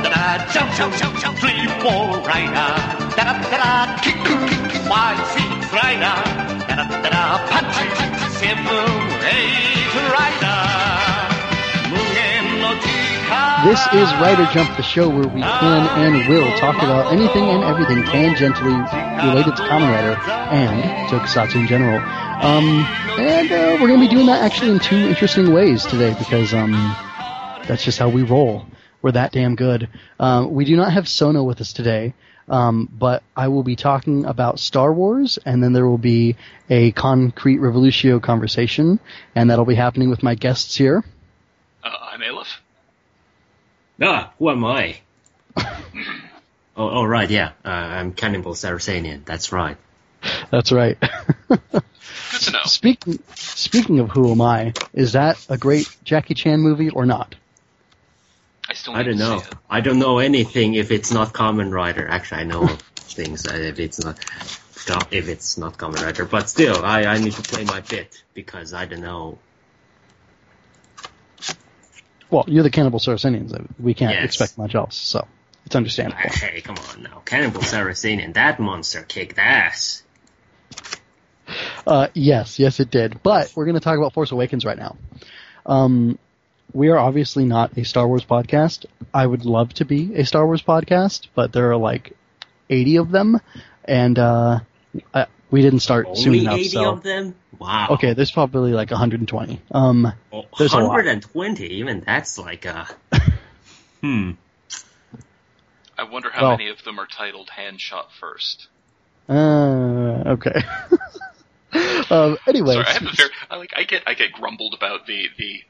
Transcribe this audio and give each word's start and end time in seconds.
Jump, 0.00 0.96
jump, 0.96 1.18
jump, 1.18 1.38
three, 1.38 1.66
four, 1.82 2.20
rider. 2.24 2.70
Da-da-da-da, 3.16 4.00
kick, 4.00 4.16
kick, 4.24 4.48
kick, 4.48 4.82
five, 4.88 5.18
six, 5.28 5.72
rider. 5.76 6.16
Da-da-da-da, 6.66 7.38
punch, 7.50 7.76
seven, 8.40 8.88
eight, 9.28 9.94
rider. 10.16 10.80
This 13.62 13.80
is 13.92 14.08
Rider 14.22 14.46
Jump, 14.54 14.74
the 14.78 14.82
show 14.82 15.06
where 15.10 15.28
we 15.28 15.42
can 15.42 15.86
and 16.00 16.28
will 16.30 16.50
talk 16.58 16.76
about 16.76 17.12
anything 17.12 17.44
and 17.44 17.62
everything 17.62 18.02
tangentially 18.04 18.80
related 19.22 19.54
to 19.56 19.62
Kamen 19.64 19.92
Rider 19.92 20.18
and 20.50 21.10
Tokusatsu 21.10 21.56
in 21.56 21.66
general. 21.66 21.98
Um, 21.98 22.64
and 23.20 23.52
uh, 23.52 23.76
we're 23.78 23.88
going 23.88 24.00
to 24.00 24.08
be 24.08 24.08
doing 24.08 24.26
that 24.26 24.42
actually 24.42 24.70
in 24.70 24.78
two 24.78 24.96
interesting 24.96 25.52
ways 25.52 25.84
today 25.84 26.14
because 26.18 26.54
um, 26.54 26.72
that's 27.66 27.84
just 27.84 27.98
how 27.98 28.08
we 28.08 28.22
roll. 28.22 28.64
We're 29.02 29.12
that 29.12 29.32
damn 29.32 29.56
good. 29.56 29.88
Um, 30.18 30.52
we 30.52 30.64
do 30.64 30.76
not 30.76 30.92
have 30.92 31.08
Sono 31.08 31.42
with 31.42 31.60
us 31.60 31.72
today, 31.72 32.14
um, 32.48 32.88
but 32.92 33.22
I 33.36 33.48
will 33.48 33.62
be 33.62 33.76
talking 33.76 34.26
about 34.26 34.58
Star 34.58 34.92
Wars, 34.92 35.38
and 35.44 35.62
then 35.62 35.72
there 35.72 35.86
will 35.86 35.98
be 35.98 36.36
a 36.68 36.92
Concrete 36.92 37.58
Revolutio 37.58 38.20
conversation, 38.20 39.00
and 39.34 39.50
that'll 39.50 39.64
be 39.64 39.74
happening 39.74 40.10
with 40.10 40.22
my 40.22 40.34
guests 40.34 40.76
here. 40.76 41.04
Uh, 41.82 41.88
I'm 42.12 42.22
Aleph. 42.22 42.60
Ah, 44.02 44.32
who 44.38 44.50
am 44.50 44.64
I? 44.64 45.00
oh, 45.56 45.64
oh, 46.76 47.04
right, 47.04 47.30
yeah. 47.30 47.52
Uh, 47.64 47.68
I'm 47.68 48.12
Cannibal 48.12 48.52
Saracenian. 48.52 49.24
That's 49.24 49.52
right. 49.52 49.76
That's 50.50 50.72
right. 50.72 50.98
Good 51.48 52.40
to 52.42 52.52
know. 52.52 52.62
Speaking 52.64 53.18
speaking 53.34 53.98
of 54.00 54.10
Who 54.10 54.30
Am 54.30 54.40
I, 54.40 54.72
is 54.92 55.12
that 55.12 55.44
a 55.48 55.58
great 55.58 55.88
Jackie 56.04 56.34
Chan 56.34 56.60
movie 56.60 56.90
or 56.90 57.06
not? 57.06 57.34
I 58.70 58.72
still 58.74 58.94
I 58.94 59.02
don't 59.02 59.14
to 59.14 59.18
know. 59.18 59.38
see 59.40 59.48
it. 59.48 59.54
I 59.68 59.80
don't 59.80 59.98
know 59.98 60.18
anything 60.20 60.74
if 60.74 60.92
it's 60.92 61.10
not 61.12 61.32
Kamen 61.32 61.72
Rider. 61.72 62.06
Actually, 62.06 62.42
I 62.42 62.44
know 62.44 62.62
of 62.62 62.80
things 62.94 63.44
if 63.44 63.80
it's 63.80 64.04
not 64.04 64.16
if 65.12 65.28
it's 65.28 65.58
not 65.58 65.76
Kamen 65.76 66.00
Rider. 66.04 66.24
But 66.24 66.48
still, 66.48 66.84
I, 66.84 67.04
I 67.06 67.18
need 67.18 67.32
to 67.32 67.42
play 67.42 67.64
my 67.64 67.80
bit 67.80 68.22
because 68.32 68.72
I 68.72 68.86
don't 68.86 69.00
know. 69.00 69.38
Well, 72.30 72.44
you're 72.46 72.62
the 72.62 72.70
Cannibal 72.70 73.00
Saracenians. 73.00 73.52
We 73.80 73.92
can't 73.94 74.12
Yes. 74.12 74.24
expect 74.24 74.56
much 74.56 74.76
else, 74.76 74.94
so 74.96 75.26
it's 75.66 75.74
understandable. 75.74 76.22
Hey, 76.30 76.60
come 76.60 76.76
on 76.92 77.02
now. 77.02 77.22
Cannibal 77.24 77.62
Saracenian, 77.62 78.34
that 78.34 78.60
monster 78.60 79.02
kicked 79.02 79.36
ass. 79.38 80.04
Uh, 81.84 82.06
yes, 82.14 82.60
yes, 82.60 82.78
it 82.78 82.88
did. 82.88 83.20
But 83.24 83.52
we're 83.56 83.64
going 83.64 83.74
to 83.74 83.80
talk 83.80 83.98
about 83.98 84.12
Force 84.12 84.30
Awakens 84.30 84.64
right 84.64 84.78
now. 84.78 84.96
Um, 85.66 86.20
we 86.72 86.88
are 86.88 86.98
obviously 86.98 87.44
not 87.44 87.76
a 87.76 87.84
Star 87.84 88.06
Wars 88.06 88.24
podcast. 88.24 88.86
I 89.12 89.26
would 89.26 89.44
love 89.44 89.72
to 89.74 89.84
be 89.84 90.14
a 90.14 90.24
Star 90.24 90.46
Wars 90.46 90.62
podcast, 90.62 91.28
but 91.34 91.52
there 91.52 91.70
are 91.70 91.76
like 91.76 92.12
80 92.68 92.96
of 92.96 93.10
them, 93.10 93.40
and 93.84 94.18
uh, 94.18 94.60
uh, 95.14 95.24
we 95.50 95.62
didn't 95.62 95.80
start 95.80 96.16
soon 96.16 96.28
Only 96.28 96.40
enough. 96.40 96.58
80 96.58 96.68
so 96.68 96.92
of 96.92 97.02
them? 97.02 97.34
Wow. 97.58 97.88
okay, 97.90 98.14
there's 98.14 98.30
probably 98.30 98.72
like 98.72 98.90
120. 98.90 99.60
Um, 99.72 100.12
Oh, 100.32 100.46
there's 100.58 100.72
a 100.72 100.78
lot. 100.78 100.88
120, 100.88 101.64
even 101.66 102.00
that's 102.06 102.38
like 102.38 102.64
a. 102.64 102.88
hmm. 104.00 104.32
I 105.98 106.04
wonder 106.04 106.30
how 106.32 106.42
Well- 106.42 106.58
many 106.58 106.70
of 106.70 106.82
them 106.84 106.98
are 106.98 107.06
titled 107.06 107.50
Han 107.50 107.76
Shot 107.78 108.10
First. 108.18 108.68
uh, 109.28 109.32
okay. 109.34 110.62
um, 112.10 112.38
anyway, 112.46 112.74
Sorry, 112.74 112.86
I 112.86 112.92
have 112.92 113.02
a 113.02 113.12
very 113.16 113.30
I 113.50 113.56
like 113.56 113.72
I 113.76 113.82
get 113.84 114.02
I 114.06 114.14
get 114.14 114.32
grumbled 114.32 114.74
about 114.74 115.06
the 115.06 115.26
the 115.38 115.60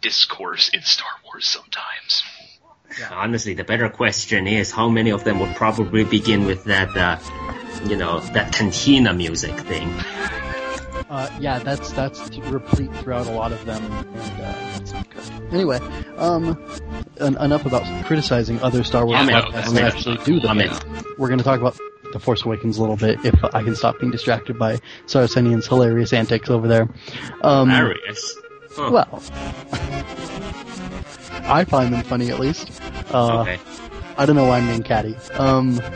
discourse 0.00 0.70
in 0.70 0.82
Star 0.82 1.10
Wars 1.24 1.46
sometimes. 1.46 2.22
Honestly, 3.10 3.54
the 3.54 3.64
better 3.64 3.88
question 3.88 4.46
is 4.46 4.70
how 4.72 4.88
many 4.88 5.10
of 5.10 5.24
them 5.24 5.38
would 5.38 5.54
probably 5.54 6.04
begin 6.04 6.44
with 6.44 6.64
that, 6.64 6.96
uh, 6.96 7.18
you 7.86 7.96
know, 7.96 8.20
that 8.20 8.52
cantina 8.52 9.12
music 9.14 9.56
thing. 9.60 9.88
Uh, 11.08 11.30
yeah, 11.40 11.58
that's 11.58 11.92
that's 11.92 12.36
replete 12.38 12.94
throughout 12.96 13.26
a 13.26 13.32
lot 13.32 13.52
of 13.52 13.64
them, 13.64 13.82
and 13.84 14.16
uh, 14.16 14.54
that's 14.78 14.92
good. 14.92 15.52
Anyway, 15.52 15.78
um, 16.16 16.62
en- 17.18 17.36
enough 17.38 17.66
about 17.66 17.84
criticizing 18.06 18.60
other 18.60 18.84
Star 18.84 19.06
Wars 19.06 19.18
Yeah, 19.18 19.24
no, 19.26 19.42
podcasts 19.42 19.52
that's 19.52 19.72
that 19.72 19.94
actually 19.94 20.18
do 20.18 20.40
them. 20.40 20.58
We're 21.18 21.28
going 21.28 21.38
to 21.38 21.44
talk 21.44 21.60
about 21.60 21.76
the 22.12 22.20
Force 22.20 22.44
Awakens 22.44 22.78
a 22.78 22.80
little 22.80 22.96
bit 22.96 23.24
if 23.24 23.42
I 23.44 23.62
can 23.62 23.74
stop 23.74 23.98
being 23.98 24.12
distracted 24.12 24.58
by 24.58 24.78
Saracenian's 25.06 25.66
hilarious 25.66 26.12
antics 26.12 26.50
over 26.50 26.68
there. 26.68 26.88
Um, 27.42 27.70
Arius. 27.70 28.36
Huh. 28.74 28.90
well, 28.92 29.22
I 31.44 31.64
find 31.64 31.92
them 31.92 32.02
funny 32.04 32.30
at 32.30 32.38
least. 32.38 32.70
Uh, 33.12 33.40
okay. 33.40 33.58
I 34.16 34.26
don't 34.26 34.36
know 34.36 34.46
why 34.46 34.58
I'm 34.58 34.66
being 34.66 34.82
catty. 34.82 35.16
Um, 35.34 35.80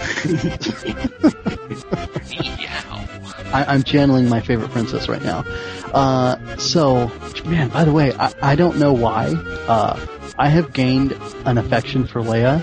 I, 3.52 3.64
I'm 3.68 3.82
channeling 3.84 4.28
my 4.28 4.40
favorite 4.40 4.70
princess 4.70 5.08
right 5.08 5.22
now. 5.22 5.44
Uh, 5.92 6.56
so, 6.56 7.12
man, 7.44 7.68
by 7.68 7.84
the 7.84 7.92
way, 7.92 8.12
I, 8.18 8.32
I 8.42 8.56
don't 8.56 8.78
know 8.78 8.92
why. 8.92 9.26
Uh, 9.68 10.04
I 10.36 10.48
have 10.48 10.72
gained 10.72 11.12
an 11.44 11.58
affection 11.58 12.06
for 12.06 12.20
Leia 12.20 12.60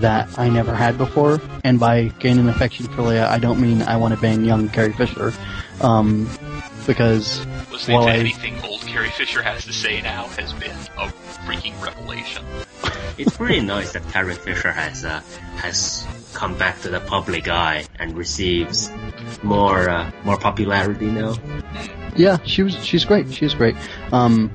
that 0.00 0.38
I 0.38 0.48
never 0.48 0.74
had 0.74 0.96
before, 0.96 1.40
and 1.64 1.78
by 1.78 2.04
gain 2.18 2.38
an 2.38 2.48
affection 2.48 2.86
for 2.86 3.02
Leia, 3.02 3.26
I 3.28 3.38
don't 3.38 3.60
mean 3.60 3.82
I 3.82 3.96
want 3.96 4.14
to 4.14 4.20
bang 4.20 4.44
young 4.44 4.70
Carrie 4.70 4.94
Fisher, 4.94 5.34
um, 5.82 6.26
because 6.88 7.46
Listening 7.70 7.98
Well, 7.98 8.06
to 8.06 8.12
I- 8.12 8.16
anything 8.16 8.60
old 8.64 8.80
Carrie 8.80 9.10
Fisher 9.10 9.42
has 9.42 9.64
to 9.66 9.72
say 9.72 10.00
now 10.02 10.26
has 10.28 10.52
been 10.54 10.76
a 10.96 11.06
freaking 11.46 11.80
revelation. 11.84 12.42
It's 13.18 13.36
pretty 13.36 13.60
nice 13.60 13.92
that 13.92 14.02
Carrie 14.10 14.34
Fisher 14.34 14.72
has 14.72 15.04
uh, 15.04 15.20
has 15.56 16.06
come 16.34 16.56
back 16.56 16.80
to 16.82 16.88
the 16.88 17.00
public 17.00 17.46
eye 17.48 17.84
and 17.98 18.16
receives 18.16 18.90
more 19.42 19.88
uh, 19.88 20.10
more 20.24 20.38
popularity 20.38 21.06
now. 21.06 21.34
yeah, 22.16 22.38
she 22.44 22.62
was 22.62 22.74
she's 22.84 23.04
great. 23.04 23.32
She's 23.32 23.54
great. 23.54 23.76
Um, 24.12 24.50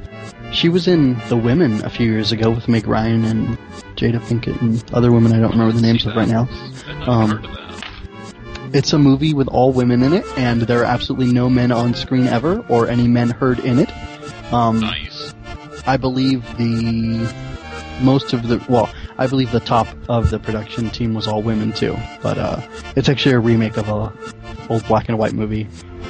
she 0.52 0.70
was 0.70 0.88
in 0.88 1.18
The 1.30 1.38
Women 1.38 1.84
a 1.86 1.90
few 1.90 2.10
years 2.12 2.32
ago 2.32 2.50
with 2.50 2.68
Meg 2.68 2.88
Ryan 2.88 3.26
and 3.26 3.58
Jada 3.96 4.20
Pinkett 4.20 4.60
and 4.62 4.84
other 4.94 5.12
women 5.12 5.34
I 5.34 5.40
don't 5.40 5.52
remember 5.52 5.74
the 5.74 5.82
names 5.82 6.06
of 6.06 6.16
right 6.16 6.28
now. 6.28 6.48
Um, 7.08 7.30
heard 7.30 7.46
of 7.46 7.52
that. 7.56 7.83
It's 8.74 8.92
a 8.94 8.98
movie 9.00 9.34
with 9.34 9.48
all 9.48 9.72
women 9.72 10.02
in 10.04 10.14
it, 10.14 10.26
and 10.38 10.64
there 10.64 10.82
are 10.82 10.86
absolutely 10.86 11.32
no 11.32 11.50
men 11.50 11.72
on 11.72 11.94
screen 11.94 12.28
ever, 12.28 12.66
or 12.70 12.88
any 12.88 13.08
men 13.08 13.30
heard 13.30 13.60
in 13.60 13.80
it. 13.80 13.92
Um, 14.52 14.80
Nice. 14.80 15.34
I 15.86 15.98
believe 15.98 16.44
the 16.58 17.32
most 18.02 18.34
of 18.34 18.48
the 18.48 18.64
well, 18.70 18.90
I 19.18 19.28
believe 19.28 19.52
the 19.52 19.60
top 19.60 19.88
of 20.10 20.30
the 20.30 20.40
production 20.40 20.90
team 20.90 21.14
was 21.14 21.28
all 21.28 21.42
women 21.42 21.72
too. 21.74 21.96
But 22.22 22.38
uh, 22.38 22.62
it's 22.96 23.10
actually 23.10 23.36
a 23.36 23.40
remake 23.40 23.78
of 23.78 23.88
a 23.90 24.12
old 24.70 24.86
black 24.88 25.10
and 25.10 25.18
white 25.18 25.34
movie. 25.34 25.68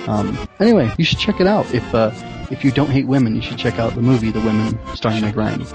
Um, 0.08 0.38
anyway, 0.60 0.94
you 0.98 1.06
should 1.06 1.20
check 1.20 1.40
it 1.42 1.48
out. 1.48 1.72
If 1.74 1.94
uh, 1.94 2.12
if 2.52 2.64
you 2.64 2.72
don't 2.72 2.90
hate 2.90 3.08
women, 3.08 3.36
you 3.36 3.42
should 3.42 3.58
check 3.58 3.80
out 3.80 3.96
the 3.96 4.02
movie 4.02 4.32
The 4.32 4.40
Women, 4.40 4.78
starring 4.96 5.22
Meg 5.22 5.36
Ryan. 5.36 5.66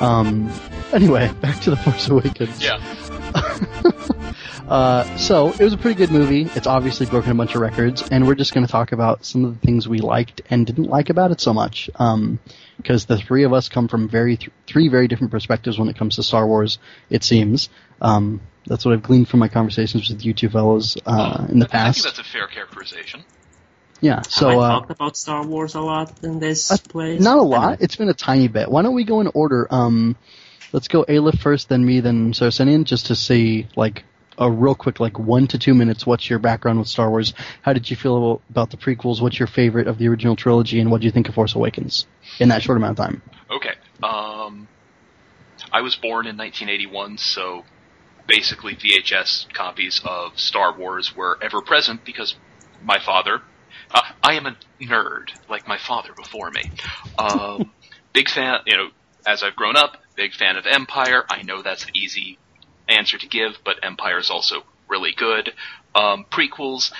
Um, 0.00 0.52
anyway, 0.92 1.30
back 1.40 1.60
to 1.62 1.70
the 1.70 1.76
Force 1.76 2.08
Awakens. 2.08 2.62
Yeah. 2.62 2.78
Uh, 4.70 5.16
so 5.16 5.48
it 5.48 5.58
was 5.60 5.72
a 5.72 5.76
pretty 5.76 5.96
good 5.98 6.12
movie. 6.12 6.42
It's 6.54 6.68
obviously 6.68 7.04
broken 7.06 7.32
a 7.32 7.34
bunch 7.34 7.56
of 7.56 7.60
records, 7.60 8.08
and 8.08 8.24
we're 8.24 8.36
just 8.36 8.54
going 8.54 8.64
to 8.64 8.70
talk 8.70 8.92
about 8.92 9.24
some 9.24 9.44
of 9.44 9.60
the 9.60 9.66
things 9.66 9.88
we 9.88 9.98
liked 9.98 10.42
and 10.48 10.64
didn't 10.64 10.84
like 10.84 11.10
about 11.10 11.32
it 11.32 11.40
so 11.40 11.52
much. 11.52 11.90
Because 12.76 13.06
the 13.06 13.18
three 13.18 13.42
of 13.42 13.52
us 13.52 13.68
come 13.68 13.88
from 13.88 14.08
very 14.08 14.36
th- 14.36 14.52
three 14.68 14.86
very 14.86 15.08
different 15.08 15.32
perspectives 15.32 15.76
when 15.76 15.88
it 15.88 15.96
comes 15.96 16.16
to 16.16 16.22
Star 16.22 16.46
Wars. 16.46 16.78
It 17.10 17.24
seems. 17.24 17.68
Um, 18.00 18.40
that's 18.64 18.84
what 18.84 18.94
I've 18.94 19.02
gleaned 19.02 19.28
from 19.28 19.40
my 19.40 19.48
conversations 19.48 20.08
with 20.08 20.24
you 20.24 20.32
two 20.34 20.48
fellows 20.48 20.96
uh, 21.04 21.46
in 21.48 21.58
the 21.58 21.66
I 21.66 21.68
think 21.68 21.70
past. 21.72 22.04
that's 22.04 22.18
a 22.20 22.24
fair 22.24 22.46
characterization. 22.46 23.24
Yeah. 24.00 24.22
So 24.22 24.50
Have 24.50 24.58
I 24.58 24.62
uh, 24.62 24.68
talked 24.68 24.90
about 24.92 25.16
Star 25.16 25.44
Wars 25.44 25.74
a 25.74 25.80
lot 25.80 26.22
in 26.22 26.38
this 26.38 26.70
uh, 26.70 26.76
place? 26.88 27.20
not 27.20 27.38
a 27.38 27.42
lot. 27.42 27.80
It's 27.80 27.96
been 27.96 28.08
a 28.08 28.14
tiny 28.14 28.46
bit. 28.46 28.70
Why 28.70 28.82
don't 28.82 28.94
we 28.94 29.02
go 29.02 29.20
in 29.20 29.26
order? 29.34 29.66
Um, 29.68 30.16
let's 30.72 30.86
go 30.86 31.04
Aleph 31.08 31.40
first, 31.40 31.68
then 31.68 31.84
me, 31.84 31.98
then 31.98 32.32
Saracenian, 32.32 32.84
just 32.84 33.06
to 33.06 33.16
see 33.16 33.66
like 33.76 34.04
a 34.38 34.50
real 34.50 34.74
quick, 34.74 35.00
like 35.00 35.18
one 35.18 35.46
to 35.48 35.58
two 35.58 35.74
minutes. 35.74 36.06
What's 36.06 36.28
your 36.28 36.38
background 36.38 36.78
with 36.78 36.88
Star 36.88 37.10
Wars? 37.10 37.34
How 37.62 37.72
did 37.72 37.90
you 37.90 37.96
feel 37.96 38.40
about 38.50 38.70
the 38.70 38.76
prequels? 38.76 39.20
What's 39.20 39.38
your 39.38 39.48
favorite 39.48 39.86
of 39.86 39.98
the 39.98 40.08
original 40.08 40.36
trilogy, 40.36 40.80
and 40.80 40.90
what 40.90 41.00
do 41.00 41.06
you 41.06 41.10
think 41.10 41.28
of 41.28 41.34
Force 41.34 41.54
Awakens 41.54 42.06
in 42.38 42.48
that 42.48 42.62
short 42.62 42.78
amount 42.78 42.98
of 42.98 43.04
time? 43.04 43.22
Okay. 43.50 43.74
Um, 44.02 44.68
I 45.72 45.82
was 45.82 45.96
born 45.96 46.26
in 46.26 46.36
1981, 46.36 47.18
so 47.18 47.64
basically 48.26 48.76
VHS 48.76 49.52
copies 49.52 50.00
of 50.04 50.38
Star 50.38 50.76
Wars 50.76 51.14
were 51.14 51.38
ever 51.42 51.60
present 51.60 52.04
because 52.04 52.34
my 52.82 52.98
father. 52.98 53.42
Uh, 53.92 54.00
I 54.22 54.34
am 54.34 54.46
a 54.46 54.56
nerd, 54.80 55.30
like 55.48 55.66
my 55.66 55.78
father 55.78 56.12
before 56.14 56.50
me. 56.50 56.70
Um, 57.18 57.72
big 58.12 58.28
fan, 58.28 58.60
you 58.66 58.76
know, 58.76 58.88
as 59.26 59.42
I've 59.42 59.56
grown 59.56 59.76
up, 59.76 59.96
big 60.14 60.32
fan 60.32 60.56
of 60.56 60.64
Empire. 60.66 61.24
I 61.28 61.42
know 61.42 61.62
that's 61.62 61.84
an 61.84 61.90
easy 61.94 62.38
answer 62.90 63.18
to 63.18 63.26
give, 63.26 63.58
but 63.64 63.82
Empire 63.82 64.18
is 64.18 64.30
also 64.30 64.64
really 64.88 65.12
good. 65.12 65.52
Um, 65.94 66.24
prequels, 66.30 66.92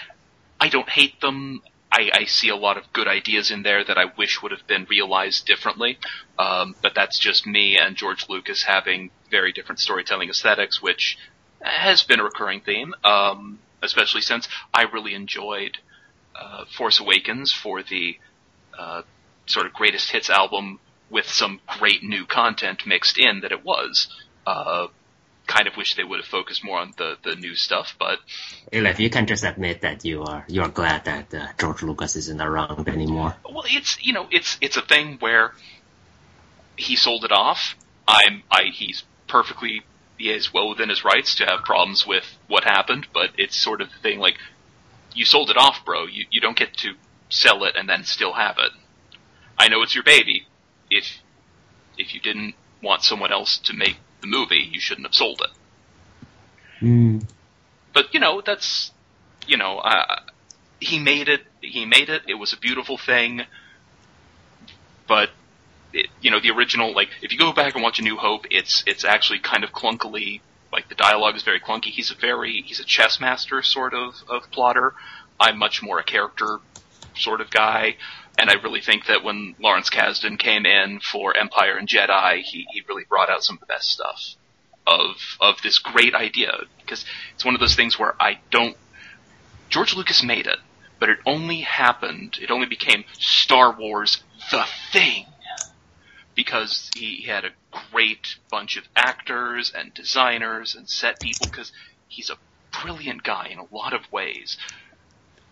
I 0.60 0.68
don't 0.68 0.88
hate 0.88 1.20
them. 1.20 1.62
I, 1.92 2.10
I 2.12 2.24
see 2.24 2.48
a 2.48 2.56
lot 2.56 2.76
of 2.76 2.92
good 2.92 3.08
ideas 3.08 3.50
in 3.50 3.62
there 3.62 3.82
that 3.84 3.98
I 3.98 4.06
wish 4.16 4.42
would 4.42 4.52
have 4.52 4.66
been 4.66 4.86
realized 4.88 5.46
differently. 5.46 5.98
Um, 6.38 6.76
but 6.82 6.94
that's 6.94 7.18
just 7.18 7.46
me 7.46 7.78
and 7.78 7.96
George 7.96 8.28
Lucas 8.28 8.62
having 8.62 9.10
very 9.30 9.52
different 9.52 9.80
storytelling 9.80 10.30
aesthetics, 10.30 10.80
which 10.80 11.18
has 11.60 12.04
been 12.04 12.20
a 12.20 12.24
recurring 12.24 12.60
theme. 12.60 12.94
Um, 13.02 13.58
especially 13.82 14.20
since 14.20 14.48
I 14.72 14.82
really 14.82 15.14
enjoyed 15.14 15.78
uh, 16.34 16.64
Force 16.76 17.00
Awakens 17.00 17.52
for 17.52 17.82
the 17.82 18.18
uh, 18.78 19.02
sort 19.46 19.66
of 19.66 19.72
greatest 19.72 20.10
hits 20.10 20.30
album 20.30 20.80
with 21.10 21.26
some 21.26 21.60
great 21.78 22.02
new 22.02 22.24
content 22.24 22.86
mixed 22.86 23.18
in 23.18 23.40
that 23.40 23.52
it 23.52 23.64
was. 23.64 24.08
Uh, 24.46 24.88
kind 25.50 25.66
of 25.66 25.76
wish 25.76 25.96
they 25.96 26.04
would 26.04 26.20
have 26.20 26.26
focused 26.38 26.64
more 26.64 26.78
on 26.78 26.92
the, 26.96 27.16
the 27.24 27.34
new 27.34 27.54
stuff, 27.56 27.96
but 27.98 28.18
If 28.70 29.00
you 29.00 29.10
can 29.10 29.26
just 29.26 29.44
admit 29.44 29.80
that 29.80 30.04
you 30.04 30.22
are 30.22 30.44
you 30.48 30.62
are 30.62 30.68
glad 30.68 31.04
that 31.06 31.34
uh, 31.34 31.48
George 31.58 31.82
Lucas 31.82 32.14
isn't 32.16 32.40
around 32.40 32.88
anymore. 32.88 33.34
well, 33.44 33.64
it's 33.66 33.98
you 34.06 34.12
know 34.12 34.26
it's 34.30 34.56
it's 34.60 34.76
a 34.76 34.82
thing 34.82 35.18
where 35.18 35.52
he 36.76 36.94
sold 36.96 37.24
it 37.24 37.32
off. 37.32 37.74
I'm 38.06 38.42
I 38.50 38.62
he's 38.72 39.02
perfectly 39.26 39.82
he 40.18 40.30
is 40.30 40.54
well 40.54 40.68
within 40.68 40.88
his 40.88 41.04
rights 41.04 41.34
to 41.36 41.46
have 41.46 41.60
problems 41.64 42.06
with 42.06 42.26
what 42.46 42.62
happened, 42.64 43.08
but 43.12 43.30
it's 43.36 43.56
sort 43.56 43.80
of 43.80 43.88
the 43.90 43.98
thing 44.06 44.18
like 44.20 44.38
you 45.14 45.24
sold 45.24 45.50
it 45.50 45.56
off, 45.56 45.84
bro. 45.84 46.06
You 46.06 46.26
you 46.30 46.40
don't 46.40 46.56
get 46.56 46.72
to 46.84 46.94
sell 47.28 47.64
it 47.64 47.74
and 47.76 47.88
then 47.88 48.04
still 48.04 48.34
have 48.34 48.56
it. 48.58 48.72
I 49.58 49.68
know 49.68 49.82
it's 49.82 49.94
your 49.96 50.04
baby. 50.04 50.46
If 50.90 51.06
if 51.98 52.14
you 52.14 52.20
didn't 52.20 52.54
want 52.82 53.02
someone 53.02 53.32
else 53.32 53.58
to 53.58 53.72
make 53.74 53.96
the 54.20 54.26
movie, 54.26 54.68
you 54.70 54.80
shouldn't 54.80 55.06
have 55.06 55.14
sold 55.14 55.42
it. 55.42 56.84
Mm. 56.84 57.24
But 57.92 58.14
you 58.14 58.20
know 58.20 58.42
that's 58.44 58.92
you 59.46 59.56
know 59.56 59.78
uh, 59.78 60.20
he 60.78 60.98
made 60.98 61.28
it. 61.28 61.42
He 61.60 61.84
made 61.84 62.08
it. 62.08 62.22
It 62.28 62.34
was 62.34 62.52
a 62.52 62.58
beautiful 62.58 62.96
thing. 62.96 63.42
But 65.06 65.30
it, 65.92 66.06
you 66.20 66.30
know 66.30 66.40
the 66.40 66.50
original 66.50 66.94
like 66.94 67.08
if 67.22 67.32
you 67.32 67.38
go 67.38 67.52
back 67.52 67.74
and 67.74 67.82
watch 67.82 67.98
A 67.98 68.02
New 68.02 68.16
Hope, 68.16 68.46
it's 68.50 68.84
it's 68.86 69.04
actually 69.04 69.40
kind 69.40 69.64
of 69.64 69.72
clunkily 69.72 70.40
like 70.72 70.88
the 70.88 70.94
dialogue 70.94 71.36
is 71.36 71.42
very 71.42 71.60
clunky. 71.60 71.86
He's 71.86 72.10
a 72.10 72.14
very 72.14 72.62
he's 72.64 72.80
a 72.80 72.84
chess 72.84 73.20
master 73.20 73.62
sort 73.62 73.94
of 73.94 74.14
of 74.28 74.50
plotter. 74.50 74.94
I'm 75.38 75.58
much 75.58 75.82
more 75.82 75.98
a 75.98 76.04
character 76.04 76.58
sort 77.16 77.40
of 77.40 77.50
guy. 77.50 77.96
And 78.40 78.48
I 78.48 78.54
really 78.54 78.80
think 78.80 79.04
that 79.06 79.22
when 79.22 79.54
Lawrence 79.60 79.90
Kasdan 79.90 80.38
came 80.38 80.64
in 80.64 81.00
for 81.00 81.36
Empire 81.36 81.76
and 81.76 81.86
Jedi, 81.86 82.40
he, 82.40 82.66
he 82.72 82.82
really 82.88 83.04
brought 83.06 83.28
out 83.28 83.44
some 83.44 83.56
of 83.56 83.60
the 83.60 83.66
best 83.66 83.90
stuff 83.90 84.34
of 84.86 85.16
of 85.42 85.56
this 85.62 85.78
great 85.78 86.14
idea 86.14 86.50
because 86.80 87.04
it's 87.34 87.44
one 87.44 87.54
of 87.54 87.60
those 87.60 87.76
things 87.76 87.98
where 87.98 88.14
I 88.18 88.40
don't. 88.50 88.78
George 89.68 89.94
Lucas 89.94 90.22
made 90.22 90.46
it, 90.46 90.58
but 90.98 91.10
it 91.10 91.18
only 91.26 91.60
happened. 91.60 92.38
It 92.40 92.50
only 92.50 92.66
became 92.66 93.04
Star 93.18 93.76
Wars 93.78 94.24
the 94.50 94.64
thing 94.90 95.26
because 96.34 96.90
he 96.96 97.26
had 97.26 97.44
a 97.44 97.50
great 97.92 98.36
bunch 98.50 98.78
of 98.78 98.84
actors 98.96 99.70
and 99.76 99.92
designers 99.92 100.74
and 100.74 100.88
set 100.88 101.20
people 101.20 101.46
because 101.46 101.72
he's 102.08 102.30
a 102.30 102.38
brilliant 102.82 103.22
guy 103.22 103.48
in 103.50 103.58
a 103.58 103.74
lot 103.74 103.92
of 103.92 104.10
ways. 104.10 104.56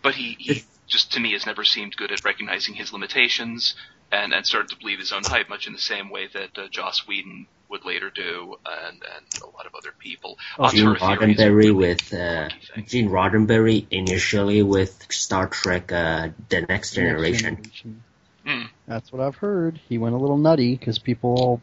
But 0.01 0.15
he, 0.15 0.35
he 0.39 0.63
just 0.87 1.13
to 1.13 1.19
me 1.19 1.33
has 1.33 1.45
never 1.45 1.63
seemed 1.63 1.95
good 1.95 2.11
at 2.11 2.23
recognizing 2.23 2.75
his 2.75 2.91
limitations 2.91 3.75
and, 4.11 4.33
and 4.33 4.45
started 4.45 4.69
to 4.69 4.77
believe 4.77 4.99
his 4.99 5.11
own 5.11 5.23
hype, 5.23 5.49
much 5.49 5.67
in 5.67 5.73
the 5.73 5.79
same 5.79 6.09
way 6.09 6.27
that 6.33 6.57
uh, 6.57 6.67
Joss 6.69 7.07
Whedon 7.07 7.47
would 7.69 7.85
later 7.85 8.09
do, 8.09 8.55
and, 8.65 9.03
and 9.15 9.43
a 9.43 9.45
lot 9.45 9.67
of 9.67 9.75
other 9.75 9.93
people. 9.99 10.37
Gene 10.71 10.87
Auteur 10.87 10.97
theory 10.97 11.33
is 11.33 11.39
a 11.39 11.43
Roddenberry 11.43 11.55
really 11.55 11.71
with 11.71 12.13
uh. 12.13 12.49
Gene 12.87 13.09
Roddenberry 13.09 13.85
initially 13.91 14.63
with 14.63 15.05
Star 15.11 15.47
Trek: 15.47 15.91
uh, 15.91 16.29
The 16.49 16.61
Next 16.61 16.69
Next 16.69 16.91
Generation. 16.93 17.55
Generation. 17.55 18.03
Mm. 18.45 18.69
That's 18.87 19.11
what 19.11 19.21
I've 19.21 19.35
heard. 19.35 19.79
He 19.87 19.99
went 19.99 20.15
a 20.15 20.17
little 20.17 20.37
nutty 20.37 20.75
because 20.75 20.97
people 20.97 21.35
all 21.39 21.61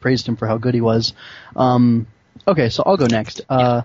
praised 0.00 0.26
him 0.26 0.36
for 0.36 0.48
how 0.48 0.58
good 0.58 0.74
he 0.74 0.80
was. 0.80 1.12
Um, 1.54 2.08
okay, 2.48 2.68
so 2.68 2.82
I'll 2.84 2.96
go 2.96 3.06
next. 3.06 3.42
Uh, 3.48 3.82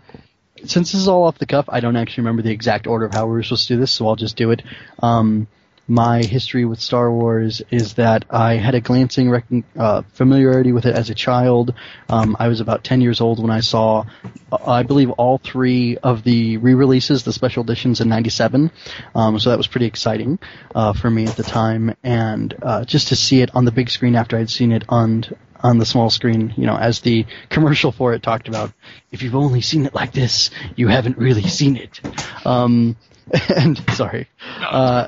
since 0.66 0.92
this 0.92 1.02
is 1.02 1.08
all 1.08 1.24
off 1.24 1.38
the 1.38 1.46
cuff, 1.46 1.66
I 1.70 1.80
don't 1.80 1.96
actually 1.96 2.22
remember 2.22 2.42
the 2.42 2.52
exact 2.52 2.88
order 2.88 3.06
of 3.06 3.14
how 3.14 3.26
we 3.26 3.34
were 3.34 3.44
supposed 3.44 3.68
to 3.68 3.76
do 3.76 3.80
this, 3.80 3.92
so 3.92 4.08
I'll 4.08 4.16
just 4.16 4.36
do 4.36 4.52
it. 4.52 4.62
Um, 5.02 5.48
my 5.90 6.22
history 6.22 6.66
with 6.66 6.80
Star 6.80 7.12
Wars 7.12 7.64
is 7.72 7.96
that 7.96 8.24
I 8.30 8.54
had 8.54 8.76
a 8.76 8.80
glancing 8.80 9.32
recon- 9.32 9.64
uh, 9.76 10.04
familiarity 10.14 10.72
with 10.72 10.86
it 10.86 10.96
as 10.96 11.10
a 11.10 11.16
child. 11.16 11.74
Um, 12.08 12.38
I 12.40 12.48
was 12.48 12.62
about 12.62 12.84
10 12.84 13.02
years 13.02 13.22
old 13.22 13.42
when 13.42 13.50
I 13.50 13.62
saw, 13.62 14.06
uh, 14.52 14.58
I 14.72 14.84
believe, 14.84 15.10
all 15.10 15.40
three 15.40 15.98
of 15.98 16.24
the 16.24 16.58
re-releases, 16.58 17.24
the 17.24 17.34
special 17.34 17.64
editions 17.64 18.02
in 18.02 18.08
'97. 18.08 18.70
Um, 19.16 19.40
so 19.40 19.50
that 19.50 19.58
was 19.58 19.66
pretty 19.66 19.88
exciting 19.88 20.38
uh, 20.76 20.94
for 20.94 21.10
me 21.10 21.26
at 21.26 21.36
the 21.36 21.44
time, 21.44 21.96
and 22.04 22.54
uh, 22.62 22.86
just 22.86 23.08
to 23.08 23.16
see 23.16 23.42
it 23.42 23.50
on 23.56 23.66
the 23.66 23.72
big 23.72 23.90
screen 23.90 24.16
after 24.16 24.38
I'd 24.38 24.52
seen 24.52 24.72
it 24.72 24.84
on 24.90 25.26
on 25.62 25.78
the 25.78 25.86
small 25.86 26.10
screen, 26.10 26.54
you 26.58 26.66
know, 26.66 26.78
as 26.78 27.02
the 27.02 27.26
commercial 27.50 27.92
for 27.92 28.14
it 28.14 28.24
talked 28.24 28.48
about, 28.48 28.72
if 29.12 29.22
you've 29.22 29.36
only 29.36 29.62
seen 29.62 29.86
it 29.86 29.94
like 29.94 30.12
this, 30.12 30.52
you 30.76 30.88
haven't 30.88 31.18
really 31.18 31.44
seen 31.44 31.78
it. 31.78 32.00
Um, 32.46 32.96
and 33.56 33.80
sorry, 33.94 34.28
uh, 34.60 35.08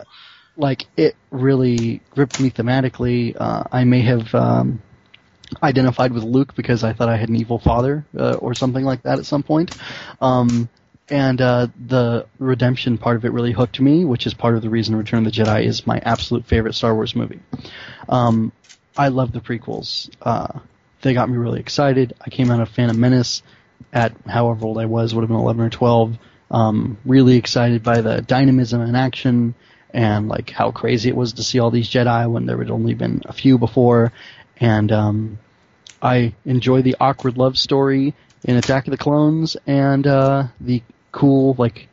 like 0.57 0.85
it 0.95 1.15
really 1.31 2.01
gripped 2.11 2.39
me 2.39 2.51
thematically. 2.51 3.35
Uh, 3.39 3.63
I 3.71 3.83
may 3.83 4.01
have 4.01 4.33
um, 4.35 4.81
identified 5.63 6.13
with 6.13 6.23
Luke 6.23 6.55
because 6.55 6.83
I 6.83 6.93
thought 6.93 7.09
I 7.09 7.17
had 7.17 7.29
an 7.29 7.35
evil 7.35 7.59
father 7.59 8.05
uh, 8.17 8.35
or 8.35 8.53
something 8.53 8.85
like 8.85 9.03
that 9.03 9.19
at 9.19 9.25
some 9.25 9.43
point. 9.43 9.75
Um, 10.21 10.69
and 11.09 11.41
uh, 11.41 11.67
the 11.87 12.25
redemption 12.39 12.97
part 12.97 13.17
of 13.17 13.25
it 13.25 13.33
really 13.33 13.51
hooked 13.51 13.79
me, 13.79 14.05
which 14.05 14.25
is 14.25 14.33
part 14.33 14.55
of 14.55 14.61
the 14.61 14.69
reason 14.69 14.95
Return 14.95 15.25
of 15.25 15.33
the 15.33 15.43
Jedi 15.43 15.65
is 15.65 15.85
my 15.85 15.99
absolute 15.99 16.45
favorite 16.45 16.73
Star 16.73 16.95
Wars 16.95 17.15
movie. 17.15 17.41
Um, 18.07 18.53
I 18.97 19.07
love 19.07 19.31
the 19.31 19.39
prequels. 19.39 20.09
Uh, 20.21 20.59
they 21.01 21.13
got 21.13 21.29
me 21.29 21.37
really 21.37 21.59
excited. 21.59 22.13
I 22.21 22.29
came 22.29 22.51
out 22.51 22.61
of 22.61 22.69
Phantom 22.69 22.99
Menace 22.99 23.41
at 23.91 24.13
however 24.27 24.65
old 24.65 24.77
I 24.77 24.85
was, 24.85 25.13
would 25.13 25.21
have 25.21 25.29
been 25.29 25.37
11 25.37 25.63
or 25.63 25.69
12. 25.69 26.17
Um, 26.51 26.97
really 27.05 27.37
excited 27.37 27.81
by 27.81 28.01
the 28.01 28.21
dynamism 28.21 28.81
and 28.81 28.97
action 28.97 29.55
and 29.93 30.27
like 30.27 30.49
how 30.49 30.71
crazy 30.71 31.09
it 31.09 31.15
was 31.15 31.33
to 31.33 31.43
see 31.43 31.59
all 31.59 31.71
these 31.71 31.89
Jedi 31.89 32.29
when 32.29 32.45
there 32.45 32.57
had 32.57 32.69
only 32.69 32.93
been 32.93 33.21
a 33.25 33.33
few 33.33 33.57
before. 33.57 34.11
And 34.57 34.91
um, 34.91 35.39
I 36.01 36.33
enjoy 36.45 36.81
the 36.81 36.97
awkward 36.99 37.37
love 37.37 37.57
story 37.57 38.13
in 38.43 38.57
Attack 38.57 38.87
of 38.87 38.91
the 38.91 38.97
Clones 38.97 39.57
and 39.65 40.05
uh, 40.05 40.47
the 40.59 40.83
cool 41.11 41.55
like 41.57 41.87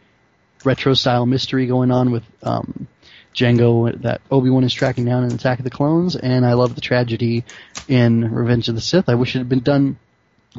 retro 0.65 0.95
style 0.95 1.27
mystery 1.27 1.67
going 1.67 1.91
on 1.91 2.11
with 2.11 2.25
um, 2.43 2.89
Jango 3.39 4.03
that 4.03 4.21
Obi 4.33 4.51
Wan 4.51 4.65
is 4.65 4.75
tracking 4.75 5.05
down 5.05 5.23
in 5.23 5.33
Attack 5.33 5.59
of 5.59 5.65
the 5.65 5.71
Clones, 5.71 6.17
and 6.17 6.45
I 6.45 6.55
love 6.55 6.75
the 6.75 6.81
tragedy 6.81 7.45
in 7.87 8.35
Revenge 8.35 8.69
of 8.69 8.75
the 8.75 8.81
Sith. 8.81 9.09
I 9.09 9.15
wish 9.15 9.37
it 9.37 9.39
had 9.39 9.49
been 9.49 9.61
done 9.61 9.97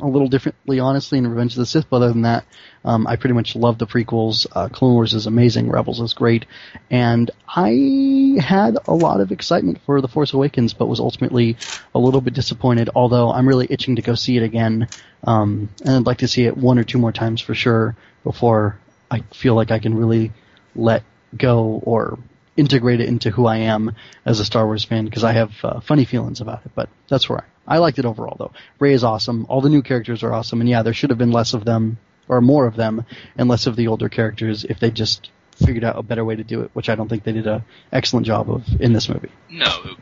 a 0.01 0.07
little 0.07 0.29
differently, 0.29 0.79
honestly, 0.79 1.17
in 1.17 1.27
Revenge 1.27 1.53
of 1.53 1.57
the 1.57 1.65
Sith. 1.65 1.89
But 1.89 1.97
other 1.97 2.13
than 2.13 2.21
that, 2.21 2.45
um, 2.85 3.05
I 3.05 3.17
pretty 3.17 3.33
much 3.33 3.53
love 3.57 3.79
the 3.79 3.85
prequels. 3.85 4.47
Uh, 4.49 4.69
Clone 4.69 4.93
Wars 4.93 5.13
is 5.13 5.27
amazing. 5.27 5.69
Rebels 5.69 5.99
is 5.99 6.13
great, 6.13 6.45
and 6.89 7.29
I 7.47 8.37
had 8.39 8.77
a 8.87 8.93
lot 8.93 9.19
of 9.19 9.33
excitement 9.33 9.81
for 9.85 9.99
The 9.99 10.07
Force 10.07 10.31
Awakens, 10.31 10.73
but 10.73 10.87
was 10.87 11.01
ultimately 11.01 11.57
a 11.93 11.99
little 11.99 12.21
bit 12.21 12.33
disappointed. 12.33 12.89
Although 12.95 13.29
I'm 13.29 13.47
really 13.47 13.67
itching 13.69 13.97
to 13.97 14.01
go 14.01 14.15
see 14.15 14.37
it 14.37 14.43
again, 14.43 14.87
um, 15.25 15.69
and 15.81 15.95
I'd 15.97 16.05
like 16.05 16.19
to 16.19 16.29
see 16.29 16.45
it 16.45 16.55
one 16.55 16.79
or 16.79 16.85
two 16.85 16.97
more 16.97 17.11
times 17.11 17.41
for 17.41 17.53
sure 17.53 17.97
before 18.23 18.79
I 19.11 19.19
feel 19.33 19.55
like 19.55 19.71
I 19.71 19.79
can 19.79 19.95
really 19.95 20.31
let 20.75 21.03
go 21.35 21.81
or 21.83 22.17
integrate 22.57 22.99
it 22.99 23.07
into 23.07 23.29
who 23.31 23.45
I 23.45 23.57
am 23.57 23.95
as 24.25 24.39
a 24.39 24.45
Star 24.45 24.65
Wars 24.65 24.83
fan 24.83 25.05
because 25.05 25.23
I 25.23 25.33
have 25.33 25.53
uh, 25.63 25.79
funny 25.79 26.05
feelings 26.05 26.41
about 26.41 26.65
it. 26.65 26.71
But 26.75 26.89
that's 27.07 27.29
where 27.29 27.45
I, 27.67 27.75
I 27.75 27.77
liked 27.77 27.99
it 27.99 28.05
overall 28.05 28.35
though. 28.37 28.51
Rey 28.79 28.93
is 28.93 29.03
awesome. 29.03 29.45
All 29.49 29.61
the 29.61 29.69
new 29.69 29.81
characters 29.81 30.23
are 30.23 30.33
awesome, 30.33 30.61
and 30.61 30.69
yeah, 30.69 30.83
there 30.83 30.93
should 30.93 31.09
have 31.09 31.19
been 31.19 31.31
less 31.31 31.53
of 31.53 31.65
them 31.65 31.97
or 32.27 32.41
more 32.41 32.67
of 32.67 32.75
them 32.75 33.05
and 33.37 33.49
less 33.49 33.67
of 33.67 33.75
the 33.75 33.87
older 33.87 34.09
characters 34.09 34.63
if 34.63 34.79
they 34.79 34.91
just 34.91 35.29
figured 35.65 35.83
out 35.83 35.97
a 35.97 36.03
better 36.03 36.23
way 36.23 36.35
to 36.35 36.43
do 36.43 36.61
it, 36.61 36.71
which 36.73 36.89
I 36.89 36.95
don't 36.95 37.09
think 37.09 37.23
they 37.23 37.33
did 37.33 37.47
a 37.47 37.65
excellent 37.91 38.25
job 38.25 38.49
of 38.49 38.63
in 38.79 38.93
this 38.93 39.09
movie. 39.09 39.31
No, 39.49 39.65
it, 39.85 39.97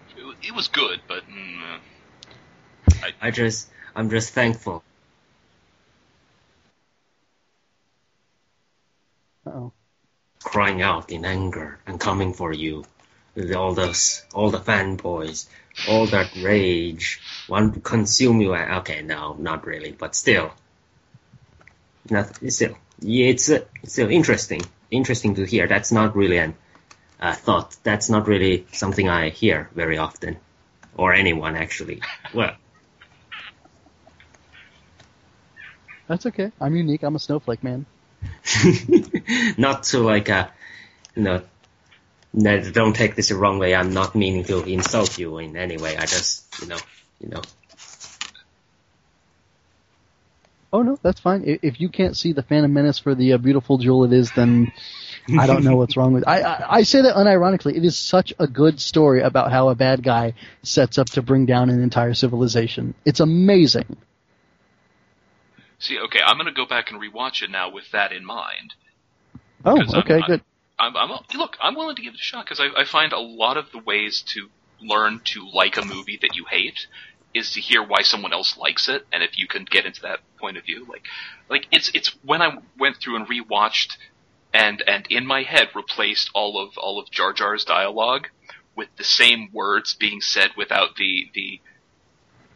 it 0.49 0.55
was 0.55 0.67
good, 0.67 0.99
but 1.07 1.23
mm, 1.27 1.61
uh, 3.03 3.11
I 3.21 3.31
just, 3.31 3.69
I'm 3.95 4.09
just 4.09 4.33
thankful. 4.33 4.83
Uh-oh. 9.45 9.71
Crying 10.47 10.81
out 10.81 11.11
in 11.11 11.25
anger 11.25 11.77
and 11.85 11.99
coming 11.99 12.33
for 12.33 12.53
you, 12.53 12.85
all 13.53 13.73
those, 13.73 14.23
all 14.33 14.49
the 14.49 14.59
fanboys, 14.59 15.47
all 15.89 16.05
that 16.07 16.31
rage, 16.41 17.19
want 17.49 17.73
to 17.73 17.81
consume 17.81 18.39
you. 18.39 18.55
Okay, 18.55 19.01
no, 19.01 19.33
not 19.33 19.67
really, 19.67 19.91
but 19.91 20.15
still, 20.15 20.53
still, 22.47 22.77
yeah, 23.01 23.27
it's 23.27 23.49
uh, 23.49 23.65
still 23.85 24.09
interesting, 24.09 24.61
interesting 24.89 25.35
to 25.35 25.45
hear. 25.45 25.67
That's 25.67 25.91
not 25.91 26.15
really 26.15 26.37
an 26.37 26.55
uh, 27.19 27.33
thought. 27.33 27.75
That's 27.83 28.09
not 28.09 28.25
really 28.27 28.65
something 28.71 29.09
I 29.09 29.29
hear 29.29 29.69
very 29.75 29.97
often, 29.97 30.37
or 30.95 31.13
anyone 31.13 31.57
actually. 31.57 32.01
Well, 32.33 32.55
That's 36.07 36.25
okay. 36.25 36.53
I'm 36.61 36.73
unique. 36.75 37.03
I'm 37.03 37.15
a 37.15 37.19
snowflake 37.19 37.63
man. 37.63 37.85
not 39.57 39.83
to 39.83 39.99
like 39.99 40.29
uh 40.29 40.47
you 41.15 41.23
know 41.23 41.41
no, 42.33 42.61
don't 42.71 42.95
take 42.95 43.15
this 43.15 43.29
the 43.29 43.35
wrong 43.35 43.57
way. 43.57 43.73
I'm 43.73 43.93
not 43.93 44.15
meaning 44.15 44.43
to 44.45 44.63
insult 44.63 45.17
you 45.17 45.39
in 45.39 45.57
any 45.57 45.77
way. 45.77 45.97
I 45.97 46.01
just, 46.01 46.45
you 46.61 46.67
know, 46.67 46.77
you 47.19 47.29
know. 47.29 47.41
Oh 50.71 50.83
no, 50.83 50.99
that's 51.01 51.19
fine. 51.19 51.43
If 51.45 51.81
you 51.81 51.89
can't 51.89 52.15
see 52.15 52.33
the 52.33 52.43
Phantom 52.43 52.71
Menace 52.71 52.99
for 52.99 53.15
the 53.15 53.33
uh, 53.33 53.37
beautiful 53.37 53.79
jewel 53.79 54.03
it 54.03 54.13
is, 54.13 54.31
then 54.35 54.71
I 55.39 55.47
don't 55.47 55.63
know 55.63 55.77
what's 55.77 55.97
wrong 55.97 56.13
with. 56.13 56.27
I, 56.27 56.41
I 56.41 56.75
I 56.77 56.83
say 56.83 57.01
that 57.01 57.15
unironically. 57.15 57.75
It 57.75 57.85
is 57.85 57.97
such 57.97 58.33
a 58.37 58.47
good 58.47 58.79
story 58.81 59.21
about 59.21 59.49
how 59.51 59.69
a 59.69 59.75
bad 59.75 60.03
guy 60.03 60.33
sets 60.61 60.97
up 60.97 61.07
to 61.11 61.21
bring 61.21 61.45
down 61.45 61.69
an 61.69 61.81
entire 61.81 62.13
civilization. 62.13 62.93
It's 63.05 63.21
amazing. 63.21 63.97
See, 65.79 65.99
okay, 65.99 66.19
I'm 66.25 66.37
gonna 66.37 66.51
go 66.51 66.65
back 66.65 66.91
and 66.91 67.01
rewatch 67.01 67.41
it 67.41 67.49
now 67.51 67.69
with 67.69 67.91
that 67.91 68.11
in 68.11 68.25
mind. 68.25 68.73
Oh, 69.65 69.77
I'm- 69.79 69.95
okay, 69.95 70.21
I- 70.21 70.27
good. 70.27 70.41
I'm, 70.79 70.95
I'm 70.95 71.09
look, 71.35 71.57
I'm 71.59 71.73
willing 71.75 71.95
to 71.95 72.01
give 72.03 72.13
it 72.13 72.19
a 72.19 72.23
shot 72.23 72.45
because 72.45 72.59
I, 72.59 72.81
I 72.81 72.85
find 72.85 73.11
a 73.11 73.19
lot 73.19 73.57
of 73.57 73.71
the 73.71 73.79
ways 73.79 74.21
to 74.33 74.49
learn 74.79 75.21
to 75.25 75.47
like 75.51 75.75
a 75.75 75.83
movie 75.83 76.19
that 76.21 76.35
you 76.35 76.45
hate 76.45 76.85
is 77.33 77.51
to 77.53 77.59
hear 77.61 77.81
why 77.81 78.03
someone 78.03 78.31
else 78.31 78.57
likes 78.57 78.87
it, 78.87 79.05
and 79.11 79.23
if 79.23 79.39
you 79.39 79.47
can 79.47 79.65
get 79.65 79.85
into 79.87 80.01
that 80.03 80.19
point 80.39 80.55
of 80.55 80.63
view, 80.65 80.85
like, 80.87 81.03
like 81.49 81.65
it's 81.71 81.89
it's 81.95 82.09
when 82.23 82.41
I 82.43 82.59
went 82.77 82.97
through 82.97 83.15
and 83.15 83.27
rewatched 83.27 83.97
and 84.53 84.83
and 84.87 85.07
in 85.09 85.25
my 85.25 85.41
head 85.43 85.69
replaced 85.75 86.29
all 86.35 86.59
of 86.63 86.77
all 86.77 86.99
of 86.99 87.09
Jar 87.09 87.33
Jar's 87.33 87.65
dialogue 87.65 88.27
with 88.75 88.89
the 88.97 89.03
same 89.03 89.49
words 89.51 89.95
being 89.95 90.21
said 90.21 90.51
without 90.55 90.95
the 90.95 91.29
the 91.33 91.59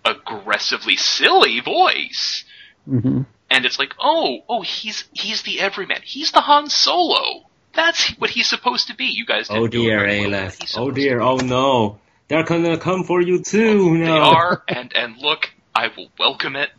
aggressively 0.05 0.95
silly 0.95 1.59
voice 1.59 2.43
hmm 2.85 3.21
and 3.51 3.65
it's 3.65 3.77
like, 3.77 3.93
oh, 4.00 4.39
oh, 4.47 4.61
he's 4.61 5.03
he's 5.11 5.43
the 5.43 5.59
everyman. 5.59 6.00
He's 6.03 6.31
the 6.31 6.39
Han 6.39 6.69
Solo. 6.69 7.43
That's 7.75 8.11
what 8.17 8.29
he's 8.29 8.47
supposed 8.47 8.88
to 8.88 8.95
be. 8.95 9.05
You 9.05 9.25
guys. 9.25 9.50
Didn't 9.50 9.63
Oh 9.63 9.67
dear, 9.67 10.00
very 10.00 10.21
well, 10.21 10.27
Aleph. 10.27 10.57
Oh 10.77 10.89
dear, 10.89 11.21
oh 11.21 11.35
no. 11.35 12.00
They're 12.29 12.43
gonna 12.43 12.77
come 12.77 13.03
for 13.03 13.21
you 13.21 13.43
too 13.43 13.91
be. 13.91 14.00
now. 14.00 14.13
They 14.13 14.19
are, 14.19 14.63
and 14.69 14.95
and 14.95 15.17
look, 15.17 15.51
I 15.75 15.89
will 15.95 16.07
welcome 16.17 16.55
it, 16.55 16.69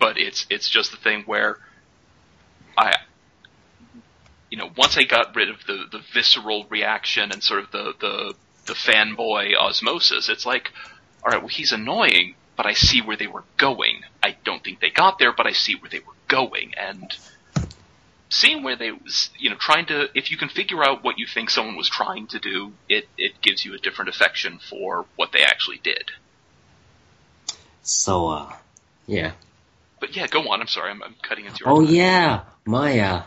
but 0.00 0.18
it's 0.18 0.46
it's 0.50 0.68
just 0.68 0.90
the 0.90 0.96
thing 0.96 1.22
where 1.26 1.58
I, 2.76 2.96
you 4.50 4.58
know, 4.58 4.70
once 4.76 4.96
I 4.98 5.04
got 5.04 5.36
rid 5.36 5.48
of 5.48 5.64
the 5.64 5.84
the 5.92 6.00
visceral 6.12 6.66
reaction 6.68 7.30
and 7.30 7.40
sort 7.40 7.62
of 7.62 7.70
the 7.70 7.94
the 8.00 8.34
the 8.66 8.74
fanboy 8.74 9.54
osmosis, 9.56 10.28
it's 10.28 10.44
like, 10.44 10.72
all 11.24 11.30
right, 11.30 11.40
well, 11.40 11.48
he's 11.48 11.70
annoying, 11.70 12.34
but 12.56 12.66
I 12.66 12.72
see 12.72 13.00
where 13.02 13.16
they 13.16 13.26
were 13.26 13.44
going. 13.56 14.02
I 14.22 14.36
don't 14.44 14.62
think 14.62 14.80
they 14.80 14.90
got 14.90 15.18
there, 15.18 15.32
but 15.32 15.46
I 15.46 15.52
see 15.52 15.74
where 15.74 15.90
they 15.90 15.98
were 16.00 16.14
going, 16.28 16.72
and 16.76 17.12
seeing 18.30 18.62
where 18.62 18.76
they, 18.76 18.92
was- 18.92 19.30
you 19.38 19.50
know, 19.50 19.56
trying 19.56 19.86
to, 19.86 20.08
if 20.14 20.30
you 20.30 20.36
can 20.36 20.48
figure 20.48 20.82
out 20.84 21.04
what 21.04 21.18
you 21.18 21.26
think 21.26 21.50
someone 21.50 21.76
was 21.76 21.88
trying 21.88 22.26
to 22.28 22.38
do, 22.38 22.72
it 22.88 23.08
it 23.18 23.40
gives 23.42 23.64
you 23.64 23.74
a 23.74 23.78
different 23.78 24.08
affection 24.08 24.58
for 24.58 25.06
what 25.16 25.32
they 25.32 25.42
actually 25.42 25.80
did. 25.82 26.10
So, 27.82 28.28
uh, 28.28 28.52
yeah. 29.06 29.32
But 30.00 30.16
yeah, 30.16 30.26
go 30.26 30.48
on. 30.50 30.60
I'm 30.60 30.68
sorry, 30.68 30.90
I'm, 30.90 31.02
I'm 31.02 31.14
cutting 31.22 31.44
into 31.46 31.64
your. 31.64 31.70
Oh 31.74 31.84
time. 31.84 31.94
yeah, 31.94 32.40
my 32.66 32.98
uh, 32.98 33.22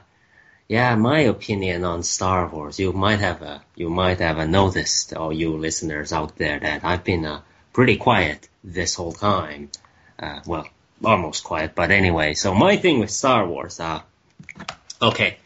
yeah, 0.68 0.96
my 0.96 1.20
opinion 1.22 1.84
on 1.86 2.04
Star 2.04 2.48
Wars. 2.48 2.80
You 2.80 2.92
might 2.94 3.20
have 3.20 3.42
uh, 3.42 3.60
you 3.76 3.90
might 3.90 4.20
have 4.20 4.38
uh, 4.38 4.46
noticed, 4.46 5.14
all 5.14 5.32
you 5.32 5.56
listeners 5.58 6.12
out 6.12 6.36
there, 6.38 6.60
that 6.60 6.84
I've 6.84 7.04
been 7.04 7.26
uh, 7.26 7.42
pretty 7.78 7.98
quiet 7.98 8.50
this 8.64 8.96
whole 8.96 9.12
time. 9.12 9.70
Uh, 10.18 10.40
well, 10.48 10.68
almost 11.06 11.44
quiet, 11.44 11.76
but 11.76 11.92
anyway. 11.92 12.34
So 12.34 12.56
my 12.56 12.76
thing 12.76 12.98
with 12.98 13.12
Star 13.12 13.46
Wars, 13.46 13.80
uh, 13.80 14.02
okay, 15.00 15.38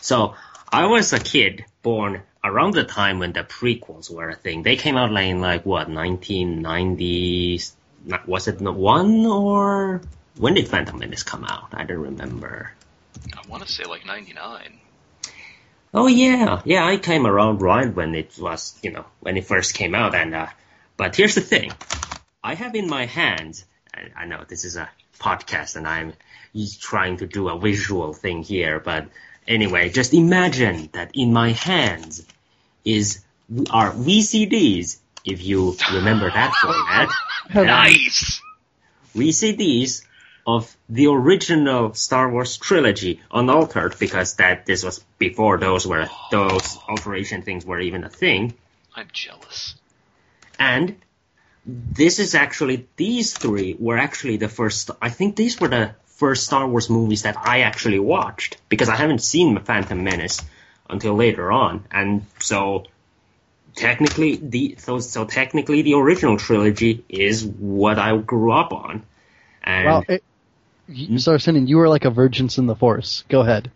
so 0.00 0.36
I 0.72 0.86
was 0.86 1.12
a 1.12 1.18
kid 1.18 1.64
born 1.82 2.22
around 2.44 2.74
the 2.74 2.84
time 2.84 3.18
when 3.18 3.32
the 3.32 3.42
prequels 3.42 4.08
were 4.08 4.28
a 4.28 4.36
thing. 4.36 4.62
They 4.62 4.76
came 4.76 4.96
out 4.96 5.10
like 5.10 5.26
in 5.26 5.40
like 5.40 5.66
what 5.66 5.88
1990s? 5.88 7.72
Was 8.24 8.46
it 8.46 8.60
one 8.60 9.26
or 9.26 10.00
when 10.38 10.54
did 10.54 10.68
Phantom 10.68 10.96
Menace 10.96 11.24
come 11.24 11.42
out? 11.42 11.70
I 11.72 11.82
don't 11.82 11.98
remember. 11.98 12.70
I 13.34 13.42
want 13.48 13.66
to 13.66 13.68
say 13.68 13.82
like 13.82 14.06
'99. 14.06 14.78
Oh 15.92 16.06
yeah, 16.06 16.62
yeah, 16.64 16.86
I 16.86 16.98
came 16.98 17.26
around 17.26 17.62
right 17.62 17.92
when 17.92 18.14
it 18.14 18.38
was, 18.38 18.78
you 18.80 18.92
know, 18.92 19.06
when 19.18 19.36
it 19.36 19.44
first 19.44 19.74
came 19.74 19.96
out, 19.96 20.14
and 20.14 20.36
uh, 20.36 20.46
but 21.00 21.16
here's 21.16 21.34
the 21.34 21.40
thing, 21.40 21.72
I 22.44 22.54
have 22.54 22.74
in 22.74 22.86
my 22.86 23.06
hands, 23.06 23.64
I, 23.94 24.24
I 24.24 24.24
know 24.26 24.44
this 24.46 24.66
is 24.66 24.76
a 24.76 24.90
podcast 25.18 25.76
and 25.76 25.88
I'm 25.88 26.12
trying 26.78 27.16
to 27.18 27.26
do 27.26 27.48
a 27.48 27.58
visual 27.58 28.12
thing 28.12 28.42
here, 28.42 28.80
but 28.80 29.08
anyway, 29.48 29.88
just 29.88 30.12
imagine 30.12 30.90
that 30.92 31.12
in 31.14 31.32
my 31.32 31.52
hands 31.52 32.26
is 32.84 33.24
are 33.70 33.92
VCDs, 33.92 34.98
if 35.24 35.42
you 35.42 35.74
remember 35.90 36.30
that 36.30 36.52
format. 36.60 37.08
Nice. 37.66 38.42
VCDs 39.16 40.04
of 40.46 40.76
the 40.90 41.06
original 41.06 41.94
Star 41.94 42.30
Wars 42.30 42.58
trilogy, 42.58 43.22
unaltered, 43.32 43.98
because 43.98 44.34
that 44.34 44.66
this 44.66 44.84
was 44.84 45.02
before 45.18 45.56
those 45.56 45.86
were 45.86 46.10
those 46.30 46.78
alteration 46.86 47.40
things 47.40 47.64
were 47.64 47.80
even 47.80 48.04
a 48.04 48.10
thing. 48.10 48.52
I'm 48.94 49.08
jealous. 49.14 49.79
And 50.60 50.96
this 51.66 52.18
is 52.18 52.34
actually 52.34 52.86
these 52.96 53.32
three 53.32 53.74
were 53.78 53.98
actually 53.98 54.36
the 54.36 54.48
first. 54.48 54.90
I 55.00 55.08
think 55.08 55.34
these 55.34 55.58
were 55.58 55.68
the 55.68 55.94
first 56.06 56.44
Star 56.44 56.68
Wars 56.68 56.90
movies 56.90 57.22
that 57.22 57.36
I 57.38 57.62
actually 57.62 57.98
watched 57.98 58.58
because 58.68 58.90
I 58.90 58.96
haven't 58.96 59.22
seen 59.22 59.58
Phantom 59.58 60.04
Menace 60.04 60.42
until 60.88 61.14
later 61.14 61.50
on, 61.50 61.84
and 61.90 62.26
so 62.40 62.84
technically 63.74 64.36
the 64.36 64.76
so, 64.78 64.98
so 64.98 65.24
technically 65.24 65.82
the 65.82 65.94
original 65.94 66.36
trilogy 66.36 67.04
is 67.08 67.44
what 67.44 67.98
I 67.98 68.16
grew 68.18 68.52
up 68.52 68.72
on. 68.72 69.02
And 69.62 69.86
Well, 69.86 70.04
it, 70.08 70.22
you, 70.88 71.18
sorry, 71.18 71.40
Sinan, 71.40 71.68
you 71.68 71.78
were 71.78 71.88
like 71.88 72.04
a 72.04 72.10
virgin 72.10 72.50
in 72.56 72.66
the 72.66 72.76
Force. 72.76 73.24
Go 73.28 73.40
ahead. 73.40 73.70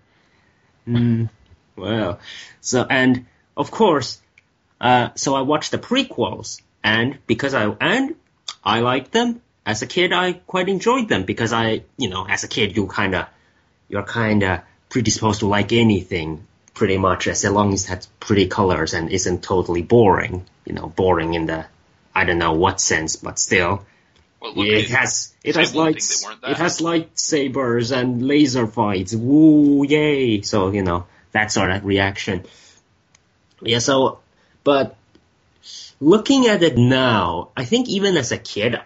Mm, 0.86 1.30
well, 1.76 2.20
so 2.60 2.84
and 2.88 3.26
of 3.56 3.70
course, 3.70 4.20
uh, 4.80 5.10
so 5.14 5.34
I 5.34 5.42
watched 5.42 5.70
the 5.70 5.78
prequels, 5.78 6.60
and 6.84 7.18
because 7.26 7.54
I 7.54 7.64
and 7.80 8.14
I 8.62 8.80
liked 8.80 9.10
them 9.12 9.40
as 9.66 9.82
a 9.82 9.86
kid, 9.86 10.12
I 10.12 10.34
quite 10.34 10.68
enjoyed 10.68 11.08
them 11.08 11.24
because 11.24 11.52
I, 11.52 11.82
you 11.96 12.10
know, 12.10 12.26
as 12.28 12.44
a 12.44 12.48
kid, 12.48 12.76
you 12.76 12.86
kind 12.86 13.14
of, 13.14 13.26
you're 13.88 14.02
kind 14.02 14.42
of 14.42 14.60
predisposed 14.90 15.40
to 15.40 15.46
like 15.46 15.72
anything 15.72 16.46
pretty 16.74 16.98
much 16.98 17.26
as 17.28 17.44
long 17.44 17.72
as 17.72 17.84
it 17.84 17.88
has 17.88 18.06
pretty 18.20 18.46
colors 18.48 18.92
and 18.94 19.10
isn't 19.10 19.42
totally 19.42 19.82
boring. 19.82 20.44
You 20.66 20.74
know, 20.74 20.86
boring 20.88 21.34
in 21.34 21.46
the, 21.46 21.64
I 22.14 22.24
don't 22.24 22.38
know 22.38 22.52
what 22.52 22.80
sense, 22.80 23.16
but 23.16 23.38
still. 23.38 23.86
Well, 24.40 24.54
look, 24.54 24.66
it 24.66 24.88
they- 24.88 24.94
has 24.94 25.32
it 25.42 25.56
has 25.56 25.72
one 25.72 25.86
light 25.86 26.02
thing, 26.02 26.18
they 26.20 26.26
weren't 26.28 26.42
that. 26.42 26.50
it 26.50 26.56
has 26.58 26.80
lightsabers 26.80 27.96
and 27.96 28.26
laser 28.26 28.66
fights. 28.66 29.14
Woo 29.14 29.84
yay! 29.86 30.42
So 30.42 30.70
you 30.70 30.82
know 30.82 31.06
that 31.32 31.50
sort 31.50 31.70
of 31.70 31.84
reaction. 31.86 32.44
Yeah. 33.62 33.78
So, 33.78 34.18
but 34.62 34.96
looking 36.00 36.46
at 36.46 36.62
it 36.62 36.76
now, 36.76 37.50
I 37.56 37.64
think 37.64 37.88
even 37.88 38.16
as 38.16 38.32
a 38.32 38.38
kid, 38.38 38.80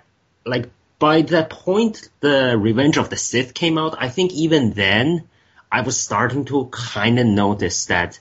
like 0.45 0.71
by 0.99 1.23
the 1.23 1.45
point 1.45 2.09
the 2.21 2.57
Revenge 2.59 2.97
of 2.97 3.11
the 3.11 3.17
Sith 3.17 3.55
came 3.55 3.79
out, 3.79 3.97
I 3.99 4.09
think 4.09 4.33
even 4.33 4.73
then 4.73 5.29
I 5.71 5.83
was 5.83 6.01
starting 6.01 6.45
to 6.47 6.67
kind 6.71 7.19
of 7.19 7.27
notice 7.27 7.87
that 7.87 8.19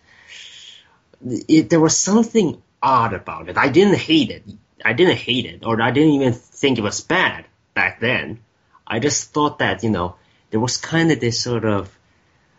it, 1.26 1.70
there 1.70 1.80
was 1.80 1.98
something 1.98 2.62
odd 2.82 3.14
about 3.14 3.50
it. 3.50 3.58
I 3.58 3.70
didn't 3.70 3.98
hate 3.98 4.30
it. 4.30 4.44
I 4.86 4.94
didn't 4.94 5.18
hate 5.18 5.46
it, 5.46 5.66
or 5.66 5.82
I 5.82 5.92
didn't 5.92 6.14
even 6.14 6.34
think 6.34 6.78
it 6.78 6.84
was 6.84 7.02
bad 7.02 7.46
back 7.74 8.00
then. 8.00 8.40
I 8.86 9.00
just 9.00 9.34
thought 9.34 9.60
that 9.60 9.84
you 9.84 9.90
know 9.90 10.16
there 10.52 10.60
was 10.60 10.78
kind 10.78 11.12
of 11.12 11.20
this 11.20 11.42
sort 11.42 11.66
of 11.66 11.90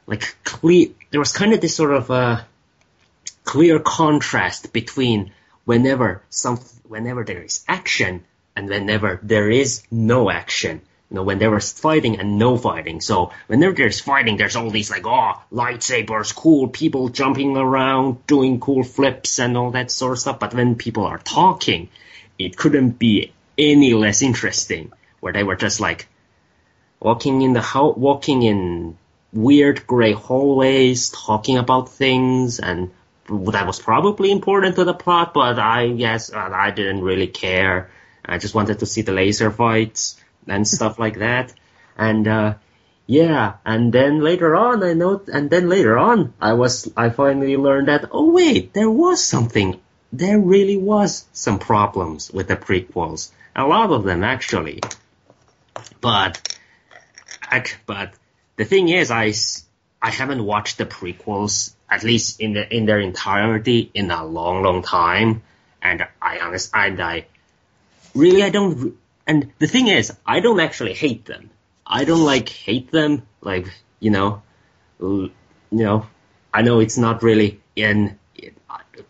like 0.06 0.36
clear. 0.44 0.88
There 1.10 1.20
was 1.20 1.32
kind 1.32 1.52
of 1.52 1.60
this 1.60 1.76
sort 1.76 1.92
of 1.92 2.10
uh, 2.10 2.42
clear 3.44 3.78
contrast 3.78 4.72
between 4.72 5.32
whenever 5.68 6.22
some 6.30 6.56
whenever 6.84 7.24
there 7.24 7.42
is 7.42 7.62
action 7.68 8.24
and 8.56 8.70
whenever 8.70 9.20
there 9.22 9.50
is 9.50 9.82
no 9.90 10.30
action. 10.30 10.80
You 11.10 11.16
know, 11.16 11.24
when 11.24 11.38
there 11.38 11.50
was 11.50 11.72
fighting 11.72 12.18
and 12.18 12.38
no 12.38 12.56
fighting. 12.56 13.02
So 13.02 13.32
whenever 13.48 13.74
there's 13.74 14.00
fighting, 14.00 14.38
there's 14.38 14.56
all 14.56 14.70
these 14.70 14.90
like, 14.90 15.06
oh, 15.06 15.34
lightsabers, 15.52 16.34
cool 16.34 16.68
people 16.68 17.10
jumping 17.10 17.54
around, 17.54 18.26
doing 18.26 18.60
cool 18.60 18.82
flips 18.82 19.38
and 19.38 19.58
all 19.58 19.72
that 19.72 19.90
sort 19.90 20.12
of 20.12 20.18
stuff. 20.20 20.38
But 20.38 20.54
when 20.54 20.74
people 20.74 21.04
are 21.04 21.18
talking, 21.18 21.90
it 22.38 22.56
couldn't 22.56 22.98
be 22.98 23.32
any 23.58 23.92
less 23.92 24.22
interesting. 24.22 24.90
Where 25.20 25.34
they 25.34 25.44
were 25.44 25.56
just 25.56 25.80
like 25.80 26.08
walking 26.98 27.42
in 27.42 27.52
the 27.52 27.60
ho- 27.60 27.94
walking 27.94 28.42
in 28.42 28.96
weird 29.34 29.86
gray 29.86 30.12
hallways, 30.12 31.10
talking 31.10 31.58
about 31.58 31.90
things, 31.90 32.58
and 32.58 32.90
that 33.28 33.66
was 33.66 33.78
probably 33.78 34.30
important 34.30 34.76
to 34.76 34.84
the 34.84 34.94
plot. 34.94 35.34
But 35.34 35.58
I 35.58 35.88
guess 35.88 36.32
uh, 36.32 36.36
I 36.38 36.70
didn't 36.70 37.02
really 37.02 37.28
care. 37.28 37.90
I 38.24 38.38
just 38.38 38.54
wanted 38.54 38.80
to 38.80 38.86
see 38.86 39.02
the 39.02 39.12
laser 39.12 39.50
fights 39.50 40.20
and 40.46 40.66
stuff 40.76 40.98
like 40.98 41.18
that. 41.18 41.52
And 41.96 42.28
uh, 42.28 42.54
yeah, 43.10 43.54
and 43.64 43.90
then 43.90 44.20
later 44.20 44.54
on, 44.54 44.84
I 44.84 44.92
know, 44.92 45.22
and 45.32 45.48
then 45.48 45.70
later 45.70 45.96
on, 45.96 46.34
I 46.40 46.52
was, 46.52 46.92
I 46.94 47.08
finally 47.08 47.56
learned 47.56 47.88
that, 47.88 48.10
oh 48.12 48.30
wait, 48.32 48.74
there 48.74 48.90
was 48.90 49.24
something, 49.24 49.80
there 50.12 50.38
really 50.38 50.76
was 50.76 51.24
some 51.32 51.58
problems 51.58 52.30
with 52.30 52.48
the 52.48 52.56
prequels. 52.56 53.30
A 53.56 53.66
lot 53.66 53.90
of 53.90 54.04
them, 54.04 54.22
actually. 54.22 54.80
But, 56.02 56.58
but 57.86 58.12
the 58.56 58.66
thing 58.66 58.90
is, 58.90 59.10
I, 59.10 59.32
I 60.02 60.10
haven't 60.10 60.44
watched 60.44 60.76
the 60.76 60.84
prequels, 60.84 61.72
at 61.90 62.02
least 62.02 62.40
in 62.40 62.52
the, 62.54 62.74
in 62.74 62.86
their 62.86 63.00
entirety, 63.00 63.90
in 63.94 64.10
a 64.10 64.24
long, 64.24 64.62
long 64.62 64.82
time. 64.82 65.42
And 65.80 66.06
I 66.20 66.38
honest, 66.40 66.70
and 66.74 67.00
I, 67.00 67.26
really, 68.14 68.42
I 68.42 68.50
don't, 68.50 68.96
and 69.26 69.52
the 69.58 69.66
thing 69.66 69.88
is, 69.88 70.12
I 70.26 70.40
don't 70.40 70.60
actually 70.60 70.94
hate 70.94 71.24
them 71.24 71.50
I 71.88 72.04
don't 72.04 72.24
like 72.24 72.48
hate 72.48 72.90
them. 72.90 73.22
Like 73.40 73.66
you 73.98 74.10
know, 74.10 74.42
you 75.00 75.32
know, 75.70 76.06
I 76.52 76.62
know 76.62 76.80
it's 76.80 76.98
not 76.98 77.22
really 77.22 77.60
in 77.74 78.18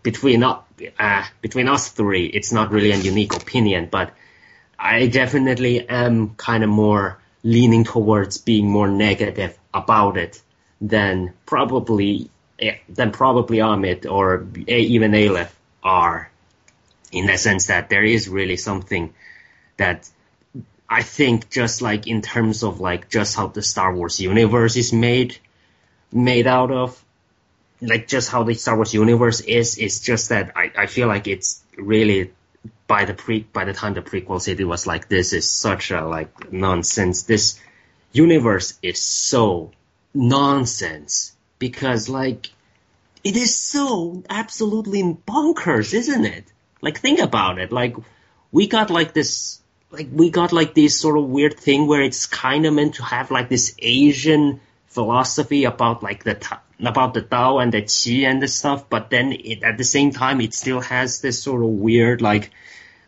between 0.03 0.45
uh, 0.45 0.63
between 1.41 1.69
us 1.69 1.89
three. 1.89 2.27
It's 2.27 2.53
not 2.53 2.71
really 2.71 2.93
a 2.93 2.97
unique 2.97 3.35
opinion, 3.35 3.89
but 3.91 4.13
I 4.79 5.09
definitely 5.09 5.89
am 5.89 6.37
kind 6.37 6.63
of 6.63 6.71
more 6.71 7.19
leaning 7.43 7.85
towards 7.85 8.39
being 8.39 8.71
more 8.71 8.89
negative 8.89 9.59
about 9.75 10.17
it 10.17 10.41
than 10.81 11.35
probably 11.47 12.31
than 12.88 13.12
probably 13.12 13.59
Amit 13.59 14.11
or 14.11 14.47
even 14.67 15.15
Aleph 15.15 15.55
are, 15.83 16.31
in 17.12 17.27
the 17.27 17.37
sense 17.38 17.67
that 17.67 17.88
there 17.88 18.05
is 18.05 18.29
really 18.29 18.57
something 18.57 19.15
that 19.77 20.09
I 20.88 21.03
think 21.03 21.50
just 21.50 21.83
like 21.83 22.07
in 22.07 22.23
terms 22.23 22.62
of 22.62 22.81
like 22.81 23.09
just 23.09 23.37
how 23.37 23.49
the 23.49 23.62
Star 23.62 23.95
Wars 23.95 24.21
universe 24.21 24.77
is 24.77 24.93
made, 24.93 25.37
made 26.12 26.47
out 26.47 26.71
of, 26.71 27.03
like 27.81 28.09
just 28.09 28.31
how 28.31 28.43
the 28.43 28.55
Star 28.55 28.77
Wars 28.77 28.93
universe 28.93 29.41
is, 29.41 29.79
it's 29.79 30.00
just 30.00 30.31
that 30.31 30.53
I, 30.57 30.73
I 30.77 30.87
feel 30.87 31.07
like 31.07 31.29
it's 31.29 31.62
really 31.77 32.33
by 32.87 33.05
the 33.05 33.15
pre 33.15 33.41
by 33.41 33.65
the 33.65 33.73
time 33.73 33.95
the 33.95 34.03
prequels 34.03 34.47
hit, 34.47 34.59
it 34.59 34.65
was 34.65 34.87
like 34.87 35.09
this 35.09 35.33
is 35.33 35.49
such 35.50 35.91
a 35.91 36.05
like 36.05 36.53
nonsense. 36.53 37.23
This 37.23 37.61
universe 38.12 38.79
is 38.83 39.00
so 39.00 39.71
nonsense 40.15 41.37
because 41.59 42.09
like 42.09 42.50
it 43.25 43.37
is 43.37 43.57
so 43.57 44.23
absolutely 44.29 45.03
bonkers, 45.03 45.93
isn't 45.95 46.25
it? 46.25 46.45
Like 46.81 47.00
think 47.00 47.19
about 47.19 47.59
it. 47.59 47.73
Like 47.73 47.97
we 48.53 48.69
got 48.69 48.91
like 48.91 49.12
this 49.12 49.61
like 49.91 50.09
we 50.12 50.31
got 50.31 50.53
like 50.53 50.75
this 50.75 50.99
sort 50.99 51.19
of 51.19 51.25
weird 51.25 51.59
thing 51.59 51.87
where 51.87 52.03
it's 52.03 52.27
kind 52.27 52.67
of 52.67 52.75
meant 52.75 52.97
to 52.97 53.03
have 53.03 53.31
like 53.31 53.49
this 53.49 53.75
Asian 53.79 54.61
philosophy 54.87 55.65
about 55.65 56.03
like 56.03 56.25
the 56.25 56.35
ta- 56.35 56.62
about 56.81 57.15
the 57.15 57.23
Tao 57.23 57.59
and 57.59 57.73
the 57.73 57.83
Qi 57.83 58.25
and 58.25 58.41
the 58.41 58.49
stuff, 58.49 58.88
but 58.88 59.11
then 59.11 59.33
it, 59.33 59.62
at 59.62 59.79
the 59.79 59.85
same 59.85 60.12
time 60.12 60.41
it 60.41 60.55
still 60.55 60.81
has 60.81 61.21
this 61.21 61.43
sort 61.43 61.62
of 61.62 61.69
weird 61.69 62.23
like 62.23 62.50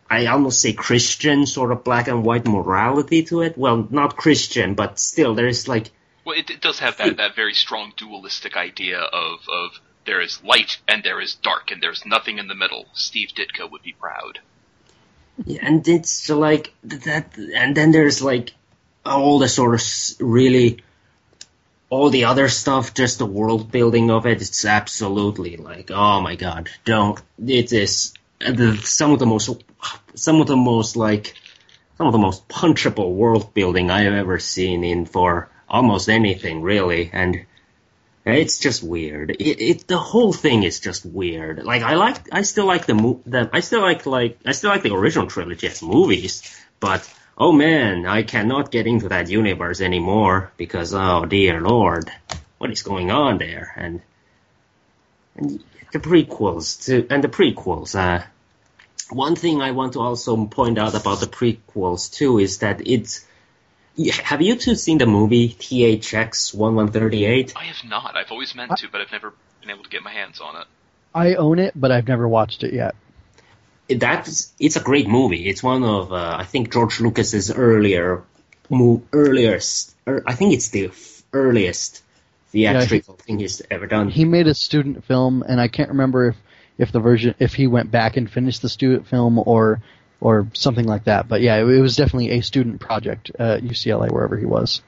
I 0.08 0.26
almost 0.26 0.60
say 0.60 0.72
Christian 0.72 1.46
sort 1.46 1.70
of 1.70 1.84
black 1.84 2.08
and 2.08 2.24
white 2.24 2.46
morality 2.46 3.22
to 3.24 3.42
it. 3.42 3.56
Well, 3.56 3.86
not 3.90 4.16
Christian, 4.16 4.74
but 4.74 4.98
still 4.98 5.36
there 5.36 5.46
is 5.46 5.68
like 5.68 5.92
well, 6.24 6.38
it, 6.38 6.50
it 6.50 6.60
does 6.60 6.78
have 6.80 6.96
that 6.98 7.16
that 7.16 7.34
very 7.36 7.54
strong 7.54 7.92
dualistic 7.96 8.56
idea 8.56 9.00
of 9.00 9.40
of 9.48 9.80
there 10.04 10.20
is 10.20 10.42
light 10.42 10.78
and 10.88 11.02
there 11.02 11.20
is 11.20 11.34
dark 11.34 11.70
and 11.70 11.82
there's 11.82 12.04
nothing 12.06 12.38
in 12.38 12.48
the 12.48 12.54
middle. 12.54 12.86
Steve 12.92 13.30
Ditko 13.36 13.70
would 13.70 13.82
be 13.82 13.92
proud. 13.92 14.40
Yeah, 15.44 15.60
and 15.62 15.86
it's 15.88 16.28
like 16.28 16.74
that, 16.84 17.36
and 17.36 17.76
then 17.76 17.92
there's 17.92 18.22
like 18.22 18.52
all 19.04 19.38
the 19.38 19.48
sort 19.48 19.74
of 19.74 19.82
really 20.20 20.82
all 21.88 22.10
the 22.10 22.24
other 22.24 22.48
stuff, 22.48 22.94
just 22.94 23.18
the 23.18 23.26
world 23.26 23.72
building 23.72 24.10
of 24.10 24.26
it. 24.26 24.40
It's 24.40 24.64
absolutely 24.64 25.56
like, 25.56 25.90
oh 25.90 26.20
my 26.20 26.36
god, 26.36 26.68
don't. 26.84 27.20
It 27.44 27.72
is 27.72 28.14
the, 28.38 28.76
some 28.76 29.12
of 29.12 29.18
the 29.18 29.26
most, 29.26 29.64
some 30.14 30.40
of 30.40 30.46
the 30.46 30.56
most 30.56 30.96
like, 30.96 31.34
some 31.98 32.06
of 32.06 32.12
the 32.12 32.18
most 32.18 32.48
punchable 32.48 33.12
world 33.12 33.52
building 33.52 33.90
I 33.90 34.02
have 34.02 34.14
ever 34.14 34.38
seen 34.38 34.84
in 34.84 35.04
for 35.04 35.50
almost 35.70 36.08
anything 36.08 36.62
really, 36.62 37.10
and 37.12 37.46
it's 38.26 38.58
just 38.58 38.82
weird. 38.82 39.30
It, 39.30 39.60
it 39.60 39.86
the 39.86 39.98
whole 39.98 40.32
thing 40.32 40.62
is 40.62 40.80
just 40.80 41.06
weird. 41.06 41.64
Like 41.64 41.82
I 41.82 41.94
like 41.94 42.16
I 42.32 42.42
still 42.42 42.66
like 42.66 42.86
the 42.86 42.94
mo- 42.94 43.22
the 43.24 43.48
I 43.52 43.60
still 43.60 43.80
like 43.80 44.04
like 44.04 44.38
I 44.44 44.52
still 44.52 44.70
like 44.70 44.82
the 44.82 44.94
original 44.94 45.26
trilogy 45.26 45.66
as 45.68 45.82
movies, 45.82 46.42
but 46.80 47.08
oh 47.38 47.52
man, 47.52 48.06
I 48.06 48.22
cannot 48.22 48.70
get 48.70 48.86
into 48.86 49.08
that 49.08 49.30
universe 49.30 49.80
anymore 49.80 50.52
because 50.56 50.92
oh 50.92 51.24
dear 51.24 51.60
lord, 51.60 52.10
what 52.58 52.70
is 52.70 52.82
going 52.82 53.10
on 53.10 53.38
there? 53.38 53.72
And 53.76 54.02
and 55.36 55.64
the 55.92 56.00
prequels 56.00 56.84
to 56.86 57.06
and 57.08 57.24
the 57.24 57.28
prequels. 57.28 57.94
Uh, 57.94 58.24
one 59.08 59.34
thing 59.34 59.60
I 59.60 59.72
want 59.72 59.94
to 59.94 60.00
also 60.00 60.46
point 60.46 60.78
out 60.78 60.94
about 60.94 61.20
the 61.20 61.26
prequels 61.26 62.12
too 62.12 62.38
is 62.38 62.58
that 62.58 62.86
it's 62.86 63.24
have 64.22 64.42
you 64.42 64.56
two 64.56 64.74
seen 64.74 64.98
the 64.98 65.06
movie 65.06 65.50
THX 65.50 66.54
1138? 66.54 67.52
I 67.56 67.64
have 67.64 67.84
not. 67.84 68.16
I've 68.16 68.30
always 68.30 68.54
meant 68.54 68.76
to, 68.78 68.88
but 68.88 69.00
I've 69.00 69.12
never 69.12 69.32
been 69.60 69.70
able 69.70 69.84
to 69.84 69.90
get 69.90 70.02
my 70.02 70.12
hands 70.12 70.40
on 70.40 70.60
it. 70.60 70.66
I 71.14 71.34
own 71.34 71.58
it, 71.58 71.72
but 71.74 71.90
I've 71.90 72.06
never 72.06 72.28
watched 72.28 72.62
it 72.62 72.72
yet. 72.72 72.94
That's 73.88 74.52
it's 74.60 74.76
a 74.76 74.80
great 74.80 75.08
movie. 75.08 75.48
It's 75.48 75.62
one 75.62 75.82
of 75.82 76.12
uh, 76.12 76.36
I 76.38 76.44
think 76.44 76.72
George 76.72 77.00
Lucas's 77.00 77.50
earlier, 77.50 78.22
mo- 78.68 79.02
earliest. 79.12 79.96
Er, 80.06 80.22
I 80.24 80.34
think 80.34 80.54
it's 80.54 80.68
the 80.68 80.92
earliest 81.32 82.02
theatrical 82.50 83.14
yeah, 83.16 83.22
he, 83.22 83.26
thing 83.26 83.38
he's 83.40 83.62
ever 83.68 83.86
done. 83.88 84.08
He 84.08 84.24
made 84.24 84.46
a 84.46 84.54
student 84.54 85.04
film, 85.04 85.42
and 85.42 85.60
I 85.60 85.66
can't 85.66 85.88
remember 85.88 86.28
if 86.28 86.36
if 86.78 86.92
the 86.92 87.00
version 87.00 87.34
if 87.40 87.54
he 87.54 87.66
went 87.66 87.90
back 87.90 88.16
and 88.16 88.30
finished 88.30 88.62
the 88.62 88.68
student 88.68 89.08
film 89.08 89.40
or 89.44 89.82
or 90.20 90.48
something 90.52 90.86
like 90.86 91.04
that. 91.04 91.28
But 91.28 91.40
yeah, 91.40 91.56
it, 91.56 91.68
it 91.68 91.80
was 91.80 91.96
definitely 91.96 92.30
a 92.30 92.42
student 92.42 92.80
project 92.80 93.30
at 93.38 93.62
UCLA, 93.62 94.10
wherever 94.10 94.36
he 94.36 94.46
was. 94.46 94.82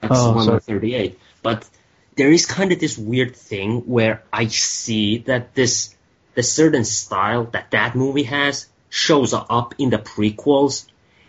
That's 0.00 0.20
oh, 0.20 0.32
138. 0.32 1.18
But 1.42 1.68
there 2.16 2.30
is 2.30 2.46
kind 2.46 2.72
of 2.72 2.78
this 2.78 2.96
weird 2.96 3.36
thing 3.36 3.80
where 3.80 4.22
I 4.32 4.46
see 4.46 5.18
that 5.26 5.54
this 5.54 5.94
the 6.34 6.42
certain 6.42 6.84
style 6.84 7.44
that 7.44 7.70
that 7.70 7.96
movie 7.96 8.24
has 8.24 8.66
shows 8.90 9.34
up 9.34 9.74
in 9.78 9.90
the 9.90 9.98
prequels 9.98 10.86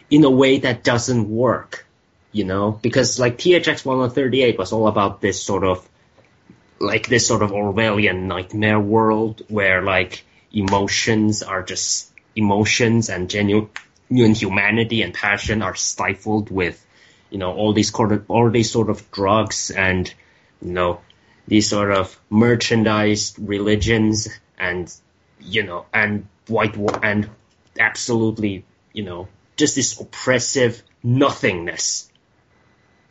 in 0.09 0.23
a 0.23 0.29
way 0.29 0.59
that 0.59 0.83
doesn't 0.83 1.29
work, 1.29 1.85
you 2.31 2.43
know, 2.43 2.71
because 2.81 3.19
like 3.19 3.37
THX 3.37 3.85
138 3.85 4.57
was 4.57 4.71
all 4.71 4.87
about 4.87 5.21
this 5.21 5.41
sort 5.41 5.63
of 5.63 5.87
like 6.79 7.07
this 7.07 7.27
sort 7.27 7.41
of 7.41 7.51
Orwellian 7.51 8.23
nightmare 8.23 8.79
world 8.79 9.41
where 9.47 9.81
like 9.81 10.23
emotions 10.53 11.43
are 11.43 11.63
just 11.63 12.11
emotions 12.35 13.09
and 13.09 13.29
genuine 13.29 13.69
humanity 14.09 15.01
and 15.01 15.13
passion 15.13 15.61
are 15.61 15.75
stifled 15.75 16.49
with 16.51 16.83
you 17.29 17.37
know 17.37 17.53
all 17.53 17.73
these 17.73 17.91
sort 17.91 18.11
of 18.11 18.29
all 18.29 18.49
these 18.49 18.71
sort 18.71 18.89
of 18.89 19.11
drugs 19.11 19.71
and 19.71 20.13
you 20.61 20.71
know 20.71 21.01
these 21.47 21.69
sort 21.69 21.91
of 21.91 22.19
merchandised 22.29 23.37
religions 23.39 24.27
and 24.57 24.93
you 25.39 25.63
know 25.63 25.85
and 25.93 26.27
white 26.47 26.75
and 27.03 27.29
absolutely 27.79 28.65
you 28.93 29.03
know 29.03 29.27
just 29.55 29.75
this 29.75 29.99
oppressive 29.99 30.81
nothingness 31.03 32.11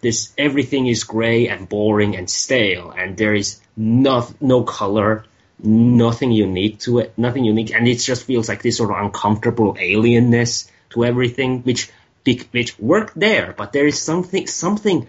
this 0.00 0.32
everything 0.36 0.86
is 0.86 1.04
gray 1.04 1.48
and 1.48 1.68
boring 1.68 2.16
and 2.16 2.28
stale, 2.28 2.90
and 2.90 3.16
there 3.16 3.34
is 3.34 3.60
no 3.76 4.28
no 4.40 4.62
color, 4.62 5.24
nothing 5.58 6.32
unique 6.32 6.78
to 6.80 6.98
it, 6.98 7.12
nothing 7.16 7.44
unique, 7.44 7.72
and 7.74 7.88
it 7.88 7.96
just 7.96 8.24
feels 8.24 8.48
like 8.48 8.62
this 8.62 8.76
sort 8.76 8.90
of 8.90 9.04
uncomfortable 9.04 9.74
alienness 9.74 10.70
to 10.90 11.04
everything, 11.04 11.62
which 11.62 11.90
which 12.52 12.78
worked 12.78 13.18
there, 13.18 13.54
but 13.56 13.72
there 13.72 13.86
is 13.86 14.00
something 14.00 14.46
something 14.46 15.08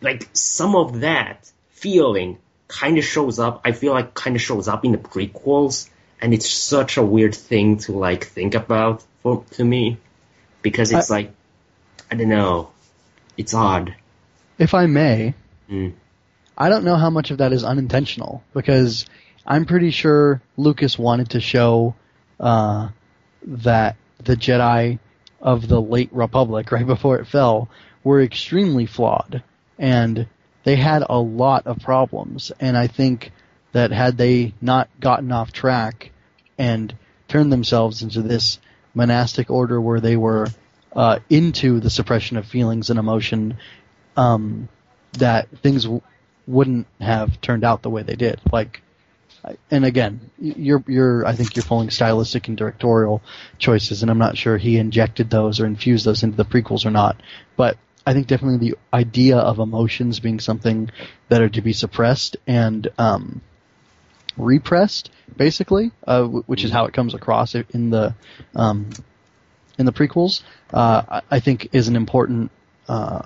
like 0.00 0.28
some 0.32 0.74
of 0.74 1.00
that 1.00 1.50
feeling 1.70 2.38
kind 2.66 2.98
of 2.98 3.04
shows 3.04 3.38
up. 3.38 3.60
I 3.64 3.72
feel 3.72 3.92
like 3.92 4.14
kind 4.14 4.34
of 4.34 4.42
shows 4.42 4.66
up 4.66 4.84
in 4.84 4.92
the 4.92 4.98
prequels, 4.98 5.88
and 6.20 6.34
it's 6.34 6.48
such 6.48 6.96
a 6.96 7.02
weird 7.02 7.34
thing 7.34 7.78
to 7.78 7.92
like 7.92 8.24
think 8.24 8.54
about 8.54 9.04
for 9.22 9.44
to 9.52 9.64
me 9.64 9.98
because 10.62 10.92
it's 10.92 11.10
I, 11.10 11.14
like 11.14 11.32
I 12.10 12.14
don't 12.16 12.28
know, 12.28 12.70
it's 13.36 13.54
odd 13.54 13.94
if 14.58 14.74
I 14.74 14.86
may, 14.86 15.34
mm. 15.70 15.94
I 16.56 16.68
don't 16.68 16.84
know 16.84 16.96
how 16.96 17.10
much 17.10 17.30
of 17.30 17.38
that 17.38 17.52
is 17.52 17.64
unintentional 17.64 18.42
because 18.52 19.06
I'm 19.46 19.64
pretty 19.64 19.90
sure 19.90 20.42
Lucas 20.56 20.98
wanted 20.98 21.30
to 21.30 21.40
show 21.40 21.94
uh, 22.40 22.88
that 23.42 23.96
the 24.22 24.36
Jedi 24.36 24.98
of 25.40 25.68
the 25.68 25.80
late 25.80 26.12
Republic, 26.12 26.72
right 26.72 26.86
before 26.86 27.18
it 27.18 27.26
fell, 27.26 27.68
were 28.02 28.20
extremely 28.20 28.86
flawed 28.86 29.42
and 29.78 30.26
they 30.64 30.76
had 30.76 31.04
a 31.08 31.18
lot 31.18 31.66
of 31.66 31.78
problems. 31.80 32.52
And 32.60 32.76
I 32.76 32.88
think 32.88 33.32
that 33.72 33.90
had 33.90 34.16
they 34.16 34.52
not 34.60 34.88
gotten 34.98 35.30
off 35.30 35.52
track 35.52 36.10
and 36.58 36.94
turned 37.28 37.52
themselves 37.52 38.02
into 38.02 38.22
this 38.22 38.58
monastic 38.94 39.50
order 39.50 39.80
where 39.80 40.00
they 40.00 40.16
were 40.16 40.48
uh, 40.94 41.20
into 41.30 41.80
the 41.80 41.90
suppression 41.90 42.36
of 42.36 42.46
feelings 42.46 42.90
and 42.90 42.98
emotion, 42.98 43.56
um, 44.18 44.68
that 45.12 45.48
things 45.62 45.84
w- 45.84 46.02
wouldn't 46.46 46.86
have 47.00 47.40
turned 47.40 47.64
out 47.64 47.82
the 47.82 47.88
way 47.88 48.02
they 48.02 48.16
did. 48.16 48.40
Like, 48.52 48.82
and 49.70 49.84
again, 49.84 50.30
you're 50.38 50.82
you're 50.86 51.24
I 51.24 51.34
think 51.34 51.56
you're 51.56 51.64
pulling 51.64 51.90
stylistic 51.90 52.48
and 52.48 52.56
directorial 52.56 53.22
choices, 53.58 54.02
and 54.02 54.10
I'm 54.10 54.18
not 54.18 54.36
sure 54.36 54.58
he 54.58 54.76
injected 54.76 55.30
those 55.30 55.60
or 55.60 55.66
infused 55.66 56.04
those 56.04 56.22
into 56.22 56.36
the 56.36 56.44
prequels 56.44 56.84
or 56.84 56.90
not. 56.90 57.22
But 57.56 57.78
I 58.04 58.12
think 58.12 58.26
definitely 58.26 58.70
the 58.70 58.78
idea 58.92 59.38
of 59.38 59.60
emotions 59.60 60.18
being 60.18 60.40
something 60.40 60.90
that 61.28 61.40
are 61.40 61.48
to 61.50 61.62
be 61.62 61.72
suppressed 61.72 62.36
and 62.46 62.88
um, 62.98 63.40
repressed, 64.36 65.10
basically, 65.36 65.92
uh, 66.06 66.22
w- 66.22 66.42
which 66.46 66.64
is 66.64 66.72
how 66.72 66.86
it 66.86 66.92
comes 66.92 67.14
across 67.14 67.54
in 67.54 67.90
the 67.90 68.14
um, 68.56 68.90
in 69.78 69.86
the 69.86 69.92
prequels, 69.92 70.42
uh, 70.72 71.20
I, 71.30 71.38
think 71.38 71.68
is 71.72 71.86
an 71.86 71.94
important 71.94 72.50
uh, 72.88 73.22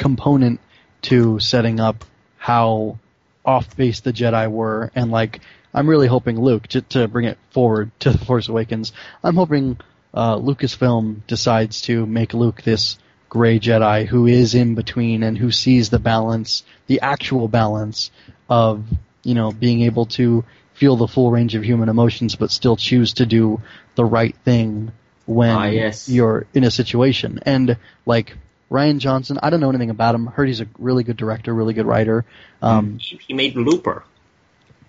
component 0.00 0.58
to 1.02 1.38
setting 1.38 1.78
up 1.78 2.04
how 2.38 2.98
off 3.44 3.76
base 3.76 4.00
the 4.00 4.12
Jedi 4.12 4.50
were, 4.50 4.90
and 4.94 5.10
like 5.10 5.40
I'm 5.72 5.88
really 5.88 6.08
hoping 6.08 6.40
Luke 6.40 6.66
to, 6.68 6.80
to 6.94 7.06
bring 7.06 7.26
it 7.26 7.38
forward 7.50 7.90
to 8.00 8.10
the 8.10 8.18
Force 8.18 8.48
Awakens. 8.48 8.92
I'm 9.22 9.36
hoping 9.36 9.78
uh, 10.12 10.36
Lucasfilm 10.36 11.26
decides 11.28 11.82
to 11.82 12.04
make 12.06 12.34
Luke 12.34 12.62
this 12.62 12.98
gray 13.28 13.60
Jedi 13.60 14.06
who 14.06 14.26
is 14.26 14.54
in 14.56 14.74
between 14.74 15.22
and 15.22 15.38
who 15.38 15.52
sees 15.52 15.90
the 15.90 16.00
balance, 16.00 16.64
the 16.88 17.00
actual 17.02 17.46
balance 17.46 18.10
of 18.48 18.82
you 19.22 19.34
know 19.34 19.52
being 19.52 19.82
able 19.82 20.06
to 20.06 20.44
feel 20.74 20.96
the 20.96 21.06
full 21.06 21.30
range 21.30 21.54
of 21.54 21.62
human 21.62 21.88
emotions, 21.90 22.36
but 22.36 22.50
still 22.50 22.76
choose 22.76 23.12
to 23.14 23.26
do 23.26 23.60
the 23.94 24.04
right 24.04 24.34
thing 24.44 24.90
when 25.26 25.50
Ah, 25.56 25.66
yes. 25.66 26.08
you're 26.08 26.46
in 26.54 26.64
a 26.64 26.70
situation. 26.70 27.38
And 27.44 27.76
like 28.06 28.36
Rian 28.70 28.98
Johnson, 28.98 29.38
I 29.42 29.50
don't 29.50 29.60
know 29.60 29.68
anything 29.68 29.90
about 29.90 30.14
him. 30.14 30.26
Heard 30.26 30.46
he's 30.48 30.60
a 30.60 30.68
really 30.78 31.02
good 31.02 31.16
director, 31.16 31.52
really 31.52 31.74
good 31.74 31.86
writer, 31.86 32.24
um, 32.62 32.98
He 32.98 33.34
made 33.34 33.56
Looper. 33.56 34.04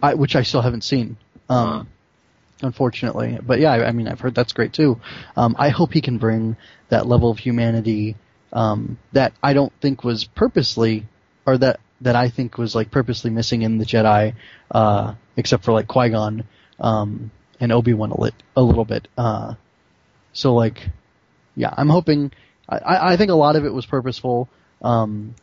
I, 0.03 0.13
which 0.13 0.35
I 0.35 0.43
still 0.43 0.61
haven't 0.61 0.83
seen. 0.83 1.17
Um, 1.49 1.87
Unfortunately, 2.63 3.39
but 3.41 3.59
yeah, 3.59 3.71
I, 3.71 3.87
I 3.87 3.91
mean, 3.91 4.07
I've 4.07 4.19
heard 4.19 4.35
that's 4.35 4.53
great 4.53 4.71
too. 4.71 5.01
Um, 5.35 5.55
I 5.57 5.69
hope 5.69 5.93
he 5.93 6.01
can 6.01 6.19
bring 6.19 6.55
that 6.89 7.07
level 7.07 7.31
of 7.31 7.39
humanity 7.39 8.15
um, 8.53 8.99
that 9.13 9.33
I 9.41 9.53
don't 9.53 9.73
think 9.81 10.03
was 10.03 10.25
purposely, 10.25 11.07
or 11.47 11.57
that 11.57 11.79
that 12.01 12.15
I 12.15 12.29
think 12.29 12.59
was 12.59 12.75
like 12.75 12.91
purposely 12.91 13.31
missing 13.31 13.63
in 13.63 13.79
the 13.79 13.85
Jedi, 13.85 14.35
uh, 14.69 15.15
except 15.37 15.63
for 15.63 15.71
like 15.71 15.87
Qui 15.87 16.09
Gon 16.09 16.43
um, 16.79 17.31
and 17.59 17.71
Obi 17.71 17.93
Wan 17.93 18.11
a, 18.11 18.21
lit, 18.21 18.35
a 18.55 18.61
little 18.61 18.85
bit. 18.85 19.07
Uh, 19.17 19.55
so 20.33 20.53
like, 20.53 20.87
yeah, 21.55 21.73
I'm 21.75 21.89
hoping. 21.89 22.31
I- 22.79 23.13
I, 23.13 23.17
think 23.17 23.31
a 23.31 23.35
lot 23.35 23.55
of 23.55 23.65
it 23.65 23.73
was 23.73 23.85
purposeful, 23.85 24.47
um, 24.81 25.35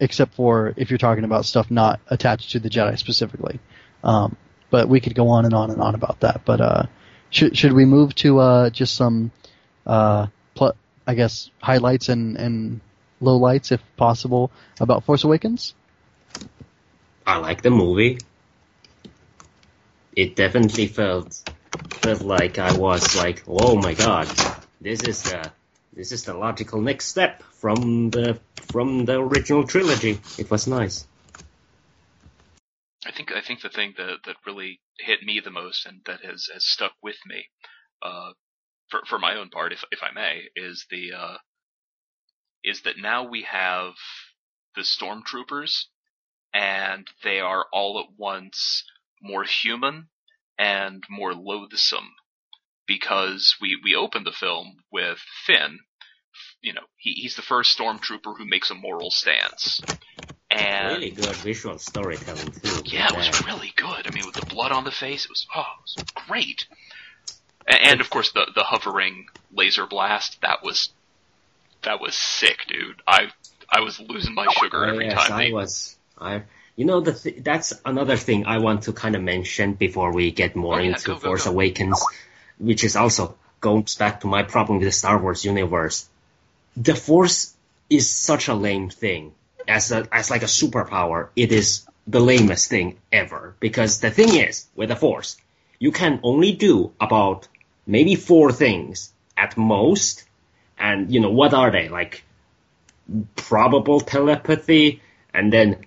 except 0.00 0.34
for 0.34 0.72
if 0.76 0.90
you're 0.90 0.98
talking 0.98 1.24
about 1.24 1.44
stuff 1.44 1.70
not 1.70 2.00
attached 2.08 2.52
to 2.52 2.58
the 2.58 2.70
Jedi 2.70 2.98
specifically. 2.98 3.60
Um, 4.02 4.36
but 4.70 4.88
we 4.88 5.00
could 5.00 5.14
go 5.14 5.28
on 5.28 5.44
and 5.44 5.54
on 5.54 5.70
and 5.70 5.80
on 5.80 5.94
about 5.94 6.20
that. 6.20 6.42
But 6.44 6.60
uh, 6.60 6.82
should 7.30 7.56
should 7.56 7.72
we 7.72 7.84
move 7.84 8.14
to 8.16 8.38
uh, 8.38 8.70
just 8.70 8.94
some, 8.94 9.30
uh, 9.86 10.26
pl- 10.54 10.76
I 11.06 11.14
guess, 11.14 11.50
highlights 11.60 12.08
and 12.08 12.36
and 12.36 12.80
lowlights, 13.22 13.72
if 13.72 13.80
possible, 13.96 14.50
about 14.80 15.04
Force 15.04 15.24
Awakens? 15.24 15.74
I 17.26 17.38
like 17.38 17.62
the 17.62 17.70
movie. 17.70 18.18
It 20.14 20.36
definitely 20.36 20.86
felt 20.86 21.42
felt 21.90 22.22
like 22.22 22.58
I 22.58 22.72
was 22.76 23.16
like, 23.16 23.42
oh 23.46 23.76
my 23.76 23.94
god, 23.94 24.28
this 24.80 25.02
is 25.02 25.22
the 25.22 25.50
this 25.96 26.12
is 26.12 26.24
the 26.24 26.34
logical 26.34 26.80
next 26.82 27.06
step 27.06 27.42
from 27.42 28.10
the 28.10 28.38
from 28.70 29.06
the 29.06 29.18
original 29.18 29.66
trilogy. 29.66 30.20
It 30.38 30.50
was 30.50 30.66
nice. 30.66 31.06
I 33.06 33.12
think 33.12 33.32
I 33.32 33.40
think 33.40 33.62
the 33.62 33.70
thing 33.70 33.94
that 33.96 34.18
that 34.26 34.36
really 34.46 34.80
hit 34.98 35.22
me 35.22 35.40
the 35.40 35.50
most 35.50 35.86
and 35.86 36.02
that 36.04 36.20
has 36.22 36.48
has 36.52 36.66
stuck 36.66 36.92
with 37.02 37.16
me, 37.26 37.46
uh, 38.02 38.32
for 38.90 39.00
for 39.08 39.18
my 39.18 39.36
own 39.36 39.48
part, 39.48 39.72
if 39.72 39.84
if 39.90 40.02
I 40.02 40.12
may, 40.12 40.42
is 40.54 40.86
the 40.90 41.14
uh, 41.14 41.38
is 42.62 42.82
that 42.82 42.98
now 42.98 43.24
we 43.24 43.42
have 43.44 43.94
the 44.74 44.82
stormtroopers, 44.82 45.86
and 46.52 47.08
they 47.24 47.40
are 47.40 47.64
all 47.72 48.00
at 48.00 48.18
once 48.18 48.84
more 49.22 49.44
human 49.44 50.08
and 50.58 51.02
more 51.08 51.32
loathsome 51.32 52.10
because 52.86 53.56
we 53.60 53.78
we 53.82 53.94
open 53.94 54.24
the 54.24 54.32
film 54.32 54.76
with 54.92 55.18
Finn. 55.46 55.78
You 56.62 56.74
know, 56.74 56.82
he, 56.96 57.12
he's 57.12 57.36
the 57.36 57.42
first 57.42 57.76
stormtrooper 57.78 58.36
who 58.36 58.46
makes 58.46 58.70
a 58.70 58.74
moral 58.74 59.10
stance. 59.10 59.84
And 60.50 60.92
Really 60.92 61.10
good 61.10 61.40
visual 61.42 61.78
storytelling 61.78 62.52
too. 62.52 62.82
yeah, 62.84 63.08
it 63.08 63.16
was 63.16 63.30
really 63.44 63.72
good. 63.76 64.06
I 64.06 64.10
mean, 64.10 64.26
with 64.26 64.36
the 64.36 64.42
blood 64.48 64.72
on 64.72 64.84
the 64.84 64.90
face, 64.92 65.24
it 65.24 65.30
was 65.30 65.46
oh, 65.54 65.60
it 65.60 65.82
was 65.82 65.98
great. 66.28 66.66
And, 67.66 67.78
and 67.92 68.00
of 68.00 68.10
course, 68.10 68.32
the 68.32 68.46
the 68.54 68.64
hovering 68.64 69.26
laser 69.52 69.86
blast 69.86 70.38
that 70.42 70.62
was 70.62 70.90
that 71.82 72.00
was 72.00 72.14
sick, 72.14 72.58
dude. 72.68 73.02
I 73.06 73.30
I 73.70 73.80
was 73.80 74.00
losing 74.00 74.34
my 74.34 74.48
sugar 74.48 74.84
Oh, 74.84 74.88
every 74.88 75.06
yes, 75.06 75.28
time 75.28 75.32
I 75.32 75.50
was. 75.52 75.98
I, 76.18 76.44
you 76.76 76.84
know, 76.84 77.00
the 77.00 77.12
th- 77.12 77.42
that's 77.42 77.72
another 77.84 78.16
thing 78.16 78.46
I 78.46 78.58
want 78.58 78.82
to 78.84 78.92
kind 78.92 79.16
of 79.16 79.22
mention 79.22 79.74
before 79.74 80.12
we 80.12 80.30
get 80.30 80.56
more 80.56 80.78
Oh, 80.78 80.82
yeah, 80.82 80.90
into 80.90 81.02
go, 81.02 81.18
go, 81.18 81.20
Force 81.20 81.44
go. 81.44 81.50
Awakens, 81.50 82.12
which 82.58 82.84
is 82.84 82.96
also 82.96 83.36
goes 83.60 83.94
back 83.96 84.20
to 84.20 84.26
my 84.26 84.42
problem 84.42 84.78
with 84.78 84.88
the 84.88 84.92
Star 84.92 85.18
Wars 85.18 85.44
universe. 85.44 86.08
The 86.76 86.94
Force 86.94 87.54
is 87.88 88.10
such 88.10 88.48
a 88.48 88.54
lame 88.54 88.90
thing 88.90 89.32
as 89.66 89.92
a 89.92 90.06
as 90.12 90.30
like 90.30 90.42
a 90.42 90.46
superpower. 90.46 91.28
It 91.36 91.52
is 91.52 91.86
the 92.06 92.20
lamest 92.20 92.68
thing 92.68 92.98
ever 93.12 93.56
because 93.60 94.00
the 94.00 94.10
thing 94.10 94.34
is 94.36 94.66
with 94.74 94.90
the 94.90 94.96
Force, 94.96 95.36
you 95.78 95.92
can 95.92 96.20
only 96.22 96.52
do 96.52 96.92
about 97.00 97.48
maybe 97.86 98.14
four 98.14 98.52
things 98.52 99.12
at 99.36 99.56
most, 99.56 100.24
and 100.78 101.12
you 101.12 101.20
know 101.20 101.30
what 101.30 101.54
are 101.54 101.70
they 101.70 101.88
like? 101.88 102.22
probable 103.36 104.00
telepathy, 104.00 105.00
and 105.32 105.52
then 105.52 105.86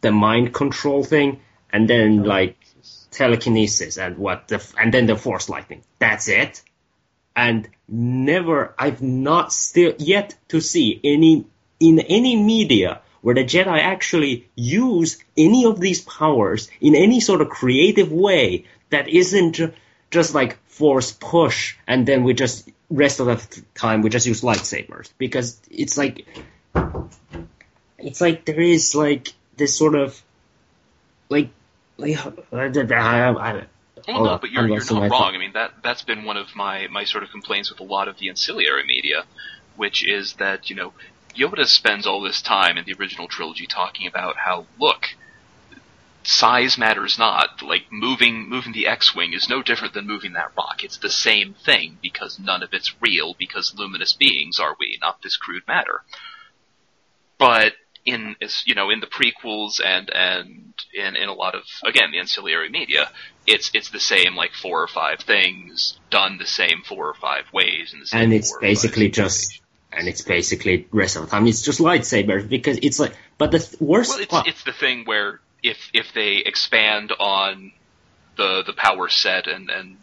the 0.00 0.10
mind 0.10 0.52
control 0.52 1.04
thing, 1.04 1.40
and 1.72 1.88
then 1.88 2.24
like 2.24 2.56
telekinesis 3.10 3.98
and 3.98 4.18
what 4.18 4.48
the 4.48 4.64
and 4.78 4.92
then 4.92 5.06
the 5.06 5.16
force 5.16 5.48
lightning. 5.48 5.82
That's 5.98 6.28
it. 6.28 6.62
And 7.34 7.68
never, 7.88 8.74
I've 8.78 9.02
not 9.02 9.52
still 9.52 9.94
yet 9.98 10.34
to 10.48 10.60
see 10.60 11.00
any 11.04 11.46
in 11.78 12.00
any 12.00 12.36
media 12.36 13.00
where 13.20 13.34
the 13.34 13.44
Jedi 13.44 13.78
actually 13.78 14.48
use 14.54 15.18
any 15.36 15.66
of 15.66 15.80
these 15.80 16.00
powers 16.00 16.70
in 16.80 16.94
any 16.94 17.20
sort 17.20 17.40
of 17.40 17.48
creative 17.48 18.12
way 18.12 18.64
that 18.90 19.08
isn't 19.08 19.54
ju- 19.54 19.72
just 20.10 20.34
like 20.34 20.58
force 20.66 21.12
push 21.12 21.76
and 21.86 22.06
then 22.06 22.22
we 22.22 22.34
just 22.34 22.68
rest 22.88 23.18
of 23.18 23.26
the 23.26 23.62
time 23.74 24.02
we 24.02 24.10
just 24.10 24.26
use 24.26 24.42
lightsabers 24.42 25.10
because 25.18 25.60
it's 25.70 25.98
like 25.98 26.26
it's 27.98 28.20
like 28.20 28.44
there 28.44 28.60
is 28.60 28.94
like 28.94 29.32
this 29.56 29.76
sort 29.76 29.96
of 29.96 30.22
like 31.28 31.48
like 31.48 31.50
I, 33.38 33.66
Well, 34.06 34.24
no, 34.24 34.38
but 34.38 34.50
you're 34.50 34.68
you're 34.68 34.84
not 34.90 35.10
wrong. 35.10 35.34
I 35.34 35.38
mean 35.38 35.52
that 35.54 35.72
that's 35.82 36.02
been 36.02 36.24
one 36.24 36.36
of 36.36 36.54
my 36.54 36.86
my 36.88 37.04
sort 37.04 37.24
of 37.24 37.30
complaints 37.30 37.70
with 37.70 37.80
a 37.80 37.84
lot 37.84 38.08
of 38.08 38.18
the 38.18 38.28
ancillary 38.28 38.84
media, 38.86 39.24
which 39.76 40.06
is 40.06 40.34
that 40.34 40.70
you 40.70 40.76
know 40.76 40.92
Yoda 41.36 41.66
spends 41.66 42.06
all 42.06 42.20
this 42.20 42.40
time 42.42 42.78
in 42.78 42.84
the 42.84 42.94
original 42.94 43.28
trilogy 43.28 43.66
talking 43.66 44.06
about 44.06 44.36
how 44.36 44.66
look, 44.78 45.06
size 46.22 46.78
matters 46.78 47.18
not. 47.18 47.62
Like 47.62 47.86
moving 47.90 48.48
moving 48.48 48.72
the 48.72 48.86
X-wing 48.86 49.32
is 49.32 49.48
no 49.48 49.62
different 49.62 49.94
than 49.94 50.06
moving 50.06 50.34
that 50.34 50.52
rock. 50.56 50.84
It's 50.84 50.98
the 50.98 51.10
same 51.10 51.54
thing 51.54 51.98
because 52.02 52.38
none 52.38 52.62
of 52.62 52.72
it's 52.72 52.94
real 53.00 53.34
because 53.38 53.74
luminous 53.76 54.12
beings 54.12 54.60
are 54.60 54.76
we, 54.78 54.98
not 55.00 55.22
this 55.22 55.36
crude 55.36 55.66
matter. 55.66 56.02
But 57.38 57.74
in 58.06 58.36
you 58.64 58.74
know 58.74 58.90
in 58.90 59.00
the 59.00 59.06
prequels 59.06 59.80
and 59.84 60.10
and 60.10 60.72
in 60.94 61.16
in 61.16 61.28
a 61.28 61.34
lot 61.34 61.54
of 61.54 61.62
again 61.84 62.12
the 62.12 62.18
ancillary 62.18 62.70
media, 62.70 63.10
it's 63.46 63.70
it's 63.74 63.90
the 63.90 64.00
same 64.00 64.36
like 64.36 64.52
four 64.54 64.82
or 64.82 64.88
five 64.88 65.20
things 65.20 65.98
done 66.10 66.38
the 66.38 66.46
same 66.46 66.82
four 66.86 67.08
or 67.08 67.14
five 67.14 67.44
ways 67.52 67.92
in 67.92 68.00
the 68.00 68.06
same 68.06 68.22
and 68.22 68.32
it's 68.32 68.56
basically 68.58 69.10
just 69.10 69.60
and 69.92 70.08
it's 70.08 70.22
basically 70.22 70.86
rest 70.92 71.16
of 71.16 71.22
the 71.22 71.28
time. 71.28 71.46
It's 71.46 71.62
just 71.62 71.80
lightsabers 71.80 72.48
because 72.48 72.78
it's 72.82 73.00
like 73.00 73.14
but 73.38 73.50
the 73.50 73.58
th- 73.58 73.80
worst 73.80 74.10
Well, 74.10 74.20
it's 74.20 74.30
part- 74.30 74.46
it's 74.46 74.62
the 74.62 74.72
thing 74.72 75.04
where 75.04 75.40
if 75.62 75.90
if 75.92 76.12
they 76.14 76.36
expand 76.36 77.12
on 77.18 77.72
the 78.36 78.62
the 78.64 78.72
power 78.72 79.08
set 79.08 79.48
and 79.48 79.68
and 79.68 79.96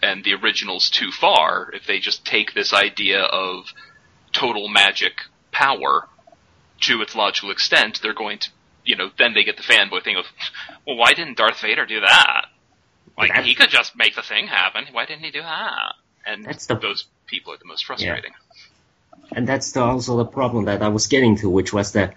and 0.00 0.22
the 0.22 0.34
originals 0.34 0.90
too 0.90 1.10
far, 1.10 1.70
if 1.72 1.86
they 1.86 1.98
just 1.98 2.24
take 2.24 2.54
this 2.54 2.72
idea 2.72 3.22
of 3.22 3.72
total 4.32 4.68
magic 4.68 5.22
power 5.50 6.06
to 6.82 7.02
its 7.02 7.14
logical 7.14 7.50
extent, 7.50 8.00
they're 8.02 8.14
going 8.14 8.38
to 8.38 8.50
you 8.84 8.96
know 8.96 9.10
then 9.18 9.34
they 9.34 9.44
get 9.44 9.56
the 9.56 9.62
fanboy 9.62 10.02
thing 10.02 10.16
of 10.16 10.24
well 10.86 10.96
why 10.96 11.12
didn't 11.12 11.36
Darth 11.36 11.60
Vader 11.60 11.86
do 11.86 12.00
that? 12.00 12.46
Like 13.16 13.32
That- 13.34 13.44
he 13.44 13.54
could 13.54 13.70
just 13.70 13.96
make 13.96 14.14
the 14.14 14.22
thing 14.22 14.46
happen. 14.46 14.86
Why 14.92 15.04
didn't 15.06 15.24
he 15.24 15.30
do 15.30 15.42
that? 15.42 15.94
and 16.26 16.44
That's 16.44 16.66
the- 16.66 16.76
those 16.76 17.06
people 17.26 17.52
are 17.52 17.56
the 17.56 17.64
most 17.64 17.84
frustrating. 17.84 18.32
And 19.32 19.46
that's 19.46 19.72
the, 19.72 19.82
also 19.82 20.16
the 20.16 20.24
problem 20.24 20.66
that 20.66 20.82
I 20.82 20.88
was 20.88 21.06
getting 21.06 21.36
to, 21.38 21.50
which 21.50 21.72
was 21.72 21.92
that 21.92 22.14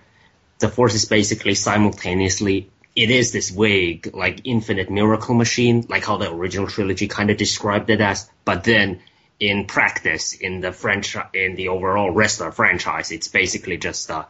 the 0.59 0.69
Force 0.69 0.93
is 0.93 1.05
basically 1.05 1.55
simultaneously, 1.55 2.69
it 2.95 3.09
is 3.09 3.31
this 3.31 3.49
vague, 3.49 4.13
like 4.13 4.41
infinite 4.45 4.89
miracle 4.89 5.35
machine, 5.35 5.85
like 5.89 6.05
how 6.05 6.17
the 6.17 6.31
original 6.31 6.67
trilogy 6.67 7.07
kind 7.07 7.29
of 7.29 7.37
described 7.37 7.89
it 7.89 7.99
as, 8.01 8.29
but 8.45 8.63
then 8.63 9.01
in 9.39 9.65
practice, 9.65 10.33
in 10.33 10.61
the 10.61 10.71
French, 10.71 11.17
in 11.33 11.55
the 11.55 11.69
overall 11.69 12.11
rest 12.11 12.39
of 12.41 12.47
the 12.47 12.51
franchise, 12.51 13.11
it's 13.11 13.27
basically 13.27 13.77
just 13.77 14.09
a 14.09 14.27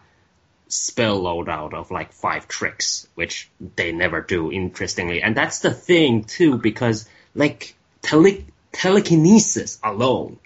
spell 0.71 1.21
loadout 1.21 1.73
of 1.73 1.91
like 1.91 2.13
five 2.13 2.47
tricks, 2.47 3.07
which 3.15 3.49
they 3.75 3.91
never 3.91 4.21
do, 4.21 4.51
interestingly. 4.51 5.21
And 5.21 5.35
that's 5.35 5.59
the 5.59 5.73
thing 5.73 6.23
too, 6.23 6.57
because 6.57 7.07
like 7.35 7.75
tele- 8.01 8.45
telekinesis 8.71 9.79
alone, 9.83 10.39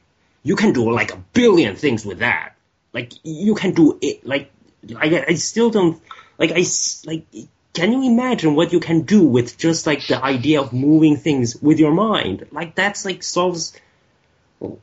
you 0.44 0.56
can 0.56 0.74
do 0.74 0.92
like 0.92 1.14
a 1.14 1.24
billion 1.34 1.76
things 1.76 2.06
with 2.06 2.20
that. 2.20 2.56
Like 2.94 3.14
you 3.24 3.56
can 3.56 3.74
do 3.74 3.98
it. 4.02 4.26
Like 4.26 4.52
I, 4.98 5.26
I 5.28 5.34
still 5.36 5.70
don't 5.70 6.02
like 6.38 6.52
I 6.52 6.64
like. 7.06 7.26
Can 7.74 7.92
you 7.92 8.10
imagine 8.10 8.56
what 8.56 8.72
you 8.72 8.80
can 8.80 9.02
do 9.02 9.26
with 9.26 9.58
just 9.58 9.86
like 9.86 10.08
the 10.08 10.24
idea 10.24 10.62
of 10.62 10.72
moving 10.72 11.18
things 11.18 11.58
with 11.58 11.78
your 11.78 11.92
mind? 11.92 12.48
Like 12.52 12.74
that's 12.74 13.04
like 13.04 13.22
solves. 13.22 13.74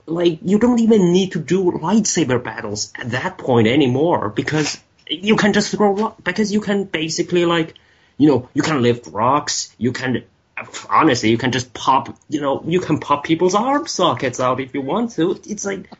Like 0.06 0.40
you 0.42 0.58
don't 0.58 0.78
even 0.78 1.12
need 1.12 1.32
to 1.32 1.40
do 1.40 1.72
lightsaber 1.72 2.42
battles 2.42 2.92
at 2.94 3.10
that 3.12 3.38
point 3.38 3.66
anymore 3.66 4.28
because 4.28 4.78
you 5.12 5.36
can 5.36 5.52
just 5.52 5.70
throw 5.70 5.92
ro- 5.92 6.16
because 6.22 6.52
you 6.52 6.60
can 6.60 6.84
basically 6.84 7.44
like 7.44 7.74
you 8.18 8.28
know 8.28 8.48
you 8.54 8.62
can 8.62 8.82
lift 8.82 9.06
rocks 9.08 9.74
you 9.78 9.92
can 9.92 10.24
honestly 10.88 11.30
you 11.30 11.38
can 11.38 11.52
just 11.52 11.72
pop 11.74 12.16
you 12.28 12.40
know 12.40 12.62
you 12.66 12.80
can 12.80 12.98
pop 12.98 13.24
people's 13.24 13.54
arm 13.54 13.86
sockets 13.86 14.40
out 14.40 14.60
if 14.60 14.74
you 14.74 14.80
want 14.80 15.12
to 15.12 15.40
it's 15.46 15.64
like 15.64 15.90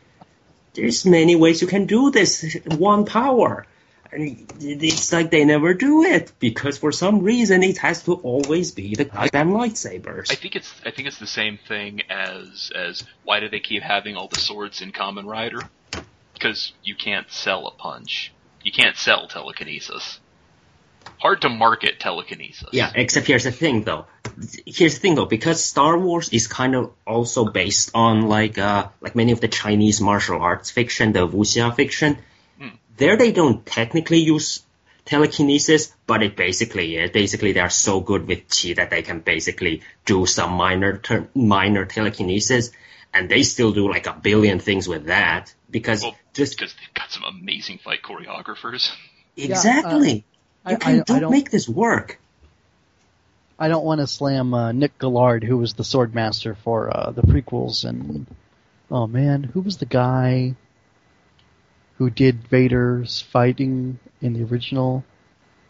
there's 0.73 1.05
many 1.05 1.35
ways 1.35 1.61
you 1.61 1.67
can 1.67 1.85
do 1.85 2.11
this 2.11 2.57
one 2.65 3.05
power 3.05 3.65
and 4.11 4.45
it's 4.61 5.11
like 5.11 5.31
they 5.31 5.43
never 5.43 5.73
do 5.73 6.03
it 6.03 6.31
because 6.39 6.77
for 6.77 6.91
some 6.91 7.21
reason 7.21 7.63
it 7.63 7.77
has 7.79 8.03
to 8.03 8.13
always 8.13 8.71
be 8.71 8.95
the 8.95 9.05
goddamn 9.05 9.51
lightsabers 9.51 10.31
I 10.31 10.35
think 10.35 10.55
it's 10.55 10.73
I 10.85 10.91
think 10.91 11.07
it's 11.07 11.19
the 11.19 11.27
same 11.27 11.57
thing 11.57 12.03
as 12.09 12.71
as 12.75 13.03
why 13.23 13.39
do 13.39 13.49
they 13.49 13.59
keep 13.59 13.83
having 13.83 14.15
all 14.15 14.27
the 14.27 14.39
swords 14.39 14.81
in 14.81 14.91
Kamen 14.91 15.25
Rider? 15.25 15.61
Because 16.33 16.73
you 16.83 16.95
can't 16.95 17.31
sell 17.31 17.67
a 17.67 17.71
punch. 17.71 18.33
You 18.63 18.71
can't 18.71 18.97
sell 18.97 19.27
telekinesis. 19.27 20.19
Hard 21.17 21.41
to 21.41 21.49
market 21.49 21.99
telekinesis. 21.99 22.69
Yeah, 22.71 22.91
except 22.95 23.27
here's 23.27 23.43
the 23.43 23.51
thing 23.51 23.83
though. 23.83 24.05
Here's 24.65 24.95
the 24.95 24.99
thing 24.99 25.15
though, 25.15 25.25
because 25.25 25.63
Star 25.63 25.97
Wars 25.97 26.29
is 26.29 26.47
kind 26.47 26.75
of 26.75 26.91
also 27.05 27.45
based 27.45 27.91
on 27.93 28.27
like 28.27 28.57
uh 28.57 28.87
like 29.01 29.15
many 29.15 29.31
of 29.31 29.41
the 29.41 29.47
Chinese 29.47 30.01
martial 30.01 30.41
arts 30.41 30.71
fiction, 30.71 31.13
the 31.13 31.27
wuxia 31.27 31.75
fiction. 31.75 32.17
There 32.95 33.17
they 33.17 33.31
don't 33.31 33.65
technically 33.65 34.19
use 34.19 34.61
telekinesis, 35.05 35.93
but 36.05 36.23
it 36.23 36.35
basically 36.35 36.97
is. 36.97 37.11
Basically, 37.11 37.51
they 37.51 37.59
are 37.59 37.69
so 37.69 37.99
good 37.99 38.27
with 38.27 38.43
chi 38.49 38.73
that 38.73 38.89
they 38.89 39.01
can 39.01 39.19
basically 39.19 39.81
do 40.05 40.25
some 40.25 40.53
minor 40.53 40.97
ter- 40.97 41.27
minor 41.33 41.85
telekinesis, 41.85 42.71
and 43.13 43.29
they 43.29 43.43
still 43.43 43.71
do 43.71 43.89
like 43.89 44.07
a 44.07 44.13
billion 44.13 44.59
things 44.59 44.87
with 44.87 45.05
that 45.05 45.53
because 45.69 46.03
Well, 46.03 46.15
just 46.33 46.57
because 46.57 46.73
they've 46.73 46.93
got 46.93 47.11
some 47.11 47.23
amazing 47.23 47.77
fight 47.79 48.01
choreographers. 48.01 48.91
exactly. 49.37 50.25
I- 50.65 50.71
you 50.71 50.77
can 50.77 50.89
I- 50.89 50.93
I 50.99 51.03
don't 51.03 51.21
don't- 51.21 51.31
make 51.31 51.51
this 51.51 51.67
work. 51.69 52.19
I 53.59 53.67
don't 53.67 53.85
want 53.85 54.01
to 54.01 54.07
slam 54.07 54.53
uh, 54.53 54.71
Nick 54.71 54.93
Gillard, 54.99 55.43
who 55.43 55.57
was 55.57 55.73
the 55.75 55.83
sword 55.83 56.15
master 56.15 56.55
for 56.55 56.95
uh, 56.95 57.11
the 57.11 57.21
prequels, 57.21 57.85
and 57.87 58.25
oh 58.89 59.07
man, 59.07 59.43
who 59.43 59.61
was 59.61 59.77
the 59.77 59.85
guy 59.85 60.55
who 61.97 62.09
did 62.09 62.47
Vader's 62.47 63.21
fighting 63.21 63.99
in 64.21 64.33
the 64.33 64.43
original? 64.43 65.05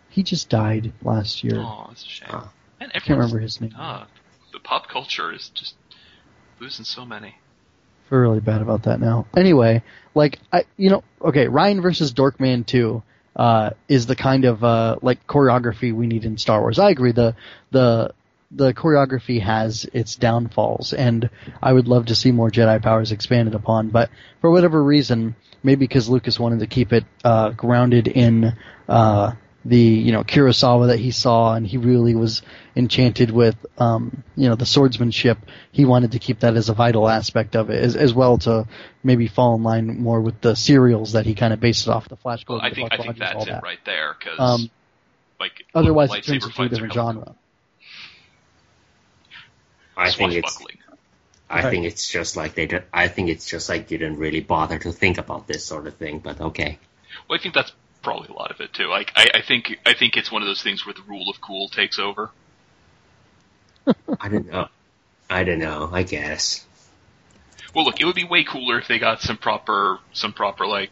He 0.09 0.23
just 0.23 0.49
died 0.49 0.93
last 1.03 1.43
year. 1.43 1.57
Oh, 1.59 1.89
it's 1.91 2.05
a 2.05 2.07
shame. 2.09 2.29
Oh. 2.31 2.49
And 2.79 2.91
I 2.95 2.99
can't 2.99 3.19
remember 3.19 3.39
his 3.39 3.59
name. 3.59 3.73
Ah, 3.77 4.07
the 4.53 4.59
pop 4.59 4.87
culture 4.87 5.31
is 5.33 5.49
just 5.49 5.75
losing 6.63 6.85
so 6.85 7.05
many. 7.05 7.35
feel 8.09 8.19
really 8.19 8.39
bad 8.39 8.61
about 8.61 8.83
that 8.83 8.99
now. 8.99 9.27
Anyway, 9.35 9.83
like 10.15 10.39
I, 10.51 10.63
you 10.77 10.89
know, 10.89 11.03
okay, 11.21 11.47
Ryan 11.47 11.81
versus 11.81 12.13
Dorkman 12.13 12.65
two 12.65 13.03
uh, 13.35 13.71
is 13.89 14.05
the 14.05 14.15
kind 14.15 14.45
of 14.45 14.63
uh, 14.63 14.95
like 15.01 15.27
choreography 15.27 15.93
we 15.93 16.07
need 16.07 16.23
in 16.23 16.37
Star 16.37 16.61
Wars. 16.61 16.79
I 16.79 16.89
agree. 16.89 17.11
The 17.11 17.35
the 17.71 18.13
the 18.49 18.73
choreography 18.73 19.41
has 19.41 19.85
its 19.93 20.15
downfalls, 20.15 20.93
and 20.93 21.29
I 21.61 21.73
would 21.73 21.87
love 21.87 22.05
to 22.05 22.15
see 22.15 22.31
more 22.31 22.49
Jedi 22.49 22.81
powers 22.81 23.11
expanded 23.11 23.55
upon. 23.55 23.89
But 23.89 24.09
for 24.39 24.49
whatever 24.49 24.81
reason, 24.81 25.35
maybe 25.63 25.85
because 25.85 26.07
Lucas 26.07 26.39
wanted 26.39 26.59
to 26.59 26.67
keep 26.67 26.93
it 26.93 27.03
uh, 27.25 27.49
grounded 27.49 28.07
in 28.07 28.55
uh, 28.87 29.33
the 29.65 29.77
you 29.77 30.11
know 30.11 30.23
Kurosawa 30.23 30.87
that 30.87 30.99
he 30.99 31.11
saw, 31.11 31.53
and 31.53 31.65
he 31.65 31.77
really 31.77 32.15
was 32.15 32.41
enchanted 32.75 33.31
with 33.31 33.55
um, 33.77 34.23
you 34.35 34.49
know 34.49 34.55
the 34.55 34.65
swordsmanship. 34.65 35.37
He 35.71 35.85
wanted 35.85 36.11
to 36.13 36.19
keep 36.19 36.39
that 36.41 36.55
as 36.55 36.69
a 36.69 36.73
vital 36.73 37.07
aspect 37.07 37.55
of 37.55 37.69
it, 37.69 37.81
as, 37.83 37.95
as 37.95 38.13
well 38.13 38.37
to 38.39 38.67
maybe 39.03 39.27
fall 39.27 39.55
in 39.55 39.63
line 39.63 39.99
more 40.01 40.19
with 40.21 40.41
the 40.41 40.55
serials 40.55 41.13
that 41.13 41.25
he 41.25 41.33
kind 41.35 41.53
of 41.53 41.59
based 41.59 41.87
it 41.87 41.91
off 41.91 42.09
the 42.09 42.17
Flash 42.17 42.43
Well, 42.47 42.59
Gordon, 42.59 42.71
I 42.71 42.75
think 42.75 42.93
I 42.93 42.97
think 42.97 43.17
that's 43.17 43.43
it 43.45 43.49
that. 43.49 43.63
right 43.63 43.79
there. 43.85 44.15
Because 44.19 44.39
Um, 44.39 44.69
like 45.39 45.65
Otherwise, 45.73 46.13
it 46.13 46.23
turns 46.23 46.45
into 46.45 46.61
a 46.61 46.69
different 46.69 46.93
held 46.93 47.15
genre. 47.15 47.35
I 49.95 50.11
think 50.11 50.33
it's. 50.33 50.57
I 51.49 51.61
Right. 51.61 51.69
think 51.69 51.85
it's 51.85 52.07
just 52.09 52.35
like 52.35 52.55
they. 52.55 52.65
Did, 52.65 52.83
I 52.91 53.07
think 53.07 53.29
it's 53.29 53.45
just 53.47 53.69
like 53.69 53.91
you 53.91 53.97
didn't 53.99 54.17
really 54.17 54.39
bother 54.39 54.79
to 54.79 54.91
think 54.91 55.19
about 55.19 55.47
this 55.47 55.63
sort 55.63 55.85
of 55.85 55.95
thing. 55.95 56.19
But 56.19 56.41
okay, 56.41 56.79
Well, 57.29 57.37
I 57.37 57.41
think 57.41 57.53
that's 57.53 57.71
probably 58.03 58.27
a 58.27 58.33
lot 58.33 58.51
of 58.51 58.61
it 58.61 58.73
too. 58.73 58.87
Like 58.87 59.11
I, 59.15 59.27
I 59.35 59.41
think 59.41 59.79
I 59.85 59.93
think 59.93 60.17
it's 60.17 60.31
one 60.31 60.41
of 60.41 60.47
those 60.47 60.61
things 60.61 60.85
where 60.85 60.93
the 60.93 61.01
rule 61.01 61.29
of 61.29 61.41
cool 61.41 61.69
takes 61.69 61.99
over. 61.99 62.29
I 64.19 64.29
don't 64.29 64.45
know. 64.45 64.67
I 65.29 65.43
don't 65.43 65.59
know. 65.59 65.89
I 65.91 66.03
guess. 66.03 66.65
Well, 67.73 67.85
look, 67.85 67.99
it 67.99 68.05
would 68.05 68.15
be 68.15 68.23
way 68.23 68.43
cooler 68.43 68.79
if 68.79 68.87
they 68.87 68.99
got 68.99 69.21
some 69.21 69.37
proper 69.37 69.99
some 70.13 70.33
proper 70.33 70.67
like 70.67 70.91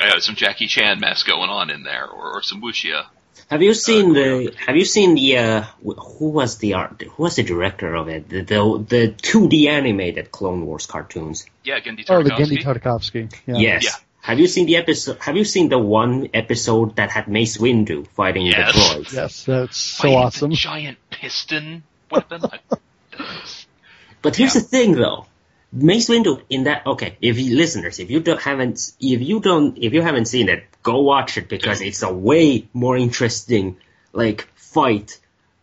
uh, 0.00 0.20
some 0.20 0.34
Jackie 0.34 0.66
Chan 0.66 1.00
mess 1.00 1.22
going 1.22 1.48
on 1.48 1.70
in 1.70 1.82
there, 1.82 2.06
or, 2.06 2.36
or 2.36 2.42
some 2.42 2.60
wuxia. 2.60 3.06
Have 3.48 3.62
you 3.62 3.74
seen 3.74 4.12
the? 4.12 4.20
choreography. 4.20 4.54
Have 4.66 4.76
you 4.76 4.84
seen 4.84 5.14
the? 5.14 5.38
Uh, 5.38 5.62
who 5.82 6.30
was 6.30 6.58
the 6.58 6.74
art? 6.74 7.02
Who 7.02 7.22
was 7.22 7.36
the 7.36 7.44
director 7.44 7.94
of 7.94 8.08
it? 8.08 8.28
The 8.28 8.42
the 8.42 8.86
the 8.88 9.08
two 9.08 9.48
D 9.48 9.68
animated 9.68 10.32
Clone 10.32 10.66
Wars 10.66 10.86
cartoons. 10.86 11.46
Yeah, 11.64 11.78
Genndy 11.80 12.04
Oh, 12.08 12.22
the 12.22 12.30
Genndy 12.30 12.62
Tartakovsky. 12.62 13.32
Yeah. 13.46 13.56
Yes. 13.56 13.84
Yeah. 13.84 14.05
Have 14.26 14.40
you 14.40 14.48
seen 14.48 14.66
the 14.66 14.74
episode? 14.74 15.18
Have 15.20 15.36
you 15.36 15.44
seen 15.44 15.68
the 15.68 15.78
one 15.78 16.30
episode 16.34 16.96
that 16.96 17.12
had 17.12 17.28
Mace 17.28 17.58
Windu 17.58 18.08
fighting 18.08 18.46
Yes. 18.46 18.74
the 18.74 18.80
droids? 18.80 19.12
Yes, 19.12 19.44
that's 19.44 19.76
so 19.76 20.02
Fighting 20.02 20.18
awesome. 20.18 20.50
The 20.50 20.56
giant 20.56 20.98
piston 21.10 21.84
weapon. 22.10 22.42
But 24.22 24.34
here's 24.34 24.56
Yeah. 24.56 24.62
the 24.62 24.66
thing, 24.66 24.92
though. 24.96 25.26
Mace 25.70 26.08
Windu 26.08 26.42
in 26.50 26.64
that 26.64 26.84
okay. 26.88 27.16
If 27.20 27.38
you 27.38 27.54
listeners, 27.54 28.00
if 28.00 28.10
you 28.10 28.18
don't 28.18 28.42
haven't, 28.42 28.80
if 28.98 29.22
you 29.22 29.38
don't, 29.38 29.78
if 29.78 29.92
you 29.92 30.02
haven't 30.02 30.26
seen 30.26 30.48
it, 30.48 30.64
go 30.82 31.02
watch 31.02 31.38
it 31.38 31.48
because 31.48 31.78
mm-hmm. 31.78 31.88
it's 31.88 32.02
a 32.02 32.12
way 32.12 32.66
more 32.72 32.96
interesting 32.96 33.76
like 34.12 34.48
fight 34.56 35.20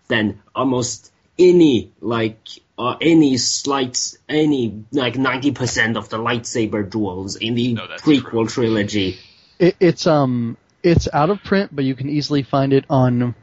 than 0.07 0.39
almost 0.55 1.11
any 1.37 1.91
like 1.99 2.47
uh, 2.77 2.95
any 3.01 3.37
slight 3.37 4.17
any 4.27 4.83
like 4.91 5.15
ninety 5.17 5.51
percent 5.51 5.97
of 5.97 6.09
the 6.09 6.17
lightsaber 6.17 6.89
duels 6.89 7.35
in 7.35 7.55
the 7.55 7.73
No, 7.73 7.87
that's 7.87 8.01
prequel 8.01 8.49
trilogy. 8.49 9.19
It, 9.59 9.75
it's 9.79 10.07
um, 10.07 10.57
it's 10.81 11.07
out 11.13 11.29
of 11.29 11.43
print, 11.43 11.75
but 11.75 11.85
you 11.85 11.95
can 11.95 12.09
easily 12.09 12.43
find 12.43 12.73
it 12.73 12.85
on. 12.89 13.35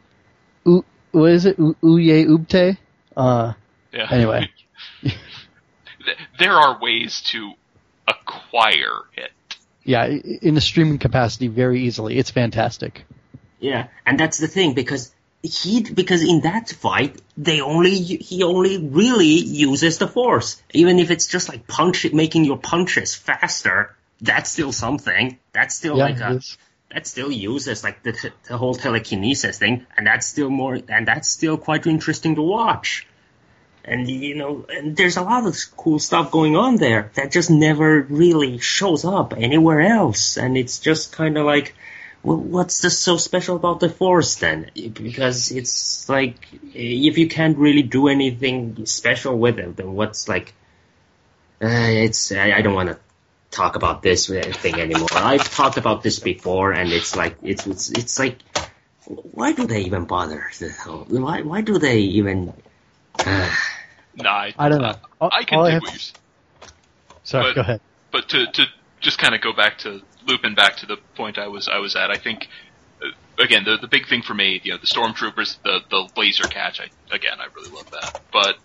U, 0.65 0.85
what 1.13 1.31
is 1.31 1.47
it? 1.47 1.59
U, 1.59 1.77
Uye 1.83 2.27
Ubte. 2.27 2.77
Uh, 3.17 3.53
yeah. 3.93 4.07
Anyway. 4.11 4.51
There 6.39 6.53
are 6.53 6.81
ways 6.81 7.21
to 7.27 7.53
acquire 8.09 9.03
it. 9.17 9.31
yeah, 9.85 10.07
in 10.07 10.57
a 10.57 10.61
streaming 10.61 10.99
capacity, 10.99 11.49
very 11.49 11.83
easily. 11.83 12.17
It's 12.19 12.31
fantastic. 12.31 13.05
Yeah, 13.61 13.89
and 14.07 14.19
that's 14.19 14.39
the 14.39 14.49
thing 14.49 14.73
because 14.73 15.15
he 15.43 15.83
because 15.83 16.23
in 16.23 16.43
that 16.43 16.69
fight 16.69 17.21
they 17.37 17.61
only 17.61 17.95
he 17.99 18.43
only 18.43 18.79
really 18.79 19.41
uses 19.41 19.99
the 19.99 20.09
force, 20.09 20.63
even 20.73 20.99
if 20.99 21.11
it's 21.11 21.27
just 21.27 21.49
like 21.49 21.67
punch 21.67 22.11
making 22.13 22.45
your 22.45 22.59
punches 22.59 23.15
faster. 23.15 23.97
That's 24.21 24.51
still 24.51 24.73
something. 24.73 25.39
That's 25.53 25.75
still 25.75 25.97
Yeah, 25.97 26.05
like 26.05 26.21
a 26.21 26.41
that 26.93 27.07
still 27.07 27.31
uses 27.31 27.85
like 27.85 28.03
the 28.03 28.33
the 28.49 28.59
whole 28.59 28.75
telekinesis 28.75 29.59
thing, 29.59 29.87
and 29.97 30.07
that's 30.07 30.27
still 30.27 30.51
more 30.51 30.79
and 30.89 31.07
that's 31.07 31.31
still 31.31 31.57
quite 31.57 31.87
interesting 31.87 32.35
to 32.35 32.43
watch. 32.43 33.07
And 33.85 34.09
you 34.09 34.35
know, 34.35 34.67
and 34.69 34.97
there's 34.97 35.17
a 35.17 35.23
lot 35.23 35.47
of 35.47 35.57
cool 35.77 35.99
stuff 35.99 36.31
going 36.31 36.55
on 36.57 36.77
there 36.77 37.11
that 37.15 37.33
just 37.33 37.51
never 37.51 38.03
really 38.03 38.59
shows 38.59 39.05
up 39.05 39.33
anywhere 39.37 39.81
else, 39.81 40.37
and 40.37 40.57
it's 40.57 40.81
just 40.81 41.13
kind 41.13 41.39
of 41.39 41.47
like, 41.47 41.75
well, 42.23 42.37
what's 42.37 42.83
just 42.83 43.03
so 43.03 43.17
special 43.17 43.57
about 43.57 43.81
the 43.81 43.89
Force 43.89 44.37
then? 44.37 44.71
Because 44.75 45.51
it's 45.51 46.09
like, 46.09 46.37
if 46.75 47.17
you 47.19 47.29
can't 47.29 47.57
really 47.59 47.83
do 47.83 48.09
anything 48.09 48.85
special 48.87 49.39
with 49.39 49.59
it, 49.59 49.77
then 49.77 49.93
what's 49.95 50.29
like, 50.29 50.53
Uh, 51.63 51.69
it's 52.07 52.33
I, 52.33 52.53
I 52.53 52.63
don't 52.63 52.75
want 52.75 52.89
to 52.89 52.99
talk 53.51 53.77
about 53.77 54.01
this 54.03 54.29
thing 54.29 54.81
anymore. 54.81 55.09
I've 55.13 55.45
talked 55.51 55.77
about 55.77 56.03
this 56.03 56.19
before, 56.19 56.73
and 56.73 56.91
it's 56.91 57.15
like 57.17 57.37
it's 57.43 57.67
it's, 57.67 57.91
it's 57.91 58.19
like 58.19 58.39
why 59.05 59.53
do 59.53 59.67
they 59.67 59.83
even 59.83 60.05
bother? 60.07 60.49
Why 61.09 61.43
why 61.43 61.61
do 61.61 61.79
they 61.79 61.99
even? 62.17 62.53
Uh, 63.19 63.51
No, 64.17 64.31
I, 64.31 64.55
I 64.59 64.69
don't 64.71 64.81
know. 64.83 64.97
All- 65.21 65.31
I 65.33 65.45
can 65.45 65.59
all 65.59 65.67
I 65.67 65.71
dig 65.71 65.75
have 65.75 65.83
what 65.83 65.93
to- 65.93 65.93
you're 65.93 66.01
s- 66.01 66.13
Sorry, 67.25 67.45
But- 67.45 67.55
go 67.55 67.61
ahead. 67.61 67.81
but 68.11 68.29
to 68.31 68.47
to 68.47 68.63
just 69.01 69.19
kind 69.19 69.35
of 69.35 69.41
go 69.43 69.53
back 69.53 69.79
to 69.85 70.01
looping 70.31 70.55
back 70.55 70.77
to 70.79 70.87
the 70.87 70.97
point 71.17 71.39
I 71.39 71.49
was 71.49 71.69
I 71.69 71.79
was 71.79 71.97
at, 71.97 72.11
I 72.11 72.19
think 72.27 72.49
uh, 73.03 73.43
again 73.43 73.65
the 73.65 73.77
the 73.77 73.89
big 73.89 74.09
thing 74.09 74.23
for 74.23 74.35
me, 74.35 74.61
you 74.65 74.73
know, 74.73 74.79
the 74.79 74.87
stormtroopers, 74.87 75.51
the 75.63 75.81
the 75.91 76.09
laser 76.17 76.45
catch. 76.45 76.81
I 76.81 76.87
again, 77.15 77.39
I 77.39 77.47
really 77.55 77.71
love 77.71 77.91
that, 77.91 78.21
but. 78.33 78.57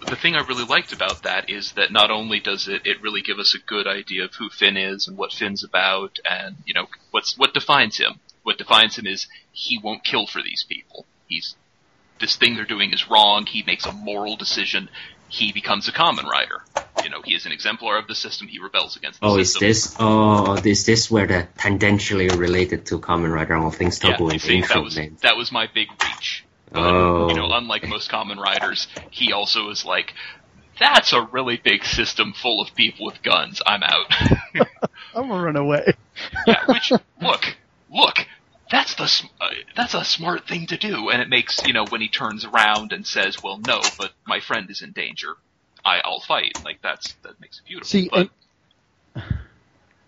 The 0.00 0.14
thing 0.22 0.36
I 0.36 0.46
really 0.46 0.64
liked 0.64 0.92
about 0.92 1.24
that 1.24 1.50
is 1.50 1.72
that 1.72 1.90
not 1.90 2.10
only 2.10 2.38
does 2.40 2.68
it, 2.68 2.86
it 2.86 3.02
really 3.02 3.20
give 3.20 3.38
us 3.40 3.52
a 3.54 3.66
good 3.66 3.86
idea 3.88 4.24
of 4.24 4.34
who 4.38 4.48
Finn 4.48 4.76
is 4.76 5.08
and 5.08 5.18
what 5.18 5.32
Finn's 5.32 5.64
about 5.64 6.18
and, 6.24 6.56
you 6.64 6.72
know, 6.72 6.86
what's, 7.10 7.36
what 7.36 7.52
defines 7.52 7.98
him. 7.98 8.20
What 8.44 8.58
defines 8.58 8.96
him 8.96 9.06
is 9.06 9.26
he 9.52 9.80
won't 9.82 10.04
kill 10.04 10.26
for 10.26 10.40
these 10.40 10.64
people. 10.68 11.04
He's, 11.26 11.56
this 12.20 12.36
thing 12.36 12.54
they're 12.54 12.64
doing 12.64 12.92
is 12.92 13.10
wrong. 13.10 13.44
He 13.46 13.64
makes 13.64 13.86
a 13.86 13.92
moral 13.92 14.36
decision. 14.36 14.88
He 15.28 15.52
becomes 15.52 15.88
a 15.88 15.92
Kamen 15.92 16.24
Rider. 16.24 16.62
You 17.04 17.10
know, 17.10 17.22
he 17.22 17.34
is 17.34 17.46
an 17.46 17.52
exemplar 17.52 17.98
of 17.98 18.06
the 18.06 18.14
system. 18.14 18.48
He 18.48 18.58
rebels 18.58 18.96
against 18.96 19.20
the 19.20 19.26
oh, 19.26 19.36
is 19.38 19.54
this 19.54 19.94
oh 19.98 20.54
is 20.54 20.84
this 20.86 21.10
where 21.10 21.26
the 21.26 21.46
tangentially 21.58 22.34
related 22.36 22.86
to 22.86 22.98
Kamen 22.98 23.32
Rider 23.32 23.54
all 23.56 23.70
things 23.70 24.00
Yeah, 24.02 24.16
Tobu 24.16 24.30
I 24.30 24.32
and 24.32 24.42
think 24.42 24.68
that 24.68 24.82
was 24.82 24.96
name? 24.96 25.16
that 25.22 25.36
was 25.36 25.52
my 25.52 25.68
big 25.72 25.88
reach. 26.02 26.44
But 26.72 26.80
Oh. 26.80 27.28
you 27.28 27.34
know, 27.34 27.48
oh. 27.50 27.56
unlike 27.56 27.86
most 27.88 28.10
Kamen 28.10 28.36
Riders, 28.38 28.88
he 29.10 29.32
also 29.32 29.70
is 29.70 29.84
like, 29.84 30.14
that's 30.78 31.12
a 31.12 31.22
really 31.22 31.56
big 31.62 31.84
system 31.84 32.32
full 32.34 32.60
of 32.60 32.74
people 32.74 33.06
with 33.06 33.22
guns. 33.22 33.60
I'm 33.66 33.82
out. 33.82 34.06
I'm 35.14 35.28
gonna 35.28 35.42
run 35.44 35.56
away. 35.56 35.92
yeah, 36.46 36.64
which 36.66 36.90
look, 37.22 37.56
look, 37.90 38.26
that's 38.70 38.94
the 38.94 39.04
uh, 39.40 39.50
that's 39.76 39.94
a 39.94 40.04
smart 40.04 40.46
thing 40.46 40.66
to 40.68 40.76
do, 40.76 41.08
and 41.10 41.22
it 41.22 41.28
makes 41.28 41.64
you 41.64 41.72
know 41.72 41.86
when 41.86 42.00
he 42.00 42.08
turns 42.08 42.44
around 42.44 42.92
and 42.92 43.06
says, 43.06 43.42
"Well, 43.42 43.58
no, 43.58 43.80
but 43.98 44.12
my 44.26 44.40
friend 44.40 44.68
is 44.70 44.82
in 44.82 44.92
danger. 44.92 45.34
I, 45.84 46.00
I'll 46.04 46.20
fight." 46.20 46.58
Like 46.64 46.80
that's 46.82 47.14
that 47.22 47.40
makes 47.40 47.58
it 47.60 47.66
beautiful. 47.66 47.88
See, 47.88 48.08
but, 48.10 48.18
and- 48.20 48.30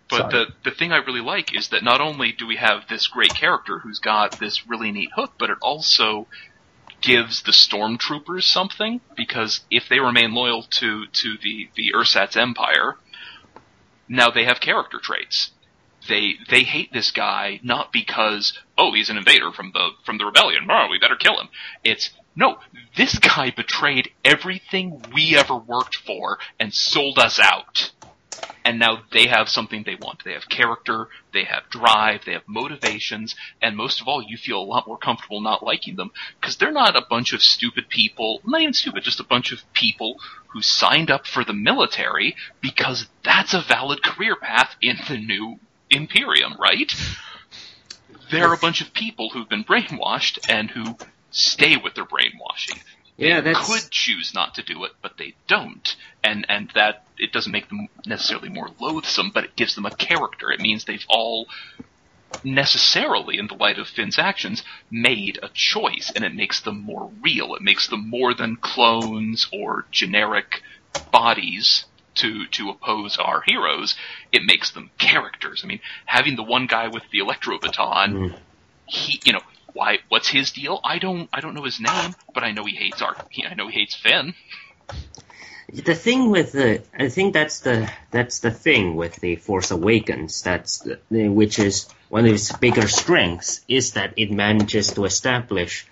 but 0.09 0.31
the 0.31 0.47
the 0.65 0.71
thing 0.73 0.93
I 0.93 0.97
really 0.99 1.21
like 1.21 1.55
is 1.57 1.69
that 1.69 1.85
not 1.85 2.01
only 2.01 2.33
do 2.33 2.47
we 2.47 2.57
have 2.57 2.89
this 2.89 3.07
great 3.07 3.35
character 3.35 3.79
who's 3.79 3.99
got 4.01 4.39
this 4.41 4.67
really 4.67 4.91
neat 4.93 5.11
hook, 5.15 5.33
but 5.39 5.51
it 5.51 5.59
also 5.63 6.27
gives 7.01 7.43
the 7.43 7.53
stormtroopers 7.53 8.43
something 8.43 9.01
because 9.17 9.61
if 9.71 9.89
they 9.89 10.01
remain 10.01 10.35
loyal 10.35 10.63
to 10.65 11.07
to 11.07 11.37
the 11.43 11.69
the 11.77 11.95
Ursat's 11.95 12.37
empire, 12.37 12.97
now 14.09 14.31
they 14.31 14.45
have 14.45 14.61
character 14.61 14.99
traits. 15.03 15.53
They 16.11 16.35
they 16.49 16.65
hate 16.65 16.93
this 16.93 17.13
guy 17.13 17.61
not 17.63 17.93
because 17.93 18.53
oh 18.77 18.93
he's 18.93 19.11
an 19.11 19.17
invader 19.17 19.53
from 19.53 19.71
the 19.73 19.91
from 20.05 20.19
the 20.19 20.25
rebellion 20.25 20.67
oh 20.69 20.89
we 20.91 20.99
better 20.99 21.15
kill 21.15 21.39
him. 21.41 21.49
It's 21.85 22.11
no 22.35 22.59
this 22.97 23.17
guy 23.21 23.53
betrayed 23.53 24.11
everything 24.25 25.05
we 25.15 25.37
ever 25.37 25.57
worked 25.57 25.95
for 25.95 26.41
and 26.59 26.75
sold 26.75 27.17
us 27.17 27.39
out. 27.39 27.93
And 28.65 28.81
now 28.81 29.03
they 29.13 29.29
have 29.29 29.49
something 29.49 29.85
they 29.85 29.95
want. 29.95 30.25
They 30.25 30.33
have 30.33 30.49
character, 30.49 31.09
they 31.33 31.45
have 31.45 31.71
drive, 31.71 32.25
they 32.25 32.33
have 32.33 32.49
motivations, 32.49 33.37
and 33.63 33.77
most 33.77 34.01
of 34.01 34.09
all, 34.09 34.23
you 34.23 34.37
feel 34.37 34.61
a 34.61 34.65
lot 34.65 34.87
more 34.87 34.99
comfortable 34.99 35.41
not 35.41 35.63
liking 35.63 35.97
them 35.97 36.11
because 36.41 36.57
they're 36.57 36.73
not 36.73 36.97
a 36.97 37.07
bunch 37.09 37.33
of 37.33 37.43
stupid 37.43 37.89
people, 37.89 38.41
not 38.45 38.61
even 38.61 38.75
stupid, 38.75 39.05
just 39.05 39.21
a 39.21 39.25
bunch 39.25 39.53
of 39.53 39.61
people 39.73 40.19
who 40.49 40.61
signed 40.61 41.11
up 41.11 41.27
for 41.27 41.45
the 41.45 41.53
military 41.53 42.35
because 42.61 43.07
that's 43.25 43.55
a 43.55 43.61
valid 43.63 44.03
career 44.03 44.37
path 44.37 44.75
in 44.83 44.97
the 45.09 45.17
new 45.17 45.59
Imperium, 45.91 46.57
right? 46.59 46.93
They're 48.31 48.53
a 48.53 48.59
bunch 48.59 48.81
of 48.81 48.95
people 48.95 49.31
who've 49.31 49.49
been 49.49 49.65
brainwashed 49.65 50.39
and 50.49 50.71
who 50.71 50.99
stay 51.31 51.77
with 51.77 51.95
their 51.95 52.07
brainwashing. 52.07 52.83
Yeah, 53.17 53.41
They 53.43 53.53
that's 53.53 53.67
could 53.67 53.91
choose 53.91 54.33
not 54.35 54.55
to 54.55 54.63
do 54.63 54.85
it, 54.85 54.93
but 55.03 55.19
they 55.19 55.37
don't. 55.49 55.97
And 56.25 56.47
and 56.49 56.71
that 56.75 57.05
it 57.19 57.33
doesn't 57.33 57.53
make 57.53 57.69
them 57.69 57.89
necessarily 58.07 58.49
more 58.49 58.71
loathsome, 58.81 59.31
but 59.35 59.45
it 59.45 59.57
gives 59.57 59.75
them 59.75 59.87
a 59.87 59.93
character. 59.93 60.51
It 60.51 60.61
means 60.61 60.85
they've 60.85 61.05
all 61.09 61.47
necessarily, 62.45 63.39
in 63.39 63.49
the 63.49 63.55
light 63.55 63.79
of 63.79 63.89
Finn's 63.89 64.19
actions, 64.19 64.63
made 64.91 65.39
a 65.43 65.51
choice, 65.55 66.13
and 66.15 66.25
it 66.25 66.35
makes 66.35 66.61
them 66.61 66.81
more 66.83 67.13
real. 67.23 67.55
It 67.55 67.63
makes 67.63 67.89
them 67.89 68.09
more 68.09 68.35
than 68.35 68.57
clones 68.57 69.49
or 69.53 69.87
generic 69.93 70.63
bodies 71.13 71.87
to 72.23 72.47
to 72.57 72.71
oppose 72.71 73.17
our 73.19 73.43
heroes. 73.47 73.95
It 74.33 74.43
makes 74.45 74.71
them 74.71 74.91
characters. 74.99 75.63
I 75.65 75.67
mean, 75.67 75.81
having 76.07 76.37
the 76.37 76.43
one 76.57 76.67
guy 76.67 76.89
with 76.89 77.03
the 77.13 77.19
electro 77.21 77.59
baton, 77.59 78.11
Mm. 78.15 78.35
he, 78.87 79.21
you 79.25 79.33
know, 79.35 79.43
why? 79.73 79.99
What's 80.09 80.29
his 80.29 80.51
deal? 80.53 80.81
I 80.83 80.99
don't, 80.99 81.29
I 81.33 81.41
don't 81.41 81.55
know 81.55 81.65
his 81.65 81.79
name, 81.81 82.15
but 82.35 82.43
I 82.43 82.51
know 82.53 82.65
he 82.65 82.75
hates 82.75 83.01
our, 83.03 83.15
he, 83.31 83.45
I 83.47 83.55
know 83.55 83.69
he 83.69 83.79
hates 83.81 83.95
Finn. 83.95 84.35
the 85.73 85.95
thing 85.95 86.31
with 86.31 86.51
the 86.53 86.83
I 86.99 87.09
think 87.09 87.33
that's 87.33 87.61
the 87.61 87.89
that's 88.11 88.41
the 88.41 88.51
thing 88.51 88.97
with 88.97 89.15
the 89.25 89.37
Force 89.37 89.71
Awakens 89.71 90.43
that's 90.43 90.79
the, 90.81 90.99
the, 91.11 91.29
which 91.29 91.61
is 91.61 91.87
one 92.09 92.27
of 92.27 92.33
its 92.35 92.51
bigger 92.57 92.89
strengths 92.89 93.61
is 93.69 93.93
that 93.93 94.15
it 94.17 94.33
manages 94.33 94.91
to 94.95 95.05
establish 95.05 95.87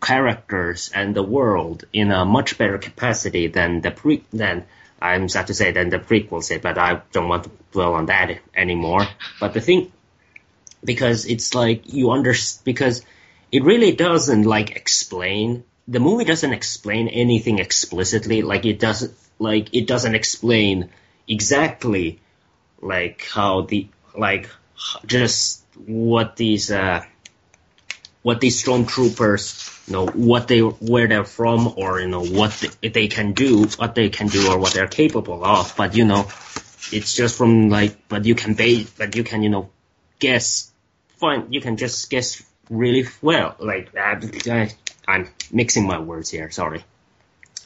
characters 0.00 0.90
and 0.94 1.14
the 1.14 1.22
world 1.24 1.84
in 1.92 2.10
a 2.12 2.24
much 2.24 2.56
better 2.56 2.78
capacity 2.78 3.48
than 3.48 3.80
the 3.80 3.90
pre 3.90 4.22
than 4.32 4.64
I'm 5.00 5.28
sad 5.28 5.46
to 5.46 5.54
say 5.54 5.72
than 5.72 5.88
the 5.88 5.98
prequels 5.98 6.48
did, 6.48 6.62
but 6.62 6.78
I 6.78 7.00
don't 7.12 7.28
want 7.28 7.44
to 7.44 7.50
dwell 7.72 7.94
on 7.94 8.06
that 8.06 8.38
anymore. 8.54 9.06
But 9.40 9.54
the 9.54 9.60
thing 9.60 9.92
because 10.84 11.26
it's 11.26 11.54
like 11.54 11.92
you 11.92 12.10
under 12.10 12.34
because 12.64 13.04
it 13.52 13.64
really 13.64 13.92
doesn't 13.92 14.44
like 14.44 14.76
explain 14.76 15.64
the 15.88 16.00
movie 16.00 16.24
doesn't 16.24 16.52
explain 16.52 17.08
anything 17.08 17.58
explicitly 17.58 18.42
like 18.42 18.64
it 18.64 18.78
doesn't 18.78 19.12
like 19.38 19.74
it 19.74 19.86
doesn't 19.86 20.14
explain 20.14 20.90
exactly 21.28 22.20
like 22.80 23.26
how 23.32 23.62
the 23.62 23.88
like 24.16 24.48
just 25.06 25.64
what 25.86 26.36
these 26.36 26.70
uh 26.70 27.04
what 28.22 28.40
these 28.40 28.62
stormtroopers 28.62 29.88
you 29.88 29.94
know 29.94 30.06
what 30.06 30.46
they 30.48 30.60
where 30.60 31.06
they're 31.08 31.24
from 31.24 31.72
or 31.76 32.00
you 32.00 32.06
know 32.08 32.24
what 32.24 32.52
they, 32.82 32.88
they 32.88 33.08
can 33.08 33.32
do 33.32 33.64
what 33.78 33.94
they 33.94 34.08
can 34.10 34.26
do 34.28 34.50
or 34.50 34.58
what 34.58 34.72
they're 34.72 34.86
capable 34.88 35.44
of 35.44 35.74
but 35.76 35.94
you 35.96 36.04
know 36.04 36.28
it's 36.92 37.14
just 37.14 37.36
from 37.38 37.68
like 37.70 37.96
but 38.08 38.24
you 38.24 38.34
can 38.34 38.54
base 38.54 38.90
but 38.90 39.16
you 39.16 39.24
can 39.24 39.42
you 39.42 39.48
know 39.48 39.70
guess 40.18 40.70
fine 41.16 41.52
you 41.52 41.60
can 41.60 41.76
just 41.76 42.10
guess 42.10 42.42
really 42.68 43.04
well 43.22 43.56
like 43.58 43.96
I, 43.96 44.70
i'm 45.08 45.28
mixing 45.52 45.86
my 45.86 45.98
words 45.98 46.30
here 46.30 46.50
sorry 46.50 46.84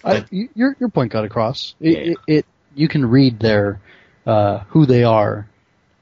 But- 0.02 0.26
y- 0.32 0.48
your 0.54 0.76
your 0.80 0.88
point 0.88 1.12
got 1.12 1.24
across. 1.24 1.74
It, 1.80 1.90
Yeah. 1.92 2.12
it, 2.12 2.18
it 2.38 2.46
you 2.76 2.88
can 2.88 3.06
read 3.06 3.38
their 3.40 3.80
uh, 4.26 4.60
who 4.70 4.84
they 4.86 5.04
are 5.04 5.46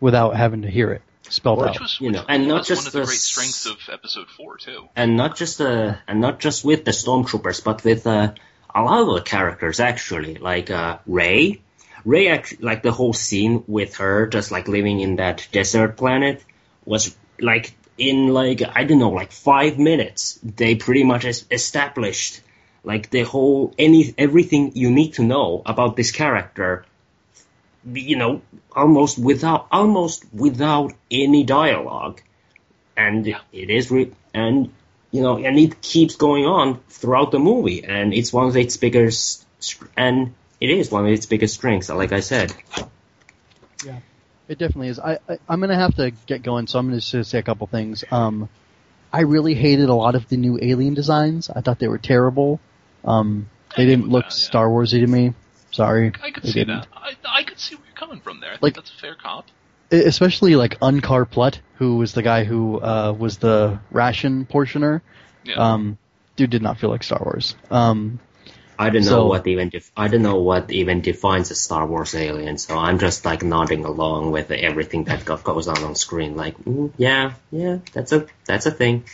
without 0.01 0.37
having 0.37 0.63
to 0.63 0.69
hear 0.71 0.91
it 0.93 1.03
spelled 1.33 1.59
Well, 1.59 1.69
out. 1.69 1.75
Which 1.75 1.81
was, 1.81 1.99
You 2.01 2.09
which 2.09 2.17
know, 2.17 2.25
and 2.29 2.49
not 2.49 2.67
just 2.67 2.83
one 2.83 2.87
of 2.89 2.93
the 2.93 3.01
the 3.01 3.07
great 3.07 3.15
s- 3.17 3.23
strengths 3.23 3.67
of 3.67 3.79
episode 3.93 4.29
four 4.37 4.57
too. 4.59 4.89
and 4.97 5.17
not 5.17 5.37
just 5.37 5.61
uh 5.61 5.95
and 6.09 6.21
not 6.21 6.41
just 6.41 6.65
with 6.65 6.85
the 6.85 6.91
stormtroopers 6.93 7.63
but 7.65 7.83
with 7.85 8.07
uh, 8.07 8.33
a 8.75 8.83
lot 8.83 9.01
of 9.01 9.15
the 9.15 9.23
characters 9.23 9.81
actually 9.81 10.35
like 10.37 10.71
uh 10.71 10.99
Rey 11.07 11.61
Rey 12.05 12.29
actually 12.29 12.63
like 12.71 12.83
the 12.83 12.93
whole 12.93 13.13
scene 13.13 13.65
with 13.67 13.97
her 13.97 14.27
just 14.27 14.51
like 14.51 14.67
living 14.69 15.01
in 15.01 15.17
that 15.17 15.47
desert 15.53 15.97
planet 15.97 16.45
was 16.85 17.17
like 17.41 17.75
in 17.99 18.29
like 18.29 18.63
i 18.75 18.85
don't 18.85 18.99
know 18.99 19.11
like 19.11 19.33
five 19.33 19.79
minutes 19.79 20.39
they 20.43 20.75
pretty 20.75 21.05
much 21.05 21.25
established 21.51 22.41
like 22.85 23.11
the 23.11 23.23
whole 23.23 23.75
any 23.79 24.15
everything 24.19 24.73
you 24.75 24.91
need 24.91 25.13
to 25.15 25.23
know 25.23 25.63
about 25.67 25.95
this 25.97 26.11
character 26.11 26.85
you 27.85 28.17
know 28.17 28.43
almost 28.75 29.19
without 29.19 29.67
almost 29.71 30.25
without 30.33 30.93
any 31.11 31.45
dialogue 31.45 32.21
and 32.97 33.27
it 33.27 33.71
is 33.71 33.91
re- 33.91 34.13
and 34.33 34.73
you 35.11 35.23
know 35.23 35.39
and 35.39 35.59
it 35.59 35.81
keeps 35.83 36.17
going 36.17 36.47
on 36.47 36.79
throughout 36.89 37.31
the 37.31 37.39
movie 37.39 37.85
and 37.85 38.15
it's 38.15 38.33
one 38.33 38.47
of 38.47 38.57
its 38.57 38.77
biggest 38.77 39.45
and 39.97 40.35
it 40.61 40.71
is 40.71 40.91
one 40.91 41.05
of 41.07 41.13
its 41.13 41.27
biggest 41.27 41.55
strengths 41.55 41.89
like 41.89 42.13
i 42.13 42.21
said 42.21 42.55
yeah, 43.85 43.99
It 44.49 44.59
definitely 44.59 44.89
is. 44.89 44.99
I, 44.99 45.19
I 45.29 45.39
I'm 45.49 45.61
gonna 45.61 45.75
have 45.77 45.97
to 45.97 46.13
get 46.27 46.43
going, 46.43 46.67
so 46.67 46.79
I'm 46.79 46.87
gonna 46.89 47.01
just 47.01 47.31
say 47.31 47.39
a 47.39 47.43
couple 47.43 47.67
things. 47.67 48.05
Um, 48.11 48.49
I 49.13 49.23
really 49.23 49.55
hated 49.55 49.89
a 49.89 49.95
lot 49.95 50.15
of 50.15 50.29
the 50.29 50.37
new 50.37 50.59
alien 50.61 50.95
designs. 50.95 51.51
I 51.51 51.61
thought 51.61 51.79
they 51.79 51.89
were 51.89 51.99
terrible. 51.99 52.61
Um, 53.05 53.49
they 53.77 53.87
didn't 53.87 54.09
look 54.09 54.25
that, 54.25 54.33
yeah. 54.33 54.47
Star 54.47 54.69
Warsy 54.69 55.01
to 55.01 55.07
me. 55.07 55.35
Sorry. 55.73 56.13
I 56.23 56.31
could 56.31 56.45
see 56.45 56.53
didn't. 56.53 56.81
that. 56.83 56.89
I, 56.95 57.15
I 57.29 57.43
could 57.43 57.59
see 57.59 57.75
where 57.75 57.85
you're 57.87 57.97
coming 57.97 58.21
from 58.21 58.39
there. 58.41 58.51
I 58.51 58.53
think 58.55 58.63
Like- 58.63 58.75
that's 58.77 58.91
a 58.91 58.95
fair 58.95 59.15
comp. 59.17 59.47
E- 59.93 59.97
Especially 60.05 60.55
like 60.57 60.79
Unkar 60.81 61.29
Plutt, 61.29 61.59
who 61.77 61.97
was 61.97 62.13
the 62.15 62.23
guy 62.23 62.45
who 62.45 62.81
uh, 62.81 63.13
was 63.19 63.39
the 63.39 63.79
ration 63.91 64.47
portioner. 64.47 65.01
Yeah. 65.45 65.57
Um, 65.57 65.99
dude 66.37 66.51
did 66.51 66.63
not 66.63 66.79
feel 66.79 66.89
like 66.91 67.03
Star 67.03 67.21
Wars. 67.23 67.57
Um, 67.71 68.19
I 68.79 68.89
don't 68.91 69.03
know 69.03 69.09
So- 69.09 69.27
what 69.27 69.47
even 69.47 69.69
def- 69.69 69.93
I 69.97 70.09
don't 70.09 70.23
know 70.23 70.37
what 70.41 70.71
even 70.71 71.01
defines 71.03 71.51
a 71.51 71.55
Star 71.55 71.87
Wars 71.87 72.15
alien. 72.15 72.57
So 72.59 72.77
I'm 72.79 72.99
just 72.99 73.25
like 73.25 73.43
nodding 73.43 73.85
along 73.85 74.31
with 74.31 74.51
everything 74.51 75.05
that 75.05 75.25
goes 75.25 75.69
on 75.69 75.83
on 75.85 75.95
screen. 75.95 76.37
Like, 76.37 76.57
mm, 76.65 76.91
yeah, 76.97 77.35
yeah, 77.51 77.79
that's 77.93 78.13
a 78.13 78.27
that's 78.47 78.67
a 78.67 78.71
thing. 78.71 79.05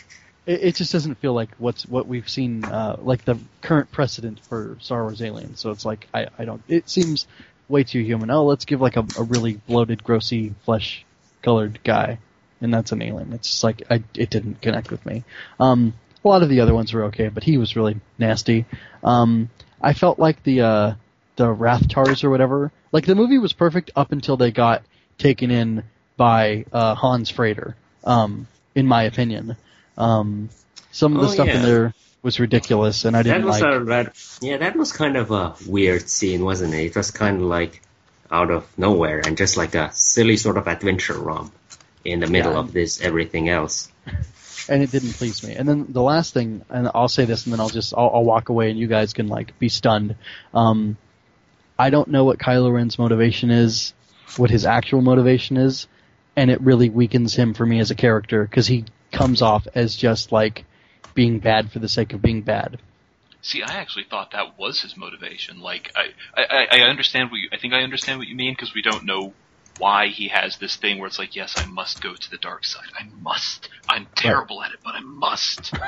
It, 0.48 0.64
it 0.64 0.74
just 0.74 0.92
doesn't 0.92 1.16
feel 1.16 1.34
like 1.34 1.50
what's 1.58 1.86
what 1.86 2.08
we've 2.08 2.28
seen, 2.28 2.64
uh, 2.64 2.96
like 3.00 3.24
the 3.24 3.38
current 3.60 3.92
precedent 3.92 4.40
for 4.40 4.78
Star 4.80 5.02
Wars 5.02 5.22
aliens. 5.22 5.60
So 5.60 5.70
it's 5.70 5.84
like 5.84 6.08
I, 6.12 6.26
I 6.38 6.44
don't. 6.46 6.62
It 6.66 6.88
seems 6.88 7.26
way 7.68 7.84
too 7.84 8.00
human. 8.00 8.30
Oh, 8.30 8.44
let's 8.46 8.64
give 8.64 8.80
like 8.80 8.96
a, 8.96 9.06
a 9.18 9.22
really 9.22 9.60
bloated, 9.66 10.02
grossy, 10.02 10.54
flesh 10.64 11.04
colored 11.42 11.78
guy, 11.84 12.18
and 12.60 12.72
that's 12.72 12.92
an 12.92 13.02
alien. 13.02 13.32
It's 13.34 13.48
just 13.48 13.62
like 13.62 13.82
I, 13.90 14.02
it 14.14 14.30
didn't 14.30 14.62
connect 14.62 14.90
with 14.90 15.04
me. 15.04 15.22
Um, 15.60 15.92
a 16.24 16.28
lot 16.28 16.42
of 16.42 16.48
the 16.48 16.60
other 16.60 16.74
ones 16.74 16.92
were 16.92 17.04
okay, 17.04 17.28
but 17.28 17.44
he 17.44 17.58
was 17.58 17.76
really 17.76 18.00
nasty. 18.18 18.64
Um, 19.04 19.50
I 19.80 19.92
felt 19.92 20.18
like 20.18 20.42
the 20.42 20.62
uh, 20.62 20.94
the 21.36 21.54
Rathtars 21.54 22.24
or 22.24 22.30
whatever. 22.30 22.72
Like 22.90 23.04
the 23.04 23.14
movie 23.14 23.38
was 23.38 23.52
perfect 23.52 23.90
up 23.94 24.12
until 24.12 24.38
they 24.38 24.50
got 24.50 24.82
taken 25.18 25.50
in 25.50 25.84
by 26.16 26.64
uh, 26.72 26.94
Han's 26.94 27.30
freighter. 27.30 27.76
Um, 28.02 28.48
in 28.74 28.86
my 28.86 29.02
opinion, 29.02 29.56
um, 29.98 30.48
some 30.92 31.14
of 31.16 31.20
the 31.22 31.28
Oh, 31.28 31.30
stuff 31.32 31.48
in 31.48 31.62
there 31.62 31.94
was 32.22 32.40
ridiculous, 32.40 33.04
and 33.04 33.16
I 33.16 33.22
didn't 33.22 33.44
was 33.44 33.60
like. 33.60 33.74
a 33.74 33.80
red, 33.80 34.12
yeah, 34.40 34.56
that 34.58 34.76
was 34.76 34.92
kind 34.92 35.16
of 35.16 35.30
a 35.30 35.54
weird 35.66 36.08
scene, 36.08 36.44
wasn't 36.44 36.74
it? 36.74 36.86
It 36.86 36.96
was 36.96 37.10
kind 37.10 37.36
of 37.36 37.42
like 37.42 37.82
out 38.30 38.50
of 38.50 38.66
nowhere 38.78 39.20
and 39.26 39.36
just 39.36 39.56
like 39.56 39.74
a 39.74 39.90
silly 39.92 40.36
sort 40.36 40.56
of 40.58 40.66
adventure 40.66 41.18
romp 41.18 41.52
in 42.04 42.20
the 42.20 42.26
middle 42.26 42.52
Yeah. 42.52 42.58
of 42.60 42.72
this 42.72 43.00
everything 43.00 43.48
else. 43.48 43.90
and 44.68 44.82
it 44.82 44.90
didn't 44.90 45.12
please 45.14 45.42
me. 45.46 45.54
And 45.54 45.68
then 45.68 45.86
the 45.88 46.02
last 46.02 46.34
thing, 46.34 46.62
and 46.68 46.90
I'll 46.94 47.08
say 47.08 47.24
this, 47.24 47.44
and 47.44 47.52
then 47.52 47.60
I'll 47.60 47.68
just 47.70 47.94
I'll, 47.94 48.10
I'll 48.14 48.24
walk 48.24 48.48
away, 48.50 48.70
and 48.70 48.78
you 48.78 48.86
guys 48.86 49.12
can 49.12 49.28
like 49.28 49.58
be 49.58 49.68
stunned. 49.68 50.16
Um, 50.54 50.96
I 51.78 51.90
don't 51.90 52.08
know 52.08 52.24
what 52.24 52.38
Kylo 52.38 52.72
Ren's 52.72 52.98
motivation 52.98 53.50
is, 53.50 53.94
what 54.36 54.50
his 54.50 54.66
actual 54.66 55.00
motivation 55.00 55.56
is, 55.56 55.86
and 56.36 56.50
it 56.50 56.60
really 56.60 56.90
weakens 56.90 57.34
him 57.34 57.54
for 57.54 57.64
me 57.64 57.78
as 57.80 57.90
a 57.90 57.94
character 57.94 58.42
because 58.44 58.66
he 58.66 58.84
comes 59.10 59.42
off 59.42 59.66
as 59.74 59.96
just 59.96 60.32
like 60.32 60.64
being 61.14 61.38
bad 61.38 61.72
for 61.72 61.78
the 61.78 61.88
sake 61.88 62.12
of 62.12 62.22
being 62.22 62.42
bad. 62.42 62.78
See, 63.40 63.62
I 63.62 63.74
actually 63.74 64.04
thought 64.04 64.32
that 64.32 64.58
was 64.58 64.80
his 64.80 64.96
motivation. 64.96 65.60
Like, 65.60 65.92
I, 65.96 66.08
I, 66.36 66.66
I 66.70 66.80
understand 66.88 67.30
what 67.30 67.38
you, 67.38 67.48
I 67.52 67.56
think 67.56 67.72
I 67.72 67.82
understand 67.82 68.18
what 68.18 68.28
you 68.28 68.34
mean 68.34 68.52
because 68.52 68.74
we 68.74 68.82
don't 68.82 69.04
know 69.04 69.32
why 69.78 70.08
he 70.08 70.28
has 70.28 70.58
this 70.58 70.76
thing 70.76 70.98
where 70.98 71.06
it's 71.06 71.18
like, 71.18 71.36
yes, 71.36 71.54
I 71.56 71.66
must 71.66 72.02
go 72.02 72.14
to 72.14 72.30
the 72.30 72.36
dark 72.36 72.64
side. 72.64 72.88
I 72.98 73.04
must. 73.20 73.68
I'm 73.88 74.06
terrible 74.14 74.62
at 74.62 74.72
it, 74.72 74.80
but 74.84 74.94
I 74.94 75.00
must. 75.00 75.72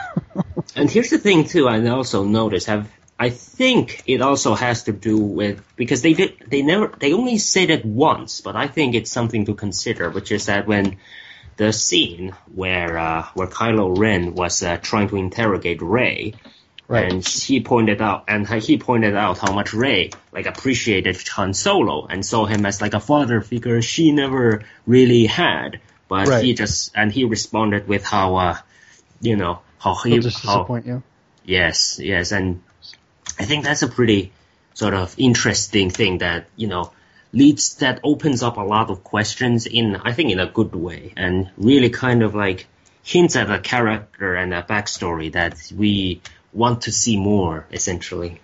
And 0.76 0.90
here's 0.90 1.10
the 1.10 1.18
thing 1.18 1.46
too, 1.46 1.68
I 1.68 1.84
also 1.88 2.24
noticed 2.24 2.66
have 2.68 2.88
I 3.18 3.28
think 3.28 4.02
it 4.06 4.22
also 4.22 4.54
has 4.54 4.84
to 4.84 4.92
do 4.92 5.18
with 5.18 5.62
because 5.76 6.00
they 6.00 6.14
did 6.14 6.38
they 6.46 6.62
never 6.62 6.88
they 6.98 7.12
only 7.12 7.36
said 7.38 7.68
it 7.68 7.84
once, 7.84 8.40
but 8.40 8.56
I 8.56 8.66
think 8.66 8.94
it's 8.94 9.10
something 9.10 9.44
to 9.46 9.54
consider, 9.54 10.08
which 10.08 10.32
is 10.32 10.46
that 10.46 10.66
when 10.66 10.98
the 11.60 11.74
scene 11.74 12.34
where 12.54 12.96
uh, 12.96 13.26
where 13.34 13.46
Kylo 13.46 13.92
Ren 13.98 14.34
was 14.34 14.62
uh, 14.62 14.78
trying 14.78 15.10
to 15.10 15.16
interrogate 15.16 15.82
Rey, 15.82 16.32
Right. 16.88 17.12
and 17.12 17.22
he 17.24 17.60
pointed 17.60 18.00
out 18.00 18.24
and 18.28 18.48
he 18.48 18.78
pointed 18.78 19.14
out 19.14 19.36
how 19.38 19.52
much 19.52 19.74
Rey 19.74 20.10
like 20.32 20.46
appreciated 20.46 21.16
Han 21.28 21.52
Solo 21.52 22.06
and 22.06 22.24
saw 22.24 22.46
him 22.46 22.64
as 22.64 22.80
like 22.80 22.94
a 22.94 22.98
father 22.98 23.42
figure 23.42 23.82
she 23.82 24.10
never 24.10 24.64
really 24.86 25.26
had, 25.26 25.80
but 26.08 26.28
Right. 26.28 26.42
he 26.44 26.54
just 26.54 26.92
and 26.96 27.12
he 27.12 27.24
responded 27.24 27.86
with 27.86 28.04
how 28.04 28.36
uh, 28.36 28.56
you 29.20 29.36
know 29.36 29.60
how 29.78 29.94
he 30.02 30.12
He'll 30.12 30.22
just 30.22 30.40
how, 30.42 30.60
disappoint 30.64 30.86
you. 30.86 31.02
Yes, 31.44 32.00
yes, 32.02 32.32
and 32.32 32.62
I 33.38 33.44
think 33.44 33.64
that's 33.64 33.82
a 33.82 33.88
pretty 33.88 34.32
sort 34.72 34.94
of 34.94 35.14
interesting 35.18 35.90
thing 35.90 36.18
that 36.24 36.48
you 36.56 36.68
know 36.68 36.90
leads 37.32 37.76
that 37.76 38.00
opens 38.02 38.42
up 38.42 38.56
a 38.56 38.62
lot 38.62 38.90
of 38.90 39.04
questions 39.04 39.66
in 39.66 39.96
I 39.96 40.12
think 40.12 40.30
in 40.30 40.40
a 40.40 40.46
good 40.46 40.74
way 40.74 41.12
and 41.16 41.50
really 41.56 41.90
kind 41.90 42.22
of 42.22 42.34
like 42.34 42.66
hints 43.02 43.36
at 43.36 43.50
a 43.50 43.58
character 43.58 44.34
and 44.34 44.52
a 44.52 44.62
backstory 44.62 45.32
that 45.32 45.72
we 45.76 46.20
want 46.52 46.82
to 46.82 46.92
see 46.92 47.16
more 47.16 47.66
essentially. 47.72 48.40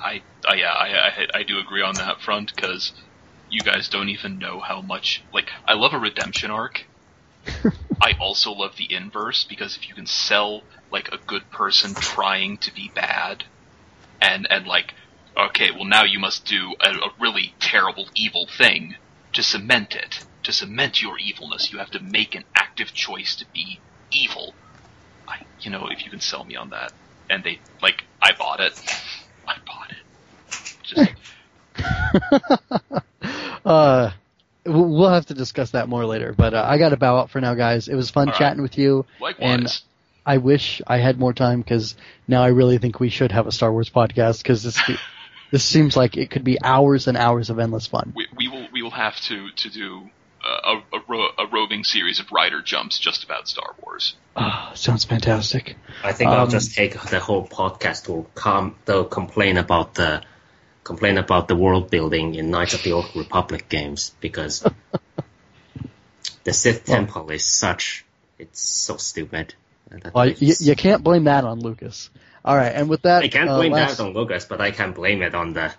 I, 0.00 0.22
I 0.46 0.54
yeah, 0.54 0.72
I, 0.72 0.88
I, 0.88 1.26
I 1.40 1.42
do 1.42 1.58
agree 1.58 1.82
on 1.82 1.96
that 1.96 2.20
front 2.20 2.54
because 2.54 2.92
you 3.50 3.60
guys 3.60 3.88
don't 3.88 4.08
even 4.08 4.38
know 4.38 4.60
how 4.60 4.80
much. 4.80 5.22
Like, 5.32 5.50
I 5.66 5.74
love 5.74 5.92
a 5.94 5.98
redemption 5.98 6.50
arc. 6.50 6.84
I 8.00 8.12
also 8.20 8.52
love 8.52 8.76
the 8.76 8.92
inverse 8.92 9.44
because 9.44 9.76
if 9.76 9.88
you 9.88 9.94
can 9.94 10.06
sell 10.06 10.62
like 10.90 11.08
a 11.12 11.18
good 11.26 11.50
person 11.50 11.94
trying 11.94 12.58
to 12.58 12.74
be 12.74 12.90
bad, 12.94 13.44
and 14.20 14.46
and 14.50 14.66
like, 14.66 14.94
okay, 15.38 15.70
well 15.70 15.84
now 15.84 16.04
you 16.04 16.18
must 16.18 16.44
do 16.46 16.74
a, 16.80 16.90
a 16.90 17.10
really 17.20 17.54
terrible 17.60 18.06
evil 18.14 18.46
thing 18.46 18.96
to 19.32 19.42
cement 19.42 19.94
it, 19.94 20.24
to 20.44 20.52
cement 20.52 21.02
your 21.02 21.18
evilness. 21.18 21.72
You 21.72 21.78
have 21.78 21.90
to 21.92 22.00
make 22.00 22.34
an 22.34 22.44
active 22.54 22.92
choice 22.92 23.36
to 23.36 23.46
be 23.52 23.78
evil. 24.10 24.54
I, 25.26 25.38
you 25.60 25.70
know, 25.70 25.88
if 25.90 26.04
you 26.04 26.10
can 26.10 26.20
sell 26.20 26.44
me 26.44 26.56
on 26.56 26.70
that, 26.70 26.92
and 27.30 27.44
they 27.44 27.58
like, 27.82 28.04
I 28.22 28.32
bought 28.32 28.60
it. 28.60 28.80
I 29.46 29.56
bought 29.66 29.90
it. 29.90 29.96
Just 30.82 31.12
Uh, 33.64 34.12
we'll 34.64 34.88
we'll 34.88 35.10
have 35.10 35.26
to 35.26 35.34
discuss 35.34 35.72
that 35.72 35.88
more 35.88 36.06
later. 36.06 36.34
But 36.36 36.54
uh, 36.54 36.64
I 36.66 36.78
got 36.78 36.90
to 36.90 36.96
bow 36.96 37.18
out 37.18 37.30
for 37.30 37.40
now, 37.40 37.54
guys. 37.54 37.88
It 37.88 37.94
was 37.94 38.10
fun 38.10 38.28
All 38.28 38.32
right. 38.32 38.38
chatting 38.38 38.62
with 38.62 38.78
you. 38.78 39.04
likewise. 39.20 39.50
And 39.50 39.82
I 40.24 40.38
wish 40.38 40.80
I 40.86 40.98
had 40.98 41.18
more 41.18 41.32
time 41.32 41.60
because 41.60 41.96
now 42.26 42.42
I 42.42 42.48
really 42.48 42.78
think 42.78 42.98
we 42.98 43.10
should 43.10 43.32
have 43.32 43.46
a 43.46 43.52
Star 43.52 43.72
Wars 43.72 43.90
podcast 43.90 44.42
because 44.42 44.62
this 44.62 44.80
this 45.50 45.64
seems 45.64 45.96
like 45.96 46.16
it 46.16 46.30
could 46.30 46.44
be 46.44 46.58
hours 46.62 47.06
and 47.08 47.16
hours 47.16 47.50
of 47.50 47.58
endless 47.58 47.86
fun. 47.86 48.12
we, 48.14 48.26
we 48.36 48.48
will 48.48 48.66
we 48.72 48.82
will 48.82 48.90
have 48.90 49.16
to 49.22 49.50
to 49.50 49.70
do 49.70 50.08
uh, 50.44 50.76
a, 50.92 50.96
a, 50.96 51.00
ro- 51.08 51.32
a 51.38 51.46
roving 51.46 51.84
series 51.84 52.20
of 52.20 52.30
rider 52.32 52.62
jumps 52.62 52.98
just 52.98 53.24
about 53.24 53.48
Star 53.48 53.74
Wars. 53.82 54.14
Ah, 54.36 54.70
sounds 54.74 55.04
fantastic. 55.04 55.76
I 56.04 56.12
think 56.12 56.30
I'll 56.30 56.44
Um, 56.44 56.50
just 56.50 56.74
take 56.74 57.00
the 57.00 57.18
whole 57.18 57.46
podcast 57.46 58.04
to 58.06 58.26
com 58.34 58.76
to 58.86 59.04
complain 59.04 59.56
about 59.56 59.94
the 59.94 60.22
complain 60.84 61.18
about 61.18 61.48
the 61.48 61.56
world 61.56 61.90
building 61.90 62.34
in 62.34 62.50
Knights 62.50 62.74
of 62.74 62.82
the 62.82 62.92
Old 62.92 63.10
Republic 63.16 63.68
games 63.68 64.14
because 64.20 64.64
the 66.44 66.52
Sith 66.52 66.84
Temple 66.84 67.30
is 67.30 67.44
such 67.44 68.04
it's 68.38 68.60
so 68.60 68.96
stupid. 68.96 69.54
Well, 70.14 70.28
you, 70.28 70.54
you 70.60 70.76
can't 70.76 71.02
blame 71.02 71.24
that 71.24 71.44
on 71.44 71.60
Lucas. 71.60 72.10
All 72.48 72.56
right, 72.56 72.72
and 72.74 72.88
with 72.88 73.02
that, 73.02 73.22
I 73.22 73.28
can't 73.28 73.50
uh, 73.50 73.56
blame 73.58 73.72
last- 73.72 73.98
that 73.98 74.04
on 74.04 74.14
Lucas, 74.14 74.46
but 74.46 74.58
I 74.60 74.70
can 74.70 74.92
blame 74.92 75.20
it 75.20 75.34
on 75.34 75.52
the, 75.52 75.70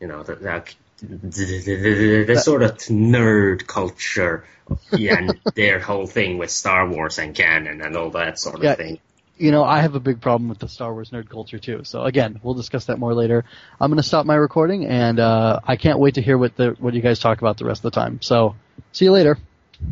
you 0.00 0.06
know, 0.06 0.22
the, 0.22 0.34
the, 0.36 0.64
the, 1.02 1.76
the, 1.76 2.24
the 2.24 2.40
sort 2.40 2.62
of 2.62 2.78
nerd 2.88 3.66
culture 3.66 4.46
and 4.90 5.38
their 5.54 5.78
whole 5.80 6.06
thing 6.06 6.38
with 6.38 6.50
Star 6.50 6.88
Wars 6.88 7.18
and 7.18 7.34
canon 7.34 7.82
and 7.82 7.94
all 7.94 8.08
that 8.12 8.38
sort 8.38 8.54
of 8.56 8.62
Yeah. 8.64 8.74
thing. 8.74 8.98
you 9.36 9.50
know, 9.50 9.64
I 9.64 9.82
have 9.82 9.96
a 9.96 10.00
big 10.00 10.22
problem 10.22 10.48
with 10.48 10.60
the 10.60 10.68
Star 10.68 10.94
Wars 10.94 11.10
nerd 11.10 11.28
culture 11.28 11.58
too. 11.58 11.82
So 11.84 12.04
again, 12.04 12.40
we'll 12.42 12.54
discuss 12.54 12.86
that 12.86 12.98
more 12.98 13.12
later. 13.12 13.44
I'm 13.78 13.90
going 13.90 14.00
to 14.00 14.08
stop 14.08 14.24
my 14.24 14.36
recording, 14.36 14.86
and 14.86 15.20
uh, 15.20 15.60
I 15.62 15.76
can't 15.76 15.98
wait 15.98 16.14
to 16.14 16.22
hear 16.22 16.38
what 16.38 16.56
the 16.56 16.74
what 16.78 16.94
you 16.94 17.02
guys 17.02 17.18
talk 17.18 17.36
about 17.38 17.58
the 17.58 17.66
rest 17.66 17.84
of 17.84 17.92
the 17.92 18.00
time. 18.00 18.22
So, 18.22 18.54
see 18.92 19.04
you 19.04 19.12
later. 19.12 19.36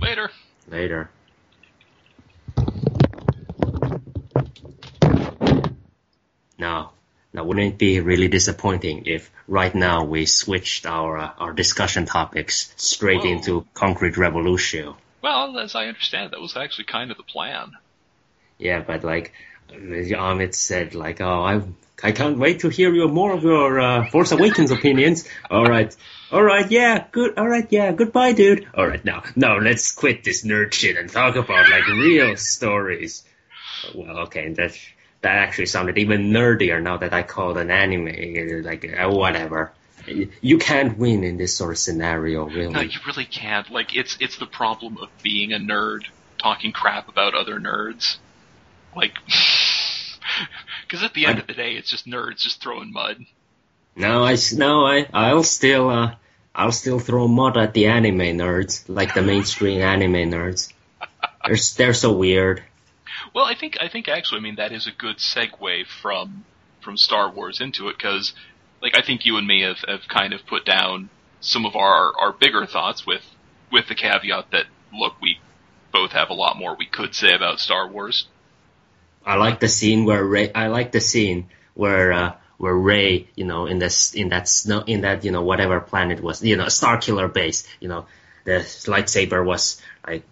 Later. 0.00 0.30
Later. 0.70 1.10
Now, 6.62 6.92
now 7.32 7.42
wouldn't 7.42 7.74
it 7.74 7.78
be 7.78 7.98
really 7.98 8.28
disappointing 8.28 9.06
if 9.06 9.32
right 9.48 9.74
now 9.74 10.04
we 10.04 10.26
switched 10.26 10.86
our 10.86 11.18
uh, 11.18 11.30
our 11.36 11.52
discussion 11.52 12.06
topics 12.06 12.72
straight 12.76 13.24
Whoa. 13.24 13.32
into 13.32 13.66
Concrete 13.74 14.16
Revolution? 14.16 14.94
Well, 15.22 15.58
as 15.58 15.74
I 15.74 15.86
understand, 15.86 16.30
that 16.32 16.40
was 16.40 16.56
actually 16.56 16.84
kind 16.84 17.10
of 17.10 17.16
the 17.16 17.24
plan. 17.24 17.72
Yeah, 18.58 18.80
but 18.80 19.02
like 19.02 19.32
Amit 19.70 20.54
said, 20.54 20.94
like, 20.94 21.20
oh, 21.20 21.42
I 21.52 21.62
I 22.00 22.12
can't 22.12 22.38
wait 22.38 22.60
to 22.60 22.68
hear 22.68 22.94
your 22.94 23.08
more 23.08 23.32
of 23.32 23.42
your 23.42 23.80
uh, 23.80 24.08
Force 24.10 24.30
Awakens 24.30 24.70
opinions. 24.78 25.28
All 25.50 25.66
right, 25.66 25.90
all 26.30 26.44
right, 26.44 26.70
yeah, 26.70 27.06
good, 27.10 27.38
all 27.38 27.48
right, 27.48 27.66
yeah, 27.70 27.90
goodbye, 27.90 28.34
dude. 28.34 28.68
All 28.72 28.86
right, 28.86 29.04
now, 29.04 29.24
now 29.34 29.58
let's 29.58 29.90
quit 29.90 30.22
this 30.22 30.44
nerd 30.44 30.72
shit 30.74 30.96
and 30.96 31.10
talk 31.10 31.34
about 31.34 31.68
like 31.70 31.88
real 31.88 32.36
stories. 32.36 33.24
Well, 33.96 34.18
okay, 34.26 34.52
that 34.52 34.78
that 35.22 35.36
actually 35.38 35.66
sounded 35.66 35.98
even 35.98 36.30
nerdier 36.32 36.82
now 36.82 36.96
that 36.98 37.12
I 37.12 37.22
called 37.22 37.56
an 37.56 37.70
anime 37.70 38.62
like 38.64 38.84
uh, 38.84 39.08
whatever. 39.10 39.72
You 40.06 40.58
can't 40.58 40.98
win 40.98 41.22
in 41.22 41.36
this 41.36 41.56
sort 41.56 41.70
of 41.72 41.78
scenario, 41.78 42.44
really. 42.46 42.72
No, 42.72 42.80
you 42.80 42.98
really 43.06 43.24
can't. 43.24 43.70
Like, 43.70 43.94
it's 43.94 44.16
it's 44.20 44.36
the 44.36 44.46
problem 44.46 44.98
of 44.98 45.08
being 45.22 45.52
a 45.52 45.58
nerd, 45.58 46.02
talking 46.38 46.72
crap 46.72 47.08
about 47.08 47.34
other 47.34 47.60
nerds. 47.60 48.16
Like, 48.96 49.14
because 50.86 51.04
at 51.04 51.14
the 51.14 51.26
end 51.26 51.38
of 51.38 51.46
the 51.46 51.54
day, 51.54 51.74
it's 51.74 51.88
just 51.88 52.06
nerds 52.06 52.38
just 52.38 52.60
throwing 52.60 52.92
mud. 52.92 53.24
No, 53.94 54.24
I 54.24 54.32
s- 54.32 54.52
no, 54.52 54.84
I 54.84 55.06
I'll 55.12 55.44
still 55.44 55.88
uh 55.88 56.14
I'll 56.54 56.72
still 56.72 56.98
throw 56.98 57.28
mud 57.28 57.56
at 57.56 57.72
the 57.72 57.86
anime 57.86 58.18
nerds, 58.38 58.84
like 58.88 59.14
the 59.14 59.22
mainstream 59.22 59.80
anime 59.82 60.30
nerds. 60.30 60.72
They're 61.46 61.56
they're 61.76 61.94
so 61.94 62.12
weird. 62.12 62.62
Well, 63.34 63.44
I 63.44 63.54
think 63.54 63.78
I 63.80 63.88
think 63.88 64.08
actually, 64.08 64.38
I 64.38 64.42
mean 64.42 64.56
that 64.56 64.72
is 64.72 64.86
a 64.86 64.92
good 64.92 65.16
segue 65.16 65.86
from 65.86 66.44
from 66.82 66.96
Star 66.96 67.30
Wars 67.30 67.60
into 67.60 67.88
it 67.88 67.96
because, 67.96 68.34
like, 68.82 68.96
I 68.96 69.02
think 69.02 69.24
you 69.24 69.36
and 69.36 69.46
me 69.46 69.62
have, 69.62 69.78
have 69.86 70.08
kind 70.08 70.32
of 70.32 70.44
put 70.46 70.64
down 70.64 71.08
some 71.40 71.64
of 71.64 71.76
our 71.76 72.12
our 72.18 72.32
bigger 72.32 72.66
thoughts 72.66 73.06
with 73.06 73.22
with 73.70 73.88
the 73.88 73.94
caveat 73.94 74.50
that 74.52 74.66
look, 74.92 75.20
we 75.20 75.38
both 75.92 76.12
have 76.12 76.30
a 76.30 76.34
lot 76.34 76.56
more 76.56 76.76
we 76.76 76.86
could 76.86 77.14
say 77.14 77.34
about 77.34 77.60
Star 77.60 77.88
Wars. 77.88 78.26
I 79.24 79.36
like 79.36 79.60
the 79.60 79.68
scene 79.68 80.04
where 80.04 80.24
Rey. 80.24 80.52
I 80.52 80.66
like 80.66 80.92
the 80.92 81.00
scene 81.00 81.48
where 81.74 82.12
uh, 82.12 82.34
where 82.58 82.74
Rey, 82.74 83.28
you 83.34 83.44
know, 83.44 83.66
in 83.66 83.78
this 83.78 84.14
in 84.14 84.28
that 84.30 84.48
snow 84.48 84.82
in 84.86 85.02
that 85.02 85.24
you 85.24 85.30
know 85.30 85.42
whatever 85.42 85.80
planet 85.80 86.20
was, 86.20 86.42
you 86.42 86.56
know, 86.56 86.66
Starkiller 86.66 87.32
base, 87.32 87.66
you 87.80 87.88
know, 87.88 88.06
the 88.44 88.60
lightsaber 88.86 89.44
was 89.44 89.80
like 90.06 90.24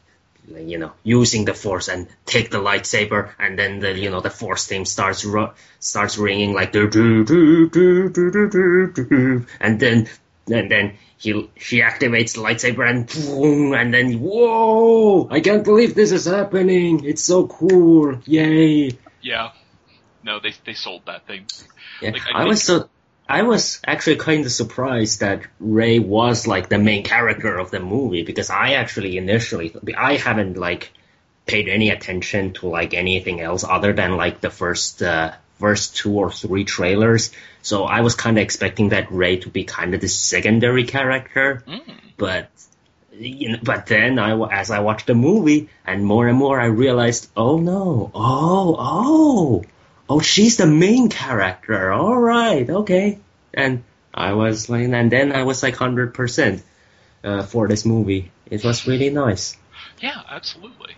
you 0.51 0.79
know, 0.79 0.93
using 1.03 1.45
the 1.45 1.55
force 1.55 1.89
and 1.89 2.09
take 2.27 2.51
the 2.51 2.59
lightsaber, 2.59 3.31
and 3.39 3.59
then 3.59 3.81
the 3.81 3.97
you 3.97 4.11
know 4.11 4.21
the 4.21 4.31
force 4.31 4.67
theme 4.67 4.85
starts 4.85 5.25
ru- 5.25 5.51
starts 5.79 6.19
ringing 6.19 6.53
like 6.53 6.73
do 6.73 6.89
do 6.89 7.25
do 7.25 7.69
do 7.69 8.09
do 8.11 8.31
do 8.31 8.93
do, 8.93 9.47
and 9.61 9.81
then 9.81 10.09
and 10.51 10.71
then 10.71 10.99
he 11.17 11.51
she 11.57 11.81
activates 11.81 12.35
the 12.35 12.41
lightsaber 12.41 12.89
and 12.89 13.07
boom, 13.07 13.75
and 13.75 13.93
then 13.93 14.21
whoa! 14.21 15.29
I 15.31 15.41
can't 15.41 15.65
believe 15.65 15.95
this 15.95 16.13
is 16.13 16.27
happening. 16.27 17.05
It's 17.05 17.23
so 17.23 17.47
cool! 17.47 18.19
Yay! 18.25 18.99
Yeah. 19.21 19.53
No, 20.23 20.41
they 20.41 20.55
they 20.65 20.75
sold 20.75 21.03
that 21.07 21.27
thing. 21.27 21.47
Yeah. 22.01 22.11
Like, 22.11 22.27
I, 22.27 22.31
I 22.31 22.39
think... 22.41 22.49
was 22.49 22.63
so 22.63 22.89
I 23.31 23.43
was 23.43 23.81
actually 23.87 24.17
kind 24.17 24.45
of 24.45 24.51
surprised 24.51 25.21
that 25.21 25.43
Rey 25.61 26.01
was 26.01 26.49
like 26.49 26.69
the 26.69 26.79
main 26.79 27.05
character 27.05 27.59
of 27.59 27.71
the 27.71 27.79
movie 27.79 28.25
because 28.25 28.51
I 28.51 28.73
actually 28.73 29.17
initially 29.17 29.73
I 29.97 30.17
haven't 30.17 30.57
like 30.57 30.91
paid 31.47 31.69
any 31.69 31.91
attention 31.91 32.55
to 32.55 32.67
like 32.69 32.93
anything 32.93 33.41
else 33.41 33.63
other 33.63 33.93
than 33.93 34.17
like 34.17 34.41
the 34.41 34.51
first 34.51 35.01
uh, 35.03 35.33
first 35.61 35.97
two 35.97 36.13
or 36.13 36.33
three 36.33 36.65
trailers. 36.65 37.31
So 37.63 37.85
I 37.85 38.01
was 38.01 38.17
kind 38.17 38.37
of 38.37 38.43
expecting 38.43 38.89
that 38.89 39.13
Rey 39.13 39.37
to 39.39 39.49
be 39.49 39.63
kind 39.63 39.95
of 39.95 40.01
the 40.01 40.09
secondary 40.09 40.85
character, 40.85 41.63
but 42.17 42.51
you 43.13 43.53
know, 43.53 43.59
but 43.63 43.87
then 43.87 44.19
I, 44.19 44.33
as 44.61 44.71
I 44.71 44.81
watched 44.81 45.07
the 45.07 45.15
movie 45.15 45.69
and 45.87 46.05
more 46.05 46.27
and 46.27 46.37
more 46.37 46.59
I 46.59 46.67
realized, 46.67 47.31
oh 47.37 47.59
no, 47.59 48.11
oh, 48.13 48.77
oh, 48.79 49.65
oh, 50.11 50.21
she's 50.21 50.57
the 50.57 50.67
main 50.67 51.09
character. 51.09 51.93
All 51.93 52.19
right, 52.19 52.69
okay. 52.69 53.21
And 53.55 53.85
I 54.13 54.33
was 54.33 54.69
like, 54.69 54.83
and 54.83 55.11
then 55.11 55.33
I 55.33 55.45
was 55.45 55.63
like 55.63 55.77
hundred 55.77 56.13
percent 56.15 56.63
uh, 57.25 57.45
for 57.45 57.69
this 57.69 57.87
movie. 57.87 58.31
It 58.51 58.65
was 58.65 58.87
really 58.87 59.11
nice. 59.11 59.57
Yeah, 60.01 60.21
absolutely. 60.29 60.95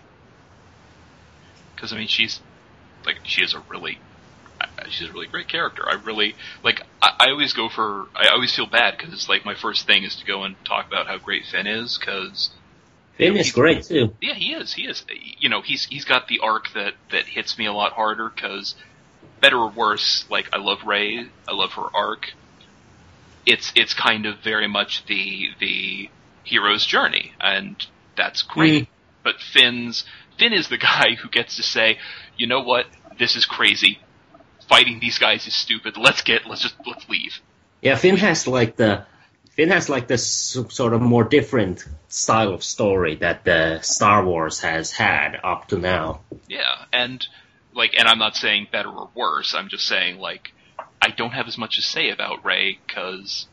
Because 1.75 1.93
I 1.93 1.97
mean, 1.97 2.07
she's 2.07 2.41
like 3.05 3.17
she 3.23 3.43
is 3.43 3.53
a 3.53 3.63
really 3.69 3.99
she's 4.89 5.09
a 5.09 5.13
really 5.13 5.27
great 5.27 5.47
character. 5.47 5.87
I 5.87 5.93
really 5.93 6.35
like. 6.63 6.81
I, 7.01 7.27
I 7.27 7.29
always 7.29 7.53
go 7.53 7.69
for. 7.69 8.07
I 8.15 8.29
always 8.31 8.55
feel 8.55 8.67
bad 8.67 8.97
because 8.97 9.13
it's 9.13 9.29
like 9.29 9.45
my 9.45 9.55
first 9.55 9.85
thing 9.85 10.03
is 10.03 10.15
to 10.17 10.25
go 10.25 10.43
and 10.43 10.55
talk 10.65 10.87
about 10.87 11.07
how 11.07 11.17
great 11.19 11.45
Finn 11.45 11.67
is 11.67 11.99
because 11.99 12.49
Finn 13.17 13.37
is 13.37 13.51
great 13.51 13.83
too. 13.83 14.15
yeah, 14.21 14.33
he 14.33 14.53
is. 14.53 14.73
He 14.73 14.83
is. 14.83 15.05
You 15.39 15.49
know, 15.49 15.61
he's 15.61 15.85
he's 15.85 16.05
got 16.05 16.27
the 16.27 16.39
arc 16.39 16.73
that 16.73 16.93
that 17.11 17.25
hits 17.25 17.57
me 17.59 17.67
a 17.67 17.73
lot 17.73 17.93
harder 17.93 18.31
because 18.33 18.75
better 19.43 19.57
or 19.57 19.69
worse, 19.69 20.25
like 20.29 20.47
I 20.53 20.57
love 20.57 20.79
Rey. 20.85 21.27
I 21.47 21.51
love 21.51 21.73
her 21.73 21.85
arc. 21.93 22.33
It's 23.45 23.73
it's 23.75 23.93
kind 23.93 24.25
of 24.25 24.39
very 24.39 24.67
much 24.67 25.05
the 25.05 25.49
the 25.59 26.09
hero's 26.45 26.85
journey, 26.85 27.33
and 27.41 27.75
that's 28.15 28.41
great. 28.41 28.83
Mm. 28.83 28.87
But 29.21 29.41
Finn's 29.41 30.05
Finn 30.39 30.53
is 30.53 30.69
the 30.69 30.77
guy 30.91 31.15
who 31.21 31.29
gets 31.29 31.57
to 31.57 31.63
say, 31.63 31.99
you 32.37 32.47
know 32.47 32.61
what, 32.61 32.85
this 33.19 33.35
is 33.35 33.45
crazy. 33.45 33.99
Fighting 34.69 34.99
these 35.01 35.19
guys 35.19 35.45
is 35.45 35.53
stupid. 35.53 35.97
Let's 35.97 36.21
get 36.21 36.47
let's 36.47 36.61
just 36.61 36.75
let's 36.87 37.07
leave. 37.09 37.39
Yeah, 37.81 37.95
Finn 37.97 38.15
has 38.15 38.47
like 38.47 38.77
the 38.77 39.05
Finn 39.51 39.69
has 39.69 39.89
like 39.89 40.07
this 40.07 40.25
sort 40.25 40.93
of 40.93 41.01
more 41.01 41.25
different 41.25 41.85
style 42.07 42.53
of 42.53 42.63
story 42.63 43.15
that 43.17 43.43
the 43.43 43.81
Star 43.81 44.25
Wars 44.25 44.61
has 44.61 44.91
had 44.91 45.37
up 45.43 45.67
to 45.67 45.77
now. 45.77 46.21
Yeah, 46.47 46.85
and 46.93 47.27
like, 47.75 47.93
and 47.97 48.07
I'm 48.07 48.19
not 48.19 48.35
saying 48.35 48.67
better 48.71 48.89
or 48.89 49.09
worse. 49.15 49.53
I'm 49.53 49.69
just 49.69 49.87
saying 49.87 50.17
like, 50.19 50.53
I 51.01 51.09
don't 51.09 51.31
have 51.31 51.47
as 51.47 51.57
much 51.57 51.75
to 51.77 51.81
say 51.81 52.09
about 52.09 52.45
Rey 52.45 52.79
because, 52.87 53.45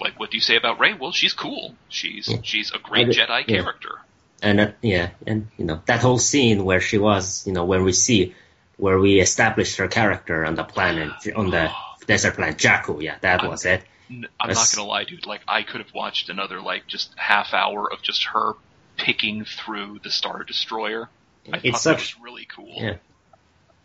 like, 0.00 0.18
what 0.18 0.30
do 0.30 0.36
you 0.36 0.40
say 0.42 0.56
about 0.56 0.78
Rey? 0.80 0.94
Well, 0.94 1.12
she's 1.12 1.32
cool. 1.32 1.74
She's 1.88 2.28
Yeah. 2.28 2.38
she's 2.42 2.72
a 2.72 2.78
great 2.78 3.08
I 3.08 3.10
Jedi 3.10 3.44
yeah. 3.48 3.62
character. 3.62 4.00
And 4.42 4.60
uh, 4.60 4.70
yeah, 4.82 5.10
and 5.26 5.48
you 5.56 5.64
know 5.64 5.80
that 5.86 6.00
whole 6.00 6.18
scene 6.18 6.64
where 6.64 6.80
she 6.80 6.98
was, 6.98 7.46
you 7.46 7.52
know, 7.52 7.64
when 7.64 7.84
we 7.84 7.92
see 7.92 8.34
where 8.76 8.98
we 8.98 9.20
established 9.20 9.76
her 9.76 9.86
character 9.88 10.44
on 10.44 10.54
the 10.56 10.64
planet 10.64 11.12
on 11.36 11.50
the 11.50 11.70
desert 12.06 12.34
planet 12.34 12.56
Jakku. 12.58 13.00
Yeah, 13.02 13.16
that 13.20 13.46
was 13.48 13.64
it. 13.66 13.82
I'm 14.10 14.50
not 14.50 14.68
gonna 14.74 14.86
lie, 14.88 15.04
dude. 15.04 15.26
Like, 15.26 15.42
I 15.48 15.62
could 15.62 15.80
have 15.80 15.94
watched 15.94 16.28
another 16.28 16.60
like 16.60 16.86
just 16.86 17.12
half 17.16 17.54
hour 17.54 17.90
of 17.92 18.02
just 18.02 18.24
her 18.24 18.54
picking 18.96 19.44
through 19.44 20.00
the 20.02 20.10
Star 20.10 20.42
Destroyer. 20.44 21.08
I 21.52 21.56
It's 21.62 21.62
thought 21.62 21.72
that 21.96 22.00
such- 22.00 22.16
was 22.16 22.22
really 22.22 22.44
cool. 22.44 22.74
Yeah. 22.76 22.96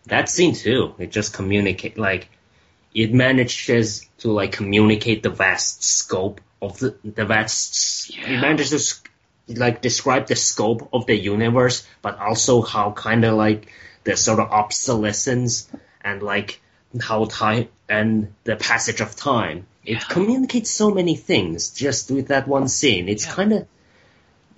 That 0.07 0.29
scene 0.29 0.53
too. 0.55 0.95
It 0.99 1.11
just 1.11 1.33
communicate 1.33 1.97
like 1.97 2.29
it 2.93 3.13
manages 3.13 4.07
to 4.19 4.31
like 4.31 4.51
communicate 4.51 5.23
the 5.23 5.29
vast 5.29 5.83
scope 5.83 6.41
of 6.61 6.79
the 6.79 6.95
the 7.03 7.25
vast. 7.25 8.09
Yeah. 8.15 8.29
It 8.31 8.41
manages 8.41 9.01
to 9.47 9.59
like 9.59 9.81
describe 9.81 10.27
the 10.27 10.35
scope 10.35 10.89
of 10.93 11.05
the 11.05 11.15
universe, 11.15 11.85
but 12.01 12.19
also 12.19 12.61
how 12.61 12.91
kind 12.91 13.23
of 13.25 13.35
like 13.35 13.67
the 14.03 14.17
sort 14.17 14.39
of 14.39 14.49
obsolescence 14.51 15.69
and 16.01 16.21
like 16.23 16.61
how 17.01 17.25
time 17.25 17.67
and 17.89 18.33
the 18.43 18.55
passage 18.55 19.01
of 19.01 19.15
time. 19.15 19.67
It 19.85 19.93
Yeah. 19.95 19.99
communicates 20.09 20.71
so 20.71 20.91
many 20.91 21.15
things 21.15 21.69
just 21.69 22.11
with 22.11 22.27
that 22.27 22.47
one 22.47 22.67
scene. 22.67 23.07
It's 23.09 23.25
Yeah. 23.25 23.33
kind 23.33 23.53
of 23.53 23.67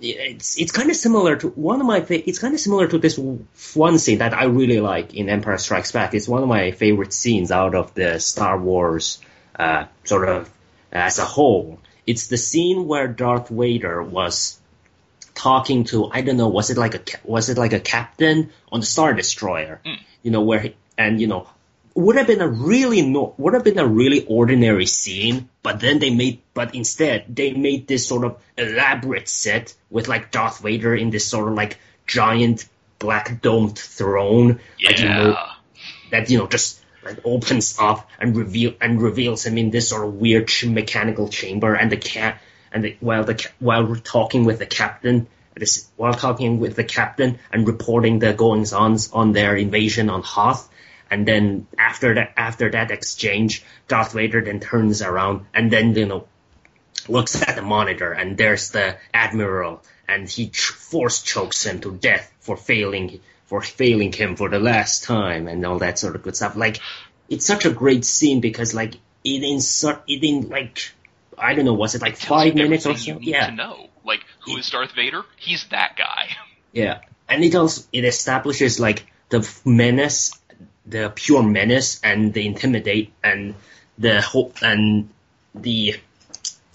it's 0.02 0.58
it's 0.58 0.72
kind 0.72 0.90
of 0.90 0.96
similar 0.96 1.36
to 1.36 1.50
one 1.50 1.82
of 1.82 1.86
my 1.86 2.02
fa- 2.02 2.28
it's 2.28 2.40
kind 2.40 2.54
of 2.54 2.60
similar 2.60 2.88
to 2.88 2.98
this 2.98 3.18
one 3.18 4.00
scene 4.00 4.20
that 4.20 4.34
I 4.34 4.46
really 4.46 4.80
like 4.80 5.14
in 5.14 5.30
Empire 5.30 5.58
Strikes 5.58 5.92
Back. 5.92 6.14
It's 6.14 6.28
one 6.28 6.42
of 6.42 6.48
my 6.48 6.72
favorite 6.72 7.14
scenes 7.14 7.52
out 7.52 7.76
of 7.76 7.94
the 7.94 8.20
Star 8.20 8.58
Wars 8.58 9.20
uh, 9.58 9.86
sort 10.06 10.30
of 10.30 10.50
as 10.92 11.20
a 11.20 11.26
whole. 11.26 11.80
It's 12.08 12.28
the 12.28 12.38
scene 12.38 12.88
where 12.88 13.08
Darth 13.08 13.50
Vader 13.50 14.02
was 14.02 14.60
talking 15.36 15.84
to 15.86 16.10
I 16.12 16.22
don't 16.22 16.38
know 16.38 16.48
was 16.50 16.70
it 16.70 16.78
like 16.78 16.96
a 16.96 17.02
was 17.24 17.50
it 17.50 17.58
like 17.58 17.74
a 17.74 17.80
captain 17.80 18.52
on 18.72 18.80
the 18.80 18.86
Star 18.86 19.14
Destroyer, 19.14 19.82
you 20.24 20.32
know 20.32 20.42
where 20.42 20.60
he, 20.60 20.76
and 20.98 21.20
you 21.20 21.28
know 21.28 21.50
would 22.00 22.16
have 22.16 22.28
been 22.28 22.42
a 22.42 22.48
really 22.48 23.02
no, 23.02 23.34
would 23.38 23.54
have 23.54 23.64
been 23.64 23.80
a 23.80 23.86
really 23.88 24.26
ordinary 24.26 24.86
scene, 24.86 25.50
but 25.64 25.80
then 25.80 26.00
they 26.00 26.10
made 26.10 26.42
but 26.54 26.74
instead 26.76 27.26
they 27.36 27.54
made 27.54 27.88
this 27.88 28.08
sort 28.08 28.26
of 28.26 28.38
elaborate 28.58 29.28
set 29.28 29.74
with 29.90 30.08
like 30.08 30.32
Darth 30.32 30.60
Vader 30.60 30.96
in 30.96 31.10
this 31.10 31.28
sort 31.28 31.48
of 31.48 31.56
like 31.56 31.78
giant 32.08 32.68
black 33.00 33.42
domed 33.42 33.78
throne, 33.78 34.60
like, 34.84 35.00
you 35.00 35.10
know, 35.10 35.30
Yeah. 35.30 35.54
that 36.12 36.30
you 36.30 36.38
know 36.38 36.48
just 36.48 36.82
like 37.04 37.20
opens 37.26 37.78
up 37.80 38.10
and 38.20 38.36
reveal 38.36 38.74
and 38.82 39.02
reveals 39.02 39.46
him 39.46 39.58
in 39.58 39.70
this 39.72 39.90
sort 39.90 40.06
of 40.06 40.14
weird 40.16 40.48
ch- 40.48 40.66
mechanical 40.66 41.28
chamber, 41.30 41.74
and 41.74 41.92
the 41.92 41.98
cat 41.98 42.42
and 42.72 42.84
the, 42.84 42.98
while 43.00 43.24
the 43.24 43.48
while 43.60 43.86
we're 43.86 43.96
talking 44.00 44.46
with 44.46 44.60
the 44.60 44.66
captain. 44.66 45.28
This, 45.56 45.90
while 45.98 46.14
talking 46.14 46.60
with 46.62 46.78
the 46.78 46.86
captain 46.86 47.38
and 47.52 47.68
reporting 47.68 48.20
the 48.20 48.32
goings 48.32 48.72
ons 48.72 49.12
on 49.12 49.34
their 49.34 49.58
invasion 49.58 50.10
on 50.10 50.22
Hoth, 50.22 50.69
and 51.10 51.28
then 51.28 51.68
after 51.78 52.16
that 52.16 52.34
after 52.38 52.70
that 52.72 52.92
exchange, 52.92 53.64
Darth 53.88 54.14
Vader 54.14 54.42
then 54.42 54.60
turns 54.60 55.02
around 55.02 55.46
and 55.54 55.72
then 55.72 55.96
you 55.96 56.06
know 56.06 56.28
looks 57.08 57.42
at 57.42 57.56
the 57.56 57.62
monitor 57.62 58.12
and 58.12 58.38
there's 58.38 58.72
the 58.72 58.98
admiral 59.14 59.82
and 60.08 60.30
he 60.30 60.50
ch- 60.50 60.70
force 60.70 61.22
chokes 61.22 61.66
him 61.66 61.80
to 61.82 61.92
death 61.92 62.32
for 62.40 62.58
failing 62.58 63.20
for 63.46 63.62
failing 63.62 64.12
him 64.12 64.36
for 64.36 64.50
the 64.50 64.60
last 64.60 65.04
time 65.04 65.48
and 65.48 65.66
all 65.66 65.80
that 65.80 65.98
sort 65.98 66.16
of 66.16 66.22
good 66.24 66.36
stuff. 66.36 66.56
Like 66.56 66.80
it's 67.30 67.46
such 67.46 67.66
a 67.66 67.72
great 67.72 68.06
scene 68.06 68.42
because 68.42 68.74
like 68.74 68.96
it 69.24 69.44
insert 69.44 70.04
it 70.08 70.24
in 70.24 70.50
like 70.50 70.92
I 71.38 71.54
don't 71.54 71.66
know 71.66 71.74
was 71.74 71.96
it 71.96 72.02
like 72.02 72.20
Tells 72.20 72.44
five 72.44 72.56
minutes 72.56 72.86
or 72.86 72.98
so? 72.98 73.18
Yeah, 73.20 73.48
to 73.48 73.56
know. 73.56 73.88
Like, 74.04 74.26
who 74.42 74.58
is 74.58 74.70
Darth 74.70 74.94
Vader? 74.94 75.24
He's 75.38 75.66
that 75.68 75.96
guy. 75.98 76.30
Yeah, 76.72 77.00
and 77.28 77.44
it 77.44 77.56
also 77.56 77.88
it 77.92 78.06
establishes 78.06 78.80
like 78.80 79.08
the 79.30 79.42
menace, 79.66 80.39
the 80.90 81.12
pure 81.14 81.44
menace, 81.44 82.00
and 82.04 82.34
the 82.34 82.46
intimidate, 82.46 83.14
and 83.24 83.56
the 83.98 84.22
hope 84.22 84.58
and 84.62 85.10
the 85.54 85.96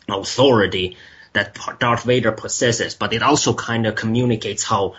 authority 0.08 0.96
that 1.32 1.58
Darth 1.80 2.04
Vader 2.04 2.32
possesses. 2.32 2.94
But 2.94 3.12
it 3.12 3.22
also 3.22 3.54
kind 3.54 3.86
of 3.86 3.96
communicates 3.96 4.62
how 4.62 4.94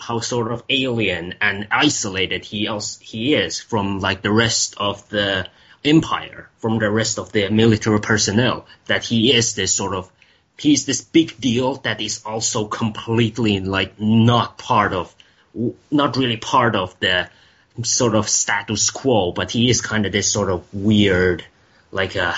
how 0.00 0.20
sort 0.20 0.50
of 0.50 0.64
alien 0.68 1.34
and 1.40 1.68
isolated 1.70 2.44
he 2.44 2.66
else 2.66 2.98
he 3.00 3.34
is 3.34 3.60
from 3.60 4.00
like 4.00 4.22
the 4.22 4.32
rest 4.32 4.74
of 4.78 5.08
the 5.10 5.46
empire, 5.84 6.48
from 6.58 6.78
the 6.78 6.90
rest 6.90 7.18
of 7.18 7.30
the 7.32 7.50
military 7.50 8.00
personnel. 8.00 8.66
That 8.86 9.04
he 9.04 9.32
is 9.32 9.54
this 9.54 9.74
sort 9.74 9.94
of 9.94 10.10
he's 10.58 10.86
this 10.86 11.02
big 11.02 11.38
deal 11.38 11.74
that 11.76 12.00
is 12.00 12.22
also 12.24 12.66
completely 12.66 13.60
like 13.60 14.00
not 14.00 14.56
part 14.56 14.92
of 14.92 15.14
not 15.90 16.16
really 16.16 16.38
part 16.38 16.74
of 16.74 16.98
the 17.00 17.28
sort 17.82 18.14
of 18.14 18.28
status 18.28 18.90
quo, 18.90 19.32
but 19.32 19.50
he 19.50 19.68
is 19.70 19.80
kind 19.80 20.06
of 20.06 20.12
this 20.12 20.30
sort 20.30 20.50
of 20.50 20.64
weird, 20.72 21.44
like 21.92 22.16
a, 22.16 22.34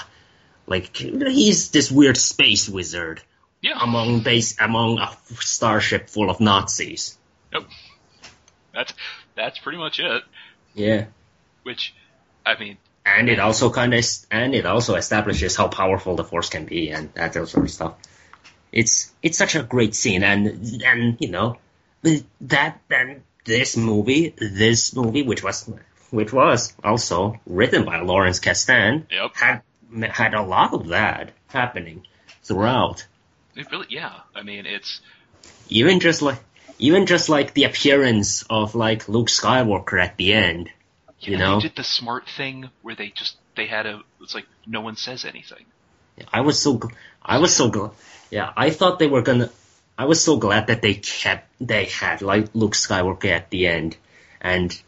like 0.66 0.96
he's 0.96 1.70
this 1.70 1.90
weird 1.90 2.16
space 2.16 2.68
wizard 2.68 3.22
Yeah. 3.62 3.78
among 3.80 4.20
base 4.20 4.56
among 4.60 4.98
a 4.98 5.10
starship 5.40 6.08
full 6.10 6.30
of 6.30 6.40
Nazis. 6.40 7.16
Yep. 7.52 7.62
That's 8.74 8.92
that's 9.34 9.58
pretty 9.58 9.78
much 9.78 9.98
it. 10.00 10.22
Yeah. 10.74 11.06
Which, 11.62 11.94
I 12.44 12.58
mean, 12.58 12.76
and 13.04 13.28
it 13.28 13.38
also 13.40 13.70
kind 13.70 13.94
of 13.94 14.04
and 14.30 14.54
it 14.54 14.66
also 14.66 14.94
establishes 14.94 15.56
how 15.56 15.68
powerful 15.68 16.16
the 16.16 16.24
force 16.24 16.48
can 16.50 16.66
be 16.66 16.90
and 16.90 17.12
that 17.14 17.32
sort 17.34 17.54
of 17.54 17.70
stuff. 17.70 17.94
It's 18.70 19.10
it's 19.22 19.38
such 19.38 19.54
a 19.54 19.62
great 19.62 19.94
scene 19.94 20.22
and 20.22 20.82
and 20.84 21.16
you 21.20 21.30
know 21.30 21.56
that 22.42 22.80
and 22.90 23.22
this 23.48 23.76
movie 23.76 24.34
this 24.38 24.94
movie 24.94 25.22
which 25.30 25.42
was 25.42 25.56
which 26.10 26.32
was 26.32 26.72
also 26.84 27.18
written 27.46 27.84
by 27.84 27.96
Lawrence 28.00 28.40
Kasdan 28.40 29.06
Yep. 29.10 29.30
had 29.36 29.62
had 30.20 30.34
a 30.34 30.42
lot 30.42 30.72
of 30.74 30.88
that 30.88 31.32
happening 31.48 32.06
throughout. 32.44 33.06
it 33.56 33.66
really, 33.72 33.86
yeah. 33.90 34.12
I 34.34 34.42
mean, 34.42 34.64
it's 34.66 35.00
Even 35.68 35.98
just 36.00 36.20
like 36.22 36.38
even 36.78 37.06
just 37.06 37.28
like 37.28 37.48
the 37.54 37.64
appearance 37.64 38.44
of 38.48 38.74
like 38.74 39.08
Luke 39.08 39.28
Skywalker 39.28 39.98
at 40.06 40.16
the 40.16 40.32
end. 40.32 40.70
you, 41.20 41.32
You 41.32 41.38
know, 41.38 41.44
know? 41.48 41.56
they 41.60 41.68
did 41.68 41.76
the 41.76 41.84
smart 41.98 42.24
thing 42.38 42.70
where 42.82 42.94
they 42.94 43.08
just 43.10 43.36
they 43.56 43.66
had 43.66 43.86
a. 43.86 44.00
It's 44.22 44.34
like 44.34 44.46
no 44.66 44.80
one 44.80 44.96
says 44.96 45.24
anything. 45.24 45.64
I 46.32 46.40
was 46.42 46.56
so 46.60 46.80
I 47.22 47.38
was 47.38 47.52
so 47.54 47.68
glad. 47.70 47.90
Yeah, 48.30 48.52
I 48.56 48.70
thought 48.70 48.98
they 48.98 49.08
were 49.14 49.22
gonna. 49.22 49.50
I 49.98 50.04
was 50.04 50.22
so 50.22 50.36
glad 50.36 50.68
that 50.68 50.80
they 50.80 50.94
kept 50.94 51.50
they 51.60 51.86
had 51.86 52.22
like 52.22 52.50
Luke 52.54 52.74
Skywalker 52.74 53.30
at 53.30 53.50
the 53.50 53.66
end, 53.66 53.96
and 54.40 54.80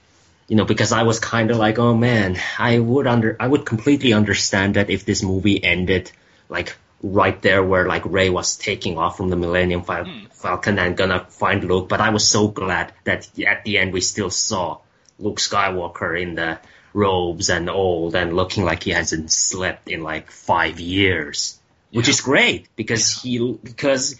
you 0.47 0.55
know 0.55 0.65
because 0.65 0.93
I 0.93 1.03
was 1.03 1.19
kind 1.19 1.51
of 1.51 1.57
like, 1.57 1.81
oh 1.81 1.97
man, 1.97 2.39
I 2.59 2.79
would 2.79 3.09
under 3.09 3.37
I 3.41 3.49
would 3.49 3.67
completely 3.67 4.13
understand 4.13 4.75
that 4.75 4.89
if 4.89 5.05
this 5.05 5.25
movie 5.25 5.63
ended 5.63 6.13
like 6.49 6.77
right 7.03 7.43
there 7.43 7.63
where 7.65 7.89
like 7.89 8.05
Ray 8.05 8.31
was 8.31 8.57
taking 8.57 8.99
off 8.99 9.17
from 9.17 9.31
the 9.31 9.37
Millennium 9.37 9.83
Fal- 9.83 10.05
hmm. 10.05 10.27
Falcon 10.31 10.79
and 10.79 10.97
gonna 10.97 11.27
find 11.29 11.65
Luke, 11.65 11.89
but 11.89 12.01
I 12.01 12.11
was 12.11 12.29
so 12.29 12.47
glad 12.47 12.93
that 13.03 13.29
at 13.45 13.65
the 13.65 13.79
end 13.79 13.93
we 13.93 14.01
still 14.01 14.31
saw 14.31 14.79
Luke 15.19 15.39
Skywalker 15.39 16.21
in 16.21 16.37
the 16.37 16.61
robes 16.93 17.51
and 17.51 17.69
old 17.69 18.15
and 18.15 18.37
looking 18.37 18.65
like 18.65 18.85
he 18.85 18.91
hasn't 18.91 19.33
slept 19.33 19.89
in 19.89 20.03
like 20.03 20.31
five 20.31 20.79
years, 20.79 21.59
which 21.91 22.09
is 22.09 22.21
great 22.21 22.69
because 22.77 23.23
he 23.23 23.59
because 23.65 24.17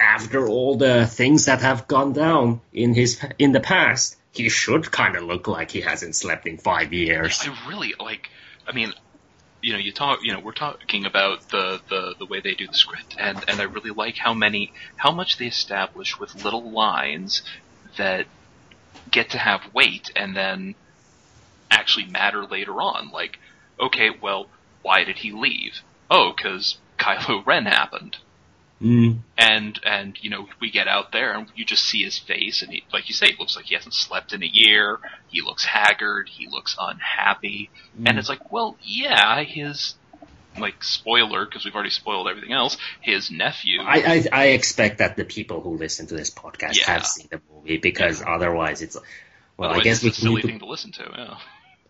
after 0.00 0.48
all 0.48 0.76
the 0.76 1.06
things 1.06 1.44
that 1.44 1.60
have 1.60 1.86
gone 1.86 2.12
down 2.12 2.60
in 2.72 2.94
his 2.94 3.20
in 3.38 3.52
the 3.52 3.60
past, 3.60 4.16
he 4.32 4.48
should 4.48 4.90
kind 4.90 5.16
of 5.16 5.24
look 5.24 5.46
like 5.46 5.70
he 5.70 5.82
hasn't 5.82 6.16
slept 6.16 6.46
in 6.46 6.58
five 6.58 6.92
years. 6.92 7.46
I 7.46 7.68
really 7.68 7.94
like. 8.00 8.30
I 8.66 8.72
mean, 8.72 8.92
you 9.62 9.74
know, 9.74 9.78
you 9.78 9.92
talk. 9.92 10.20
You 10.22 10.32
know, 10.32 10.40
we're 10.40 10.52
talking 10.52 11.04
about 11.04 11.48
the 11.50 11.80
the 11.88 12.14
the 12.18 12.26
way 12.26 12.40
they 12.40 12.54
do 12.54 12.66
the 12.66 12.74
script, 12.74 13.16
and 13.18 13.44
and 13.46 13.60
I 13.60 13.64
really 13.64 13.90
like 13.90 14.16
how 14.16 14.34
many 14.34 14.72
how 14.96 15.12
much 15.12 15.36
they 15.36 15.46
establish 15.46 16.18
with 16.18 16.44
little 16.44 16.70
lines 16.70 17.42
that 17.96 18.26
get 19.10 19.30
to 19.30 19.38
have 19.38 19.60
weight 19.74 20.10
and 20.16 20.36
then 20.36 20.74
actually 21.70 22.06
matter 22.06 22.44
later 22.44 22.80
on. 22.80 23.10
Like, 23.10 23.38
okay, 23.78 24.10
well, 24.20 24.46
why 24.82 25.04
did 25.04 25.18
he 25.18 25.32
leave? 25.32 25.80
Oh, 26.10 26.32
because 26.34 26.78
Kylo 26.98 27.44
Ren 27.46 27.66
happened. 27.66 28.16
Mm. 28.82 29.18
and 29.36 29.78
and 29.84 30.16
you 30.22 30.30
know 30.30 30.46
we 30.58 30.70
get 30.70 30.88
out 30.88 31.12
there 31.12 31.34
and 31.34 31.46
you 31.54 31.66
just 31.66 31.84
see 31.84 32.02
his 32.02 32.18
face 32.18 32.62
and 32.62 32.72
he, 32.72 32.82
like 32.94 33.08
you 33.08 33.14
say 33.14 33.26
it 33.26 33.38
looks 33.38 33.54
like 33.54 33.66
he 33.66 33.74
hasn't 33.74 33.92
slept 33.92 34.32
in 34.32 34.42
a 34.42 34.46
year 34.50 34.98
he 35.28 35.42
looks 35.42 35.64
haggard 35.66 36.30
he 36.30 36.48
looks 36.48 36.74
unhappy 36.80 37.68
and 38.06 38.18
it's 38.18 38.30
like 38.30 38.50
well 38.50 38.78
yeah 38.82 39.42
his 39.42 39.96
like 40.58 40.82
spoiler 40.82 41.44
because 41.44 41.64
we've 41.66 41.74
already 41.74 41.90
spoiled 41.90 42.26
everything 42.26 42.52
else 42.52 42.78
his 43.02 43.30
nephew 43.30 43.82
I, 43.82 43.96
I 44.14 44.24
I 44.32 44.44
expect 44.46 44.98
that 44.98 45.14
the 45.14 45.24
people 45.26 45.60
who 45.60 45.76
listen 45.76 46.06
to 46.06 46.14
this 46.14 46.30
podcast 46.30 46.78
Yeah. 46.78 46.90
have 46.90 47.06
seen 47.06 47.28
the 47.30 47.40
movie 47.52 47.76
because 47.76 48.22
otherwise 48.26 48.80
it's 48.80 48.96
well 49.58 49.68
I 49.68 49.72
otherwise 49.72 49.84
guess 49.84 50.02
we 50.04 50.08
a 50.08 50.12
silly 50.14 50.34
need 50.36 50.40
to 50.40 50.46
thing 50.48 50.58
to 50.60 50.66
listen 50.66 50.92
to 50.92 51.04
yeah 51.16 51.36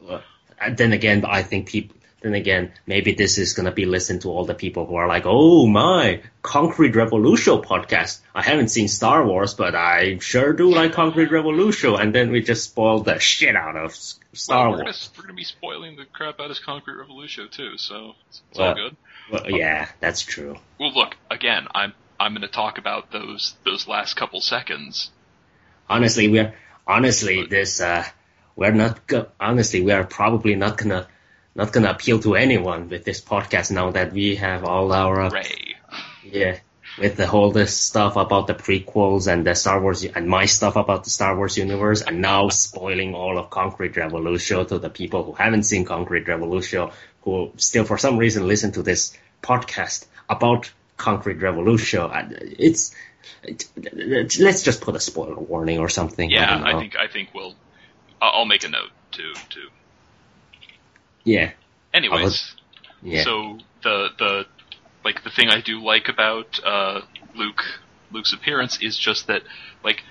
Well, 0.01 0.23
and 0.61 0.77
then 0.77 0.93
again, 0.93 1.25
I 1.25 1.43
think 1.43 1.69
people. 1.69 1.97
Then 2.23 2.35
again, 2.35 2.73
maybe 2.87 3.15
this 3.15 3.39
is 3.39 3.55
gonna 3.55 3.73
be 3.73 3.87
listened 3.87 4.23
to 4.23 4.29
all 4.31 4.45
the 4.45 4.55
people 4.55 4.85
who 4.87 4.97
are 4.97 5.09
like, 5.09 5.25
"Oh 5.27 5.67
my, 5.67 6.21
Concrete 6.43 6.95
Revolution 6.95 7.55
podcast." 7.63 8.21
I 8.35 8.43
haven't 8.43 8.69
seen 8.69 8.89
Star 8.89 9.25
Wars, 9.27 9.55
but 9.55 9.75
I 9.75 10.19
sure 10.19 10.53
do 10.53 10.71
like 10.71 10.93
Concrete 10.93 11.31
Revolution. 11.31 11.95
And 11.99 12.15
then 12.15 12.31
we 12.31 12.43
just 12.43 12.65
spoiled 12.65 13.07
the 13.07 13.19
shit 13.19 13.57
out 13.57 13.77
of 13.77 13.95
Star 13.95 14.69
well, 14.69 14.71
we're, 14.71 14.77
gonna, 14.77 14.85
Wars. 14.85 15.11
we're 15.17 15.23
gonna 15.23 15.35
be 15.35 15.45
spoiling 15.45 15.97
the 15.97 16.05
crap 16.05 16.41
out 16.41 16.51
of 16.51 16.61
concrete 16.63 16.95
revolution 16.95 17.49
too 17.51 17.77
so 17.79 18.15
it's, 18.29 18.43
it's 18.51 18.59
Well- 18.59 18.69
all 18.69 18.75
good 18.75 18.97
Well, 19.33 19.51
yeah, 19.51 19.89
that's 19.99 20.23
true. 20.23 20.57
well 20.79 20.93
look 20.95 21.17
again 21.31 21.67
i'm 21.75 21.93
i'm 22.21 22.33
gonna 22.35 22.47
talk 22.47 22.79
about 22.79 23.11
those 23.11 23.57
those 23.65 23.89
last 23.89 24.15
couple 24.15 24.41
seconds 24.41 25.11
Honestly, 25.89 26.29
we're 26.29 26.55
honestly 26.87 27.47
this. 27.47 27.81
uh 27.81 28.05
We're 28.55 28.71
not. 28.71 29.07
Go- 29.09 29.27
honestly, 29.41 29.81
we 29.83 29.91
are 29.93 30.05
probably 30.05 30.55
not 30.55 30.77
gonna 30.79 31.09
not 31.55 31.73
gonna 31.73 31.91
appeal 31.91 32.19
to 32.21 32.35
anyone 32.35 32.89
with 32.89 33.05
this 33.05 33.21
podcast 33.21 33.71
now 33.71 33.91
that 33.91 34.13
we 34.13 34.37
have 34.37 34.65
all 34.65 34.93
our 34.93 35.21
uh, 35.21 35.31
ray 35.31 35.75
Yeah, 36.25 36.59
with 36.99 37.17
the 37.17 37.27
whole 37.27 37.51
this 37.51 37.77
stuff 37.77 38.17
about 38.17 38.47
the 38.47 38.55
prequels 38.55 39.31
and 39.31 39.47
the 39.47 39.55
Star 39.55 39.81
Wars 39.81 40.05
and 40.05 40.29
my 40.29 40.47
stuff 40.47 40.77
about 40.77 41.05
the 41.05 41.11
Star 41.11 41.37
Wars 41.37 41.57
universe, 41.57 42.03
and 42.03 42.21
now 42.21 42.49
spoiling 42.49 43.15
all 43.15 43.39
of 43.39 43.51
Concrete 43.51 43.97
Revolution 43.97 44.67
to 44.67 44.79
the 44.79 44.91
people 44.91 45.25
who 45.25 45.33
haven't 45.33 45.65
seen 45.65 45.85
Concrete 45.85 46.29
Revolution, 46.29 46.91
who 47.23 47.53
still 47.57 47.85
for 47.85 47.99
some 47.99 48.19
reason 48.19 48.47
listen 48.47 48.73
to 48.73 48.83
this 48.83 49.17
podcast 49.43 50.07
about 50.29 50.71
Concrete 50.97 51.41
Revolution. 51.41 52.11
And 52.13 52.33
It's 52.59 52.95
it, 53.43 53.67
let's 54.39 54.63
just 54.63 54.81
put 54.81 54.97
a 54.97 55.01
spoiler 55.01 55.37
warning 55.37 55.79
or 55.79 55.89
something. 55.89 56.31
Yeah, 56.31 56.59
don't 56.59 56.67
I, 56.67 56.79
think 56.79 56.97
I 56.97 57.09
think 57.09 57.31
we'll. 57.35 57.55
I'll 58.21 58.41
I'll 58.41 58.45
make 58.47 58.65
a 58.65 58.69
note 58.69 58.91
to 59.13 59.35
to. 59.51 59.61
Yeah, 61.25 61.53
Anyways, 61.93 62.55
yeah. 63.03 63.25
so 63.25 63.59
the 63.83 64.09
the 64.19 64.47
like 65.05 65.23
the 65.25 65.31
thing 65.31 65.49
I 65.49 65.61
do 65.61 65.83
like 65.83 66.09
about 66.09 66.61
uh, 66.65 67.03
Luke 67.35 67.63
Luke's 68.11 68.33
appearance 68.33 68.79
is 68.81 68.99
just 68.99 69.27
that 69.27 69.43
like 69.85 70.03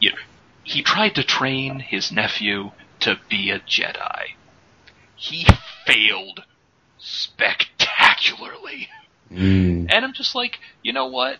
you 0.00 0.10
know, 0.10 0.16
he 0.64 0.82
tried 0.82 1.14
to 1.16 1.24
train 1.24 1.78
his 1.80 2.10
nephew 2.12 2.70
to 3.00 3.18
be 3.28 3.50
a 3.50 3.60
Jedi. 3.60 4.34
He 5.16 5.46
failed 5.86 6.42
spectacularly. 6.98 8.88
Mm, 9.30 9.86
And 9.90 10.04
I'm 10.04 10.12
just 10.12 10.34
like, 10.34 10.58
you 10.82 10.92
know 10.92 11.06
what? 11.06 11.38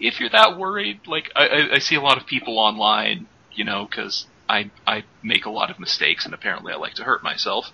If 0.00 0.20
you're 0.20 0.30
that 0.30 0.56
worried, 0.58 1.00
like 1.06 1.30
I, 1.34 1.46
I, 1.48 1.74
I 1.74 1.78
see 1.78 1.96
a 1.96 2.00
lot 2.00 2.18
of 2.18 2.26
people 2.26 2.58
online, 2.58 3.26
you 3.52 3.64
know, 3.64 3.86
because 3.90 4.26
I 4.48 4.70
I 4.86 5.04
make 5.22 5.44
a 5.44 5.50
lot 5.50 5.70
of 5.70 5.78
mistakes 5.80 6.24
and 6.24 6.32
apparently 6.32 6.72
I 6.72 6.76
like 6.76 6.94
to 6.94 7.04
hurt 7.04 7.22
myself. 7.22 7.72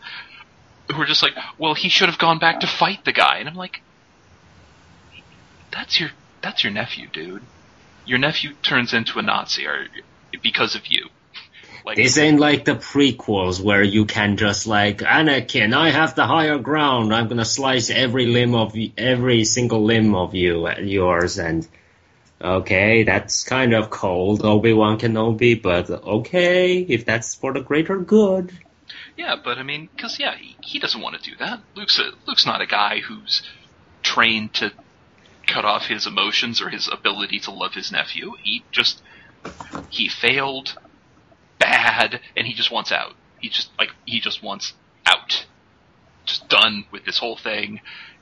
Who 0.93 1.01
are 1.01 1.07
just 1.07 1.23
like, 1.23 1.35
well, 1.59 1.75
he 1.75 1.89
should 1.89 2.09
have 2.09 2.19
gone 2.19 2.39
back 2.39 2.61
to 2.61 2.67
fight 2.67 3.05
the 3.05 3.13
guy, 3.13 3.39
and 3.39 3.49
I'm 3.49 3.55
like, 3.55 3.81
that's 5.73 5.99
your 5.99 6.11
that's 6.43 6.63
your 6.63 6.73
nephew, 6.73 7.09
dude. 7.09 7.43
Your 8.07 8.19
nephew 8.19 8.53
turns 8.63 8.93
into 8.93 9.19
a 9.19 9.23
Nazi 9.23 9.67
or 9.67 9.87
because 10.43 10.75
of 10.75 10.87
you. 10.87 11.09
Like, 11.85 11.97
This 11.97 12.17
ain't 12.17 12.41
like 12.41 12.65
the 12.65 12.77
prequels 12.77 13.61
where 13.61 13.83
you 13.83 14.07
can 14.07 14.39
just 14.39 14.67
like 14.67 14.99
Anakin, 14.99 15.75
I 15.75 15.91
have 15.91 16.15
the 16.15 16.27
higher 16.27 16.59
ground. 16.59 17.15
I'm 17.15 17.29
gonna 17.29 17.45
slice 17.45 17.91
every 17.91 18.27
limb 18.27 18.55
of 18.55 18.75
every 18.97 19.45
single 19.45 19.85
limb 19.85 20.15
of 20.15 20.35
you, 20.35 20.69
yours, 20.81 21.39
and 21.39 21.69
okay, 22.41 23.03
that's 23.03 23.45
kind 23.45 23.75
of 23.75 23.91
cold, 23.91 24.45
Obi 24.45 24.73
Wan 24.73 24.99
Kenobi, 24.99 25.61
but 25.61 25.91
okay, 25.91 26.79
if 26.79 27.05
that's 27.05 27.35
for 27.35 27.53
the 27.53 27.61
greater 27.61 27.99
good. 27.99 28.53
Yeah, 29.17 29.37
but 29.43 29.59
I 29.59 29.63
mean, 29.63 29.89
because 29.95 30.19
yeah, 30.19 30.35
he, 30.37 30.57
he 30.61 30.79
doesn't 30.79 31.01
want 31.01 31.21
to 31.21 31.31
do 31.31 31.37
that. 31.39 31.61
Luke's 31.75 31.99
a, 31.99 32.11
Luke's 32.27 32.47
not 32.47 32.61
a 32.61 32.67
guy 32.67 33.01
who's 33.01 33.43
trained 34.03 34.55
to 34.55 34.73
cut 35.47 35.65
off 35.65 35.87
his 35.87 36.07
emotions 36.07 36.61
or 36.61 36.69
his 36.69 36.89
ability 36.89 37.39
to 37.41 37.51
love 37.51 37.75
his 37.75 37.93
nephew. 37.93 38.33
He 38.43 38.65
just 38.73 39.03
he 39.91 40.09
failed 40.09 40.77
bad, 41.59 42.21
and 42.37 42.47
he 42.47 42.55
just 42.55 42.73
wants 42.73 42.91
out. 42.91 43.15
He 43.41 43.49
just 43.49 43.71
like 43.79 43.91
he 44.05 44.21
just 44.21 44.43
wants 44.43 44.73
out, 45.07 45.47
just 46.25 46.49
done 46.49 46.87
with 46.91 47.05
this 47.05 47.19
whole 47.19 47.37
thing. 47.37 47.81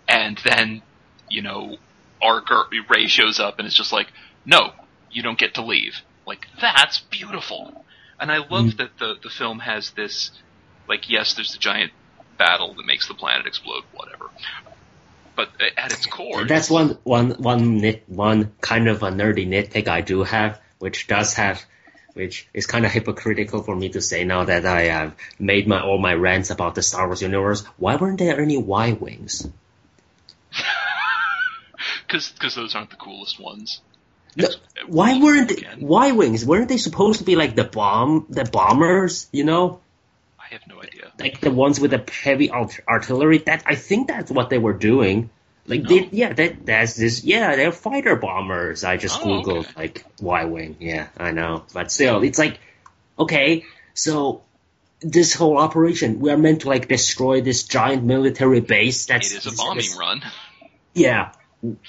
And 0.08 0.38
then 0.44 0.82
you 1.30 1.42
know, 1.42 1.76
our 2.20 2.40
girl, 2.40 2.68
Rey 2.90 3.06
shows 3.06 3.40
up 3.40 3.58
and 3.58 3.66
it's 3.66 3.76
just 3.76 3.92
like, 3.92 4.08
no, 4.44 4.72
you 5.10 5.22
don't 5.22 5.38
get 5.38 5.54
to 5.54 5.64
leave. 5.64 6.02
Like 6.26 6.46
that's 6.60 7.00
beautiful. 7.00 7.84
And 8.20 8.30
I 8.30 8.38
love 8.38 8.66
mm. 8.66 8.76
that 8.76 8.98
the 8.98 9.14
the 9.22 9.30
film 9.30 9.60
has 9.60 9.92
this 9.92 10.30
like 10.88 11.08
yes, 11.08 11.34
there's 11.34 11.52
the 11.52 11.58
giant 11.58 11.92
battle 12.38 12.74
that 12.74 12.86
makes 12.86 13.08
the 13.08 13.14
planet 13.14 13.46
explode, 13.46 13.84
whatever. 13.92 14.26
But 15.34 15.50
at 15.78 15.92
its 15.92 16.06
core, 16.06 16.44
That's 16.44 16.70
one 16.70 16.98
one 17.04 17.30
one 17.30 17.78
nit 17.78 18.04
one 18.06 18.52
kind 18.60 18.88
of 18.88 19.02
a 19.02 19.10
nerdy 19.10 19.46
nitpick 19.48 19.88
I 19.88 20.02
do 20.02 20.22
have, 20.22 20.60
which 20.78 21.06
does 21.06 21.34
have 21.34 21.64
which 22.14 22.48
is 22.52 22.66
kind 22.66 22.84
of 22.84 22.92
hypocritical 22.92 23.62
for 23.62 23.74
me 23.74 23.88
to 23.90 24.00
say 24.00 24.24
now 24.24 24.44
that 24.44 24.66
I 24.66 24.82
have 24.82 25.14
made 25.38 25.66
my 25.66 25.80
all 25.82 25.98
my 25.98 26.14
rants 26.14 26.50
about 26.50 26.74
the 26.74 26.82
Star 26.82 27.06
Wars 27.06 27.22
universe. 27.22 27.64
Why 27.78 27.96
weren't 27.96 28.18
there 28.18 28.40
any 28.40 28.58
Y 28.58 28.92
wings? 28.92 29.48
Because 32.06 32.32
those 32.54 32.74
aren't 32.74 32.90
the 32.90 32.96
coolest 32.96 33.40
ones. 33.40 33.80
No, 34.36 34.48
why 34.86 35.20
weren't 35.20 35.52
Y 35.80 36.12
wings? 36.12 36.44
Weren't 36.44 36.68
they 36.68 36.78
supposed 36.78 37.18
to 37.18 37.24
be 37.24 37.36
like 37.36 37.54
the 37.54 37.64
bomb, 37.64 38.26
the 38.28 38.44
bombers? 38.44 39.28
You 39.32 39.44
know, 39.44 39.80
have 40.52 40.66
no 40.68 40.80
idea. 40.82 41.12
like 41.18 41.40
the 41.40 41.50
ones 41.50 41.80
with 41.80 41.90
the 41.90 42.04
heavy 42.24 42.50
art- 42.50 42.80
artillery. 42.88 43.38
That 43.38 43.62
I 43.66 43.74
think 43.74 44.08
that's 44.08 44.30
what 44.30 44.50
they 44.50 44.58
were 44.58 44.72
doing. 44.72 45.30
Like 45.66 45.84
they, 45.86 46.00
Oh. 46.04 46.08
yeah, 46.12 46.32
that 46.32 46.66
that's 46.66 46.94
this. 46.96 47.22
Yeah, 47.24 47.54
they're 47.56 47.72
fighter 47.72 48.16
bombers. 48.16 48.82
I 48.84 48.96
just 48.96 49.20
Oh, 49.20 49.26
googled 49.26 49.58
okay. 49.66 49.72
like 49.76 50.04
Y 50.20 50.44
wing. 50.44 50.76
Yeah, 50.80 51.06
I 51.16 51.30
know, 51.32 51.64
but 51.72 51.92
still, 51.92 52.22
it's 52.22 52.38
like 52.38 52.58
okay, 53.18 53.64
so. 53.94 54.42
This 55.04 55.34
whole 55.34 55.58
operation, 55.58 56.20
we 56.20 56.30
are 56.30 56.36
meant 56.38 56.60
to 56.60 56.68
like 56.68 56.86
destroy 56.86 57.40
this 57.40 57.64
giant 57.64 58.04
military 58.04 58.60
base. 58.60 59.06
That's 59.06 59.32
It 59.32 59.38
is 59.38 59.52
a 59.52 59.56
bombing 59.56 59.90
run. 59.98 60.22
yeah. 60.94 61.32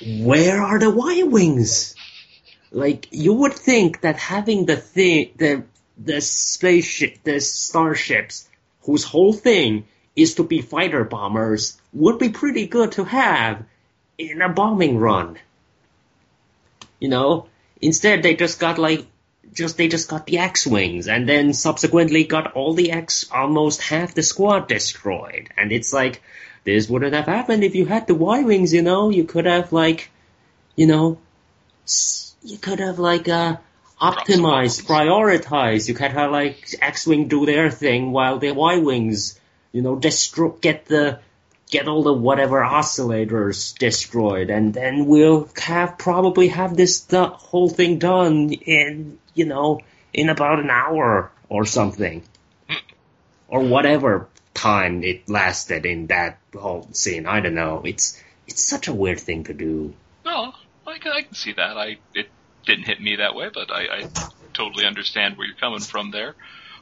Where 0.01 0.59
are 0.63 0.79
the 0.79 0.89
Y 0.89 1.21
wings? 1.21 1.93
Like 2.71 3.07
you 3.11 3.33
would 3.33 3.53
think 3.53 4.01
that 4.01 4.15
having 4.17 4.65
the 4.65 4.77
thing, 4.77 5.29
the 5.37 5.63
the 5.95 6.21
spaceship, 6.21 7.19
the 7.23 7.39
starships, 7.39 8.49
whose 8.83 9.03
whole 9.03 9.33
thing 9.33 9.85
is 10.15 10.35
to 10.35 10.43
be 10.43 10.61
fighter 10.61 11.03
bombers, 11.03 11.77
would 11.91 12.19
be 12.19 12.29
pretty 12.29 12.67
good 12.67 12.93
to 12.93 13.03
have 13.03 13.63
in 14.17 14.41
a 14.41 14.49
bombing 14.49 14.97
run. 14.97 15.37
You 16.99 17.09
know, 17.09 17.47
instead 17.81 18.23
they 18.23 18.35
just 18.35 18.59
got 18.59 18.77
like 18.77 19.05
just 19.53 19.77
they 19.77 19.87
just 19.87 20.09
got 20.09 20.25
the 20.25 20.37
X 20.39 20.65
wings 20.65 21.07
and 21.07 21.27
then 21.27 21.53
subsequently 21.53 22.23
got 22.23 22.53
all 22.53 22.73
the 22.73 22.91
X 22.91 23.29
almost 23.31 23.81
half 23.81 24.13
the 24.13 24.23
squad 24.23 24.67
destroyed. 24.67 25.49
And 25.57 25.71
it's 25.71 25.93
like 25.93 26.21
this 26.63 26.87
wouldn't 26.87 27.13
have 27.13 27.25
happened 27.25 27.63
if 27.63 27.75
you 27.75 27.85
had 27.85 28.07
the 28.07 28.15
Y 28.15 28.43
wings, 28.43 28.73
you 28.73 28.81
know, 28.81 29.09
you 29.09 29.25
could 29.25 29.45
have 29.45 29.73
like 29.73 30.09
you 30.75 30.87
know 30.87 31.17
you 32.43 32.57
could 32.57 32.79
have 32.79 32.99
like 32.99 33.27
uh 33.27 33.57
optimized, 34.03 34.83
prioritize. 34.83 35.87
You 35.87 35.93
could 35.93 36.11
have 36.11 36.31
like 36.31 36.75
X 36.81 37.07
wing 37.07 37.29
do 37.29 37.45
their 37.45 37.71
thing 37.71 38.11
while 38.11 38.37
the 38.37 38.51
Y 38.51 38.77
wings, 38.79 39.39
you 39.71 39.81
know, 39.81 39.95
destroy 39.95 40.49
get 40.49 40.85
the 40.85 41.19
get 41.71 41.87
all 41.87 42.03
the 42.03 42.13
whatever 42.13 42.61
oscillators 42.61 43.77
destroyed, 43.77 44.49
and 44.49 44.73
then 44.73 45.05
we'll 45.05 45.49
have 45.57 45.97
probably 45.97 46.49
have 46.49 46.75
this 46.75 47.01
the 47.01 47.25
whole 47.27 47.69
thing 47.69 47.97
done 47.97 48.51
in 48.51 49.17
you 49.33 49.45
know 49.45 49.79
in 50.13 50.29
about 50.29 50.59
an 50.59 50.69
hour 50.69 51.31
or 51.47 51.65
something, 51.65 52.21
or 53.47 53.61
whatever 53.61 54.27
time 54.53 55.03
it 55.03 55.29
lasted 55.29 55.85
in 55.85 56.07
that 56.07 56.37
whole 56.53 56.87
scene. 56.91 57.25
I 57.25 57.39
don't 57.39 57.55
know. 57.55 57.81
It's 57.85 58.21
it's 58.47 58.67
such 58.67 58.89
a 58.89 58.93
weird 58.93 59.21
thing 59.21 59.45
to 59.45 59.53
do. 59.53 59.93
No, 60.25 60.53
I 60.85 60.97
can, 60.97 61.13
I 61.13 61.21
can 61.21 61.33
see 61.33 61.53
that. 61.53 61.77
I 61.77 61.97
it 62.13 62.27
didn't 62.65 62.85
hit 62.85 63.01
me 63.01 63.17
that 63.17 63.35
way, 63.35 63.49
but 63.53 63.71
I, 63.71 63.81
I 63.99 64.09
totally 64.53 64.85
understand 64.85 65.37
where 65.37 65.47
you're 65.47 65.55
coming 65.55 65.79
from 65.79 66.11
there. 66.11 66.35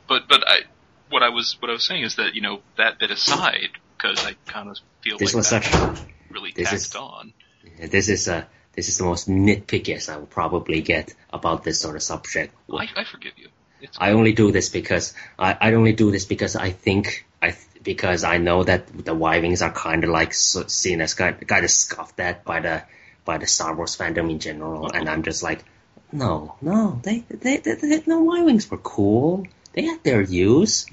But 0.08 0.28
but 0.28 0.44
I 0.48 0.62
what 1.10 1.24
I 1.24 1.30
was 1.30 1.58
what 1.60 1.70
I 1.70 1.74
was 1.74 1.86
saying 1.86 2.04
is 2.04 2.16
that 2.16 2.36
you 2.36 2.42
know 2.42 2.62
that 2.78 3.00
bit 3.00 3.12
aside 3.12 3.70
because 3.98 4.24
I 4.26 4.36
kind 4.48 4.70
of 4.70 4.78
feel 5.02 5.18
This 5.18 5.34
like 5.34 5.40
was 5.40 5.50
that's 5.50 5.68
such 5.70 6.00
really 6.30 6.52
this 6.56 6.70
tacked 6.70 6.76
is- 6.82 6.96
on. 6.96 7.34
this 7.80 8.10
is 8.10 8.28
uh 8.28 8.44
this 8.74 8.88
is 8.88 8.98
the 8.98 9.04
most 9.04 9.28
nitpickiest 9.30 10.10
I 10.12 10.18
will 10.18 10.26
probably 10.28 10.82
get 10.82 11.14
about 11.32 11.64
this 11.64 11.80
sort 11.82 11.96
of 11.98 12.04
subject. 12.04 12.54
I, 12.74 12.88
I 12.96 13.04
forgive 13.04 13.34
you. 13.38 13.50
It's 13.82 13.98
I 14.00 14.12
only 14.12 14.32
do 14.34 14.52
this 14.52 14.70
because 14.70 15.14
I, 15.38 15.58
I 15.60 15.74
only 15.74 15.94
do 15.94 16.12
this 16.12 16.26
because 16.26 16.56
I 16.56 16.70
think 16.72 17.26
I 17.42 17.50
th- 17.52 17.84
because 17.84 18.24
I 18.24 18.38
know 18.38 18.64
that 18.64 18.88
the 18.88 19.14
Y-wings 19.16 19.62
are 19.64 19.72
kind 19.72 20.04
of 20.04 20.12
like 20.12 20.34
seen 20.34 21.02
as 21.02 21.16
kind 21.16 21.46
kind 21.48 21.66
of 21.66 21.72
scoffed 21.72 22.20
at 22.20 22.44
by 22.46 22.60
the 22.60 22.84
by 23.26 23.38
the 23.38 23.48
Star 23.48 23.76
Wars 23.76 23.96
fandom 23.96 24.30
in 24.30 24.40
general, 24.40 24.92
and 24.92 25.10
I'm 25.10 25.24
just 25.24 25.44
like, 25.44 25.64
no, 26.12 26.56
no, 26.62 27.00
they 27.04 27.20
they, 27.30 27.58
they, 27.58 27.76
they 27.76 28.04
no 28.06 28.24
Y-wings 28.24 28.70
were 28.70 28.78
cool. 28.78 29.48
They 29.74 29.84
had 29.84 30.04
their 30.04 30.22
use. 30.22 30.86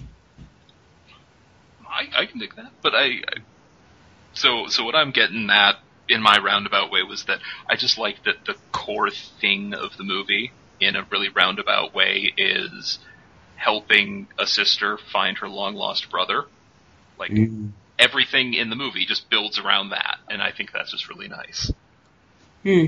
I, 1.89 2.23
I 2.23 2.27
can 2.27 2.39
dig 2.39 2.55
that, 2.57 2.71
but 2.83 2.95
I, 2.95 3.05
I 3.07 3.41
so 4.35 4.67
so 4.69 4.85
what 4.85 4.95
I'm 4.95 5.11
getting 5.11 5.49
at 5.51 5.77
in 6.09 6.23
my 6.23 6.39
roundabout 6.39 6.91
way 6.93 7.03
was 7.03 7.25
that 7.25 7.41
I 7.69 7.77
just 7.77 7.99
like 7.99 8.23
that 8.25 8.45
the 8.47 8.55
core 8.73 9.11
thing 9.41 9.75
of 9.75 9.97
the 9.97 10.05
movie 10.05 10.53
in 10.81 10.97
a 10.97 11.07
really 11.11 11.29
roundabout 11.29 11.95
way 11.95 12.33
is 12.37 12.99
helping 13.57 14.29
a 14.39 14.47
sister 14.47 14.97
find 15.13 15.39
her 15.39 15.49
long 15.49 15.75
lost 15.75 16.11
brother. 16.11 16.45
Like 17.19 17.31
Mm. 17.33 17.73
everything 17.99 18.55
in 18.55 18.71
the 18.71 18.77
movie 18.77 19.05
just 19.05 19.29
builds 19.29 19.59
around 19.59 19.91
that, 19.91 20.19
and 20.31 20.41
I 20.41 20.53
think 20.53 20.71
that's 20.73 20.93
just 20.93 21.09
really 21.09 21.29
nice. 21.29 21.73
Hmm. 22.63 22.87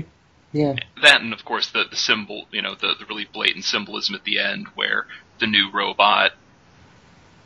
Yeah. 0.51 0.75
That 1.01 1.21
and 1.21 1.33
of 1.33 1.45
course 1.45 1.71
the 1.71 1.85
the 1.89 1.95
symbol, 1.95 2.45
you 2.51 2.61
know, 2.61 2.75
the 2.75 2.95
the 2.99 3.05
really 3.05 3.25
blatant 3.31 3.63
symbolism 3.63 4.15
at 4.15 4.23
the 4.23 4.39
end 4.39 4.67
where 4.75 5.07
the 5.39 5.47
new 5.47 5.71
robot 5.71 6.31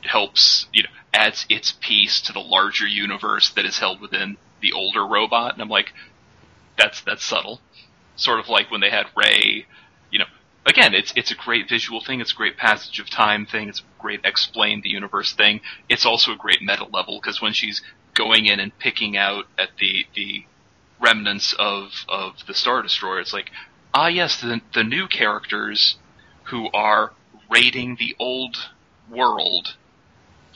helps, 0.04 0.68
you 0.74 0.84
know, 0.84 0.90
adds 1.14 1.46
its 1.50 1.74
piece 1.82 2.22
to 2.22 2.34
the 2.34 2.40
larger 2.40 2.88
universe 2.88 3.50
that 3.52 3.66
is 3.66 3.80
held 3.80 4.02
within 4.02 4.38
the 4.62 4.74
older 4.74 5.06
robot, 5.06 5.54
and 5.54 5.62
I'm 5.62 5.70
like, 5.70 5.94
that's 6.78 7.02
that's 7.02 7.24
subtle. 7.24 7.62
Sort 8.16 8.40
of 8.40 8.50
like 8.50 8.72
when 8.72 8.82
they 8.82 8.90
had 8.90 9.08
Rey, 9.16 9.66
you 10.12 10.20
know. 10.20 10.26
Again, 10.68 10.96
it's 10.96 11.14
it's 11.16 11.30
a 11.30 11.36
great 11.36 11.70
visual 11.70 12.02
thing. 12.02 12.22
It's 12.22 12.32
a 12.32 12.36
great 12.36 12.58
passage 12.58 13.00
of 13.00 13.08
time 13.10 13.46
thing. 13.46 13.70
It's 13.70 13.82
a 13.82 14.02
great 14.02 14.22
explain 14.24 14.82
the 14.82 14.90
universe 14.90 15.34
thing. 15.34 15.62
It's 15.90 16.08
also 16.08 16.32
a 16.32 16.38
great 16.38 16.62
meta 16.62 16.86
level 16.86 17.20
because 17.22 17.40
when 17.40 17.54
she's 17.54 17.84
going 18.16 18.48
in 18.48 18.60
and 18.60 18.78
picking 18.80 19.16
out 19.16 19.46
at 19.60 19.70
the 19.80 20.08
the 20.16 20.46
remnants 21.00 21.54
of 21.60 21.92
of 22.10 22.34
the 22.48 22.54
Star 22.54 22.82
Destroyer, 22.82 23.20
it's 23.20 23.34
like, 23.34 23.52
ah, 23.94 24.08
yes, 24.08 24.42
the 24.42 24.62
the 24.74 24.84
new 24.84 25.08
characters 25.08 25.98
who 26.46 26.70
are 26.74 27.12
raiding 27.50 27.96
the 27.98 28.16
old 28.20 28.58
world 29.10 29.76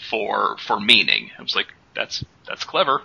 for 0.09 0.57
for 0.57 0.79
meaning. 0.79 1.31
I 1.37 1.41
was 1.41 1.55
like, 1.55 1.67
that's 1.95 2.23
that's 2.47 2.63
clever. 2.63 3.01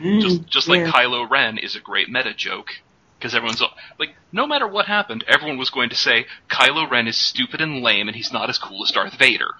Mm, 0.00 0.20
Just 0.22 0.46
just 0.46 0.68
like 0.68 0.80
yeah. 0.80 0.90
Kylo 0.92 1.28
Ren 1.28 1.58
is 1.58 1.74
a 1.74 1.80
great 1.80 2.08
meta 2.08 2.32
joke 2.34 2.70
because 3.18 3.34
everyone's 3.34 3.60
like, 3.98 4.10
no 4.30 4.46
matter 4.46 4.66
what 4.66 4.86
happened, 4.86 5.24
everyone 5.26 5.58
was 5.58 5.70
going 5.70 5.88
to 5.90 5.96
say 5.96 6.26
Kylo 6.48 6.88
Ren 6.88 7.08
is 7.08 7.16
stupid 7.16 7.60
and 7.60 7.82
lame 7.82 8.06
and 8.06 8.16
he's 8.16 8.32
not 8.32 8.48
as 8.48 8.58
cool 8.58 8.84
as 8.84 8.92
Darth 8.92 9.18
Vader. 9.18 9.50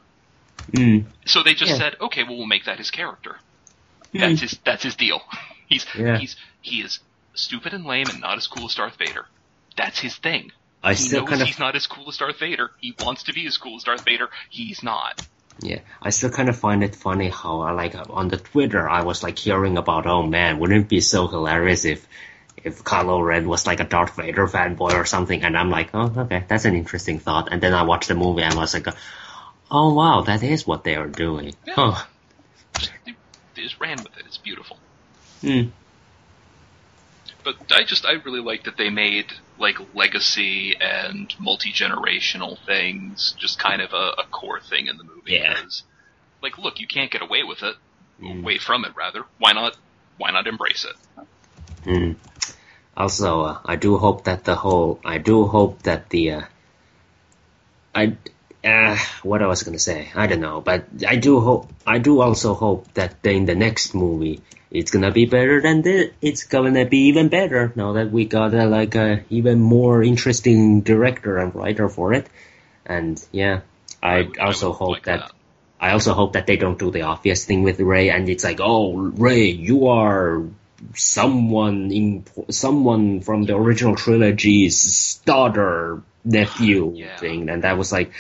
Mm. 0.73 1.07
So 1.27 1.43
they 1.43 1.55
just 1.55 1.73
Yeah. 1.73 1.79
said, 1.79 1.97
okay, 2.01 2.23
well 2.23 2.37
we'll 2.37 2.47
make 2.47 2.67
that 2.67 2.79
his 2.79 2.91
character. 2.93 3.39
Hmm. 4.13 4.19
That's 4.21 4.41
his 4.41 4.59
that's 4.65 4.83
his 4.85 4.95
deal. 4.97 5.23
He's 5.69 5.85
Yeah. 5.99 6.17
he's 6.19 6.35
he 6.63 6.81
is 6.81 6.99
stupid 7.39 7.73
and 7.75 7.85
lame 7.85 8.07
and 8.11 8.21
not 8.21 8.37
as 8.37 8.47
cool 8.47 8.67
as 8.67 8.75
Darth 8.75 8.97
Vader. 8.97 9.27
That's 9.77 9.99
his 9.99 10.17
thing. 10.17 10.53
I 10.83 10.91
he 10.95 10.97
still 10.97 11.21
knows 11.21 11.29
kind 11.31 11.43
of 11.43 11.49
he's 11.49 11.59
not 11.59 11.75
as 11.77 11.87
cool 11.87 12.09
as 12.09 12.17
Darth 12.17 12.39
Vader. 12.39 12.71
He 12.81 12.95
wants 13.01 13.25
to 13.25 13.33
be 13.33 13.47
as 13.47 13.57
cool 13.57 13.77
as 13.77 13.85
Darth 13.85 14.05
Vader. 14.05 14.29
He's 14.51 14.83
not. 14.83 15.27
Yeah, 15.61 15.81
I 16.01 16.11
still 16.11 16.31
kind 16.31 16.49
of 16.49 16.57
find 16.57 16.85
it 16.85 16.95
funny 16.95 17.31
how 17.31 17.61
I 17.63 17.73
like 17.73 17.95
on 18.11 18.29
the 18.29 18.37
Twitter 18.37 18.89
I 18.89 19.03
was 19.03 19.25
like 19.25 19.39
hearing 19.39 19.77
about 19.77 20.07
oh 20.07 20.23
man 20.23 20.61
wouldn't 20.61 20.85
it 20.85 20.89
be 20.89 21.01
so 21.01 21.27
hilarious 21.27 21.85
if 21.85 22.07
if 22.63 22.85
Kylo 22.85 23.25
Ren 23.25 23.49
was 23.49 23.67
like 23.67 23.81
a 23.81 23.85
Darth 23.85 24.15
Vader 24.15 24.47
fanboy 24.47 24.93
or 24.93 25.05
something 25.05 25.43
and 25.43 25.57
I'm 25.57 25.69
like 25.69 25.91
oh 25.95 26.13
okay 26.17 26.45
that's 26.47 26.65
an 26.65 26.77
interesting 26.77 27.19
thought 27.19 27.49
and 27.51 27.61
then 27.61 27.75
I 27.75 27.83
watched 27.83 28.07
the 28.07 28.15
movie 28.15 28.43
and 28.43 28.55
I 28.55 28.59
was 28.59 28.73
like 28.73 28.87
oh 29.69 29.95
wow 29.95 30.21
that 30.21 30.45
is 30.45 30.65
what 30.65 30.85
they 30.85 30.95
are 30.95 31.09
doing 31.09 31.55
Yeah. 31.67 31.75
huh 31.75 32.05
they, 33.05 33.15
they 33.57 33.63
just 33.63 33.81
ran 33.81 33.97
with 33.97 34.17
it. 34.17 34.27
It's 34.27 34.39
beautiful. 34.39 34.79
Hmm. 35.41 35.71
But 37.49 37.73
I 37.73 37.83
just 37.83 38.05
I 38.05 38.13
really 38.13 38.43
like 38.43 38.65
that 38.65 38.77
they 38.77 38.91
made 38.91 39.33
like 39.59 39.79
legacy 39.95 40.77
and 40.79 41.35
multi 41.39 41.73
generational 41.73 42.59
things 42.67 43.35
just 43.39 43.59
kind 43.59 43.81
of 43.81 43.95
a, 43.95 44.21
a 44.21 44.25
core 44.31 44.61
thing 44.61 44.87
in 44.87 44.99
the 44.99 45.05
movie. 45.05 45.33
Yeah. 45.33 45.55
Because, 45.55 45.83
like, 46.43 46.59
look, 46.59 46.79
you 46.79 46.87
can't 46.87 47.11
get 47.11 47.23
away 47.23 47.45
with 47.45 47.63
it. 47.63 47.75
Mm. 48.21 48.43
Away 48.43 48.59
from 48.59 48.85
it, 48.85 48.93
rather. 48.95 49.25
Why 49.39 49.53
not? 49.53 49.79
Why 50.19 50.31
not 50.31 50.47
embrace 50.47 50.85
it? 50.85 51.25
Hmm. 51.85 52.13
Also, 52.95 53.41
uh, 53.41 53.59
I 53.65 53.77
do 53.77 53.97
hope 53.97 54.25
that 54.25 54.45
the 54.45 54.55
whole, 54.55 55.01
I 55.03 55.17
do 55.17 55.47
hope 55.47 55.85
that 55.85 56.11
the, 56.11 56.33
uh, 56.33 56.43
I, 57.95 58.17
uh, 58.63 58.99
what 59.23 59.41
I 59.41 59.47
was 59.47 59.63
gonna 59.63 59.79
say, 59.79 60.13
I 60.15 60.27
don't 60.27 60.41
know, 60.41 60.61
but 60.61 60.85
I 61.07 61.17
do 61.17 61.41
hope, 61.41 61.71
I 61.87 61.97
do 61.99 62.21
also 62.21 62.53
hope 62.53 62.93
that 62.95 63.25
in 63.25 63.47
the 63.47 63.55
next 63.55 63.95
movie, 63.95 64.43
it's 64.71 64.91
gonna 64.91 65.11
be 65.13 65.27
better 65.27 65.61
than 65.61 65.83
this, 65.83 66.11
it's 66.21 66.45
gonna 66.45 66.85
be 66.85 67.07
even 67.09 67.29
better 67.29 67.73
now 67.75 67.93
that 67.95 68.11
we 68.11 68.25
got 68.27 68.53
like 68.53 68.95
a 68.95 69.25
even 69.31 69.61
more 69.61 70.03
interesting 70.03 70.83
director 70.83 71.39
and 71.39 71.55
writer 71.55 71.89
for 71.89 72.13
it. 72.13 72.27
And 72.87 73.23
yeah, 73.33 73.61
I, 74.03 74.23
would- 74.23 74.39
also 74.39 74.69
would 74.69 74.77
hope 74.77 74.89
like 74.91 75.05
that 75.05 75.33
I 75.81 75.93
also 75.93 76.13
hope 76.13 76.33
that 76.33 76.47
they 76.47 76.57
don't 76.57 76.79
do 76.79 76.91
the 76.91 77.03
obvious 77.03 77.45
thing 77.45 77.63
with 77.63 77.79
Rey, 77.79 78.11
and 78.11 78.29
it's 78.29 78.43
like, 78.43 78.59
oh, 78.61 78.97
Rey, 78.97 79.51
you 79.51 79.87
are 79.89 80.43
someone 80.95 81.93
in 81.93 82.25
someone 82.51 83.21
from 83.21 83.45
the 83.45 83.57
original 83.57 83.95
trilogy's 83.97 85.21
daughter, 85.25 86.03
nephew 86.25 86.93
Yeah. 86.97 87.17
thing, 87.17 87.49
and 87.49 87.63
that 87.63 87.79
was 87.79 87.93
like, 87.93 88.13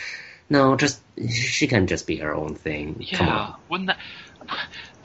no, 0.49 0.77
just 0.77 1.01
she 1.29 1.67
can 1.67 1.87
just 1.89 2.07
be 2.07 2.17
her 2.19 2.35
own 2.35 2.55
thing. 2.55 3.05
Come 3.13 3.27
Yeah, 3.27 3.39
on. 3.39 3.55
wouldn't 3.69 3.87
that? 3.89 3.99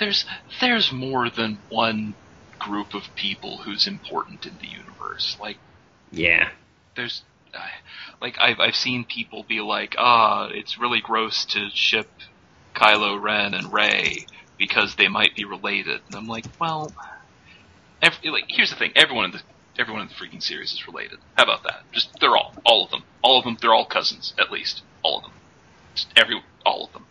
There's 0.04 0.26
there's 0.62 0.92
more 0.94 1.30
than 1.32 1.64
one 1.70 2.16
group 2.60 2.94
of 2.96 3.04
people 3.16 3.62
who's 3.66 3.88
important 3.88 4.46
in 4.46 4.58
the 4.62 4.68
universe. 4.68 5.38
Like 5.40 5.60
Yeah. 6.12 6.50
there's, 6.96 7.24
like 8.22 8.36
I've 8.40 8.60
I've 8.60 8.76
seen 8.76 9.06
people 9.06 9.46
be 9.48 9.62
like, 9.62 9.96
ah, 9.98 10.50
it's 10.52 10.80
really 10.80 11.02
gross 11.02 11.46
to 11.48 11.70
ship 11.74 12.10
Kylo 12.78 13.22
Ren 13.22 13.54
and 13.54 13.72
Rey 13.74 14.28
because 14.58 14.96
they 14.96 15.08
might 15.08 15.36
be 15.36 15.46
related, 15.46 16.02
and 16.08 16.18
I'm 16.18 16.28
like, 16.28 16.46
well, 16.60 16.94
every, 18.02 18.32
like 18.32 18.46
here's 18.50 18.72
the 18.72 18.76
thing, 18.78 18.94
everyone 18.96 19.26
in 19.26 19.32
the 19.32 19.42
everyone 19.80 20.04
in 20.04 20.10
the 20.10 20.16
freaking 20.16 20.44
series 20.44 20.74
is 20.74 20.88
related. 20.88 21.20
How 21.36 21.44
about 21.44 21.64
that? 21.64 21.76
Just 21.94 22.12
they're 22.22 22.38
all, 22.38 22.54
all 22.66 22.86
of 22.86 22.92
them, 22.92 23.04
all 23.24 23.40
of 23.40 23.46
them, 23.46 23.58
they're 23.62 23.74
all 23.74 23.88
cousins 23.88 24.34
at 24.40 24.52
least, 24.52 24.84
all 25.04 25.20
of 25.20 25.24
them, 25.26 25.34
just 25.96 26.14
every, 26.18 26.42
all 26.66 26.86
of 26.88 26.94
them. 26.94 27.08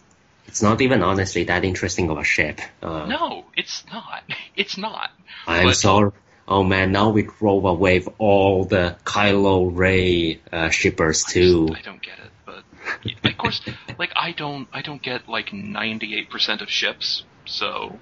It's 0.53 0.61
not 0.61 0.83
even 0.83 1.03
honestly 1.03 1.45
that 1.45 1.65
interesting 1.65 2.11
of 2.11 2.19
a 2.19 2.25
ship. 2.25 2.61
Uh, 2.83 3.07
No, 3.07 3.47
it's 3.57 3.85
not. 3.91 4.23
It's 4.55 4.77
not. 4.77 5.11
I'm 5.47 5.69
but- 5.69 5.77
sorry. 5.77 6.11
Oh 6.47 6.63
man, 6.63 6.93
now 6.93 7.09
we 7.09 7.23
drove 7.23 7.65
away 7.65 8.01
with 8.01 8.11
all 8.19 8.65
the 8.67 8.97
Kylo 9.03 9.75
Ray 9.75 10.41
uh, 10.53 10.69
shippers 10.69 11.25
too. 11.25 11.69
I 11.75 11.81
don't 11.81 12.03
get 12.03 12.19
it, 12.19 12.31
but 12.45 12.65
of 13.31 13.39
course, 13.39 13.63
like 13.99 14.13
I 14.15 14.33
don't, 14.33 14.69
I 14.75 14.83
don't 14.83 15.01
get 15.01 15.27
like 15.27 15.55
ninety-eight 15.55 16.29
percent 16.29 16.61
of 16.61 16.69
ships, 16.69 17.25
so 17.47 17.99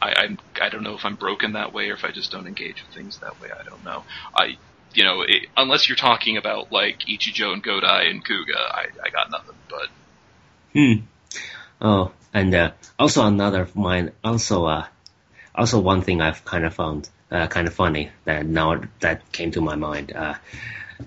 I, 0.00 0.12
I'm, 0.18 0.38
I 0.62 0.68
don't 0.68 0.84
know 0.84 0.94
if 0.94 1.04
I'm 1.04 1.16
broken 1.16 1.54
that 1.54 1.72
way 1.72 1.90
or 1.90 1.94
if 1.94 2.04
I 2.04 2.12
just 2.12 2.30
don't 2.30 2.46
engage 2.46 2.84
with 2.84 2.94
things 2.94 3.18
that 3.18 3.40
way. 3.40 3.48
I 3.50 3.64
don't 3.64 3.82
know. 3.84 4.04
I, 4.36 4.56
you 4.94 5.02
know, 5.02 5.22
it, 5.22 5.48
unless 5.56 5.88
you're 5.88 5.96
talking 5.96 6.36
about 6.36 6.70
like 6.70 7.00
Ichijo 7.08 7.52
and 7.54 7.64
Godai 7.64 8.08
and 8.08 8.24
Kuuga, 8.24 8.54
I, 8.56 8.86
I 9.04 9.10
got 9.10 9.32
nothing. 9.32 9.56
But 9.68 9.88
Hmm. 10.74 11.00
Oh, 11.80 12.12
and 12.32 12.54
uh, 12.54 12.72
also 12.98 13.26
another 13.26 13.62
of 13.62 13.76
mine. 13.76 14.12
Also, 14.24 14.64
uh, 14.66 14.86
also 15.54 15.80
one 15.80 16.02
thing 16.02 16.20
I've 16.20 16.44
kind 16.44 16.64
of 16.64 16.74
found 16.74 17.08
uh, 17.30 17.46
kind 17.48 17.66
of 17.66 17.74
funny 17.74 18.10
that 18.24 18.46
now 18.46 18.80
that 19.00 19.30
came 19.32 19.50
to 19.52 19.60
my 19.60 19.74
mind. 19.76 20.12
Uh, 20.14 20.34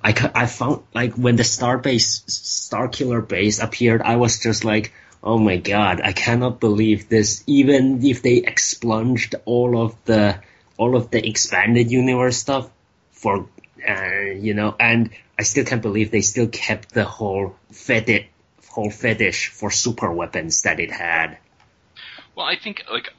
I 0.04 0.32
I 0.36 0.46
found 0.46 0.84
like 0.94 1.14
when 1.14 1.36
the 1.36 1.44
Star 1.44 1.78
Base 1.78 2.22
Starkiller 2.28 3.28
base 3.28 3.60
appeared, 3.60 4.02
I 4.02 4.18
was 4.18 4.40
just 4.40 4.64
like, 4.64 4.94
oh 5.24 5.38
my 5.38 5.58
god, 5.58 6.02
I 6.02 6.14
cannot 6.14 6.60
believe 6.60 7.10
this. 7.10 7.44
Even 7.48 8.06
if 8.06 8.22
they 8.22 8.38
expunged 8.38 9.36
all 9.46 9.82
of 9.82 9.96
the 10.06 10.40
all 10.78 10.96
of 10.96 11.10
the 11.10 11.26
expanded 11.28 11.92
universe 11.92 12.38
stuff 12.38 12.70
for 13.12 13.48
uh, 13.88 14.32
you 14.36 14.54
know, 14.54 14.76
and 14.80 15.10
I 15.38 15.44
still 15.44 15.66
can't 15.66 15.82
believe 15.82 16.12
they 16.12 16.22
still 16.22 16.48
kept 16.48 16.94
the 16.94 17.06
whole 17.06 17.56
fetish 17.72 18.28
whole 18.80 18.92
fetish 18.92 19.50
for 19.50 19.70
super 19.72 20.12
weapons 20.12 20.62
that 20.64 20.80
it 20.80 20.92
had. 20.92 21.38
well, 22.36 22.46
I 22.46 22.56
think 22.58 22.84
like. 22.92 23.10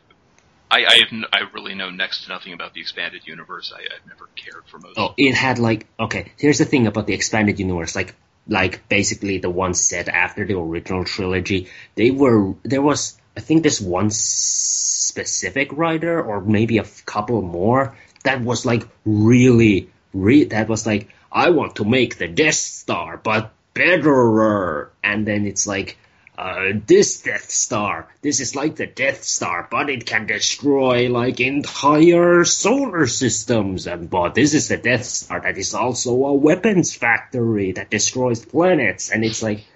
I, 0.72 0.84
I 0.86 0.96
have 1.02 1.12
n- 1.12 1.24
I 1.32 1.40
really 1.52 1.74
know 1.74 1.90
next 1.90 2.24
to 2.24 2.28
nothing 2.28 2.52
about 2.52 2.74
the 2.74 2.80
expanded 2.80 3.26
universe. 3.26 3.72
I, 3.74 3.80
I've 3.80 4.06
never 4.06 4.28
cared 4.36 4.64
for 4.66 4.78
most. 4.78 4.96
Oh, 4.96 5.14
it 5.16 5.34
had 5.34 5.58
like 5.58 5.86
okay. 5.98 6.30
Here's 6.38 6.58
the 6.58 6.64
thing 6.64 6.86
about 6.86 7.08
the 7.08 7.14
expanded 7.14 7.58
universe, 7.58 7.96
like 7.96 8.14
like 8.46 8.88
basically 8.88 9.38
the 9.38 9.50
ones 9.50 9.80
set 9.80 10.08
after 10.08 10.44
the 10.46 10.56
original 10.56 11.04
trilogy. 11.04 11.68
They 11.96 12.12
were 12.12 12.54
there 12.62 12.82
was 12.82 13.18
I 13.36 13.40
think 13.40 13.64
this 13.64 13.80
one 13.80 14.10
specific 14.10 15.72
writer 15.72 16.22
or 16.22 16.40
maybe 16.40 16.78
a 16.78 16.82
f- 16.82 17.04
couple 17.04 17.42
more 17.42 17.96
that 18.22 18.40
was 18.40 18.64
like 18.64 18.86
really 19.04 19.90
re 20.14 20.44
that 20.44 20.68
was 20.68 20.86
like 20.86 21.08
I 21.32 21.50
want 21.50 21.76
to 21.76 21.84
make 21.84 22.16
the 22.16 22.28
Death 22.28 22.54
Star 22.54 23.16
but 23.16 23.50
betterer, 23.80 24.92
and 25.02 25.26
then 25.26 25.46
it's 25.46 25.66
like. 25.66 25.96
Uh, 26.38 26.72
this 26.86 27.20
Death 27.20 27.50
Star, 27.50 28.08
this 28.22 28.40
is 28.40 28.56
like 28.56 28.76
the 28.76 28.86
Death 28.86 29.24
Star, 29.24 29.68
but 29.70 29.90
it 29.90 30.06
can 30.06 30.24
destroy 30.24 31.10
like 31.10 31.38
entire 31.38 32.46
solar 32.46 33.06
systems. 33.06 33.86
And 33.86 34.08
but 34.08 34.34
this 34.34 34.54
is 34.54 34.68
the 34.68 34.78
Death 34.78 35.04
Star 35.04 35.40
that 35.42 35.58
is 35.58 35.74
also 35.74 36.12
a 36.24 36.32
weapons 36.32 36.94
factory 36.94 37.72
that 37.72 37.90
destroys 37.90 38.42
planets. 38.42 39.10
And 39.10 39.22
it's 39.22 39.42
like, 39.42 39.66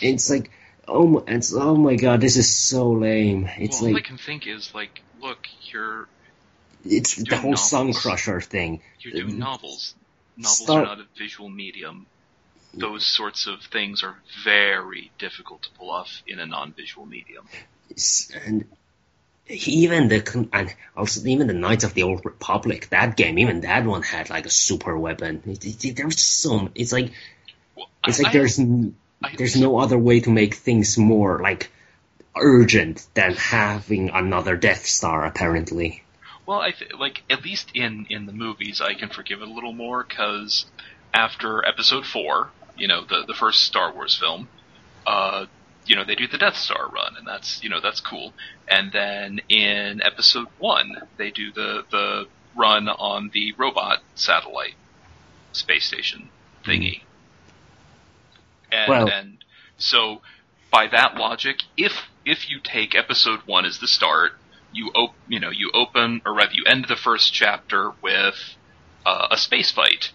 it's 0.00 0.28
like, 0.28 0.50
oh 0.88 1.06
my, 1.06 1.20
it's 1.28 1.54
oh 1.54 1.76
my 1.76 1.94
god, 1.94 2.20
this 2.20 2.36
is 2.36 2.52
so 2.52 2.90
lame. 2.90 3.48
It's 3.58 3.80
well, 3.80 3.92
all 3.92 3.96
I 3.96 4.00
can 4.00 4.18
think 4.18 4.48
is 4.48 4.74
like, 4.74 5.02
look, 5.20 5.46
you're 5.70 6.08
it's 6.84 7.14
the 7.14 7.24
doing 7.26 7.42
whole 7.42 7.56
Sun. 7.56 7.92
Crusher 7.92 8.40
thing. 8.40 8.82
You're 8.98 9.22
doing 9.22 9.38
novels. 9.38 9.94
Novels 10.36 10.58
Star- 10.58 10.80
are 10.80 10.84
not 10.84 10.98
a 10.98 11.06
visual 11.16 11.48
medium. 11.48 12.06
Those 12.74 13.06
sorts 13.06 13.46
of 13.46 13.60
things 13.62 14.02
are 14.02 14.16
very 14.44 15.10
difficult 15.18 15.62
to 15.64 15.70
pull 15.78 15.90
off 15.90 16.22
in 16.26 16.38
a 16.40 16.46
non-visual 16.46 17.06
medium. 17.06 17.46
And 18.46 18.64
even 19.48 20.08
the 20.08 20.48
and 20.52 20.74
also 20.96 21.26
even 21.26 21.46
the 21.48 21.52
Knights 21.54 21.84
of 21.84 21.94
the 21.94 22.04
Old 22.04 22.24
Republic, 22.24 22.88
that 22.90 23.16
game, 23.16 23.38
even 23.38 23.60
that 23.62 23.84
one 23.84 24.02
had 24.02 24.30
like 24.30 24.46
a 24.46 24.50
super 24.50 24.96
weapon. 24.96 25.42
There's 25.44 26.20
so 26.20 26.70
it's 26.74 26.92
like 26.92 27.12
it's 28.06 28.18
like 28.18 28.28
I- 28.28 28.32
there's 28.32 28.58
I- 28.58 29.36
there's 29.36 29.56
no 29.56 29.78
other 29.78 29.98
way 29.98 30.20
to 30.20 30.30
make 30.30 30.54
things 30.54 30.96
more 30.96 31.40
like 31.40 31.70
urgent 32.34 33.06
than 33.14 33.34
having 33.34 34.10
another 34.10 34.56
Death 34.56 34.86
Star. 34.86 35.26
Apparently, 35.26 36.02
Well, 36.46 36.60
I 36.60 36.70
th- 36.70 36.92
like 36.98 37.22
at 37.28 37.44
least 37.44 37.70
in 37.74 38.06
in 38.08 38.26
the 38.26 38.32
movies, 38.32 38.80
I 38.80 38.94
can 38.94 39.10
forgive 39.10 39.42
it 39.42 39.48
a 39.48 39.52
little 39.52 39.74
more 39.74 40.02
because 40.02 40.64
after 41.12 41.66
Episode 41.66 42.06
Four, 42.06 42.50
you 42.76 42.88
know, 42.88 43.04
the 43.04 43.24
the 43.26 43.34
first 43.34 43.64
Star 43.64 43.92
Wars 43.92 44.16
film, 44.16 44.48
uh, 45.06 45.46
you 45.86 45.96
know, 45.96 46.04
they 46.04 46.14
do 46.14 46.26
the 46.26 46.38
Death 46.38 46.56
Star 46.56 46.88
run, 46.88 47.16
and 47.16 47.26
that's 47.26 47.62
you 47.62 47.68
know 47.70 47.80
that's 47.80 48.00
cool. 48.00 48.32
And 48.68 48.92
then 48.92 49.40
in 49.48 50.02
Episode 50.02 50.48
One, 50.58 51.08
they 51.16 51.30
do 51.30 51.52
the 51.52 51.84
the 51.90 52.26
run 52.56 52.88
on 52.88 53.30
the 53.32 53.52
robot 53.52 54.00
satellite 54.14 54.74
space 55.52 55.86
station 55.86 56.28
thingy. 56.64 57.02
And 58.70 58.88
Well- 58.88 59.08
and 59.08 59.44
so 59.78 60.22
by 60.70 60.86
that 60.88 61.16
logic, 61.16 61.60
if 61.76 61.92
if 62.24 62.48
you 62.48 62.60
take 62.62 62.94
Episode 62.94 63.40
One 63.46 63.64
as 63.64 63.78
the 63.78 63.88
start, 63.88 64.32
you 64.72 64.88
op- 64.94 65.14
you 65.28 65.40
know 65.40 65.50
you 65.50 65.70
open 65.74 66.22
or 66.24 66.32
rather 66.34 66.52
you 66.54 66.64
end 66.66 66.86
the 66.88 66.96
first 66.96 67.32
chapter 67.32 67.90
with 68.00 68.56
uh, 69.04 69.28
a 69.30 69.36
space 69.36 69.70
fight. 69.70 70.12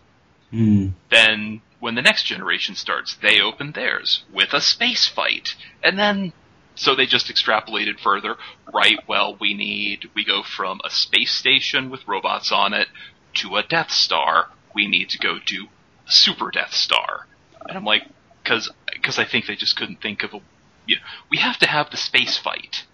Hmm. 0.52 0.90
Then 1.12 1.62
when 1.80 1.96
the 1.96 2.02
next 2.02 2.24
generation 2.24 2.76
starts, 2.76 3.16
they 3.16 3.40
open 3.40 3.72
theirs 3.72 4.24
with 4.34 4.54
a 4.54 4.62
space 4.62 5.08
fight, 5.08 5.56
and 5.84 5.98
then 5.98 6.34
so 6.76 6.96
they 6.96 7.06
just 7.06 7.28
extrapolated 7.28 8.00
further. 8.00 8.36
Right? 8.74 9.00
Well, 9.08 9.38
we 9.40 9.54
need 9.54 10.10
we 10.16 10.26
go 10.26 10.44
from 10.44 10.82
a 10.84 10.90
space 10.90 11.32
station 11.32 11.90
with 11.90 12.08
robots 12.08 12.52
on 12.52 12.74
it 12.74 12.88
to 13.36 13.56
a 13.58 13.64
Death 13.64 13.92
Star. 13.92 14.48
We 14.74 14.88
need 14.88 15.10
to 15.10 15.20
go 15.20 15.38
do 15.44 15.66
a 16.08 16.12
Super 16.12 16.52
Death 16.52 16.74
Star, 16.74 17.28
and 17.68 17.78
I'm 17.78 17.86
like, 17.86 18.04
because 18.44 18.72
because 18.92 19.20
I 19.20 19.26
think 19.26 19.46
they 19.46 19.56
just 19.56 19.76
couldn't 19.76 20.02
think 20.02 20.24
of 20.24 20.34
a. 20.34 20.40
You 20.86 20.96
know, 20.96 21.02
we 21.30 21.38
have 21.38 21.58
to 21.60 21.68
have 21.68 21.92
the 21.92 21.98
space 21.98 22.38
fight. 22.38 22.86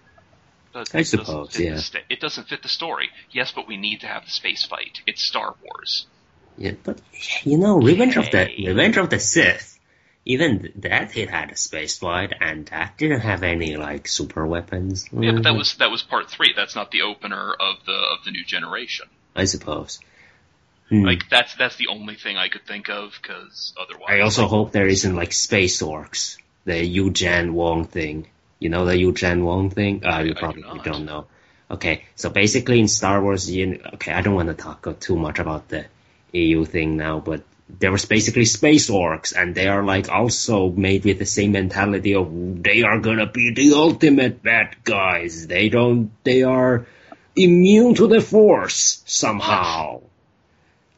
But 0.73 0.95
I 0.95 1.03
suppose, 1.03 1.53
the 1.53 1.63
yeah. 1.65 1.79
it 2.09 2.19
doesn't 2.19 2.47
fit 2.47 2.63
the 2.63 2.67
story. 2.67 3.09
Yes, 3.31 3.51
but 3.51 3.67
we 3.67 3.77
need 3.77 4.01
to 4.01 4.07
have 4.07 4.25
the 4.25 4.31
space 4.31 4.65
fight. 4.65 5.01
It's 5.05 5.23
Star 5.23 5.55
Wars. 5.63 6.07
Yeah, 6.57 6.73
but 6.83 6.99
you 7.43 7.57
know, 7.57 7.77
Revenge 7.79 8.17
of 8.17 8.29
the 8.31 8.49
Revenge 8.65 8.97
of 8.97 9.09
the 9.09 9.19
Sith, 9.19 9.79
even 10.25 10.71
that 10.77 11.15
it 11.17 11.29
had 11.29 11.51
a 11.51 11.57
space 11.57 11.97
fight, 11.97 12.33
and 12.39 12.65
that 12.67 12.97
didn't 12.97 13.21
have 13.21 13.43
any 13.43 13.75
like 13.77 14.07
super 14.07 14.45
weapons. 14.45 15.07
Yeah, 15.11 15.31
but 15.31 15.43
that 15.43 15.53
Mhm. 15.53 15.57
was 15.57 15.75
that 15.75 15.91
was 15.91 16.03
part 16.03 16.29
three. 16.29 16.53
That's 16.55 16.75
not 16.75 16.91
the 16.91 17.01
opener 17.03 17.53
of 17.53 17.85
the 17.85 17.93
of 17.93 18.23
the 18.25 18.31
new 18.31 18.45
generation. 18.45 19.07
I 19.35 19.45
suppose. 19.45 19.99
Hmm. 20.89 21.03
Like 21.03 21.29
that's 21.29 21.55
that's 21.55 21.75
the 21.77 21.87
only 21.87 22.15
thing 22.15 22.37
I 22.37 22.49
could 22.49 22.65
think 22.65 22.89
of 22.89 23.17
because 23.21 23.73
otherwise. 23.79 24.09
I 24.09 24.19
also 24.19 24.47
hope 24.47 24.71
there 24.71 24.87
isn't 24.87 25.15
like 25.15 25.33
space 25.33 25.81
orcs, 25.81 26.37
the 26.65 26.73
Yuuzhan 26.73 27.51
Vong 27.53 27.89
thing. 27.89 28.27
You 28.59 28.69
know 28.69 28.85
the 28.85 28.93
Yuuzhan 28.93 29.41
Vong 29.41 29.73
thing? 29.73 30.03
Uh, 30.05 30.09
I 30.09 30.21
you 30.21 30.33
do 30.33 30.39
probably 30.39 30.61
not. 30.61 30.83
don't 30.83 31.05
know. 31.05 31.25
Okay, 31.71 32.03
so 32.15 32.29
basically 32.29 32.79
in 32.79 32.87
Star 32.87 33.21
Wars, 33.23 33.49
you, 33.49 33.81
okay, 33.95 34.11
I 34.13 34.21
don't 34.21 34.35
want 34.35 34.49
to 34.49 34.53
talk 34.53 34.85
too 34.99 35.15
much 35.15 35.39
about 35.39 35.69
the 35.69 35.85
EU 36.33 36.65
thing 36.65 36.97
now, 36.97 37.19
but 37.19 37.43
there 37.79 37.91
was 37.91 38.05
basically 38.05 38.45
space 38.45 38.89
orcs, 38.89 39.33
and 39.35 39.55
they 39.55 39.67
are 39.67 39.83
like 39.83 40.09
also 40.09 40.69
made 40.69 41.05
with 41.05 41.19
the 41.19 41.25
same 41.25 41.53
mentality 41.53 42.13
of 42.13 42.29
they 42.63 42.83
are 42.83 42.99
gonna 42.99 43.25
be 43.25 43.53
the 43.53 43.73
ultimate 43.73 44.43
bad 44.43 44.75
guys. 44.83 45.47
They 45.47 45.69
don't, 45.69 46.11
they 46.23 46.43
are 46.43 46.85
immune 47.35 47.95
to 47.95 48.07
the 48.07 48.21
Force 48.21 49.01
somehow. 49.05 50.01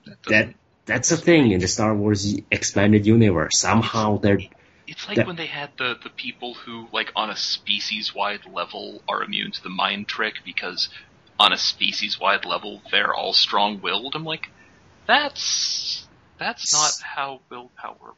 That 0.06 0.24
That 0.28 0.54
that's 0.86 1.12
a 1.12 1.18
thing 1.18 1.52
in 1.52 1.60
the 1.60 1.68
Star 1.68 1.96
Wars 1.96 2.36
expanded 2.52 3.06
universe. 3.06 3.58
Somehow 3.58 4.18
they're 4.18 4.40
It's 4.88 5.08
like 5.08 5.18
that- 5.18 5.28
when 5.28 5.36
they 5.36 5.48
had 5.48 5.72
the, 5.78 5.96
the 6.04 6.12
people 6.12 6.54
who, 6.54 6.88
like, 6.92 7.12
on 7.16 7.30
a 7.32 7.36
species 7.36 8.14
wide 8.14 8.46
level 8.46 9.02
are 9.08 9.24
immune 9.24 9.52
to 9.52 9.64
the 9.64 9.70
mind 9.70 10.08
trick 10.08 10.36
because 10.46 10.90
on 11.40 11.52
a 11.52 11.58
species 11.58 12.20
wide 12.20 12.46
level 12.46 12.82
they're 12.92 13.14
all 13.14 13.34
strong 13.34 13.82
willed. 13.82 14.14
I'm 14.16 14.26
like, 14.26 14.50
that's 15.08 16.08
that's 16.38 16.74
not 16.74 16.92
how 17.02 17.42
willpower 17.50 18.14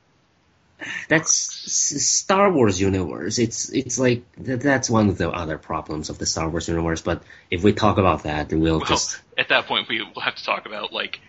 that's 1.09 1.65
S- 1.65 2.05
Star 2.05 2.51
Wars 2.51 2.79
universe. 2.79 3.39
It's 3.39 3.69
it's 3.69 3.97
like 3.97 4.23
th- 4.43 4.59
that's 4.59 4.89
one 4.89 5.09
of 5.09 5.17
the 5.17 5.29
other 5.29 5.57
problems 5.57 6.09
of 6.09 6.17
the 6.17 6.25
Star 6.25 6.49
Wars 6.49 6.67
universe. 6.67 7.01
But 7.01 7.23
if 7.49 7.63
we 7.63 7.73
talk 7.73 7.97
about 7.97 8.23
that, 8.23 8.53
we'll 8.53 8.77
Well, 8.77 8.85
just 8.85 9.19
at 9.37 9.49
that 9.49 9.65
point, 9.65 9.87
we 9.89 10.01
will 10.01 10.21
have 10.21 10.35
to 10.35 10.43
talk 10.43 10.65
about 10.65 10.93
like 10.93 11.19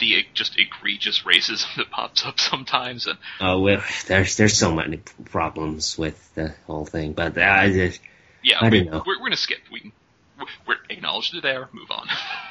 the 0.00 0.26
just 0.34 0.58
egregious 0.58 1.22
racism 1.22 1.66
that 1.76 1.90
pops 1.90 2.24
up 2.24 2.38
sometimes, 2.38 3.06
and 3.06 3.18
uh, 3.40 3.58
well, 3.58 3.82
there's 4.06 4.36
there's 4.36 4.56
so 4.56 4.72
many 4.72 5.00
problems 5.24 5.98
with 5.98 6.34
the 6.34 6.54
whole 6.66 6.86
thing. 6.86 7.14
But 7.14 7.36
I 7.36 7.72
just 7.72 8.00
yeah, 8.42 8.58
I 8.60 8.68
we, 8.68 8.84
don't 8.84 8.92
know. 8.92 9.02
We're, 9.04 9.18
we're 9.18 9.26
gonna 9.26 9.36
skip. 9.36 9.58
We 9.72 9.92
we're, 10.38 10.46
we're 10.66 10.76
acknowledged 10.88 11.34
it 11.34 11.42
there. 11.42 11.68
Move 11.72 11.90
on. 11.90 12.06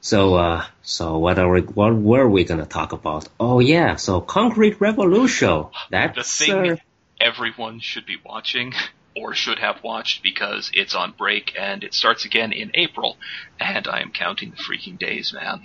so 0.00 0.34
uh 0.34 0.64
so 0.82 1.18
what 1.18 1.38
are 1.38 1.50
we 1.50 1.60
what 1.60 1.94
were 1.94 2.28
we 2.28 2.44
gonna 2.44 2.66
talk 2.66 2.92
about? 2.92 3.28
Oh 3.38 3.60
yeah, 3.60 3.96
so 3.96 4.20
Concrete 4.20 4.80
Revolution. 4.80 5.66
That's 5.90 6.16
the 6.16 6.44
thing 6.44 6.70
uh, 6.72 6.76
everyone 7.20 7.80
should 7.80 8.06
be 8.06 8.16
watching 8.24 8.72
or 9.16 9.34
should 9.34 9.58
have 9.58 9.82
watched 9.82 10.22
because 10.22 10.70
it's 10.72 10.94
on 10.94 11.12
break 11.16 11.52
and 11.58 11.84
it 11.84 11.94
starts 11.94 12.24
again 12.24 12.52
in 12.52 12.70
April, 12.74 13.16
and 13.58 13.86
I 13.86 14.00
am 14.00 14.12
counting 14.12 14.50
the 14.50 14.56
freaking 14.56 14.98
days, 14.98 15.32
man. 15.32 15.62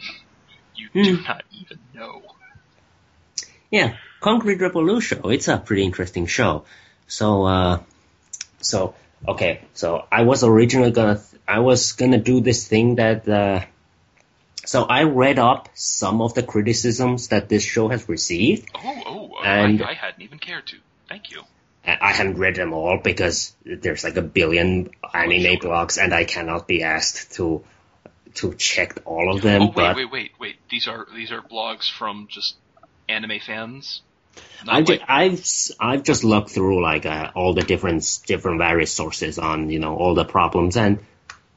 You 0.76 0.90
do 0.94 1.18
Hmm. 1.18 1.24
not 1.24 1.44
even 1.52 1.80
know. 1.94 2.22
Yeah, 3.72 3.98
Concrete 4.20 4.60
Revolution. 4.62 5.22
It's 5.26 5.48
a 5.48 5.58
pretty 5.58 5.84
interesting 5.84 6.26
show. 6.26 6.66
So, 7.08 7.46
uh, 7.46 7.80
so 8.62 8.96
okay. 9.28 9.62
So 9.74 10.06
I 10.12 10.24
was 10.24 10.44
originally 10.44 10.92
gonna, 10.92 11.22
I 11.48 11.60
was 11.60 11.94
gonna 11.94 12.18
do 12.20 12.42
this 12.42 12.68
thing 12.68 12.96
that, 12.96 13.28
uh, 13.28 13.66
so 14.66 14.84
I 14.84 15.04
read 15.04 15.40
up 15.40 15.70
some 15.74 16.22
of 16.22 16.34
the 16.34 16.44
criticisms 16.44 17.30
that 17.30 17.50
this 17.50 17.64
show 17.64 17.88
has 17.90 18.08
received. 18.10 18.70
Oh, 18.76 18.82
oh, 19.06 19.32
oh 19.38 19.44
And- 19.44 19.82
I, 19.82 19.92
I 19.92 19.94
hadn't 19.94 20.22
even 20.22 20.40
cared 20.40 20.68
to. 20.68 20.78
Thank 21.08 21.32
you. 21.32 21.44
I 21.88 22.14
haven't 22.14 22.40
read 22.40 22.56
them 22.56 22.74
all 22.74 22.98
because 22.98 23.56
there's 23.64 24.04
like 24.04 24.18
a 24.18 24.24
billion 24.24 24.90
anime 25.14 25.60
blogs, 25.60 26.02
and 26.04 26.16
I 26.16 26.24
cannot 26.24 26.68
be 26.68 26.82
asked 26.82 27.34
to 27.34 27.64
to 28.36 28.54
check 28.56 28.98
all 29.06 29.34
of 29.36 29.44
them. 29.44 29.62
oh, 29.62 29.66
wait, 29.68 29.74
but 29.76 29.96
wait, 29.96 30.12
wait, 30.12 30.32
wait. 30.40 30.56
These 30.70 30.88
are 30.88 31.06
these 31.14 31.32
are 31.32 31.42
blogs 31.44 31.90
from 31.92 32.28
just 32.28 32.56
anime 33.08 33.40
fans. 33.46 34.02
I 34.68 34.82
ju- 34.82 34.94
like- 34.94 35.02
I've 35.08 35.46
I've 35.80 36.02
just 36.04 36.24
looked 36.24 36.50
through 36.50 36.82
like 36.82 37.06
uh, 37.06 37.32
all 37.36 37.54
the 37.54 37.62
different 37.62 38.04
different 38.26 38.58
various 38.58 38.92
sources 38.92 39.38
on 39.38 39.70
you 39.70 39.78
know 39.78 39.96
all 39.96 40.16
the 40.16 40.26
problems 40.26 40.78
and 40.78 41.00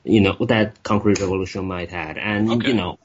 you 0.05 0.21
know 0.21 0.37
that 0.47 0.83
Concrete 0.83 1.21
Revolution 1.21 1.65
might 1.67 1.91
had 1.91 2.19
and 2.19 2.51
Okay. 2.51 2.69
you 2.69 2.75
know 2.75 2.99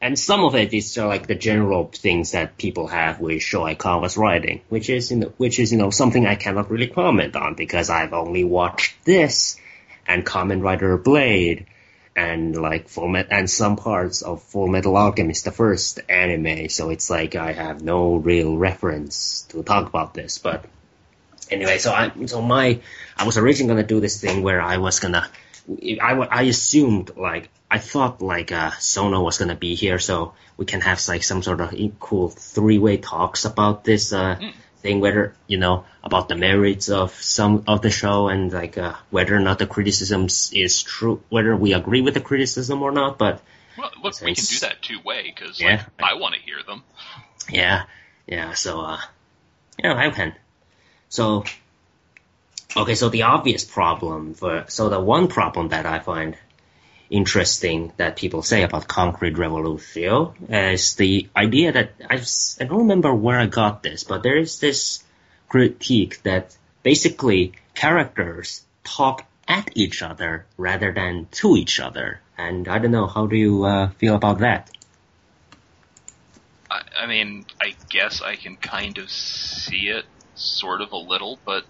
and 0.00 0.18
some 0.18 0.44
of 0.44 0.54
it 0.54 0.72
is 0.72 0.96
like 0.96 1.26
the 1.26 1.34
general 1.34 1.90
things 1.92 2.30
that 2.32 2.56
people 2.56 2.86
have 2.86 3.18
with 3.20 3.42
Sho 3.42 3.62
Aikawa's 3.62 4.16
writing, 4.16 4.60
which 4.68 4.88
is 4.90 5.10
you 5.10 5.16
know 5.18 5.32
which 5.38 5.58
is 5.58 5.72
you 5.72 5.78
know 5.78 5.90
something 5.90 6.26
I 6.26 6.36
cannot 6.36 6.70
really 6.70 6.86
comment 6.86 7.34
on 7.34 7.54
because 7.54 7.90
I've 7.90 8.12
only 8.12 8.44
watched 8.44 9.04
this 9.04 9.56
and 10.06 10.24
Kamen 10.24 10.62
Rider 10.62 10.96
Blade 10.96 11.66
and 12.14 12.56
like 12.56 12.88
Full 12.88 13.08
Met 13.08 13.28
and 13.30 13.50
some 13.50 13.76
parts 13.76 14.22
of 14.22 14.42
Full 14.42 14.68
Metal 14.68 14.96
Alchemist, 14.96 15.44
the 15.44 15.52
first 15.52 16.00
anime. 16.08 16.68
So 16.68 16.90
it's 16.90 17.10
like 17.10 17.34
I 17.34 17.52
have 17.52 17.82
no 17.82 18.16
real 18.16 18.56
reference 18.56 19.46
to 19.50 19.62
talk 19.64 19.88
about 19.88 20.14
this. 20.14 20.38
But 20.38 20.64
anyway, 21.50 21.78
so 21.78 21.92
I 21.92 22.12
so 22.26 22.40
my 22.40 22.80
I 23.16 23.24
was 23.26 23.36
originally 23.36 23.74
gonna 23.74 23.86
do 23.86 24.00
this 24.00 24.20
thing 24.20 24.42
where 24.42 24.60
I 24.60 24.76
was 24.78 25.00
gonna 25.00 25.28
I, 26.00 26.12
I 26.12 26.42
assumed 26.42 27.16
like 27.16 27.50
I 27.70 27.78
thought 27.78 28.22
like 28.22 28.52
uh, 28.52 28.70
Sono 28.78 29.22
was 29.22 29.38
gonna 29.38 29.54
be 29.56 29.74
here, 29.74 29.98
so 29.98 30.34
we 30.56 30.64
can 30.64 30.80
have 30.80 31.06
like 31.08 31.22
some 31.22 31.42
sort 31.42 31.60
of 31.60 31.74
equal 31.74 32.30
three 32.30 32.78
way 32.78 32.96
talks 32.96 33.44
about 33.44 33.84
this 33.84 34.12
uh, 34.12 34.38
thing, 34.80 35.00
whether 35.00 35.34
you 35.46 35.58
know 35.58 35.84
about 36.02 36.28
the 36.28 36.36
merits 36.36 36.88
of 36.88 37.12
some 37.22 37.64
of 37.66 37.82
the 37.82 37.90
show 37.90 38.28
and 38.28 38.52
like 38.52 38.78
uh, 38.78 38.94
whether 39.10 39.36
or 39.36 39.40
not 39.40 39.58
the 39.58 39.66
criticisms 39.66 40.50
is 40.54 40.82
true, 40.82 41.22
whether 41.28 41.54
we 41.54 41.74
agree 41.74 42.00
with 42.00 42.14
the 42.14 42.20
criticism 42.20 42.82
or 42.82 42.90
not. 42.90 43.18
But 43.18 43.42
well, 43.76 43.90
look, 44.02 44.20
we 44.22 44.34
can 44.34 44.44
do 44.44 44.58
that 44.60 44.82
two 44.82 45.00
way 45.04 45.32
because 45.34 45.60
Yeah. 45.60 45.84
like, 46.00 46.12
I 46.12 46.14
want 46.14 46.34
to 46.34 46.40
hear 46.40 46.62
them. 46.66 46.82
Yeah, 47.50 47.84
yeah. 48.26 48.54
So, 48.54 48.80
uh, 48.80 49.00
yeah, 49.82 49.94
I 49.94 50.10
can. 50.10 50.34
So, 51.08 51.44
okay. 52.76 52.94
So 52.94 53.08
the 53.08 53.22
obvious 53.22 53.64
problem 53.64 54.34
for 54.34 54.64
so 54.68 54.88
the 54.88 55.00
one 55.00 55.28
problem 55.28 55.68
that 55.68 55.86
I 55.86 55.98
find 55.98 56.36
interesting 57.10 57.92
that 57.96 58.16
people 58.16 58.42
say 58.42 58.62
about 58.62 58.86
Concrete 58.86 59.38
Revolution 59.38 60.28
is 60.48 60.94
the 60.96 61.28
idea 61.34 61.72
that 61.72 61.92
I've, 62.08 62.28
I 62.60 62.64
don't 62.64 62.80
remember 62.80 63.14
where 63.14 63.38
I 63.38 63.46
got 63.46 63.82
this, 63.82 64.04
but 64.04 64.22
there 64.22 64.36
is 64.36 64.60
this 64.60 65.02
critique 65.48 66.22
that 66.22 66.56
basically 66.82 67.54
characters 67.74 68.64
talk 68.84 69.24
at 69.46 69.70
each 69.74 70.02
other 70.02 70.44
rather 70.56 70.92
than 70.92 71.26
to 71.30 71.56
each 71.56 71.80
other. 71.80 72.20
And 72.36 72.68
I 72.68 72.78
don't 72.78 72.90
know, 72.90 73.06
how 73.06 73.26
do 73.26 73.36
you 73.36 73.64
uh, 73.64 73.88
feel 73.90 74.14
about 74.14 74.40
that? 74.40 74.70
I, 76.70 76.82
I 77.00 77.06
mean, 77.06 77.46
I 77.60 77.74
guess 77.88 78.20
I 78.20 78.36
can 78.36 78.56
kind 78.56 78.98
of 78.98 79.10
see 79.10 79.88
it, 79.88 80.04
sort 80.34 80.82
of 80.82 80.92
a 80.92 80.96
little, 80.96 81.38
but 81.44 81.64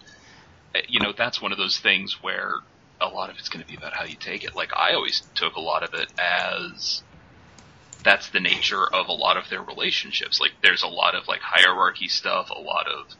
Uh, 0.75 0.81
you 0.89 1.01
know, 1.01 1.13
that's 1.17 1.41
one 1.43 1.53
of 1.53 1.59
those 1.59 1.79
things 1.79 2.19
where 2.23 2.53
a 3.01 3.09
lot 3.09 3.31
of 3.31 3.37
it's 3.39 3.49
going 3.49 3.63
to 3.63 3.69
be 3.69 3.77
about 3.77 3.95
how 3.95 4.05
you 4.05 4.17
take 4.17 4.45
it. 4.45 4.55
Like 4.55 4.71
I 4.77 4.95
always 4.95 5.23
took 5.35 5.55
a 5.57 5.61
lot 5.61 5.83
of 5.83 5.95
it 5.95 6.09
as 6.19 7.03
that's 8.05 8.29
the 8.31 8.41
nature 8.41 8.87
of 8.93 9.09
a 9.09 9.13
lot 9.13 9.37
of 9.37 9.49
their 9.51 9.63
relationships. 9.63 10.41
Like 10.41 10.53
there's 10.63 10.83
a 10.83 10.89
lot 10.89 11.15
of 11.15 11.29
like 11.29 11.41
hierarchy 11.43 12.09
stuff, 12.09 12.51
a 12.51 12.61
lot 12.61 12.87
of 12.87 13.15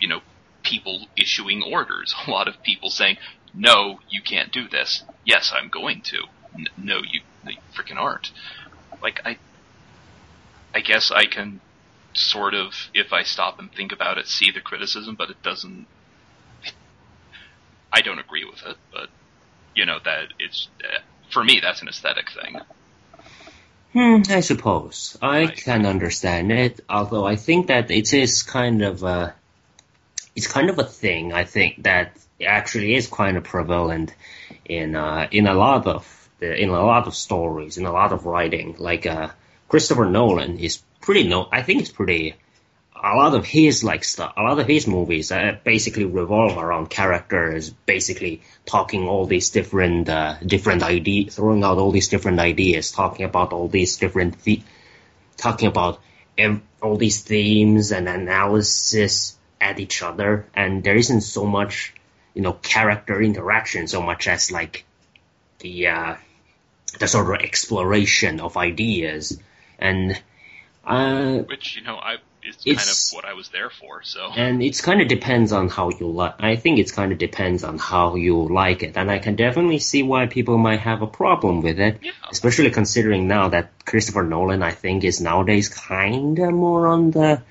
you 0.00 0.08
know 0.08 0.20
people 0.62 1.06
issuing 1.16 1.62
orders, 1.62 2.14
a 2.26 2.30
lot 2.30 2.48
of 2.48 2.62
people 2.62 2.90
saying, 2.90 3.16
"No, 3.52 4.00
you 4.08 4.22
can't 4.22 4.52
do 4.52 4.68
this." 4.68 5.04
Yes, 5.24 5.52
I'm 5.56 5.68
going 5.68 6.02
to. 6.02 6.24
N- 6.54 6.66
no, 6.76 6.98
you, 6.98 7.20
you 7.46 7.56
freaking 7.76 7.96
aren't. 7.96 8.30
Like 9.02 9.20
I 9.24 9.38
I 10.74 10.80
guess 10.80 11.10
I 11.10 11.26
can 11.26 11.60
sort 12.14 12.54
of, 12.54 12.72
if 12.94 13.12
I 13.12 13.22
stop 13.22 13.58
and 13.58 13.72
think 13.72 13.92
about 13.92 14.18
it, 14.18 14.26
see 14.26 14.50
the 14.50 14.60
criticism, 14.60 15.14
but 15.16 15.30
it 15.30 15.42
doesn't. 15.42 15.86
I 17.96 18.00
don't 18.00 18.18
agree 18.18 18.44
with 18.44 18.60
it, 18.66 18.76
but 18.92 19.08
you 19.74 19.86
know 19.86 19.98
that 20.04 20.24
it's 20.40 20.68
for 21.30 21.44
me 21.44 21.60
that's 21.60 21.80
an 21.80 21.88
aesthetic 21.88 22.26
thing. 22.30 22.60
Hmm, 23.92 24.22
I 24.28 24.40
suppose. 24.40 25.16
I 25.22 25.44
Right. 25.44 25.56
can 25.56 25.86
understand 25.86 26.50
it, 26.50 26.80
although 26.90 27.24
I 27.24 27.36
think 27.36 27.68
that 27.68 27.92
it 27.92 28.12
is 28.12 28.42
kind 28.42 28.82
of 28.82 29.04
a, 29.04 29.34
it's 30.34 30.48
kind 30.48 30.68
of 30.68 30.80
a 30.80 30.84
thing, 30.84 31.32
I 31.32 31.44
think, 31.44 31.84
that 31.84 32.18
actually 32.44 32.96
is 32.96 33.06
kind 33.06 33.36
of 33.36 33.44
prevalent 33.44 34.12
in, 34.64 34.96
uh, 34.96 35.28
in 35.30 35.46
a 35.46 35.54
lot 35.54 35.86
of, 35.86 36.28
the, 36.40 36.60
in 36.60 36.70
a 36.70 36.84
lot 36.84 37.06
of 37.06 37.14
stories, 37.14 37.78
in 37.78 37.86
a 37.86 37.92
lot 37.92 38.12
of 38.12 38.26
writing, 38.26 38.74
like, 38.78 39.06
uh, 39.06 39.28
Christopher 39.68 40.06
Nolan 40.06 40.58
is 40.58 40.82
pretty 41.00 41.28
no, 41.28 41.48
I 41.52 41.62
think 41.62 41.80
it's 41.82 41.92
pretty, 41.92 42.34
a 43.04 43.14
lot 43.14 43.34
of 43.34 43.44
his 43.44 43.84
like 43.84 44.02
stuff, 44.02 44.32
a 44.36 44.42
lot 44.42 44.58
of 44.58 44.66
his 44.66 44.86
movies 44.86 45.30
uh, 45.30 45.58
basically 45.62 46.06
revolve 46.06 46.56
around 46.56 46.88
characters 46.88 47.68
basically 47.68 48.40
talking 48.64 49.06
all 49.06 49.26
these 49.26 49.50
different, 49.50 50.08
uh, 50.08 50.36
different 50.44 50.82
ideas, 50.82 51.36
throwing 51.36 51.62
out 51.62 51.76
all 51.76 51.92
these 51.92 52.08
different 52.08 52.40
ideas, 52.40 52.92
talking 52.92 53.26
about 53.26 53.52
all 53.52 53.68
these 53.68 53.98
different, 53.98 54.42
the- 54.44 54.62
talking 55.36 55.68
about 55.68 56.00
all 56.82 56.96
these 56.96 57.22
themes 57.22 57.92
and 57.92 58.08
analysis 58.08 59.36
at 59.60 59.78
each 59.80 60.02
other, 60.02 60.46
and 60.54 60.82
there 60.82 60.96
isn't 60.96 61.20
so 61.20 61.44
much, 61.44 61.92
you 62.32 62.40
know, 62.40 62.54
character 62.54 63.20
interaction 63.20 63.86
so 63.86 64.00
much 64.00 64.26
as 64.28 64.50
like 64.50 64.84
the, 65.58 65.88
uh, 65.88 66.14
the 66.98 67.06
sort 67.06 67.34
of 67.34 67.44
exploration 67.44 68.40
of 68.40 68.56
ideas, 68.56 69.38
and, 69.78 70.20
uh, 70.84 71.38
Which 71.40 71.76
you 71.76 71.82
know, 71.82 71.96
I 71.96 72.16
it's, 72.44 72.66
It's- 72.66 72.84
kind 72.84 72.90
of 72.90 73.16
what 73.16 73.30
I 73.30 73.34
was 73.34 73.48
there 73.48 73.70
for. 73.70 74.02
So 74.02 74.30
and 74.36 74.62
it's 74.62 74.80
kind 74.80 75.00
of 75.00 75.08
depends 75.08 75.52
on 75.52 75.68
how 75.68 75.90
you 75.90 76.08
like. 76.10 76.34
I 76.40 76.56
think 76.56 76.78
it's 76.78 76.92
kind 76.92 77.12
of 77.12 77.18
depends 77.18 77.64
on 77.64 77.78
how 77.78 78.16
you 78.16 78.46
like 78.48 78.82
it, 78.82 78.96
and 78.96 79.10
I 79.10 79.18
can 79.18 79.36
definitely 79.36 79.78
see 79.78 80.02
why 80.02 80.26
people 80.26 80.58
might 80.58 80.80
have 80.80 81.02
a 81.02 81.06
problem 81.06 81.62
with 81.62 81.80
it, 81.80 81.98
yeah, 82.02 82.12
especially 82.30 82.70
considering 82.70 83.26
now 83.28 83.48
that 83.48 83.84
Christopher 83.84 84.22
Nolan, 84.22 84.62
I 84.62 84.72
think, 84.72 85.04
is 85.04 85.20
nowadays 85.20 85.68
kind 85.68 86.38
of 86.38 86.52
more 86.52 86.86
on 86.86 87.10
the, 87.10 87.42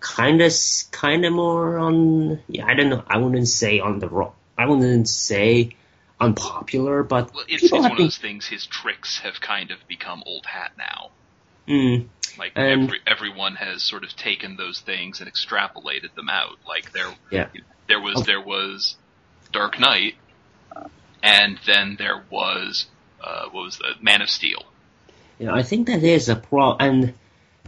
kind 0.00 0.40
of, 0.42 0.52
kind 0.90 1.24
of 1.24 1.32
more 1.32 1.78
on. 1.78 2.40
Yeah, 2.48 2.66
I 2.66 2.74
don't 2.74 2.90
know. 2.90 3.02
I 3.06 3.18
wouldn't 3.18 3.48
say 3.48 3.80
on 3.80 3.98
the 3.98 4.08
ro 4.08 4.34
I 4.58 4.66
wouldn't 4.66 5.08
say 5.08 5.76
unpopular, 6.20 7.02
but 7.02 7.32
well, 7.34 7.44
it's, 7.48 7.62
it's 7.62 7.72
one 7.72 7.90
of 7.90 7.96
those 7.96 8.18
things. 8.18 8.46
His 8.46 8.66
tricks 8.66 9.18
have 9.20 9.40
kind 9.40 9.70
of 9.70 9.78
become 9.88 10.22
old 10.26 10.44
hat 10.44 10.72
now. 10.76 11.10
Mm, 11.70 12.08
Like 12.38 12.52
And- 12.56 12.82
every, 12.84 13.00
everyone 13.06 13.54
has 13.56 13.82
sort 13.82 14.02
of 14.04 14.14
taken 14.16 14.56
those 14.56 14.80
things 14.80 15.20
and 15.20 15.30
extrapolated 15.32 16.14
them 16.14 16.28
out. 16.28 16.58
Like 16.66 16.92
there, 16.92 17.08
Yeah. 17.30 17.48
there 17.86 18.00
was 18.00 18.16
Oh. 18.18 18.22
there 18.22 18.40
was 18.40 18.96
Dark 19.52 19.78
Knight, 19.78 20.14
and 21.22 21.58
then 21.66 21.96
there 21.98 22.22
was 22.30 22.86
uh, 23.22 23.44
what 23.50 23.64
was 23.64 23.76
the 23.78 23.92
Man 24.00 24.22
of 24.22 24.30
Steel. 24.30 24.64
Yeah, 25.38 25.52
I 25.54 25.62
think 25.62 25.88
that 25.88 26.02
is 26.02 26.28
a 26.30 26.36
pro, 26.36 26.74
and 26.76 27.12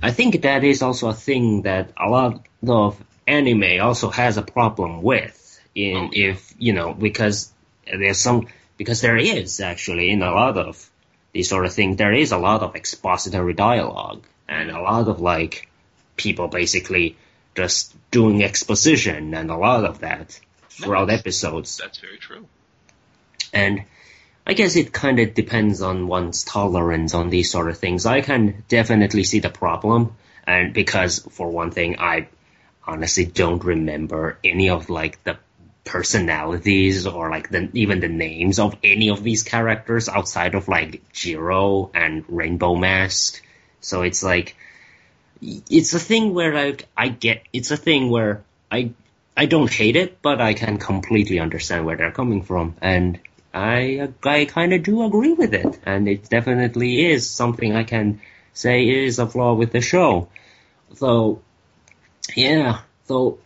I 0.02 0.10
think 0.10 0.40
that 0.42 0.64
is 0.64 0.80
also 0.82 1.08
a 1.10 1.14
thing 1.14 1.62
that 1.62 1.92
a 1.98 2.08
lot 2.08 2.40
of 2.66 2.98
anime 3.26 3.80
also 3.80 4.08
has 4.10 4.36
a 4.38 4.42
problem 4.42 5.02
with. 5.02 5.38
In 5.74 5.96
Oh, 5.96 6.10
yeah. 6.12 6.30
if 6.30 6.54
you 6.58 6.72
know 6.72 6.92
because 6.94 7.52
there's 7.86 8.18
some 8.20 8.46
because 8.78 9.00
there 9.00 9.16
is 9.16 9.60
actually 9.60 10.10
in 10.10 10.22
a 10.22 10.30
lot 10.30 10.56
of 10.58 10.88
these 11.32 11.48
sort 11.48 11.64
of 11.66 11.72
thing 11.72 11.96
there 11.96 12.12
is 12.12 12.32
a 12.32 12.38
lot 12.38 12.62
of 12.62 12.76
expository 12.76 13.54
dialogue 13.54 14.22
and 14.48 14.70
a 14.70 14.80
lot 14.80 15.08
of 15.08 15.20
like 15.20 15.68
people 16.16 16.48
basically 16.48 17.16
just 17.54 17.94
doing 18.10 18.42
exposition 18.44 19.34
and 19.34 19.50
a 19.50 19.56
lot 19.56 19.84
of 19.84 20.00
that 20.00 20.38
throughout 20.70 21.08
Nice. 21.08 21.20
episodes 21.20 21.76
That's 21.78 21.98
very 21.98 22.18
true. 22.18 22.46
and 23.52 23.82
I 24.46 24.54
guess 24.54 24.74
it 24.74 24.92
kind 24.92 25.20
of 25.20 25.34
depends 25.34 25.82
on 25.82 26.08
one's 26.08 26.42
tolerance 26.42 27.14
on 27.14 27.30
these 27.30 27.48
sort 27.48 27.68
of 27.68 27.78
things. 27.78 28.06
I 28.06 28.22
can 28.22 28.64
definitely 28.68 29.22
see 29.22 29.38
the 29.38 29.50
problem, 29.50 30.16
and 30.44 30.74
because 30.74 31.20
for 31.30 31.48
one 31.48 31.70
thing, 31.70 32.00
I 32.00 32.26
honestly 32.84 33.24
don't 33.24 33.62
remember 33.62 34.38
any 34.42 34.68
of 34.70 34.90
like 34.90 35.22
the 35.22 35.36
personalities 35.84 37.06
or 37.06 37.30
like 37.30 37.48
the 37.50 37.68
even 37.74 38.00
the 38.00 38.08
names 38.08 38.58
of 38.58 38.76
any 38.84 39.10
of 39.10 39.22
these 39.22 39.42
characters 39.42 40.08
outside 40.08 40.54
of 40.54 40.68
like 40.68 41.02
Jiro 41.12 41.90
and 41.94 42.24
Rainbow 42.28 42.76
Mask. 42.76 43.42
So 43.80 44.02
it's 44.02 44.22
like 44.22 44.56
it's 45.40 45.92
a 45.94 45.98
thing 45.98 46.34
where 46.34 46.56
I 46.56 46.76
I 46.96 47.08
get 47.08 47.42
it's 47.52 47.70
a 47.70 47.76
thing 47.76 48.10
where 48.10 48.44
I 48.70 48.92
I 49.36 49.46
don't 49.46 49.72
hate 49.72 49.96
it, 49.96 50.20
but 50.22 50.40
I 50.40 50.54
can 50.54 50.78
completely 50.78 51.40
understand 51.40 51.86
where 51.86 51.96
they're 51.96 52.12
coming 52.12 52.42
from, 52.42 52.76
and 52.80 53.18
I 53.52 54.08
I 54.24 54.44
kind 54.44 54.72
of 54.72 54.82
do 54.82 55.04
agree 55.04 55.32
with 55.32 55.54
it, 55.54 55.80
and 55.84 56.08
it 56.08 56.28
definitely 56.28 57.04
is 57.06 57.28
something 57.28 57.74
I 57.74 57.84
can 57.84 58.20
say 58.52 58.88
is 58.88 59.18
a 59.18 59.26
flaw 59.26 59.54
with 59.54 59.72
the 59.72 59.80
show. 59.80 60.28
So, 60.94 61.40
yeah, 62.36 62.80
so 63.08 63.38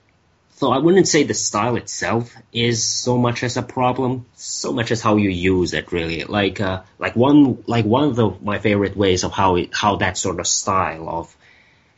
so 0.56 0.72
I 0.72 0.78
wouldn't 0.78 1.06
say 1.06 1.22
the 1.22 1.34
style 1.34 1.76
itself 1.76 2.34
is 2.50 2.82
so 2.82 3.18
much 3.18 3.42
as 3.42 3.58
a 3.58 3.62
problem, 3.62 4.24
so 4.36 4.72
much 4.72 4.90
as 4.90 5.02
how 5.02 5.16
you 5.16 5.28
use 5.28 5.74
it 5.74 5.92
really. 5.92 6.24
Like 6.24 6.62
uh, 6.62 6.82
like 6.98 7.14
one 7.14 7.62
like 7.66 7.84
one 7.84 8.04
of 8.04 8.16
the 8.16 8.30
my 8.40 8.58
favorite 8.58 8.96
ways 8.96 9.22
of 9.22 9.32
how 9.32 9.56
it 9.56 9.74
how 9.74 9.96
that 9.96 10.16
sort 10.16 10.40
of 10.40 10.46
style 10.46 11.10
of 11.10 11.36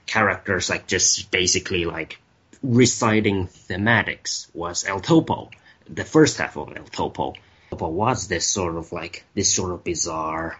characters 0.07 0.69
like 0.69 0.89
just 0.89 1.31
basically 1.31 1.85
like 1.85 2.19
reciting 2.61 3.47
thematics 3.47 4.49
was 4.55 4.85
El 4.85 4.99
Topo, 4.99 5.51
the 5.89 6.05
first 6.05 6.39
half 6.39 6.57
of 6.57 6.77
El 6.77 6.85
Topo. 6.85 7.35
Topo 7.71 7.89
was 7.89 8.27
this 8.27 8.49
sort 8.49 8.75
of 8.75 8.91
like 8.91 9.25
this 9.35 9.55
sort 9.55 9.71
of 9.71 9.85
bizarre, 9.85 10.59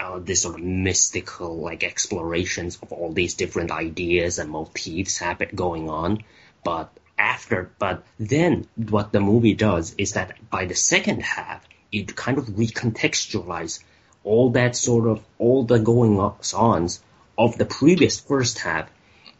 uh, 0.00 0.18
this 0.18 0.42
sort 0.42 0.56
of 0.56 0.60
mystical 0.60 1.56
like 1.56 1.82
explorations 1.82 2.78
of 2.82 2.92
all 2.92 3.10
these 3.10 3.34
different 3.34 3.70
ideas 3.70 4.38
and 4.38 4.50
motifs 4.50 5.16
happen 5.16 5.48
going 5.54 5.88
on, 5.88 6.24
but 6.62 6.92
after, 7.22 7.70
but 7.78 8.02
then 8.18 8.66
what 8.76 9.12
the 9.12 9.20
movie 9.20 9.54
does 9.54 9.94
is 9.96 10.14
that 10.14 10.36
by 10.50 10.66
the 10.66 10.74
second 10.74 11.22
half, 11.22 11.64
it 11.92 12.16
kind 12.16 12.36
of 12.38 12.46
recontextualize 12.46 13.82
all 14.24 14.50
that 14.50 14.74
sort 14.76 15.06
of 15.06 15.24
all 15.38 15.62
the 15.64 15.78
going 15.78 16.18
ons 16.18 17.00
of 17.38 17.56
the 17.58 17.64
previous 17.64 18.20
first 18.20 18.58
half 18.58 18.90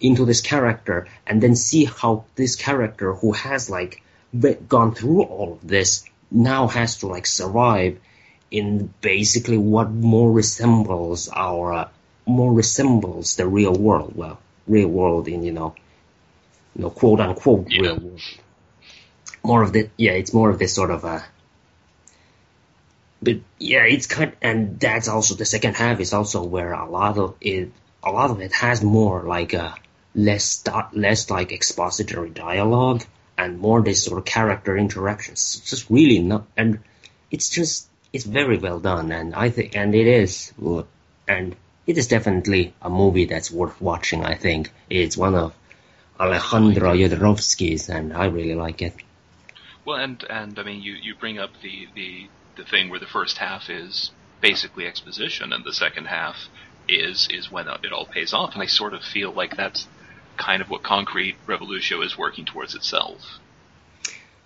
into 0.00 0.24
this 0.24 0.40
character 0.40 1.06
and 1.26 1.42
then 1.42 1.54
see 1.56 1.84
how 1.84 2.24
this 2.34 2.56
character 2.56 3.14
who 3.14 3.32
has 3.32 3.70
like 3.70 4.02
gone 4.68 4.94
through 4.94 5.22
all 5.22 5.52
of 5.52 5.66
this 5.66 6.04
now 6.30 6.66
has 6.66 6.96
to 6.96 7.06
like 7.06 7.26
survive 7.26 7.98
in 8.50 8.92
basically 9.00 9.58
what 9.58 9.90
more 9.90 10.30
resembles 10.32 11.28
our 11.28 11.72
uh, 11.72 11.88
more 12.26 12.52
resembles 12.52 13.36
the 13.36 13.46
real 13.46 13.74
world 13.74 14.12
well 14.16 14.38
real 14.66 14.88
world 14.88 15.28
in 15.28 15.42
you 15.42 15.52
know 15.52 15.74
you 16.76 16.82
know 16.82 16.90
quote 16.90 17.20
unquote 17.20 17.66
Yeah. 17.70 17.82
real 17.82 17.98
world 17.98 18.20
more 19.44 19.62
of 19.62 19.72
the 19.72 19.90
yeah 19.96 20.12
it's 20.12 20.32
more 20.32 20.50
of 20.50 20.58
this 20.58 20.74
sort 20.74 20.90
of 20.90 21.04
a 21.04 21.24
but 23.22 23.36
yeah 23.58 23.84
it's 23.84 24.06
kind 24.06 24.32
and 24.42 24.78
that's 24.80 25.08
also 25.08 25.34
the 25.34 25.44
second 25.44 25.74
half 25.76 26.00
is 26.00 26.12
also 26.12 26.44
where 26.44 26.72
a 26.72 26.88
lot 26.88 27.18
of 27.18 27.34
it 27.40 27.70
a 28.02 28.10
lot 28.10 28.30
of 28.30 28.40
it 28.40 28.52
has 28.52 28.82
more 28.82 29.22
like 29.22 29.52
a 29.52 29.74
less 30.14 30.62
di- 30.62 30.88
less 30.92 31.30
like 31.30 31.52
expository 31.52 32.30
dialogue 32.30 33.02
and 33.38 33.58
more 33.58 33.80
this 33.80 34.04
sort 34.04 34.18
of 34.18 34.24
character 34.24 34.76
interactions. 34.76 35.56
It's 35.60 35.70
just 35.70 35.88
really 35.88 36.18
not, 36.18 36.44
and 36.56 36.80
it's 37.30 37.48
just 37.48 37.88
it's 38.12 38.24
very 38.24 38.58
well 38.58 38.78
done, 38.78 39.10
and 39.10 39.34
I 39.34 39.48
think 39.50 39.74
and 39.74 39.94
it 39.94 40.06
is, 40.06 40.52
and 41.26 41.56
it 41.86 41.96
is 41.96 42.08
definitely 42.08 42.74
a 42.82 42.90
movie 42.90 43.24
that's 43.24 43.50
worth 43.50 43.80
watching. 43.80 44.24
I 44.24 44.34
think 44.34 44.70
it's 44.90 45.16
one 45.16 45.34
of 45.34 45.54
Alejandro 46.20 46.94
Jodorowsky's, 46.94 47.88
and 47.88 48.12
I 48.12 48.26
really 48.26 48.54
like 48.54 48.82
it. 48.82 48.94
Well, 49.84 49.98
and 49.98 50.22
and 50.30 50.58
I 50.58 50.62
mean, 50.62 50.82
you 50.82 50.92
you 50.94 51.14
bring 51.14 51.38
up 51.38 51.50
the 51.62 51.88
the 51.94 52.28
the 52.56 52.64
thing 52.64 52.90
where 52.90 53.00
the 53.00 53.06
first 53.06 53.38
half 53.38 53.70
is 53.70 54.10
basically 54.40 54.86
exposition, 54.86 55.52
and 55.52 55.64
the 55.64 55.72
second 55.72 56.06
half 56.06 56.48
is 56.88 57.28
is 57.30 57.50
when 57.50 57.66
it 57.68 57.92
all 57.92 58.06
pays 58.06 58.32
off, 58.32 58.54
and 58.54 58.62
I 58.62 58.66
sort 58.66 58.94
of 58.94 59.02
feel 59.02 59.32
like 59.32 59.56
that's 59.56 59.86
kind 60.36 60.62
of 60.62 60.70
what 60.70 60.82
Concrete 60.82 61.36
Revolution 61.46 62.02
is 62.02 62.16
working 62.16 62.44
towards 62.44 62.74
itself. 62.74 63.20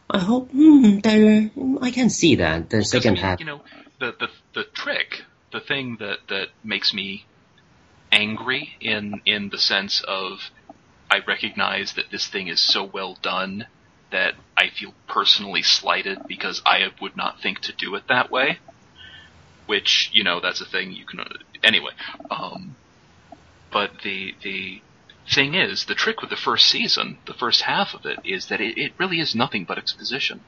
I 0.09 0.19
hope 0.19 0.51
hmm, 0.51 0.99
there, 1.01 1.51
I 1.83 1.91
can 1.91 2.11
see 2.11 2.37
that 2.37 2.71
the 2.71 2.79
'Cause, 2.79 2.91
second 2.91 3.11
I 3.11 3.15
mean, 3.15 3.23
half. 3.23 3.41
you 3.41 3.47
know, 3.47 3.61
the 3.99 4.13
the 4.19 4.29
the 4.55 4.65
trick, 4.65 5.25
the 5.53 5.61
thing 5.61 5.97
that 6.01 6.19
that 6.29 6.49
makes 6.63 6.95
me 6.95 7.25
angry 8.13 8.75
in 8.81 9.21
in 9.27 9.49
the 9.49 9.59
sense 9.59 10.01
of 10.07 10.51
I 11.11 11.21
recognize 11.27 11.95
that 11.95 12.11
this 12.11 12.27
thing 12.27 12.49
is 12.49 12.61
so 12.61 12.85
well 12.85 13.17
done 13.23 13.67
that 14.11 14.35
I 14.57 14.69
feel 14.69 14.95
personally 15.09 15.63
slighted 15.63 16.27
because 16.27 16.63
I 16.65 16.89
would 17.01 17.17
not 17.17 17.41
think 17.41 17.61
to 17.61 17.73
do 17.73 17.95
it 17.95 18.09
that 18.09 18.31
way. 18.31 18.59
Which 19.67 20.11
you 20.13 20.23
know 20.23 20.41
that's 20.41 20.61
a 20.61 20.65
thing 20.65 20.93
you 20.93 21.05
can 21.05 21.21
anyway. 21.63 21.91
Um, 22.31 22.77
but 23.73 23.91
the 24.03 24.35
the 24.43 24.81
thing 25.29 25.55
is, 25.55 25.87
the 25.87 25.95
trick 25.95 26.21
with 26.21 26.31
the 26.31 26.37
first 26.37 26.67
season, 26.67 27.19
the 27.27 27.35
first 27.35 27.63
half 27.63 27.95
of 27.95 28.07
it, 28.07 28.21
is 28.25 28.47
that 28.47 28.61
it, 28.61 28.79
it 28.79 28.93
really 28.97 29.19
is 29.19 29.35
nothing 29.35 29.65
but 29.65 29.79
exposition. 29.79 30.41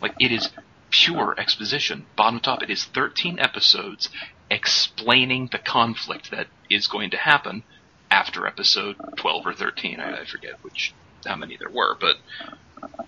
Like 0.00 0.14
it 0.20 0.30
is 0.30 0.50
pure 0.90 1.34
exposition. 1.38 2.06
Bottom 2.16 2.38
to 2.38 2.44
top, 2.44 2.62
it 2.62 2.70
is 2.70 2.84
13 2.84 3.38
episodes 3.40 4.08
explaining 4.50 5.48
the 5.50 5.58
conflict 5.58 6.30
that 6.30 6.46
is 6.70 6.86
going 6.86 7.10
to 7.10 7.16
happen 7.16 7.64
after 8.12 8.46
episode 8.46 8.96
12 9.16 9.46
or 9.46 9.54
13. 9.54 9.98
I, 9.98 10.20
I 10.20 10.24
forget 10.26 10.62
which 10.62 10.94
how 11.24 11.36
many 11.36 11.56
there 11.56 11.70
were, 11.70 11.96
but 11.98 12.16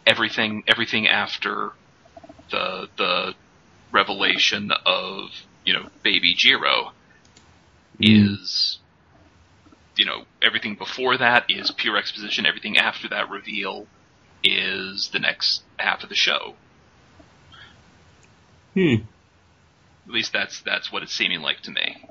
everything 0.07 0.65
everything 0.67 1.07
after 1.07 1.73
the 2.51 2.89
the 2.97 3.35
revelation 3.93 4.73
of 4.87 5.31
you 5.65 5.75
know 5.75 5.87
baby 6.03 6.35
Jiro 6.35 6.93
is 8.01 8.79
you 9.97 10.07
know 10.07 10.25
everything 10.43 10.75
before 10.75 11.19
that 11.19 11.45
is 11.51 11.71
pure 11.71 11.97
exposition. 11.97 12.47
Everything 12.47 12.79
after 12.79 13.09
that 13.09 13.29
reveal 13.29 13.87
is 14.43 15.11
the 15.13 15.19
next 15.19 15.63
half 15.79 16.03
of 16.03 16.09
the 16.09 16.15
show. 16.15 16.55
Hmm. 18.73 19.05
At 20.07 20.13
least 20.13 20.33
that's 20.33 20.61
that's 20.63 20.91
what 20.91 21.03
it's 21.03 21.15
seeming 21.15 21.43
like 21.43 21.61
to 21.63 21.71
me. 21.71 22.09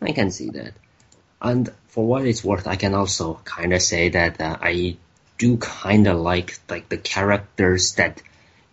I 0.00 0.12
can 0.12 0.30
see 0.30 0.48
that. 0.50 0.74
And 1.42 1.70
for 1.88 2.06
what 2.06 2.26
it's 2.26 2.44
worth, 2.44 2.66
I 2.66 2.76
can 2.76 2.94
also 2.94 3.40
kind 3.44 3.72
of 3.72 3.82
say 3.82 4.10
that 4.10 4.40
uh, 4.40 4.56
I 4.60 4.96
do 5.38 5.56
kind 5.56 6.06
of 6.06 6.20
like 6.20 6.58
like 6.68 6.88
the 6.88 6.98
characters 6.98 7.94
that 7.94 8.20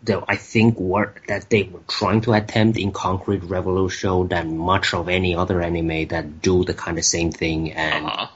though 0.03 0.23
I 0.27 0.35
think 0.35 0.79
were 0.79 1.13
that 1.27 1.49
they 1.49 1.63
were 1.63 1.79
trying 1.87 2.21
to 2.21 2.33
attempt 2.33 2.77
in 2.77 2.91
Concrete 2.91 3.43
Revolution 3.43 4.27
than 4.27 4.57
much 4.57 4.93
of 4.93 5.07
any 5.09 5.35
other 5.35 5.61
anime 5.61 6.07
that 6.09 6.41
do 6.41 6.63
the 6.63 6.73
kind 6.73 6.97
of 6.97 7.05
same 7.05 7.31
thing 7.31 7.71
and 7.73 8.05
Uh-huh. 8.05 8.27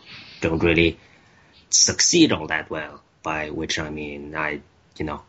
don't 0.42 0.64
really 0.64 0.98
succeed 1.70 2.32
all 2.32 2.48
that 2.48 2.70
well. 2.70 3.02
By 3.24 3.50
which 3.50 3.78
I 3.80 3.90
mean, 3.90 4.36
I 4.36 4.62
you 4.98 5.06
know, 5.06 5.22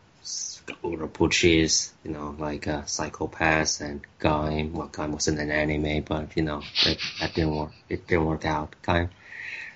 Urobuchi's, 0.83 1.93
you 2.03 2.11
know, 2.11 2.35
like 2.37 2.67
uh, 2.67 2.85
Psycho-Pass 2.85 3.81
and 3.81 4.01
Gaim. 4.19 4.71
Well, 4.71 4.89
Gaim 4.89 5.11
wasn't 5.11 5.39
an 5.39 5.51
anime, 5.51 6.03
but 6.03 6.35
you 6.35 6.43
know, 6.43 6.61
that, 6.83 6.97
that 7.19 7.33
didn't 7.33 7.55
work. 7.55 7.71
It 7.89 8.07
didn't 8.07 8.25
work 8.25 8.45
out. 8.45 8.75
Gaim, 8.83 9.09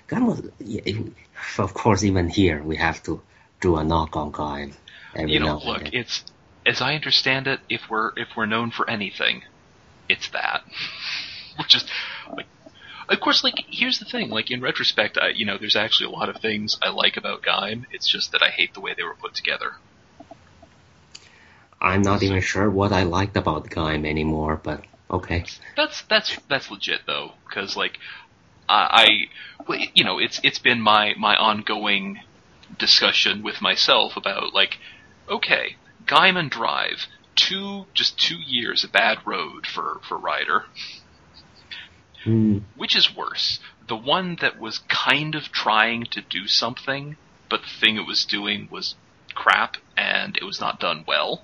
Gaim 0.08 0.26
was, 0.26 0.42
yeah, 0.58 0.82
it- 0.84 1.12
of 1.58 1.72
course, 1.72 2.02
even 2.02 2.28
here 2.28 2.62
we 2.62 2.76
have 2.76 3.02
to 3.04 3.22
do 3.60 3.76
a 3.76 3.84
knock 3.84 4.16
on 4.16 4.32
Gaim. 4.32 4.74
You 5.16 5.40
know, 5.40 5.58
now 5.58 5.64
look, 5.64 5.82
then. 5.84 5.90
it's 5.92 6.24
as 6.66 6.80
I 6.80 6.94
understand 6.94 7.46
it, 7.46 7.60
if 7.68 7.88
we're 7.88 8.12
if 8.16 8.28
we're 8.36 8.46
known 8.46 8.70
for 8.70 8.88
anything, 8.88 9.42
it's 10.08 10.28
that. 10.30 10.62
we're 11.58 11.66
just 11.66 11.88
like 12.36 12.46
of 13.08 13.20
course, 13.20 13.42
like 13.42 13.54
here's 13.68 13.98
the 13.98 14.04
thing. 14.04 14.28
Like 14.30 14.50
in 14.50 14.60
retrospect, 14.60 15.16
I, 15.18 15.28
you 15.30 15.46
know, 15.46 15.56
there's 15.58 15.76
actually 15.76 16.12
a 16.12 16.16
lot 16.16 16.28
of 16.28 16.36
things 16.36 16.78
I 16.82 16.90
like 16.90 17.16
about 17.16 17.42
Gaim. 17.42 17.84
It's 17.90 18.06
just 18.06 18.32
that 18.32 18.42
I 18.42 18.50
hate 18.50 18.74
the 18.74 18.80
way 18.80 18.94
they 18.96 19.02
were 19.02 19.14
put 19.14 19.34
together. 19.34 19.72
I'm 21.80 22.02
not 22.02 22.22
even 22.22 22.40
sure 22.40 22.68
what 22.68 22.92
I 22.92 23.04
liked 23.04 23.36
about 23.36 23.70
Gaim 23.70 24.06
anymore, 24.06 24.60
but 24.62 24.84
okay. 25.10 25.44
That's 25.76 26.02
that's 26.02 26.36
that's 26.48 26.70
legit 26.70 27.02
though, 27.06 27.32
because 27.46 27.76
like 27.76 27.98
I, 28.68 29.28
well, 29.66 29.78
you 29.94 30.04
know, 30.04 30.18
it's 30.18 30.40
it's 30.42 30.58
been 30.58 30.80
my 30.80 31.14
my 31.16 31.36
ongoing 31.36 32.20
discussion 32.78 33.42
with 33.42 33.62
myself 33.62 34.16
about 34.16 34.52
like, 34.54 34.78
okay, 35.28 35.76
Gaim 36.04 36.36
and 36.36 36.50
Drive, 36.50 37.06
two 37.34 37.86
just 37.94 38.18
two 38.18 38.38
years 38.38 38.84
a 38.84 38.88
bad 38.88 39.18
road 39.24 39.66
for 39.66 40.00
for 40.08 40.18
Rider. 40.18 40.64
Hmm. 42.24 42.58
Which 42.76 42.96
is 42.96 43.14
worse, 43.14 43.60
the 43.86 43.96
one 43.96 44.36
that 44.40 44.58
was 44.58 44.78
kind 44.88 45.34
of 45.34 45.52
trying 45.52 46.04
to 46.10 46.20
do 46.20 46.46
something, 46.46 47.16
but 47.48 47.62
the 47.62 47.80
thing 47.80 47.96
it 47.96 48.06
was 48.06 48.24
doing 48.24 48.68
was 48.70 48.96
crap 49.34 49.76
and 49.96 50.36
it 50.36 50.44
was 50.44 50.60
not 50.60 50.80
done 50.80 51.04
well, 51.06 51.42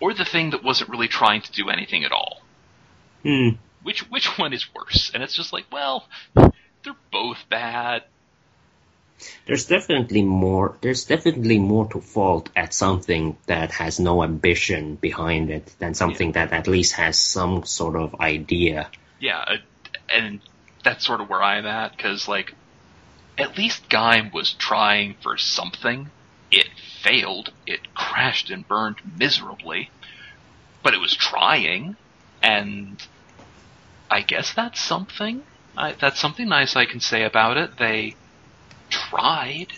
or 0.00 0.14
the 0.14 0.24
thing 0.24 0.50
that 0.50 0.62
wasn't 0.62 0.90
really 0.90 1.08
trying 1.08 1.42
to 1.42 1.52
do 1.52 1.68
anything 1.68 2.04
at 2.04 2.12
all? 2.12 2.40
Hmm. 3.22 3.50
Which 3.82 4.00
which 4.10 4.38
one 4.38 4.52
is 4.52 4.66
worse? 4.74 5.10
And 5.14 5.22
it's 5.22 5.34
just 5.34 5.52
like, 5.52 5.66
well, 5.70 6.08
they're 6.34 6.96
both 7.12 7.38
bad. 7.48 8.04
There's 9.46 9.66
definitely 9.66 10.22
more. 10.22 10.76
There's 10.80 11.04
definitely 11.04 11.58
more 11.58 11.88
to 11.88 12.00
fault 12.00 12.50
at 12.54 12.74
something 12.74 13.36
that 13.46 13.70
has 13.72 13.98
no 13.98 14.22
ambition 14.22 14.96
behind 14.96 15.50
it 15.50 15.74
than 15.78 15.94
something 15.94 16.32
that 16.32 16.52
at 16.52 16.66
least 16.66 16.94
has 16.94 17.18
some 17.18 17.64
sort 17.64 17.96
of 17.96 18.20
idea. 18.20 18.90
Yeah, 19.18 19.38
uh, 19.38 19.56
and 20.12 20.40
that's 20.84 21.06
sort 21.06 21.20
of 21.20 21.30
where 21.30 21.42
I'm 21.42 21.66
at 21.66 21.96
because 21.96 22.28
like, 22.28 22.54
at 23.38 23.56
least 23.56 23.88
Gaim 23.88 24.32
was 24.32 24.52
trying 24.52 25.14
for 25.22 25.38
something. 25.38 26.10
It 26.56 26.68
failed. 27.02 27.52
It 27.66 27.92
crashed 27.92 28.48
and 28.48 28.66
burned 28.66 28.96
miserably, 29.18 29.90
but 30.82 30.94
it 30.94 31.00
was 31.00 31.14
trying, 31.14 31.96
and 32.42 32.96
I 34.10 34.22
guess 34.22 34.54
that's 34.54 34.80
something. 34.80 35.42
I, 35.76 35.92
that's 35.92 36.18
something 36.18 36.48
nice 36.48 36.74
I 36.74 36.86
can 36.86 37.00
say 37.00 37.24
about 37.24 37.58
it. 37.58 37.76
They 37.76 38.16
tried. 38.88 39.68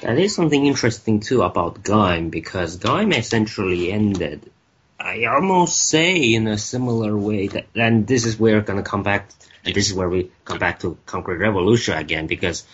That 0.00 0.18
is 0.18 0.34
something 0.34 0.64
interesting 0.64 1.20
too 1.20 1.42
about 1.42 1.82
Gaim 1.82 2.30
because 2.30 2.78
Gaim 2.78 3.14
essentially 3.14 3.92
ended. 3.92 4.50
I 4.98 5.26
almost 5.26 5.76
say 5.76 6.32
in 6.32 6.46
a 6.48 6.56
similar 6.56 7.14
way 7.18 7.48
that, 7.48 7.66
and 7.74 8.06
this 8.06 8.24
is 8.24 8.38
where 8.38 8.54
we're 8.54 8.62
gonna 8.62 8.82
come 8.82 9.02
back. 9.02 9.28
This 9.62 9.90
is 9.90 9.94
where 9.94 10.08
we 10.08 10.30
come 10.46 10.58
back 10.58 10.80
to 10.80 10.96
Concrete 11.04 11.36
Revolution 11.36 11.98
again 11.98 12.28
because 12.28 12.64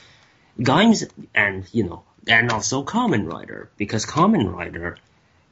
Gaim's 0.57 1.03
and 1.35 1.67
you 1.73 1.83
know 1.83 2.05
and 2.27 2.51
also 2.51 2.85
Kamen 2.85 3.31
Rider 3.31 3.71
because 3.77 4.07
Kamen 4.07 4.53
Rider 4.53 4.97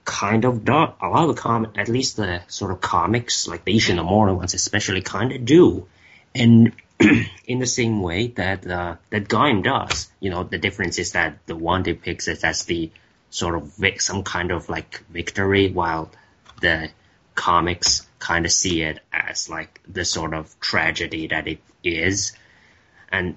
kind 0.05 0.45
of 0.45 0.65
do 0.65 0.73
a 0.73 1.09
lot 1.09 1.29
of 1.31 1.37
com 1.37 1.73
at 1.77 1.89
least 1.89 2.17
the 2.17 2.43
sort 2.49 2.73
of 2.73 2.81
comics 2.81 3.47
like 3.47 3.65
the 3.65 3.77
Ishinomori 3.77 4.37
ones 4.37 4.55
especially 4.55 5.01
kind 5.01 5.33
of 5.33 5.45
do 5.45 5.87
and 6.35 6.73
in 7.47 7.59
the 7.59 7.67
same 7.67 8.03
way 8.03 8.29
that 8.29 8.67
uh, 8.67 8.97
that 9.11 9.29
Gaim 9.29 9.63
does. 9.63 10.11
You 10.21 10.31
know, 10.31 10.45
the 10.45 10.59
difference 10.59 10.99
is 10.99 11.13
that 11.13 11.39
the 11.47 11.57
one 11.57 11.83
depicts 11.83 12.29
it 12.29 12.45
as 12.45 12.65
the 12.65 12.91
sort 13.31 13.55
of 13.55 13.75
some 13.99 14.23
kind 14.23 14.51
of 14.51 14.69
like 14.69 15.03
victory, 15.11 15.71
while 15.71 16.11
the 16.61 16.91
comics 17.35 18.07
kind 18.19 18.45
of 18.45 18.53
see 18.53 18.83
it 18.83 19.01
as 19.13 19.49
like 19.49 19.81
the 19.89 20.05
sort 20.05 20.35
of 20.35 20.59
tragedy 20.61 21.29
that 21.29 21.49
it 21.49 21.61
is, 21.83 22.33
and 23.11 23.37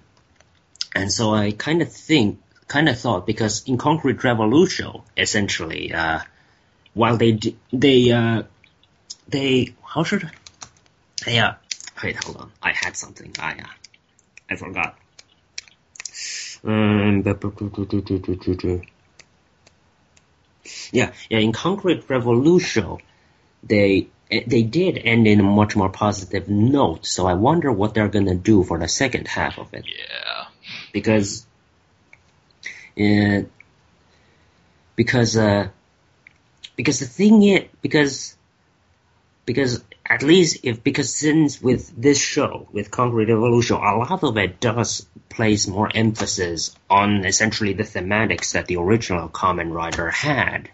and 0.93 1.11
so 1.11 1.33
I 1.33 1.51
kind 1.51 1.81
of 1.81 1.91
think, 1.91 2.39
kind 2.67 2.89
of 2.89 2.99
thought 2.99 3.25
because 3.25 3.67
in 3.67 3.77
Concrete 3.77 4.23
Revolution, 4.23 5.01
essentially, 5.17 5.93
uh, 5.93 6.19
while 6.93 7.17
they 7.17 7.33
d- 7.33 7.57
they 7.71 8.11
uh, 8.11 8.43
they 9.27 9.73
how 9.83 10.03
should 10.03 10.29
I, 11.25 11.37
uh 11.39 11.53
Wait, 12.03 12.21
hold 12.23 12.37
on. 12.37 12.51
I 12.61 12.71
had 12.73 12.97
something. 12.97 13.33
I 13.39 13.53
uh, 13.53 13.65
I 14.49 14.55
forgot. 14.55 14.97
Um, 16.63 17.23
yeah, 20.91 21.13
yeah. 21.29 21.39
In 21.39 21.53
Concrete 21.53 22.09
Revolution, 22.09 22.97
they 23.63 24.07
they 24.29 24.63
did 24.63 24.97
end 24.97 25.27
in 25.27 25.39
a 25.39 25.43
much 25.43 25.75
more 25.75 25.89
positive 25.89 26.49
note. 26.49 27.05
So 27.05 27.27
I 27.27 27.33
wonder 27.33 27.71
what 27.71 27.93
they're 27.93 28.09
gonna 28.09 28.35
do 28.35 28.63
for 28.63 28.77
the 28.77 28.87
second 28.87 29.27
half 29.27 29.57
of 29.57 29.73
it. 29.73 29.85
Yeah. 29.87 30.45
Because, 30.91 31.44
uh, 32.99 33.41
because 34.95 35.37
uh, 35.37 35.67
because 36.75 36.99
the 36.99 37.05
thing 37.05 37.43
is 37.43 37.63
because 37.81 38.35
because 39.45 39.83
at 40.05 40.23
least 40.23 40.59
if 40.63 40.83
because 40.83 41.13
since 41.13 41.61
with 41.61 41.91
this 41.99 42.19
show 42.19 42.67
with 42.71 42.91
Concrete 42.91 43.31
Revolution, 43.31 43.77
a 43.77 43.97
lot 43.97 44.23
of 44.23 44.37
it 44.37 44.59
does 44.59 45.05
place 45.29 45.67
more 45.67 45.89
emphasis 45.93 46.75
on 46.89 47.25
essentially 47.25 47.73
the 47.73 47.83
thematics 47.83 48.53
that 48.53 48.67
the 48.67 48.77
original 48.77 49.29
Kamen 49.29 49.71
Rider 49.73 50.09
had 50.09 50.69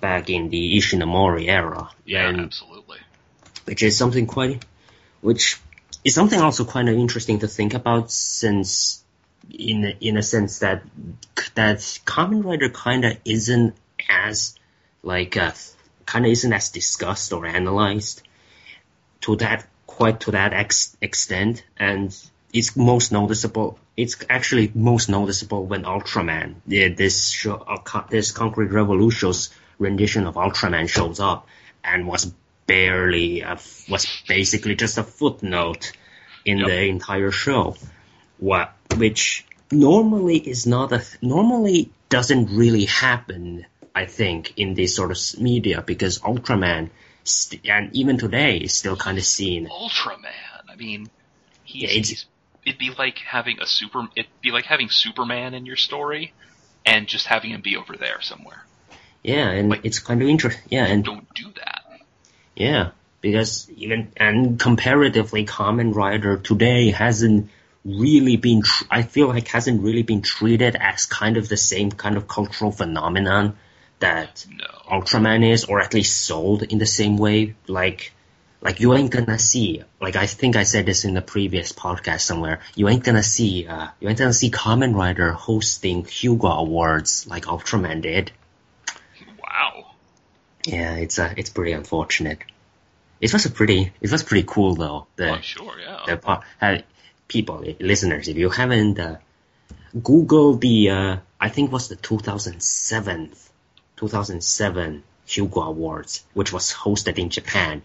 back 0.00 0.30
in 0.30 0.50
the 0.50 0.76
Ishinomori 0.78 1.48
era. 1.48 1.90
Yeah, 2.04 2.28
And- 2.28 2.40
absolutely. 2.40 2.98
which 3.64 3.82
is 3.82 3.96
something 3.96 4.26
quite, 4.26 4.64
which 5.20 5.60
is 6.04 6.14
something 6.14 6.40
also 6.40 6.64
kind 6.64 6.88
of 6.88 6.94
interesting 6.96 7.40
to 7.40 7.48
think 7.48 7.74
about 7.74 8.10
since, 8.10 9.02
in 9.50 9.84
a- 9.84 9.96
in 10.00 10.16
a 10.16 10.22
sense 10.22 10.58
that 10.60 10.82
that 11.54 11.78
Kamen 12.06 12.44
Rider 12.44 12.68
kind 12.68 13.04
of 13.04 13.16
isn't 13.24 13.74
as 14.08 14.54
like 15.02 15.36
uh, 15.36 15.52
kind 16.06 16.24
of 16.26 16.32
isn't 16.32 16.52
as 16.52 16.70
discussed 16.70 17.32
or 17.32 17.46
analyzed 17.46 18.22
to 19.22 19.36
that 19.36 19.66
quite 19.86 20.20
to 20.20 20.32
that 20.32 20.52
ex- 20.52 20.96
extent, 21.00 21.64
and 21.78 22.14
it's 22.52 22.76
most 22.76 23.12
noticeable. 23.12 23.78
It's 23.96 24.16
actually 24.30 24.70
most 24.74 25.08
noticeable 25.08 25.66
when 25.66 25.82
Ultraman, 25.82 26.56
yeah, 26.68 26.88
this 26.88 27.30
show, 27.30 27.54
uh, 27.56 28.02
this 28.10 28.30
Concrete 28.30 28.70
Revolution's 28.70 29.50
rendition 29.78 30.26
of 30.26 30.34
Ultraman 30.36 30.88
shows 30.88 31.18
up 31.20 31.48
and 31.82 32.06
was 32.06 32.32
barely 32.66 33.40
a, 33.40 33.58
was 33.88 34.06
basically 34.28 34.76
just 34.76 34.98
a 34.98 35.02
footnote 35.02 35.92
in 36.44 36.58
Yep. 36.58 36.66
the 36.68 36.80
entire 36.84 37.30
show. 37.32 37.76
What 38.38 38.72
which 38.98 39.44
normally 39.70 40.38
is 40.38 40.66
not 40.66 40.92
a 40.92 41.02
normally 41.22 41.90
doesn't 42.08 42.54
really 42.56 42.86
happen. 42.86 43.66
I 43.94 44.06
think 44.06 44.52
in 44.56 44.74
this 44.74 44.94
sort 44.94 45.10
of 45.10 45.18
media 45.40 45.82
because 45.82 46.20
Ultraman 46.20 46.90
st- 47.24 47.66
and 47.68 47.94
even 47.94 48.16
today 48.18 48.58
is 48.58 48.72
still 48.72 48.96
kind 48.96 49.18
of 49.18 49.24
seen. 49.24 49.66
Ultraman. 49.68 50.26
I 50.70 50.76
mean, 50.76 51.08
he's, 51.64 51.82
Yeah, 51.82 51.88
he's 51.88 52.26
it'd 52.64 52.78
be 52.78 52.90
like 52.96 53.18
having 53.18 53.60
a 53.60 53.66
super. 53.66 54.06
It'd 54.14 54.30
be 54.40 54.50
like 54.52 54.66
having 54.66 54.88
Superman 54.90 55.54
in 55.54 55.66
your 55.66 55.76
story, 55.76 56.32
and 56.86 57.06
just 57.08 57.26
having 57.26 57.50
him 57.50 57.60
be 57.60 57.76
over 57.76 57.96
there 57.96 58.20
somewhere. 58.20 58.64
Yeah, 59.24 59.50
and 59.50 59.70
Like- 59.70 59.84
it's 59.84 59.98
kind 59.98 60.22
of 60.22 60.28
interesting. 60.28 60.62
Yeah, 60.70 60.86
and 60.86 61.04
Don't 61.04 61.32
do 61.34 61.50
that. 61.56 61.84
Yeah, 62.54 62.90
because 63.20 63.68
even 63.76 64.12
and 64.16 64.58
comparatively, 64.60 65.44
Kamen 65.44 65.94
Rider 65.94 66.36
today 66.36 66.90
hasn't 66.90 67.50
really 67.88 68.36
been. 68.36 68.62
Tr- 68.62 68.84
I 68.90 69.02
feel 69.02 69.28
like 69.28 69.48
hasn't 69.48 69.82
really 69.82 70.02
been 70.02 70.22
treated 70.22 70.76
as 70.76 71.06
kind 71.06 71.36
of 71.36 71.48
the 71.48 71.56
same 71.56 71.90
kind 71.90 72.16
of 72.16 72.28
cultural 72.28 72.70
phenomenon 72.72 73.56
that 74.00 74.46
No. 74.50 74.66
Ultraman 75.00 75.48
is, 75.50 75.64
or 75.64 75.80
at 75.80 75.94
least 75.94 76.24
sold 76.24 76.62
in 76.62 76.78
the 76.78 76.86
same 76.86 77.16
way. 77.16 77.54
Like, 77.66 78.12
like 78.60 78.80
you 78.80 78.94
ain't 78.94 79.10
gonna 79.10 79.38
see. 79.38 79.82
Like 80.00 80.16
I 80.16 80.26
think 80.26 80.56
I 80.56 80.62
said 80.64 80.86
this 80.86 81.04
in 81.04 81.14
the 81.14 81.22
previous 81.22 81.72
podcast 81.72 82.20
somewhere. 82.20 82.60
You 82.74 82.88
ain't 82.88 83.04
gonna 83.04 83.22
see. 83.22 83.66
Uh, 83.66 83.88
you 84.00 84.08
ain't 84.08 84.18
gonna 84.18 84.32
see 84.32 84.50
Kamen 84.50 84.94
Rider 84.94 85.32
hosting 85.32 86.04
Hugo 86.04 86.48
Awards 86.48 87.26
like 87.26 87.44
Ultraman 87.46 88.02
did. 88.02 88.30
Wow. 89.42 89.92
Yeah, 90.66 90.96
it's 90.96 91.18
uh, 91.18 91.32
it's 91.36 91.50
pretty 91.50 91.72
unfortunate. 91.72 92.38
It 93.20 93.32
was 93.32 93.46
a 93.46 93.50
pretty, 93.50 93.92
it 94.00 94.12
was 94.12 94.22
pretty 94.22 94.46
cool 94.46 94.74
though. 94.76 95.06
The 95.16 95.38
Oh, 95.38 95.40
sure. 95.40 95.74
Yeah. 95.80 96.02
the 96.06 96.16
part, 96.16 96.44
uh, 96.62 96.78
people, 97.28 97.62
listeners, 97.78 98.26
if 98.28 98.36
you 98.36 98.48
haven't 98.48 98.98
uh, 98.98 99.16
Google 100.02 100.54
the, 100.56 100.90
uh, 100.90 101.16
I 101.40 101.48
think 101.50 101.68
it 101.68 101.72
was 101.72 101.88
the 101.88 101.96
2007, 101.96 103.32
2007 103.96 105.02
Hugo 105.26 105.60
Awards, 105.60 106.24
which 106.32 106.52
was 106.52 106.72
hosted 106.72 107.18
in 107.18 107.28
Japan, 107.28 107.82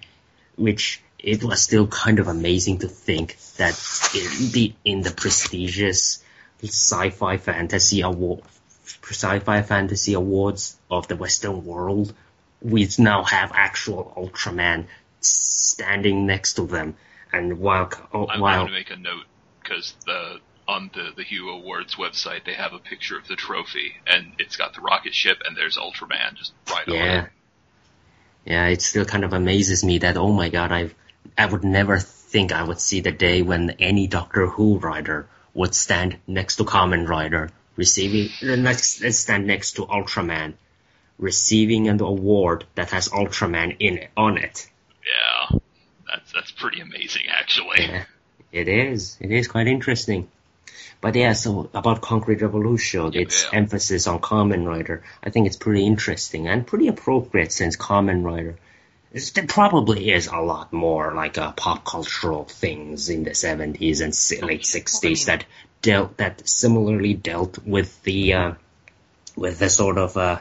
which 0.56 1.02
it 1.20 1.44
was 1.44 1.61
still 1.61 1.88
kind 1.88 2.20
of 2.20 2.28
amazing 2.28 2.80
to 2.80 2.88
think 2.88 3.38
that 3.57 3.80
in 4.15 4.52
the 4.52 4.74
in 4.84 5.02
the 5.02 5.11
prestigious 5.11 6.24
sci-fi 6.61 7.38
fantasy 7.38 8.02
award, 8.02 8.41
sci-fi 8.86 9.61
fantasy 9.61 10.14
awards 10.14 10.78
of 10.90 11.07
the 11.07 11.15
Western 11.15 11.65
world, 11.65 12.14
we 12.61 12.88
now 12.98 13.24
have 13.24 13.52
actual 13.53 14.14
Ultraman 14.15 14.86
standing 15.20 16.26
next 16.26 16.53
to 16.53 16.65
them, 16.65 16.95
and 17.32 17.60
while 17.60 17.90
oh, 18.14 18.28
I'm 18.28 18.40
while 18.40 18.60
going 18.60 18.68
to 18.68 18.74
make 18.74 18.91
a 18.91 18.95
note 18.95 19.26
because 19.64 19.95
the 20.06 20.40
on 20.68 20.90
the 20.94 21.11
the 21.15 21.23
Hugo 21.23 21.49
Awards 21.57 21.95
website 21.95 22.45
they 22.45 22.53
have 22.53 22.73
a 22.73 22.80
picture 22.80 23.18
of 23.18 23.27
the 23.27 23.35
trophy 23.35 23.94
and 24.07 24.34
it's 24.40 24.56
got 24.56 24.73
the 24.73 24.81
rocket 24.81 25.14
ship 25.14 25.38
and 25.45 25.57
there's 25.57 25.77
Ultraman 25.77 26.35
just 26.35 26.53
right 26.69 26.88
on 26.88 26.95
Yeah. 26.95 27.23
it. 27.23 27.30
Yeah, 28.45 28.68
it 28.68 28.81
still 28.81 29.06
kind 29.06 29.23
of 29.23 29.34
amazes 29.34 29.84
me 29.84 29.99
that 29.99 30.18
oh 30.18 30.31
my 30.31 30.49
god, 30.49 30.72
I 30.72 30.91
I 31.38 31.45
would 31.45 31.64
never 31.64 31.98
think 31.99 32.52
I 32.52 32.64
would 32.64 32.80
see 32.80 32.99
the 33.02 33.11
day 33.11 33.41
when 33.41 33.72
any 33.80 34.07
Doctor 34.07 34.48
Who 34.48 34.77
writer 34.80 35.27
would 35.53 35.73
stand 35.76 36.18
next 36.27 36.57
to 36.57 36.64
Kamen 36.65 37.07
Rider, 37.07 37.49
receiving 37.76 38.30
uh, 38.41 38.56
next 38.56 39.02
stand 39.14 39.48
next 39.48 39.73
to 39.73 39.85
Ultraman, 39.85 40.53
receiving 41.18 41.88
an 41.88 42.02
award 42.02 42.65
that 42.76 42.91
has 42.91 43.07
Ultraman 43.10 43.76
in 43.80 43.98
it, 43.99 44.10
on 44.18 44.38
it. 44.38 44.68
Yeah, 45.06 45.60
that's 46.07 46.31
that's 46.34 46.52
pretty 46.52 46.81
amazing, 46.81 47.23
actually. 47.30 47.84
Yeah, 47.85 48.03
it 48.53 48.67
is. 48.69 49.17
It 49.19 49.31
is 49.31 49.49
quite 49.49 49.67
interesting. 49.67 50.30
But 51.01 51.15
yeah, 51.15 51.34
so 51.34 51.69
about 51.73 52.01
Concrete 52.01 52.41
Revolution, 52.41 53.13
its 53.13 53.43
yeah. 53.43 53.59
emphasis 53.59 54.07
on 54.07 54.19
Kamen 54.19 54.65
Rider, 54.65 55.03
I 55.21 55.30
think 55.31 55.47
it's 55.47 55.57
pretty 55.57 55.85
interesting 55.85 56.47
and 56.47 56.65
pretty 56.65 56.88
appropriate 56.88 57.51
since 57.51 57.75
Kamen 57.75 58.23
Rider 58.23 58.55
is, 59.13 59.31
there 59.31 59.45
probably 59.45 60.11
is 60.11 60.27
a 60.27 60.38
lot 60.38 60.73
more 60.73 61.13
like 61.13 61.38
uh, 61.38 61.51
pop 61.51 61.85
cultural 61.85 62.45
things 62.45 63.09
in 63.09 63.23
the 63.23 63.31
70s 63.31 64.01
and 64.01 64.43
late 64.45 64.63
60s 64.63 65.25
that 65.25 65.45
dealt 65.81 66.17
that 66.17 66.47
similarly 66.47 67.13
dealt 67.13 67.59
with 67.59 68.01
the 68.03 68.34
uh, 68.34 68.53
with 69.35 69.59
the 69.59 69.69
sort 69.69 69.97
of 69.97 70.17
uh, 70.17 70.39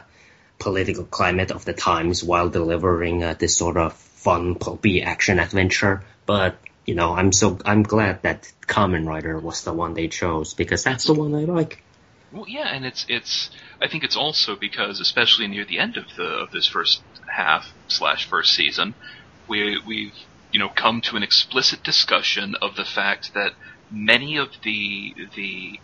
political 0.59 1.03
climate 1.03 1.51
of 1.51 1.65
the 1.65 1.73
times 1.73 2.23
while 2.23 2.49
delivering 2.49 3.23
uh, 3.23 3.35
this 3.37 3.57
sort 3.57 3.77
of 3.77 3.93
fun 3.93 4.55
pulpy 4.55 5.01
action 5.03 5.39
adventure. 5.39 6.03
But 6.25 6.57
you 6.85 6.95
know, 6.95 7.13
I'm 7.13 7.31
so 7.31 7.57
I'm 7.65 7.83
glad 7.83 8.23
that 8.23 8.51
Kamen 8.67 9.07
Rider 9.07 9.39
was 9.39 9.63
the 9.63 9.73
one 9.73 9.93
they 9.93 10.07
chose 10.07 10.53
because 10.53 10.83
that's 10.83 11.05
the 11.05 11.13
one 11.13 11.33
I 11.33 11.45
like. 11.45 11.83
Well, 12.31 12.45
yeah, 12.47 12.67
and 12.67 12.85
it's 12.85 13.05
it's. 13.07 13.49
I 13.81 13.87
think 13.87 14.03
it's 14.03 14.17
also 14.17 14.55
because, 14.55 14.99
especially 14.99 15.47
near 15.47 15.65
the 15.65 15.79
end 15.79 15.97
of 15.97 16.05
the 16.17 16.23
of 16.23 16.51
this 16.51 16.67
first 16.67 17.01
half 17.27 17.71
slash 17.87 18.27
first 18.27 18.53
season, 18.53 18.95
we 19.47 19.79
we've 19.85 20.13
you 20.51 20.59
know 20.59 20.69
come 20.69 21.01
to 21.01 21.15
an 21.15 21.23
explicit 21.23 21.83
discussion 21.83 22.55
of 22.61 22.75
the 22.75 22.85
fact 22.85 23.33
that 23.33 23.53
many 23.91 24.37
of 24.37 24.49
the 24.63 25.13
the 25.35 25.79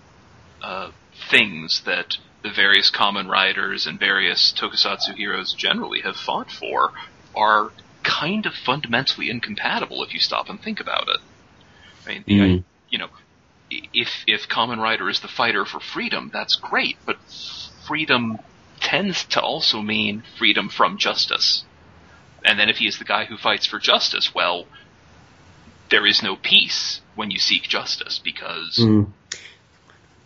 uh, 0.61 0.91
things 1.29 1.81
that 1.85 2.17
the 2.43 2.51
various 2.51 2.91
Kamen 2.91 3.29
Riders 3.29 3.85
and 3.85 3.99
various 3.99 4.53
tokusatsu 4.53 5.15
heroes 5.15 5.53
generally 5.53 6.01
have 6.01 6.15
fought 6.15 6.51
for 6.51 6.91
are 7.35 7.71
kind 8.09 8.45
of 8.45 8.53
fundamentally 8.53 9.29
incompatible 9.29 10.03
if 10.03 10.13
you 10.13 10.19
stop 10.19 10.49
and 10.49 10.61
think 10.61 10.79
about 10.79 11.07
it. 11.07 11.19
I 12.05 12.09
mean, 12.13 12.23
the, 12.27 12.33
Mm. 12.33 12.63
you 12.89 12.97
know, 12.97 13.09
if 13.69 14.23
if 14.27 14.47
Kamen 14.49 14.79
Rider 14.79 15.09
is 15.09 15.19
the 15.19 15.27
fighter 15.27 15.65
for 15.65 15.79
freedom, 15.79 16.29
that's 16.33 16.55
great, 16.55 16.97
but 17.05 17.17
freedom 17.87 18.37
tends 18.81 19.25
to 19.25 19.41
also 19.41 19.81
mean 19.81 20.23
freedom 20.37 20.69
from 20.69 20.97
justice. 20.97 21.65
And 22.45 22.59
then 22.59 22.69
if 22.69 22.77
he 22.77 22.87
is 22.87 22.97
the 22.97 23.05
guy 23.05 23.25
who 23.25 23.37
fights 23.37 23.67
for 23.67 23.79
justice, 23.79 24.33
well, 24.33 24.65
there 25.89 26.05
is 26.05 26.23
no 26.23 26.35
peace 26.35 27.01
when 27.15 27.31
you 27.31 27.39
seek 27.39 27.63
justice 27.63 28.19
because 28.23 28.77
Mm. 28.79 29.13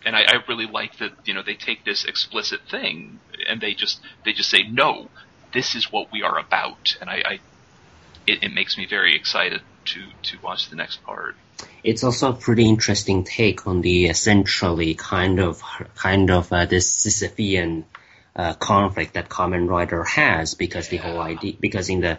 and 0.06 0.14
I, 0.16 0.20
I 0.22 0.34
really 0.48 0.66
like 0.66 0.98
that 0.98 1.12
you 1.24 1.34
know 1.34 1.42
they 1.42 1.54
take 1.54 1.84
this 1.84 2.04
explicit 2.04 2.60
thing 2.70 3.20
and 3.48 3.60
they 3.60 3.74
just 3.74 4.00
they 4.24 4.32
just 4.32 4.50
say 4.50 4.62
no 4.70 5.10
this 5.52 5.74
is 5.74 5.90
what 5.90 6.08
we 6.12 6.22
are 6.22 6.38
about 6.38 6.94
and 7.00 7.08
I, 7.10 7.22
I 7.24 7.40
it, 8.26 8.42
it 8.42 8.52
makes 8.52 8.76
me 8.78 8.86
very 8.86 9.16
excited 9.16 9.60
to 9.86 10.02
to 10.22 10.38
watch 10.42 10.70
the 10.70 10.76
next 10.76 11.02
part. 11.04 11.36
It's 11.82 12.02
also 12.02 12.30
a 12.30 12.34
pretty 12.34 12.68
interesting 12.68 13.24
take 13.24 13.66
on 13.66 13.80
the 13.80 14.06
essentially 14.06 14.94
kind 14.94 15.38
of 15.38 15.62
kind 15.94 16.30
of 16.30 16.52
uh, 16.52 16.66
this 16.66 16.96
Sisyphean 16.96 17.84
uh, 18.34 18.54
conflict 18.54 19.14
that 19.14 19.28
Kamen 19.28 19.68
Rider 19.68 20.02
has 20.04 20.54
because 20.54 20.88
the 20.88 20.96
whole 20.96 21.20
idea 21.20 21.54
because 21.60 21.88
in 21.88 22.00
the 22.00 22.18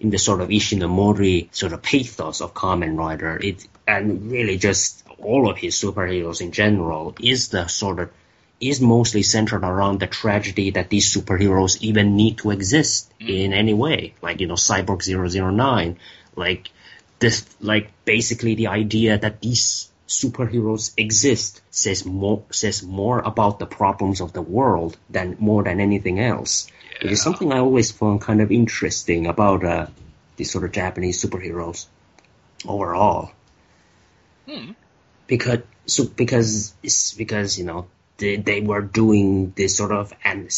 in 0.00 0.10
the 0.10 0.18
sort 0.18 0.40
of 0.40 0.48
Ishinomori 0.48 1.54
sort 1.54 1.72
of 1.72 1.82
pathos 1.82 2.40
of 2.40 2.54
Kamen 2.54 2.96
Rider, 2.96 3.38
it 3.42 3.66
and 3.86 4.30
really 4.30 4.58
just 4.58 5.04
all 5.18 5.50
of 5.50 5.58
his 5.58 5.74
superheroes 5.74 6.40
in 6.40 6.52
general 6.52 7.14
is 7.20 7.48
the 7.48 7.66
sort 7.66 7.98
of 8.00 8.10
is 8.60 8.80
mostly 8.80 9.22
centered 9.22 9.62
around 9.64 10.00
the 10.00 10.06
tragedy 10.06 10.70
that 10.70 10.88
these 10.88 11.14
superheroes 11.14 11.80
even 11.82 12.16
need 12.16 12.38
to 12.38 12.50
exist 12.50 13.12
in 13.20 13.52
any 13.52 13.74
way. 13.74 14.14
Like, 14.22 14.40
you 14.40 14.46
know, 14.46 14.54
Cyborg 14.54 15.02
009, 15.02 15.98
like 16.36 16.70
this, 17.18 17.44
like 17.60 17.90
basically 18.04 18.54
the 18.54 18.68
idea 18.68 19.18
that 19.18 19.40
these 19.40 19.90
superheroes 20.08 20.92
exist 20.96 21.62
says 21.70 22.04
more, 22.04 22.44
says 22.50 22.82
more 22.82 23.20
about 23.20 23.58
the 23.58 23.66
problems 23.66 24.20
of 24.20 24.32
the 24.32 24.42
world 24.42 24.96
than 25.10 25.36
more 25.40 25.62
than 25.64 25.80
anything 25.80 26.20
else. 26.20 26.68
It 27.00 27.10
is 27.10 27.18
Yeah. 27.20 27.24
something 27.24 27.52
I 27.52 27.58
always 27.58 27.90
found 27.90 28.20
kind 28.20 28.40
of 28.40 28.52
interesting 28.52 29.26
about, 29.26 29.64
uh, 29.64 29.86
these 30.36 30.50
sort 30.50 30.64
of 30.64 30.72
Japanese 30.72 31.22
superheroes 31.22 31.86
overall 32.66 33.32
hmm. 34.46 34.72
because 35.26 35.60
so 35.86 36.04
because 36.04 36.74
it's 36.82 37.12
because 37.14 37.58
you 37.58 37.64
know 37.64 37.86
they 38.18 38.36
they 38.36 38.60
were 38.60 38.80
doing 38.80 39.52
this 39.56 39.76
sort 39.76 39.92
of 39.92 40.12
and 40.22 40.48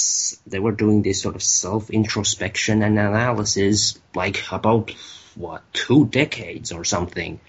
they 0.46 0.58
were 0.58 0.72
doing 0.72 1.02
this 1.02 1.22
sort 1.22 1.34
of 1.34 1.42
self 1.42 1.90
introspection 1.90 2.82
and 2.82 2.98
analysis 2.98 3.98
like 4.14 4.42
about 4.52 4.90
what 5.34 5.62
two 5.72 6.06
decades 6.06 6.72
or 6.72 6.84
something 6.84 7.40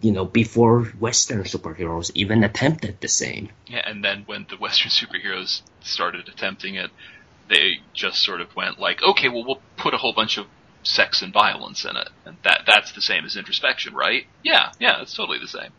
you 0.00 0.12
know 0.12 0.24
before 0.24 0.84
western 0.98 1.42
superheroes 1.44 2.10
even 2.14 2.44
attempted 2.44 3.00
the 3.00 3.08
same. 3.08 3.48
Yeah 3.66 3.82
and 3.84 4.04
then 4.04 4.24
when 4.26 4.46
the 4.50 4.56
western 4.56 4.90
superheroes 4.90 5.62
started 5.80 6.28
attempting 6.28 6.74
it 6.74 6.90
they 7.48 7.80
just 7.92 8.22
sort 8.22 8.40
of 8.40 8.54
went 8.56 8.78
like 8.78 9.02
okay 9.02 9.28
well 9.28 9.44
we'll 9.44 9.62
put 9.76 9.94
a 9.94 9.98
whole 9.98 10.12
bunch 10.12 10.38
of 10.38 10.46
sex 10.84 11.22
and 11.22 11.32
violence 11.32 11.84
in 11.84 11.96
it. 11.96 12.08
And 12.26 12.36
that 12.42 12.62
that's 12.66 12.90
the 12.92 13.00
same 13.00 13.24
as 13.24 13.36
introspection 13.36 13.94
right? 13.94 14.26
Yeah 14.42 14.72
yeah 14.80 15.02
it's 15.02 15.14
totally 15.14 15.38
the 15.38 15.46
same 15.48 15.70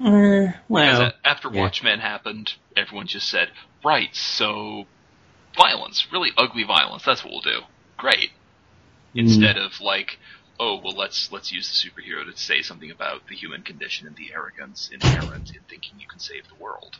uh, 0.00 0.52
well 0.68 1.12
after 1.24 1.50
yeah. 1.50 1.60
Watchmen 1.62 2.00
happened, 2.00 2.52
everyone 2.76 3.06
just 3.06 3.28
said, 3.28 3.48
right, 3.84 4.14
so 4.14 4.84
violence, 5.56 6.06
really 6.12 6.30
ugly 6.36 6.64
violence, 6.64 7.04
that's 7.04 7.24
what 7.24 7.32
we'll 7.32 7.40
do. 7.40 7.60
Great. 7.96 8.30
Mm. 9.14 9.20
Instead 9.20 9.56
of 9.56 9.80
like, 9.80 10.18
oh, 10.60 10.80
well 10.82 10.94
let's 10.96 11.30
let's 11.32 11.50
use 11.52 11.68
the 11.70 11.88
superhero 11.88 12.30
to 12.30 12.36
say 12.38 12.62
something 12.62 12.90
about 12.90 13.26
the 13.28 13.34
human 13.34 13.62
condition 13.62 14.06
and 14.06 14.16
the 14.16 14.32
arrogance 14.34 14.90
inherent 14.92 15.50
in 15.54 15.62
thinking 15.68 15.98
you 15.98 16.06
can 16.06 16.20
save 16.20 16.46
the 16.48 16.62
world. 16.62 16.96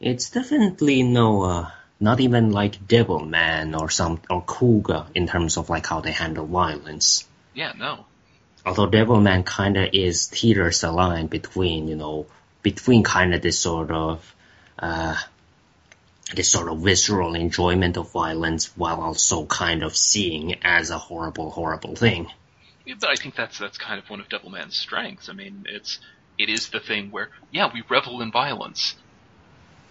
it's 0.00 0.30
definitely 0.30 1.02
no 1.02 1.42
uh 1.42 1.70
not 2.00 2.20
even 2.20 2.52
like 2.52 2.86
Devilman 2.86 3.78
or 3.78 3.90
some 3.90 4.20
or 4.30 4.42
Kuuga 4.44 5.06
in 5.14 5.26
terms 5.26 5.56
of 5.56 5.68
like 5.68 5.86
how 5.86 6.00
they 6.00 6.12
handle 6.12 6.46
violence 6.46 7.26
Yeah, 7.54 7.72
no. 7.76 8.06
Although 8.68 8.86
Devilman 8.86 9.44
kind 9.44 9.76
of 9.76 9.88
is 9.92 10.26
teeters 10.26 10.82
the 10.82 10.92
line 10.92 11.26
between, 11.26 11.88
you 11.88 11.96
know, 11.96 12.26
between 12.62 13.02
kind 13.02 13.34
of 13.34 13.40
this 13.40 13.58
sort 13.58 13.90
of, 13.90 14.34
uh, 14.78 15.16
this 16.34 16.50
sort 16.50 16.68
of 16.68 16.80
visceral 16.80 17.34
enjoyment 17.34 17.96
of 17.96 18.12
violence 18.12 18.76
while 18.76 19.00
also 19.00 19.46
kind 19.46 19.82
of 19.82 19.96
seeing 19.96 20.56
as 20.62 20.90
a 20.90 20.98
horrible, 20.98 21.50
horrible 21.50 21.96
thing. 21.96 22.30
Yeah, 22.84 22.96
but 23.00 23.10
I 23.10 23.16
think 23.16 23.34
that's 23.34 23.58
that's 23.58 23.78
kind 23.78 23.98
of 23.98 24.08
one 24.10 24.20
of 24.20 24.28
Devilman's 24.28 24.76
strengths. 24.76 25.28
I 25.28 25.32
mean, 25.32 25.64
it's 25.68 25.98
it 26.38 26.48
is 26.50 26.68
the 26.68 26.80
thing 26.80 27.10
where 27.10 27.30
yeah, 27.50 27.70
we 27.72 27.82
revel 27.88 28.20
in 28.20 28.30
violence. 28.30 28.94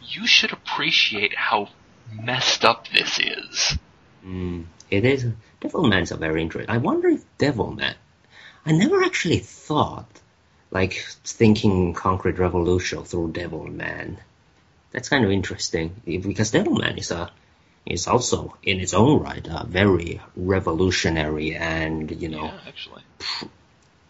You 0.01 0.27
should 0.27 0.53
appreciate 0.53 1.35
how 1.35 1.69
messed 2.13 2.63
up 2.63 2.87
this 2.89 3.19
is. 3.19 3.77
Mm, 4.25 4.65
it 4.89 5.05
is, 5.05 5.25
Devilman's 5.61 6.11
a 6.11 6.17
very 6.17 6.41
interesting, 6.41 6.73
I 6.73 6.77
wonder 6.77 7.09
if 7.09 7.23
Devilman, 7.37 7.95
I 8.67 8.71
never 8.73 9.01
actually 9.01 9.39
thought, 9.39 10.09
like, 10.71 10.93
thinking 11.23 11.93
Concrete 11.93 12.37
Revolution 12.37 13.03
through 13.03 13.31
Devilman. 13.31 14.17
That's 14.91 15.09
kind 15.09 15.23
of 15.23 15.31
interesting, 15.31 16.01
because 16.05 16.51
Devilman 16.51 16.97
is 16.97 17.11
a, 17.11 17.31
is 17.85 18.07
also, 18.07 18.57
in 18.63 18.79
its 18.79 18.93
own 18.93 19.21
right, 19.21 19.45
a 19.49 19.65
very 19.65 20.19
revolutionary 20.35 21.55
and, 21.55 22.11
you 22.21 22.27
know, 22.27 22.45
Yeah, 22.45 22.59
actually. 22.67 23.03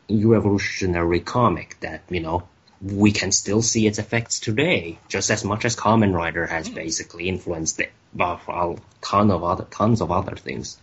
revolutionary 0.10 1.20
comic 1.20 1.78
that, 1.82 2.02
you 2.10 2.22
know, 2.22 2.48
we 2.82 3.12
can 3.12 3.32
still 3.32 3.62
see 3.62 3.86
its 3.86 4.00
effects 4.00 4.40
today, 4.40 4.98
just 5.08 5.30
as 5.30 5.44
much 5.44 5.66
as 5.66 5.76
Kamen 5.76 6.14
Rider 6.14 6.48
has 6.48 6.68
hmm. 6.68 6.74
basically 6.74 7.30
influenced 7.30 7.80
it, 7.80 7.92
but 8.14 8.42
a 8.48 8.76
ton 9.02 9.30
of 9.30 9.44
other, 9.44 9.66
tons 9.70 10.02
of 10.02 10.12
other 10.12 10.36
things, 10.36 10.78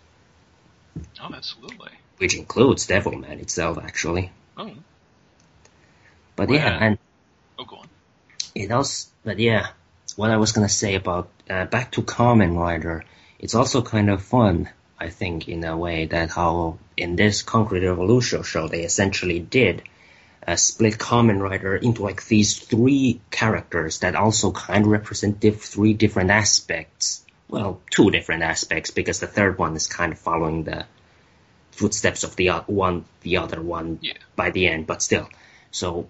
Oh, 1.20 1.34
absolutely. 1.34 1.90
Which 2.18 2.36
includes 2.36 2.86
Devilman 2.86 3.40
itself, 3.40 3.78
actually. 3.82 4.30
Oh, 4.56 4.70
But 6.36 6.48
Well, 6.48 6.58
yeah, 6.58 6.78
and 6.80 6.98
oh, 7.58 7.64
go 7.64 7.76
on. 7.76 7.88
it 8.54 8.70
also, 8.70 9.08
but 9.24 9.38
yeah, 9.38 9.68
what 10.16 10.30
I 10.30 10.36
was 10.36 10.52
gonna 10.52 10.68
say 10.68 10.94
about, 10.94 11.28
uh, 11.50 11.64
back 11.66 11.92
to 11.92 12.02
Kamen 12.02 12.56
Rider, 12.56 13.04
it's 13.38 13.54
also 13.54 13.82
kind 13.82 14.10
of 14.10 14.22
fun, 14.22 14.68
I 14.98 15.10
think, 15.10 15.48
in 15.48 15.64
a 15.64 15.76
way 15.76 16.06
that 16.06 16.30
how 16.30 16.78
in 16.96 17.16
this 17.16 17.42
Concrete 17.42 17.86
Revolution 17.86 18.42
show 18.42 18.68
they 18.68 18.82
essentially 18.84 19.38
did 19.40 19.82
uh, 20.46 20.56
split 20.56 20.98
Kamen 20.98 21.40
Rider 21.40 21.76
into 21.76 22.02
like 22.02 22.24
these 22.26 22.58
three 22.58 23.20
characters 23.30 24.00
that 24.00 24.14
also 24.14 24.52
kind 24.52 24.84
of 24.84 24.90
represent 24.90 25.40
diff- 25.40 25.62
three 25.62 25.94
different 25.94 26.30
aspects. 26.30 27.24
Well, 27.48 27.80
two 27.90 28.10
different 28.10 28.42
aspects 28.42 28.90
because 28.90 29.20
the 29.20 29.26
third 29.26 29.58
one 29.58 29.76
is 29.76 29.86
kind 29.86 30.12
of 30.12 30.18
following 30.18 30.64
the 30.64 30.86
footsteps 31.74 32.24
of 32.24 32.36
the 32.36 32.48
one, 32.66 33.04
the 33.22 33.36
other 33.38 33.60
one 33.60 33.98
Yeah. 34.02 34.14
by 34.36 34.50
the 34.50 34.66
end, 34.68 34.86
but 34.86 35.02
still. 35.02 35.28
So 35.70 36.08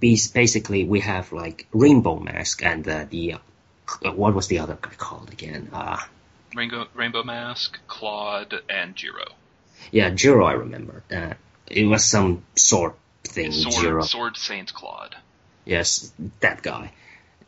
basically, 0.00 0.84
we 0.84 1.00
have 1.00 1.32
like 1.32 1.66
Rainbow 1.72 2.18
Mask 2.18 2.62
and 2.64 2.86
uh, 2.88 3.04
the 3.08 3.34
uh, 3.34 4.12
what 4.12 4.34
was 4.34 4.46
the 4.48 4.60
other 4.60 4.78
guy 4.80 4.92
called 4.96 5.30
again? 5.32 5.68
Uh, 5.72 5.98
Rainbow, 6.54 6.86
Rainbow 6.94 7.22
Mask, 7.24 7.78
Claude, 7.86 8.54
and 8.68 8.94
Jiro. 8.94 9.26
yeah, 9.90 10.10
Jiro. 10.10 10.44
I 10.46 10.52
remember. 10.52 11.02
Uh, 11.10 11.34
it 11.66 11.84
was 11.86 12.04
some 12.04 12.44
sword 12.54 12.92
thing. 13.24 13.52
Sword, 13.52 13.74
Jiro. 13.74 14.02
Sword 14.02 14.36
Saint 14.36 14.72
Claude. 14.72 15.16
Yes, 15.64 16.12
that 16.40 16.62
guy. 16.62 16.92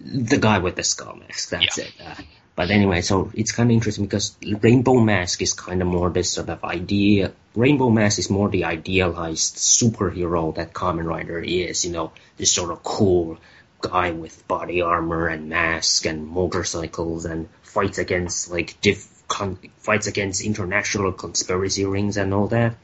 The 0.01 0.39
guy 0.39 0.59
with 0.59 0.77
the 0.77 0.83
skull 0.85 1.17
mask, 1.17 1.51
that's 1.51 1.79
Yeah. 1.79 1.85
it. 1.85 2.27
But 2.57 2.71
anyway, 2.71 3.03
so 3.03 3.31
it's 3.35 3.53
kind 3.53 3.71
of 3.71 3.75
interesting 3.75 4.07
because 4.07 4.35
Rainbow 4.43 4.95
Mask 4.95 5.43
is 5.43 5.53
kind 5.53 5.83
of 5.83 5.89
more 5.89 6.09
this 6.09 6.31
sort 6.31 6.49
of 6.49 6.65
idea. 6.65 7.33
Rainbow 7.55 7.91
Mask 7.91 8.19
is 8.19 8.31
more 8.31 8.49
the 8.49 8.65
idealized 8.65 9.57
superhero 9.57 10.55
that 10.55 10.73
Kamen 10.73 11.05
Rider 11.05 11.39
is, 11.39 11.85
you 11.85 11.93
know, 11.93 12.13
this 12.39 12.51
sort 12.51 12.71
of 12.71 12.83
cool 12.83 13.37
guy 13.83 14.11
with 14.11 14.49
body 14.49 14.81
armor 14.81 15.29
and 15.29 15.51
mask 15.51 16.07
and 16.07 16.27
motorcycles 16.27 17.27
and 17.27 17.51
fights 17.63 17.99
against 17.99 18.51
like 18.51 18.81
diff 18.81 19.07
con- 19.29 19.59
fights 19.77 20.07
against 20.07 20.43
international 20.43 21.13
conspiracy 21.13 21.85
rings 21.85 22.17
and 22.17 22.33
all 22.33 22.49
that. 22.49 22.75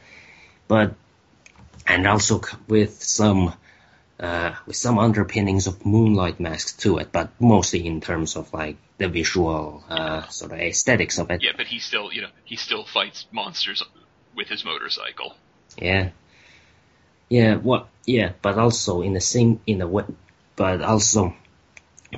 But 0.68 0.94
and 1.86 2.06
also 2.06 2.42
with 2.68 3.02
some 3.02 3.54
uh, 4.20 4.54
with 4.66 4.76
some 4.76 4.98
underpinnings 4.98 5.66
of 5.66 5.84
Moonlight 5.84 6.40
Masks 6.40 6.72
to 6.74 6.98
it, 6.98 7.12
but 7.12 7.30
mostly 7.40 7.86
in 7.86 8.00
terms 8.00 8.36
of 8.36 8.52
like 8.52 8.76
the 8.98 9.08
visual 9.08 9.82
uh, 9.88 10.26
sort 10.28 10.52
of 10.52 10.58
aesthetics 10.58 11.18
of 11.18 11.30
it. 11.30 11.42
Yeah, 11.42 11.52
but 11.56 11.66
he 11.66 11.78
still, 11.78 12.12
you 12.12 12.22
know, 12.22 12.30
he 12.44 12.56
still 12.56 12.84
fights 12.84 13.26
monsters 13.32 13.82
with 14.34 14.48
his 14.48 14.64
motorcycle. 14.64 15.34
Yeah. 15.76 16.10
Yeah, 17.28 17.56
what 17.56 17.88
yeah, 18.04 18.32
but 18.42 18.58
also 18.58 19.00
in 19.00 19.14
the 19.14 19.20
same 19.20 19.60
in 19.66 19.78
the 19.78 19.88
way 19.88 20.04
but 20.54 20.82
also 20.82 21.34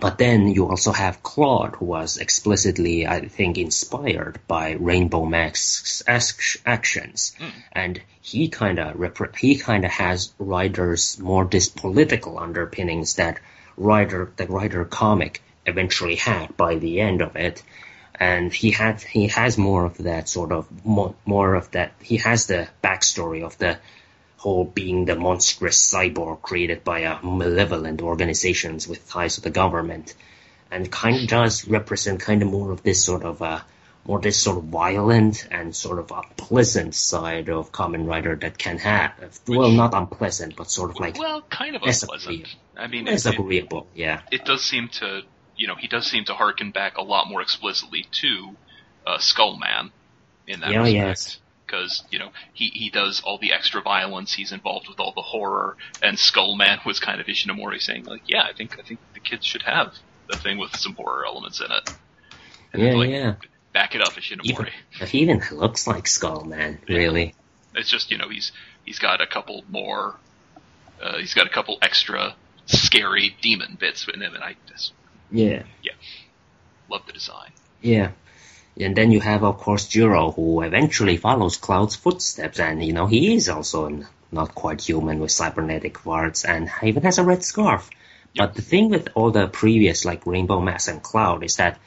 but 0.01 0.19
then 0.19 0.49
you 0.49 0.69
also 0.69 0.93
have 0.93 1.23
Claude 1.23 1.77
who 1.77 1.85
was 1.85 2.17
explicitly 2.17 3.07
I 3.07 3.29
think 3.29 3.59
inspired 3.59 4.41
by 4.47 4.73
Rainbow 4.73 5.25
Mask's 5.25 6.03
ac- 6.09 6.61
actions. 6.67 7.35
Hmm. 7.39 7.49
And 7.73 8.03
he 8.21 8.49
kind 8.49 8.79
of 8.79 8.97
repre- 8.97 9.37
he 9.37 9.57
kind 9.57 9.85
of 9.85 9.91
has 9.93 10.33
Rider's 10.39 11.19
more 11.19 11.45
this 11.45 11.69
political 11.69 12.39
underpinnings 12.39 13.17
that 13.17 13.39
Rider 13.77 14.33
the 14.37 14.47
Ryder 14.47 14.85
comic 14.85 15.43
eventually 15.67 16.17
had 16.17 16.57
by 16.57 16.77
the 16.77 17.01
end 17.01 17.23
of 17.23 17.37
it. 17.37 17.63
And 18.15 18.53
he 18.53 18.71
had 18.71 19.01
he 19.01 19.29
has 19.29 19.59
more 19.59 19.85
of 19.85 19.99
that 19.99 20.29
sort 20.29 20.53
of 20.53 20.85
more, 20.85 21.15
more 21.25 21.55
of 21.55 21.71
that 21.73 21.93
he 22.01 22.17
has 22.19 22.47
the 22.47 22.69
backstory 22.83 23.45
of 23.45 23.59
the 23.59 23.79
whole 24.45 24.65
being 24.79 25.07
the 25.07 25.17
monstrous 25.17 25.79
cyborg 25.93 26.43
created 26.43 26.85
by 26.85 26.99
a 27.01 27.23
malevolent 27.25 28.03
organizations 28.03 28.87
with 28.87 29.09
ties 29.09 29.37
to 29.37 29.41
the 29.41 29.51
government 29.63 30.15
and 30.71 30.91
kind 30.93 31.17
of 31.23 31.29
does 31.29 31.67
represent 31.67 32.21
kind 32.21 32.43
of 32.43 32.49
more 32.49 32.71
of 32.71 32.83
this 32.83 33.03
sort 33.05 33.25
of 33.25 33.41
uh 33.41 33.61
more 34.07 34.21
this 34.21 34.37
sort 34.47 34.59
of 34.59 34.65
violent 34.65 35.49
and 35.51 35.75
sort 35.75 35.99
of 35.99 36.13
unpleasant 36.13 36.95
side 36.95 37.49
of 37.49 37.73
Kamen 37.73 38.07
Rider 38.07 38.37
that 38.37 38.59
can 38.59 38.77
have 38.79 39.13
well 39.49 39.71
not 39.71 39.95
unpleasant 39.95 40.57
but 40.57 40.71
sort 40.71 40.91
of 40.91 41.01
like 41.01 41.19
well, 41.19 41.41
kind 41.61 41.75
of 41.75 41.81
unpleasant. 41.83 42.13
agreeable. 42.23 42.51
I 42.77 42.87
mean, 42.89 43.07
less 43.07 43.25
it, 43.25 43.35
it, 43.35 43.41
agreeable 43.41 43.87
yeah 43.95 44.21
it 44.31 44.45
does 44.45 44.63
seem 44.63 44.89
to, 45.01 45.23
you 45.57 45.67
know, 45.69 45.77
he 45.85 45.89
does 45.89 46.07
seem 46.07 46.25
to 46.27 46.35
harken 46.35 46.71
back 46.71 46.99
a 46.99 47.03
lot 47.03 47.29
more 47.31 47.41
explicitly 47.41 48.07
to 48.21 48.31
uh, 49.07 49.19
Skullman 49.19 49.91
in 50.47 50.61
that 50.61 50.71
Yeah, 50.71 50.81
respect. 50.83 50.95
yes. 50.95 51.41
Because 51.67 52.05
you 52.11 52.19
know 52.19 52.31
he 52.53 52.67
he 52.69 52.91
does 52.91 53.23
all 53.25 53.39
the 53.39 53.53
extra 53.53 53.81
violence, 53.81 54.35
he's 54.35 54.53
involved 54.53 54.89
with 54.89 55.01
all 55.01 55.13
the 55.15 55.23
horror, 55.23 55.77
and 56.03 56.17
Skullman 56.17 56.85
was 56.85 57.01
kind 57.01 57.21
of 57.21 57.27
Ishinomori 57.27 57.81
saying 57.81 58.05
like, 58.05 58.23
yeah, 58.27 58.43
I 58.43 58.53
think 58.53 58.79
I 58.79 58.83
think 58.83 59.01
the 59.15 59.21
kids 59.21 59.47
should 59.47 59.63
have 59.63 59.95
the 60.29 60.37
thing 60.37 60.59
with 60.59 60.77
some 60.77 60.95
horror 60.95 61.25
elements 61.27 61.61
in 61.61 61.71
it. 61.71 61.95
And 62.73 62.83
Yeah, 62.83 62.95
like, 62.95 63.11
yeah. 63.11 63.35
Back 63.73 63.95
it 63.95 64.01
up, 64.03 64.13
Ishinomori. 64.13 64.45
even 64.45 64.67
he 65.09 65.19
even 65.21 65.43
looks 65.53 65.87
like 65.87 66.05
Skullman 66.05 66.79
really 66.89 67.35
It's 67.75 67.91
just 67.91 68.11
you 68.11 68.19
know 68.19 68.29
he's 68.29 68.53
he's 68.85 68.99
got 68.99 69.21
a 69.21 69.27
couple 69.27 69.65
more, 69.69 70.17
uh, 71.03 71.19
he's 71.19 71.35
got 71.35 71.47
a 71.47 71.51
couple 71.51 71.79
extra 71.83 72.37
scary 72.67 73.37
demon 73.43 73.77
bits 73.79 74.07
in 74.13 74.21
him, 74.23 74.35
and 74.35 74.45
I 74.45 74.57
just 74.69 74.93
yeah 75.31 75.65
yeah 75.83 75.93
love 76.89 77.03
the 77.07 77.13
design. 77.13 77.51
Yeah. 77.81 78.13
And 78.79 78.97
then 78.97 79.13
you 79.13 79.21
have, 79.21 79.45
of 79.45 79.59
course, 79.59 79.87
Jiro, 79.87 80.33
who 80.33 80.63
eventually 80.63 81.17
follows 81.17 81.57
Claude's 81.57 81.95
footsteps, 81.95 82.59
and, 82.59 82.85
you 82.85 82.93
know, 82.93 83.07
he 83.07 83.35
is 83.35 83.49
also 83.49 84.05
not 84.33 84.55
quite 84.55 84.81
human 84.81 85.21
with 85.21 85.31
cybernetic 85.31 86.03
parts, 86.03 86.45
and 86.45 86.69
even 86.83 87.05
has 87.05 87.19
a 87.19 87.25
red 87.25 87.45
scarf. 87.45 87.89
But 88.37 88.55
the 88.55 88.63
thing 88.63 88.91
with 88.91 89.09
all 89.15 89.31
the 89.31 89.47
previous, 89.47 90.05
like, 90.05 90.27
Rainbow 90.27 90.61
Mask 90.61 90.91
and 90.91 91.01
Cloud 91.01 91.45
is 91.45 91.57
that, 91.57 91.79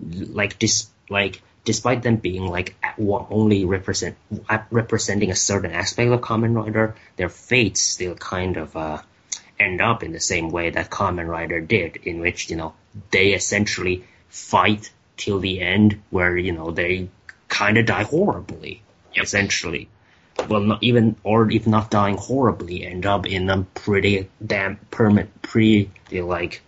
like, 0.00 0.58
dis- 0.58 0.86
like, 1.10 1.42
despite 1.66 2.02
them 2.02 2.16
being, 2.16 2.46
like, 2.46 2.74
only 2.98 3.66
represent, 3.66 4.16
representing 4.70 5.30
a 5.30 5.36
certain 5.36 5.72
aspect 5.72 6.10
of 6.10 6.22
Kamen 6.22 6.56
Rider, 6.56 6.94
their 7.16 7.28
fates 7.28 7.82
still 7.82 8.14
kind 8.14 8.56
of, 8.56 8.74
uh, 8.74 9.02
end 9.60 9.82
up 9.82 10.02
in 10.02 10.12
the 10.12 10.20
same 10.20 10.48
way 10.48 10.70
that 10.70 10.90
Kamen 10.90 11.28
Rider 11.28 11.60
did, 11.60 11.96
in 11.96 12.20
which, 12.20 12.48
you 12.48 12.56
know, 12.56 12.72
they 13.10 13.34
essentially 13.34 14.04
fight 14.28 14.90
till 15.16 15.38
the 15.40 15.60
end 15.60 16.00
where, 16.10 16.36
you 16.36 16.52
know, 16.52 16.70
they 16.70 17.08
kind 17.48 17.78
of 17.78 17.86
die 17.86 18.04
horribly, 18.04 18.82
essentially. 19.16 19.88
Well, 20.48 20.60
not 20.60 20.82
even, 20.82 21.16
or 21.22 21.50
if 21.50 21.66
not 21.66 21.90
dying 21.90 22.16
horribly, 22.16 22.84
end 22.84 23.06
up 23.06 23.26
in 23.26 23.48
a 23.50 23.62
pretty 23.62 24.28
damn 24.44 24.76
permanent, 24.90 25.42
pretty, 25.42 25.90
like, 26.10 26.60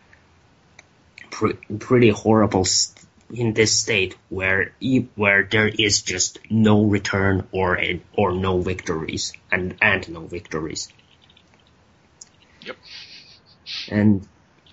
pre- 1.30 1.54
pretty 1.78 2.10
horrible 2.10 2.64
st- 2.64 3.04
in 3.32 3.52
this 3.54 3.76
state 3.76 4.16
where 4.28 4.72
where 5.16 5.42
there 5.50 5.66
is 5.66 6.02
just 6.02 6.38
no 6.48 6.84
return 6.84 7.44
or 7.50 7.76
or 8.16 8.32
no 8.32 8.60
victories 8.60 9.32
and 9.50 9.74
and 9.82 10.08
no 10.08 10.20
victories 10.20 10.92
Yep. 12.62 12.76
and 13.88 14.28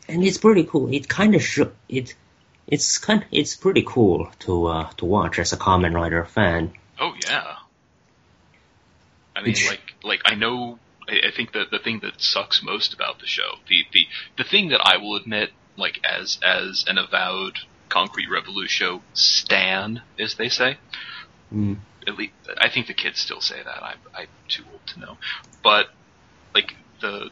and 0.08 0.24
it's 0.24 0.38
pretty 0.38 0.64
cool. 0.66 0.94
It 0.94 1.08
kind 1.08 1.34
of 1.36 1.41
sh- 1.41 1.62
it 1.90 2.14
it's 2.68 2.98
kind 2.98 3.26
it's 3.31 3.56
pretty 3.56 3.84
cool 3.85 4.30
to 4.40 4.65
uh, 4.68 4.90
to 4.98 5.06
watch 5.06 5.40
as 5.40 5.53
a 5.53 5.57
Kamen 5.57 5.94
Rider 5.94 6.26
fan. 6.26 6.73
Oh 6.99 7.14
yeah. 7.26 7.56
I 9.35 9.41
mean, 9.41 9.56
like, 9.68 9.94
like 10.03 10.22
I 10.26 10.35
know. 10.35 10.80
I, 11.10 11.27
I 11.27 11.31
think 11.35 11.53
that 11.53 11.72
the 11.72 11.80
thing 11.80 11.99
that 12.03 12.22
sucks 12.22 12.64
most 12.64 12.94
about 12.94 13.19
the 13.19 13.26
show, 13.26 13.57
the 13.68 13.84
the 13.91 14.07
the 14.38 14.44
thing 14.44 14.69
that 14.69 14.81
I 14.81 14.98
will 14.98 15.15
admit, 15.15 15.52
like 15.76 15.99
as 16.03 16.40
as 16.44 16.85
an 16.88 16.98
avowed 16.98 17.57
Concrete 17.90 18.30
Revolution 18.30 18.69
show 18.69 19.02
stan, 19.14 20.02
as 20.19 20.35
they 20.35 20.49
say, 20.49 20.77
Mm. 21.53 21.77
at 22.07 22.18
least 22.18 22.34
I 22.57 22.69
think 22.69 22.88
the 22.88 22.94
kids 22.94 23.19
still 23.19 23.41
say 23.41 23.61
that. 23.61 23.84
I'm 23.84 23.99
I'm 24.15 24.27
too 24.48 24.64
old 24.72 24.85
to 24.88 24.99
know, 24.99 25.18
but 25.64 25.88
like 26.56 26.73
the 27.02 27.30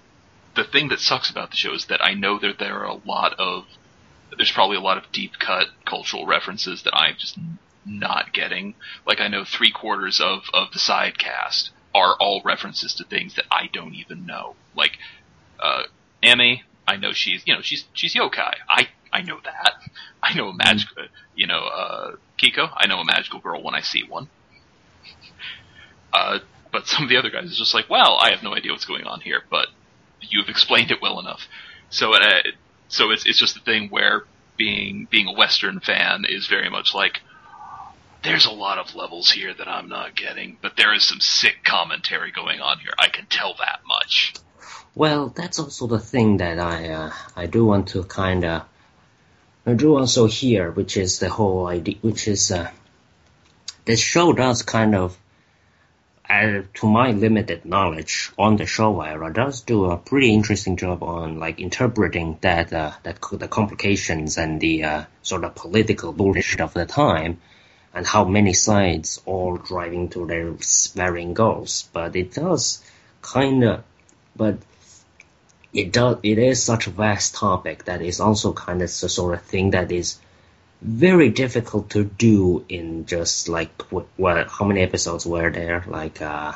the 0.56 0.64
thing 0.64 0.90
that 0.90 1.00
sucks 1.00 1.32
about 1.32 1.50
the 1.52 1.58
show 1.58 1.74
is 1.74 1.86
that 1.86 2.04
I 2.04 2.14
know 2.14 2.38
that 2.40 2.60
there 2.60 2.76
are 2.80 2.86
a 2.86 3.00
lot 3.08 3.34
of 3.40 3.66
there's 4.38 4.52
probably 4.52 4.78
a 4.78 4.82
lot 4.82 4.98
of 4.98 5.12
deep 5.12 5.34
cut 5.40 5.68
cultural 5.86 6.26
references 6.26 6.84
that 6.84 6.96
I'm 6.96 7.16
just 7.18 7.38
not 7.86 8.34
getting. 8.34 8.76
Like 9.06 9.20
I 9.20 9.28
know 9.28 9.44
three 9.44 9.72
quarters 9.72 10.20
of 10.20 10.44
of 10.54 10.72
the 10.72 10.80
side 10.80 11.18
cast 11.18 11.72
are 11.94 12.16
all 12.20 12.42
references 12.44 12.94
to 12.96 13.04
things 13.04 13.36
that 13.36 13.46
I 13.52 13.70
don't 13.72 13.96
even 13.96 14.26
know. 14.26 14.56
Like 14.76 14.98
uh 15.60 15.84
Emmy, 16.24 16.64
I 16.88 16.98
know 16.98 17.12
she's 17.12 17.44
you 17.46 17.56
know 17.56 17.62
she's 17.62 17.86
she's 17.94 18.16
yokai. 18.16 18.54
I 18.70 18.88
I 19.12 19.22
know 19.22 19.40
that. 19.44 19.74
I 20.24 20.34
know 20.34 20.50
a 20.50 20.54
magical 20.56 21.08
you 21.36 21.48
know 21.48 21.64
uh 21.66 22.16
Kiko. 22.38 22.70
I 22.76 22.88
know 22.88 23.00
a 23.00 23.06
magical 23.06 23.40
girl 23.40 23.62
when 23.64 23.76
I 23.76 23.82
see 23.82 24.04
one. 24.08 24.28
Uh, 26.14 26.40
but 26.74 26.88
some 26.88 27.04
of 27.04 27.10
the 27.10 27.16
other 27.16 27.30
guys 27.30 27.46
is 27.46 27.58
just 27.58 27.74
like, 27.74 27.90
well, 27.90 28.18
I 28.20 28.32
have 28.32 28.44
no 28.44 28.54
idea 28.54 28.74
what's 28.74 28.84
going 28.84 29.06
on 29.06 29.22
here, 29.22 29.42
but 29.50 29.68
you've 30.20 30.50
explained 30.50 30.92
it 30.92 31.02
well 31.02 31.20
enough. 31.20 31.48
So, 31.90 32.14
uh, 32.14 32.42
so 32.92 33.12
it's 33.12 33.26
it's 33.26 33.40
just 33.40 33.56
the 33.56 33.62
thing 33.62 33.90
where 33.90 34.24
being 34.58 35.08
being 35.10 35.28
a 35.28 35.34
Western 35.34 35.80
fan 35.80 36.26
is 36.28 36.48
very 36.48 36.70
much 36.70 36.94
like, 36.94 37.22
there's 38.24 38.46
a 38.46 38.52
lot 38.52 38.78
of 38.78 38.94
levels 38.96 39.32
here 39.32 39.54
that 39.54 39.68
I'm 39.68 39.88
not 39.88 40.16
getting, 40.16 40.58
but 40.62 40.76
there 40.76 40.94
is 40.94 41.08
some 41.08 41.22
sick 41.22 41.64
commentary 41.64 42.32
going 42.32 42.60
on 42.60 42.80
here. 42.80 42.92
I 43.00 43.08
can 43.08 43.26
tell 43.28 43.56
that 43.60 43.80
much. 43.88 44.34
Well, 44.94 45.30
that's 45.30 45.58
also 45.58 45.88
the 45.88 46.00
thing 46.00 46.38
that 46.38 46.60
I 46.60 46.90
uh, 46.90 47.12
I 47.36 47.46
do 47.48 47.66
want 47.66 47.88
to 47.90 48.04
kind 48.04 48.44
of 48.44 48.66
I 49.66 49.74
do 49.74 49.98
also 49.98 50.28
hear, 50.28 50.70
which 50.72 50.98
is 50.98 51.20
the 51.20 51.30
whole 51.30 51.68
idea, 51.68 51.96
which 52.02 52.28
is 52.28 52.52
uh, 52.52 52.72
this 53.86 54.00
show 54.00 54.34
does 54.34 54.64
kind 54.64 54.96
of, 54.96 55.18
to 56.32 56.88
my 56.88 57.12
limited 57.12 57.66
knowledge 57.66 58.32
on 58.38 58.56
the 58.56 58.64
Showa 58.64 59.08
era, 59.08 59.34
does 59.34 59.62
do 59.62 59.86
a 59.86 59.98
pretty 59.98 60.34
interesting 60.34 60.78
job 60.78 61.04
on 61.04 61.40
like 61.40 61.60
interpreting 61.60 62.38
that 62.42 62.72
uh, 62.72 62.92
that 63.04 63.20
the 63.34 63.48
complications 63.48 64.38
and 64.38 64.62
the 64.62 64.84
uh, 64.84 65.04
sort 65.22 65.44
of 65.44 65.56
political 65.56 66.14
bullshit 66.14 66.62
of 66.62 66.74
the 66.74 66.86
time 66.86 67.42
and 67.94 68.08
how 68.08 68.24
many 68.24 68.54
sides 68.54 69.22
all 69.26 69.58
driving 69.58 70.08
to 70.10 70.26
their 70.26 70.56
varying 70.96 71.34
goals. 71.34 71.90
But 71.92 72.16
it 72.16 72.34
does 72.34 72.84
kind 73.22 73.64
of, 73.64 73.84
but 74.36 74.58
it 75.74 75.92
does, 75.92 76.18
it 76.24 76.38
is 76.38 76.64
such 76.64 76.88
a 76.88 76.92
vast 76.92 77.36
topic 77.36 77.86
that 77.86 78.02
is 78.02 78.20
also 78.20 78.54
kind 78.54 78.82
of 78.82 78.88
the 78.88 79.10
sort 79.10 79.34
of 79.34 79.42
thing 79.42 79.72
that 79.72 79.92
is 79.92 80.20
very 80.82 81.30
difficult 81.30 81.92
to 81.92 82.04
do 82.04 82.66
in 82.68 83.06
just 83.06 83.48
like 83.50 83.92
what, 83.92 84.08
what 84.18 84.48
how 84.50 84.66
many 84.66 84.82
episodes 84.82 85.26
were 85.26 85.52
there? 85.52 85.84
Like, 85.88 86.22
uh, 86.22 86.54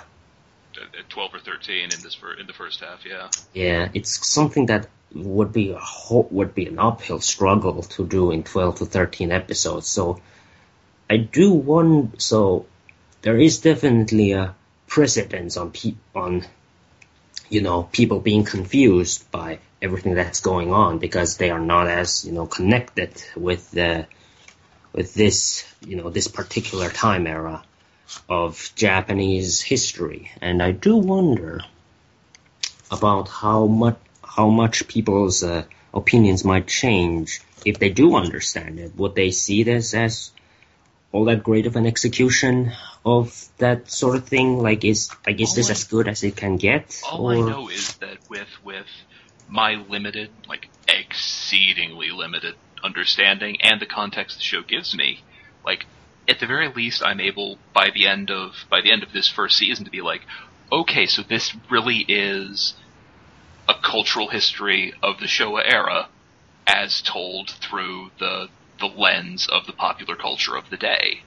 Uh, 0.77 0.81
Twelve 1.09 1.33
or 1.33 1.39
thirteen 1.39 1.85
in 1.85 2.01
this 2.01 2.17
in 2.39 2.47
the 2.47 2.53
first 2.53 2.81
half. 2.81 3.05
Yeah. 3.05 3.29
yeah, 3.53 3.89
it's 3.93 4.27
something 4.27 4.65
that 4.65 4.87
would 5.13 5.53
be 5.53 5.71
a 5.71 5.77
whole, 5.79 6.27
would 6.31 6.53
be 6.53 6.67
an 6.67 6.79
uphill 6.79 7.21
struggle 7.21 7.81
to 7.83 8.05
do 8.05 8.31
in 8.31 8.43
12 8.43 8.79
to 8.79 8.85
13 8.85 9.31
episodes. 9.31 9.87
So 9.87 10.19
I 11.09 11.17
do 11.17 11.53
want, 11.53 12.21
so 12.21 12.65
there 13.21 13.37
is 13.39 13.59
definitely 13.59 14.33
a 14.33 14.53
precedence 14.87 15.55
on 15.55 15.71
pe- 15.71 15.95
on, 16.13 16.45
you 17.49 17.61
know, 17.61 17.83
people 17.83 18.19
being 18.19 18.43
confused 18.43 19.29
by 19.31 19.59
everything 19.81 20.15
that's 20.15 20.39
going 20.41 20.71
on 20.71 20.99
because 20.99 21.37
they 21.37 21.51
are 21.51 21.59
not 21.59 21.87
as, 21.87 22.25
you 22.25 22.31
know, 22.31 22.47
connected 22.47 23.11
with 23.35 23.69
the, 23.71 24.07
with 24.93 25.13
this, 25.13 25.65
you 25.85 25.95
know, 25.95 26.09
this 26.09 26.27
particular 26.27 26.89
time 26.89 27.27
era 27.27 27.63
of 28.29 28.71
Japanese 28.75 29.61
history. 29.61 30.31
And 30.41 30.61
I 30.61 30.71
do 30.71 30.97
wonder 30.97 31.61
about 32.91 33.29
how 33.29 33.65
much 33.65 33.97
how 34.23 34.49
much 34.49 34.87
people's 34.87 35.43
uh, 35.43 35.63
opinions 35.93 36.43
might 36.43 36.67
change 36.67 37.41
if 37.63 37.79
they 37.79 37.89
do 37.89 38.15
understand 38.15 38.79
it. 38.79 38.95
Would 38.97 39.15
they 39.15 39.31
see 39.31 39.63
this 39.63 39.93
as 39.93 40.31
all 41.15 41.25
that 41.25 41.43
great 41.43 41.65
of 41.65 41.77
an 41.77 41.85
execution 41.87 42.73
of 43.05 43.47
that 43.57 43.89
sort 43.89 44.17
of 44.17 44.27
thing? 44.27 44.59
Like, 44.59 44.83
is 44.83 45.09
like 45.25 45.39
is 45.39 45.55
this 45.55 45.69
I- 45.69 45.71
as 45.71 45.83
good 45.85 46.07
as 46.09 46.23
it 46.23 46.35
can 46.35 46.57
get? 46.57 47.01
All 47.09 47.29
I 47.29 47.39
know 47.39 47.69
is 47.69 47.93
that 47.95 48.17
with 48.29 48.49
with 48.63 48.87
my 49.47 49.75
limited, 49.75 50.29
like 50.49 50.67
exceedingly 50.89 52.09
limited 52.11 52.55
understanding 52.83 53.57
and 53.61 53.79
the 53.79 53.85
context 53.85 54.37
the 54.37 54.43
show 54.43 54.61
gives 54.61 54.95
me, 54.95 55.23
like 55.65 55.85
at 56.27 56.39
the 56.39 56.47
very 56.47 56.67
least 56.67 57.01
I'm 57.03 57.21
able 57.21 57.57
by 57.73 57.91
the 57.93 58.07
end 58.07 58.29
of 58.29 58.53
by 58.69 58.81
the 58.81 58.91
end 58.91 59.03
of 59.03 59.13
this 59.13 59.29
first 59.29 59.57
season 59.57 59.85
to 59.85 59.91
be 59.91 60.01
like, 60.01 60.21
okay, 60.69 61.05
so 61.05 61.21
this 61.21 61.55
really 61.71 61.99
is 62.09 62.73
a 63.69 63.73
cultural 63.73 64.27
history 64.29 64.93
of 65.01 65.19
the 65.19 65.27
Showa 65.27 65.61
era 65.65 66.09
as 66.67 67.01
told 67.01 67.51
through 67.51 68.11
the 68.19 68.49
the 68.79 68.87
lens 68.87 69.47
of 69.47 69.65
the 69.65 69.73
popular 69.73 70.15
culture 70.15 70.55
of 70.55 70.69
the 70.69 70.77
day. 70.77 71.21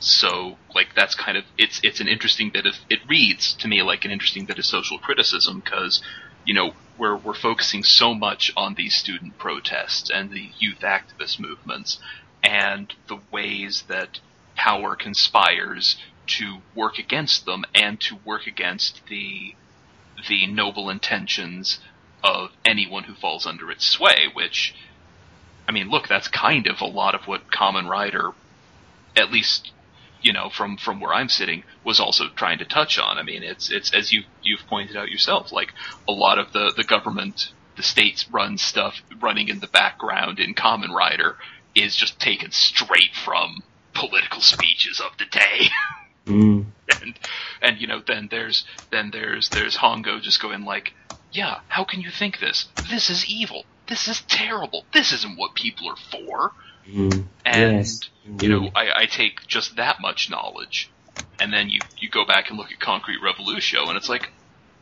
So, 0.00 0.58
like, 0.74 0.94
that's 0.96 1.14
kind 1.14 1.38
of 1.38 1.44
it's 1.56 1.80
it's 1.84 2.00
an 2.00 2.08
interesting 2.08 2.50
bit 2.50 2.66
of 2.66 2.74
it 2.90 2.98
reads 3.08 3.54
to 3.54 3.68
me 3.68 3.82
like 3.82 4.04
an 4.04 4.10
interesting 4.10 4.44
bit 4.46 4.58
of 4.58 4.64
social 4.64 4.98
criticism 4.98 5.60
because, 5.60 6.02
you 6.44 6.54
know, 6.54 6.72
we're 6.98 7.16
we're 7.16 7.34
focusing 7.34 7.84
so 7.84 8.12
much 8.12 8.52
on 8.56 8.74
these 8.74 8.96
student 8.96 9.38
protests 9.38 10.10
and 10.10 10.30
the 10.30 10.50
youth 10.58 10.80
activist 10.80 11.38
movements 11.38 11.98
and 12.42 12.92
the 13.08 13.18
ways 13.30 13.84
that 13.88 14.18
power 14.56 14.96
conspires 14.96 15.96
to 16.26 16.58
work 16.74 16.98
against 16.98 17.44
them 17.46 17.64
and 17.74 18.00
to 18.00 18.16
work 18.24 18.46
against 18.46 19.06
the 19.06 19.54
the 20.28 20.46
noble 20.46 20.90
intentions 20.90 21.78
of 22.22 22.50
anyone 22.64 23.04
who 23.04 23.14
falls 23.14 23.46
under 23.46 23.70
its 23.70 23.86
sway, 23.86 24.28
which 24.32 24.74
I 25.68 25.72
mean, 25.72 25.88
look, 25.88 26.08
that's 26.08 26.28
kind 26.28 26.66
of 26.66 26.80
a 26.80 26.86
lot 26.86 27.14
of 27.14 27.26
what 27.26 27.50
Kamen 27.50 27.88
Rider, 27.88 28.32
at 29.16 29.30
least, 29.30 29.72
you 30.20 30.32
know, 30.32 30.50
from 30.50 30.76
from 30.76 31.00
where 31.00 31.12
I'm 31.12 31.28
sitting, 31.28 31.64
was 31.84 32.00
also 32.00 32.28
trying 32.28 32.58
to 32.58 32.64
touch 32.64 32.98
on. 32.98 33.18
I 33.18 33.22
mean, 33.22 33.42
it's 33.42 33.70
it's 33.70 33.92
as 33.94 34.12
you 34.12 34.22
you've 34.42 34.66
pointed 34.68 34.96
out 34.96 35.10
yourself, 35.10 35.52
like 35.52 35.72
a 36.08 36.12
lot 36.12 36.38
of 36.38 36.52
the 36.52 36.72
the 36.76 36.84
government, 36.84 37.52
the 37.76 37.82
states 37.82 38.28
run 38.30 38.58
stuff 38.58 39.02
running 39.20 39.48
in 39.48 39.60
the 39.60 39.68
background 39.68 40.38
in 40.38 40.54
Kamen 40.54 40.90
Rider 40.94 41.36
is 41.74 41.96
just 41.96 42.20
taken 42.20 42.50
straight 42.50 43.14
from 43.14 43.62
political 43.94 44.40
speeches 44.40 45.00
of 45.00 45.16
the 45.18 45.26
day. 45.26 45.68
Mm, 46.24 46.66
and 46.88 47.18
and 47.60 47.80
you 47.80 47.88
know 47.88 48.00
then 48.06 48.28
there's 48.30 48.64
then 48.92 49.10
there's 49.10 49.50
there's 49.50 49.76
Hongo 49.76 50.22
just 50.22 50.40
going 50.40 50.64
like, 50.64 50.92
yeah, 51.32 51.58
how 51.66 51.82
can 51.82 52.00
you 52.00 52.10
think 52.10 52.38
this? 52.38 52.68
This 52.88 53.10
is 53.10 53.26
evil. 53.28 53.64
This 53.92 54.08
is 54.08 54.22
terrible. 54.28 54.86
This 54.94 55.12
isn't 55.12 55.38
what 55.38 55.54
people 55.54 55.88
are 55.90 55.96
for. 56.10 56.52
mm, 56.88 57.30
And 57.44 57.54
yes, 57.58 58.00
you 58.40 58.48
know. 58.48 58.70
I, 58.74 59.02
I 59.02 59.06
take 59.06 59.34
just 59.48 59.76
that 59.76 59.98
much 60.00 60.30
knowledge, 60.30 60.94
and 61.40 61.52
then 61.52 61.70
you 61.70 61.82
you 62.00 62.10
go 62.10 62.24
back 62.26 62.50
and 62.50 62.58
look 62.58 62.72
at 62.72 62.80
Concrete 62.80 63.20
Revolution, 63.24 63.80
and 63.86 63.96
it's 63.98 64.08
like, 64.10 64.28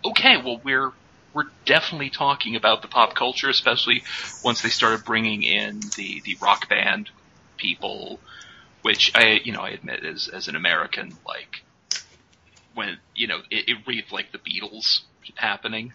okay, 0.05 0.37
well 0.45 0.61
we're 0.65 0.93
we're 1.35 1.51
definitely 1.67 2.11
talking 2.11 2.57
about 2.57 2.83
the 2.83 2.89
pop 2.89 3.15
culture, 3.17 3.51
especially 3.51 4.05
once 4.45 4.63
they 4.63 4.71
started 4.71 5.05
bringing 5.05 5.43
in 5.43 5.93
the 5.97 6.23
the 6.25 6.39
rock 6.43 6.69
band 6.71 7.11
people, 7.59 8.23
which 8.83 9.13
I 9.17 9.41
you 9.45 9.53
know 9.53 9.63
I 9.63 9.71
admit 9.71 10.05
as 10.07 10.29
as 10.33 10.49
an 10.49 10.57
American 10.57 11.19
like 11.27 11.51
when 12.75 12.99
you 13.15 13.29
know 13.29 13.41
it, 13.51 13.69
it 13.69 13.79
reads 13.89 14.13
like 14.13 14.33
the 14.33 14.39
Beatles 14.41 15.01
happening. 15.37 15.93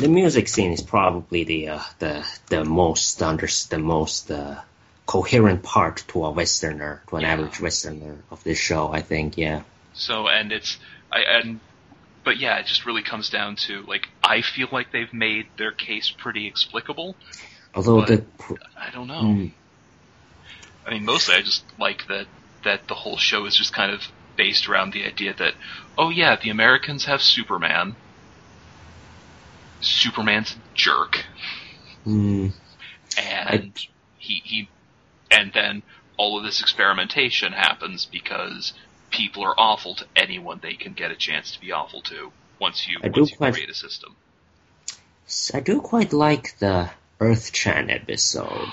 The 0.00 0.08
music 0.08 0.48
scene 0.48 0.72
is 0.72 0.82
probably 0.82 1.44
the 1.44 1.68
uh, 1.68 1.82
the 1.98 2.26
the 2.48 2.64
most 2.64 3.22
under 3.22 3.48
the 3.70 3.78
most 3.78 4.30
uh, 4.30 4.60
coherent 5.06 5.62
part 5.62 6.04
to 6.08 6.24
a 6.24 6.30
Westerner, 6.30 7.02
to 7.08 7.16
an 7.16 7.22
Yeah. 7.22 7.32
average 7.32 7.60
Westerner 7.60 8.16
of 8.30 8.42
this 8.44 8.58
show. 8.58 8.92
I 8.92 9.02
think, 9.02 9.36
yeah. 9.36 9.62
So 9.94 10.28
and 10.28 10.52
it's 10.52 10.78
I 11.12 11.20
and 11.20 11.60
but 12.24 12.38
yeah, 12.38 12.58
it 12.58 12.66
just 12.66 12.86
really 12.86 13.02
comes 13.02 13.30
down 13.30 13.56
to 13.66 13.82
like 13.82 14.08
I 14.22 14.42
feel 14.42 14.68
like 14.70 14.92
they've 14.92 15.12
made 15.12 15.46
their 15.56 15.72
case 15.72 16.10
pretty 16.16 16.46
explicable. 16.46 17.16
Although 17.74 18.04
the 18.04 18.24
I 18.76 18.90
don't 18.90 19.08
know. 19.08 19.22
mm, 19.22 19.50
I 20.86 20.90
mean, 20.90 21.04
mostly 21.04 21.34
I 21.34 21.42
just 21.42 21.64
like 21.78 22.06
that 22.08 22.26
that 22.64 22.88
the 22.88 22.94
whole 22.94 23.16
show 23.16 23.44
is 23.46 23.54
just 23.56 23.72
kind 23.72 23.92
of 23.92 24.02
based 24.36 24.68
around 24.68 24.92
the 24.92 25.04
idea 25.04 25.34
that 25.34 25.54
oh 25.96 26.10
yeah, 26.10 26.36
the 26.36 26.50
Americans 26.50 27.04
have 27.06 27.22
Superman. 27.22 27.96
Superman's 29.80 30.52
a 30.52 30.58
jerk, 30.74 31.24
mm, 32.06 32.52
and 33.16 33.78
he 34.18 34.42
he, 34.44 34.68
and 35.30 35.52
then 35.52 35.82
all 36.16 36.38
of 36.38 36.44
this 36.44 36.60
experimentation 36.60 37.52
happens 37.52 38.06
because 38.06 38.72
people 39.10 39.44
are 39.44 39.54
awful 39.58 39.94
to 39.94 40.06
anyone 40.16 40.58
they 40.62 40.74
can 40.74 40.92
get 40.92 41.10
a 41.10 41.16
chance 41.16 41.52
to 41.52 41.60
be 41.60 41.72
awful 41.72 42.02
to 42.02 42.32
once 42.60 42.86
you 42.86 42.98
I 43.02 43.08
do 43.08 43.20
once 43.20 43.30
you 43.30 43.36
quite- 43.36 43.54
create 43.54 43.70
a 43.70 43.74
system. 43.74 44.16
I 45.52 45.60
do 45.60 45.80
quite 45.82 46.12
like 46.14 46.58
the 46.58 46.90
Earth 47.20 47.52
Chan 47.52 47.90
episode. 47.90 48.72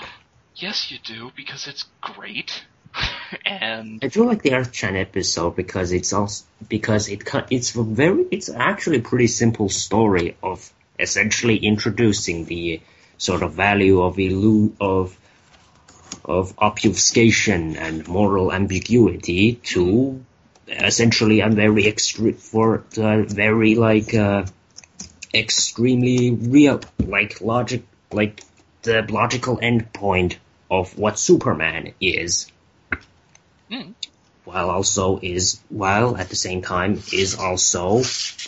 Yes, 0.54 0.90
you 0.90 0.98
do 0.98 1.30
because 1.36 1.66
it's 1.66 1.84
great, 2.00 2.64
and 3.44 4.00
I 4.02 4.08
do 4.08 4.24
like 4.24 4.42
the 4.42 4.54
Earth 4.54 4.72
Chan 4.72 4.96
episode 4.96 5.54
because 5.54 5.92
it's 5.92 6.14
also 6.14 6.46
because 6.66 7.08
it 7.08 7.28
it's 7.50 7.70
very 7.70 8.24
it's 8.30 8.48
actually 8.48 8.98
a 8.98 9.02
pretty 9.02 9.26
simple 9.26 9.68
story 9.68 10.36
of 10.42 10.72
essentially 10.98 11.56
introducing 11.56 12.44
the 12.44 12.80
sort 13.18 13.42
of 13.42 13.54
value 13.54 14.02
of 14.02 14.16
illu- 14.16 14.72
of 14.80 15.16
of 16.24 16.54
obfuscation 16.58 17.76
and 17.76 18.06
moral 18.08 18.52
ambiguity 18.52 19.54
to 19.54 20.24
essentially 20.68 21.40
a 21.40 21.48
very 21.48 21.84
extre- 21.84 22.36
for 22.36 22.84
a 22.96 23.22
very 23.24 23.74
like 23.74 24.14
uh, 24.14 24.44
extremely 25.34 26.30
real 26.32 26.80
like 26.98 27.40
logic 27.40 27.82
like 28.12 28.40
the 28.82 29.02
logical 29.02 29.56
endpoint 29.58 30.36
of 30.70 30.96
what 30.98 31.18
Superman 31.18 31.92
is 32.00 32.50
Hmm. 33.70 33.92
while 34.44 34.70
also 34.70 35.18
is 35.20 35.60
while 35.68 36.16
at 36.16 36.28
the 36.28 36.36
same 36.36 36.62
time 36.62 37.02
is 37.12 37.34
also 37.34 37.98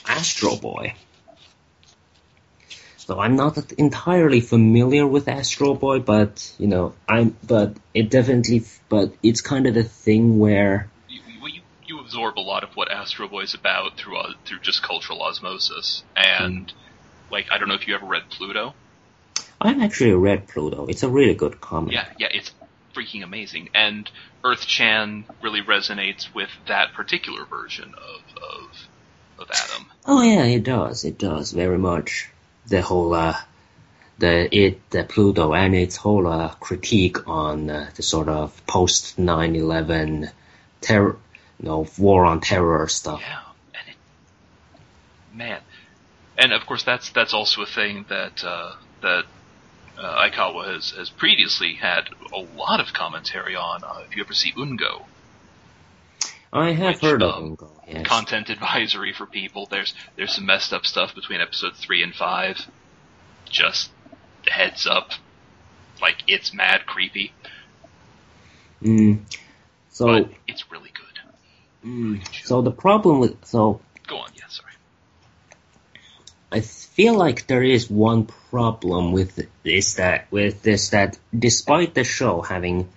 Astro 0.07 0.57
Boy. 0.57 0.95
So 3.09 3.19
I'm 3.19 3.37
not 3.37 3.73
entirely 3.73 4.43
familiar 4.43 5.07
with 5.07 5.29
Astro 5.29 5.73
Boy, 5.73 6.01
but 6.01 6.53
you 6.59 6.67
know 6.67 6.93
I'm 7.09 7.35
but 7.43 7.75
it 7.95 8.11
definitely 8.11 8.65
but 8.91 9.15
it's 9.23 9.41
kind 9.41 9.67
of 9.67 9.73
the 9.73 9.83
thing 9.83 10.39
where 10.39 10.91
you, 11.09 11.21
you, 11.49 11.63
you 11.87 12.01
absorb 12.01 12.39
a 12.39 12.45
lot 12.45 12.65
of 12.65 12.77
what 12.77 12.93
Astro 12.93 13.27
Boy 13.27 13.45
is 13.45 13.55
about 13.55 13.97
through 13.97 14.19
uh, 14.19 14.35
through 14.45 14.59
just 14.59 14.83
cultural 14.83 15.23
osmosis. 15.23 16.03
And 16.15 16.71
like, 17.31 17.47
I 17.51 17.57
don't 17.57 17.69
know 17.69 17.77
if 17.77 17.89
you 17.89 17.95
ever 17.95 18.05
read 18.05 18.29
Pluto. 18.29 18.75
I've 19.59 19.81
actually 19.81 20.13
read 20.13 20.47
Pluto. 20.47 20.85
It's 20.85 21.03
a 21.03 21.09
really 21.09 21.35
good 21.35 21.63
comic. 21.63 21.95
Yeah, 21.95 22.05
yeah, 22.19 22.29
it's 22.31 22.53
freaking 22.95 23.25
amazing. 23.25 23.71
And 23.75 24.11
Earth 24.45 24.67
Chan 24.67 25.25
really 25.43 25.63
resonates 25.63 26.35
with 26.35 26.51
that 26.67 26.93
particular 26.93 27.47
version 27.47 27.95
of 27.95 28.43
of 28.43 28.89
of 29.39 29.51
Adam. 29.51 29.87
Oh 30.05 30.21
yeah, 30.21 30.45
it 30.45 30.63
does. 30.63 31.07
It 31.07 31.17
does 31.17 31.53
very 31.53 31.79
much. 31.79 32.29
The 32.69 32.83
whole 32.83 33.15
uh, 33.15 33.37
the 34.19 34.55
it 34.55 34.91
the 34.91 35.05
Pluto 35.05 35.55
and 35.55 35.75
its 35.75 35.97
whole 35.97 36.27
uh, 36.27 36.49
critique 36.55 37.29
on 37.29 37.71
uh, 37.71 37.91
the 37.95 38.03
sort 38.03 38.29
of 38.29 38.67
post 38.67 39.17
9/11 39.17 40.31
terror, 40.81 41.17
you 41.61 41.69
know, 41.69 41.87
war 41.99 42.25
on 42.25 42.41
terror 42.41 42.89
stuff. 42.89 43.21
Yeah, 43.21 43.41
and 43.75 43.89
it, 43.89 45.37
man, 45.37 45.61
and 46.37 46.53
of 46.53 46.67
course 46.67 46.83
that's 46.83 47.11
that's 47.11 47.33
also 47.33 47.63
a 47.63 47.67
thing 47.67 48.05
that 48.09 48.45
uh, 48.45 48.75
that 49.03 49.25
uh, 49.99 50.29
Aikawa 50.29 50.75
has 50.75 50.91
has 50.91 51.11
previously 51.11 51.75
had 51.75 52.09
a 52.33 52.41
lot 52.57 52.81
of 52.81 52.93
commentary 52.93 53.57
on. 53.57 53.85
Uh, 53.85 54.03
if 54.09 54.17
you 54.17 54.23
ever 54.23 54.35
see 54.35 54.53
Ungo, 54.53 55.05
I 56.53 56.71
have 56.73 56.95
Which, 56.97 57.03
heard 57.03 57.23
of 57.23 57.35
um. 57.35 57.57
Yes. 57.87 58.07
content 58.07 58.51
advisory 58.51 59.13
for 59.15 59.27
people. 59.27 59.67
There's 59.71 59.95
there's 60.17 60.35
some 60.35 60.47
messed 60.47 60.73
up 60.73 60.85
stuff 60.87 61.15
between 61.15 61.41
episode 61.41 61.75
three 61.77 62.03
and 62.03 62.15
five. 62.15 62.59
Just 63.51 63.91
heads 64.47 64.87
up, 64.87 65.13
like 66.03 66.17
it's 66.27 66.53
mad 66.53 66.85
creepy, 66.87 67.33
Mm. 68.83 69.21
So 69.91 70.07
but 70.07 70.31
it's 70.47 70.71
really 70.71 70.91
good. 70.95 71.89
mm, 71.89 72.45
so 72.45 72.63
the 72.63 72.71
problem 72.71 73.19
with 73.21 73.45
so 73.45 73.81
Go 74.07 74.19
on, 74.19 74.31
yeah, 74.35 74.45
sorry. 74.49 74.73
I 76.53 76.61
feel 76.61 77.15
like 77.15 77.47
there 77.47 77.63
is 77.63 77.91
one 77.91 78.27
problem 78.51 79.13
with 79.13 79.47
this 79.65 79.95
that 79.95 80.31
with 80.31 80.63
this 80.63 80.91
that 80.91 81.19
despite 81.37 81.95
the 81.95 82.05
show 82.05 82.41
having 82.43 82.89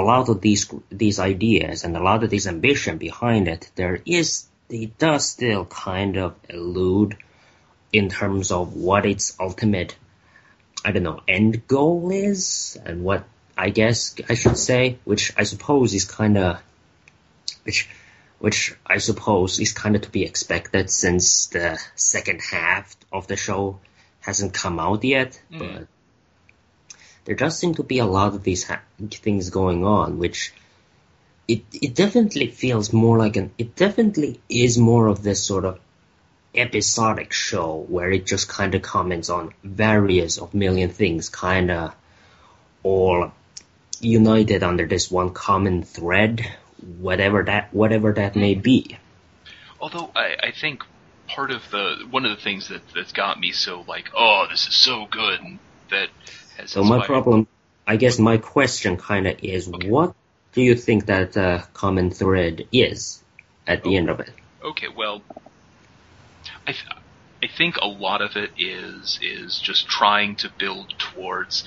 a 0.00 0.02
lot 0.02 0.28
of 0.28 0.40
these 0.40 0.70
these 0.90 1.18
ideas 1.18 1.84
and 1.84 1.96
a 1.96 2.02
lot 2.02 2.24
of 2.24 2.30
this 2.30 2.46
ambition 2.46 2.98
behind 2.98 3.48
it, 3.48 3.70
there 3.76 4.00
is 4.04 4.46
it 4.68 4.98
does 4.98 5.26
still 5.26 5.64
kind 5.64 6.16
of 6.16 6.34
elude 6.48 7.16
in 7.92 8.08
terms 8.08 8.50
of 8.50 8.74
what 8.74 9.06
its 9.06 9.36
ultimate 9.38 9.96
I 10.84 10.92
don't 10.92 11.02
know 11.02 11.20
end 11.28 11.66
goal 11.66 12.10
is 12.10 12.78
and 12.84 13.04
what 13.04 13.24
I 13.56 13.70
guess 13.70 14.14
I 14.28 14.34
should 14.34 14.56
say, 14.56 14.98
which 15.04 15.32
I 15.36 15.44
suppose 15.44 15.92
is 15.94 16.04
kind 16.04 16.38
of 16.38 16.60
which 17.64 17.88
which 18.38 18.74
I 18.86 18.98
suppose 18.98 19.60
is 19.60 19.72
kind 19.72 19.96
of 19.96 20.02
to 20.02 20.10
be 20.10 20.24
expected 20.24 20.88
since 20.88 21.46
the 21.46 21.78
second 21.94 22.40
half 22.40 22.96
of 23.12 23.26
the 23.26 23.36
show 23.36 23.80
hasn't 24.20 24.54
come 24.54 24.80
out 24.80 25.04
yet. 25.04 25.38
Mm. 25.52 25.58
But 25.58 25.88
there 27.24 27.34
does 27.34 27.58
seem 27.58 27.74
to 27.74 27.82
be 27.82 27.98
a 27.98 28.06
lot 28.06 28.34
of 28.34 28.42
these 28.42 28.64
ha- 28.64 28.82
things 29.10 29.50
going 29.50 29.84
on, 29.84 30.18
which 30.18 30.52
it 31.48 31.62
it 31.72 31.94
definitely 31.94 32.46
feels 32.46 32.92
more 32.92 33.18
like 33.18 33.36
an 33.36 33.50
it 33.58 33.76
definitely 33.76 34.40
is 34.48 34.78
more 34.78 35.08
of 35.08 35.22
this 35.22 35.42
sort 35.44 35.64
of 35.64 35.78
episodic 36.54 37.32
show 37.32 37.84
where 37.88 38.10
it 38.10 38.26
just 38.26 38.48
kind 38.48 38.74
of 38.74 38.82
comments 38.82 39.30
on 39.30 39.52
various 39.62 40.38
of 40.38 40.54
million 40.54 40.90
things, 40.90 41.28
kind 41.28 41.70
of 41.70 41.94
all 42.82 43.32
united 44.00 44.62
under 44.62 44.86
this 44.86 45.10
one 45.10 45.30
common 45.30 45.82
thread, 45.82 46.46
whatever 46.98 47.42
that 47.44 47.72
whatever 47.74 48.12
that 48.12 48.36
may 48.36 48.54
mm-hmm. 48.54 48.62
be. 48.62 48.96
Although 49.80 50.10
I, 50.14 50.36
I 50.42 50.50
think 50.52 50.84
part 51.28 51.50
of 51.50 51.62
the 51.70 52.06
one 52.10 52.24
of 52.24 52.36
the 52.36 52.42
things 52.42 52.68
that 52.68 52.82
that's 52.94 53.12
got 53.12 53.38
me 53.38 53.52
so 53.52 53.84
like, 53.86 54.10
oh, 54.16 54.46
this 54.50 54.66
is 54.66 54.74
so 54.74 55.06
good, 55.10 55.40
and 55.40 55.58
that 55.90 56.08
So 56.66 56.84
my 56.84 57.04
problem, 57.04 57.46
I 57.86 57.96
guess, 57.96 58.18
my 58.18 58.36
question 58.38 58.96
kind 58.96 59.26
of 59.26 59.36
is, 59.42 59.68
what 59.68 60.14
do 60.52 60.62
you 60.62 60.74
think 60.74 61.06
that 61.06 61.36
uh, 61.36 61.62
common 61.72 62.10
thread 62.10 62.66
is 62.72 63.22
at 63.66 63.82
the 63.82 63.94
Oh. 63.94 63.98
end 63.98 64.10
of 64.10 64.20
it? 64.20 64.30
Okay, 64.62 64.88
well, 64.94 65.22
I 66.66 66.72
th- 66.72 66.84
I 67.42 67.46
think 67.46 67.76
a 67.76 67.86
lot 67.86 68.20
of 68.20 68.36
it 68.36 68.50
is 68.58 69.18
is 69.22 69.58
just 69.58 69.86
trying 69.86 70.36
to 70.36 70.50
build 70.58 70.92
towards 70.98 71.64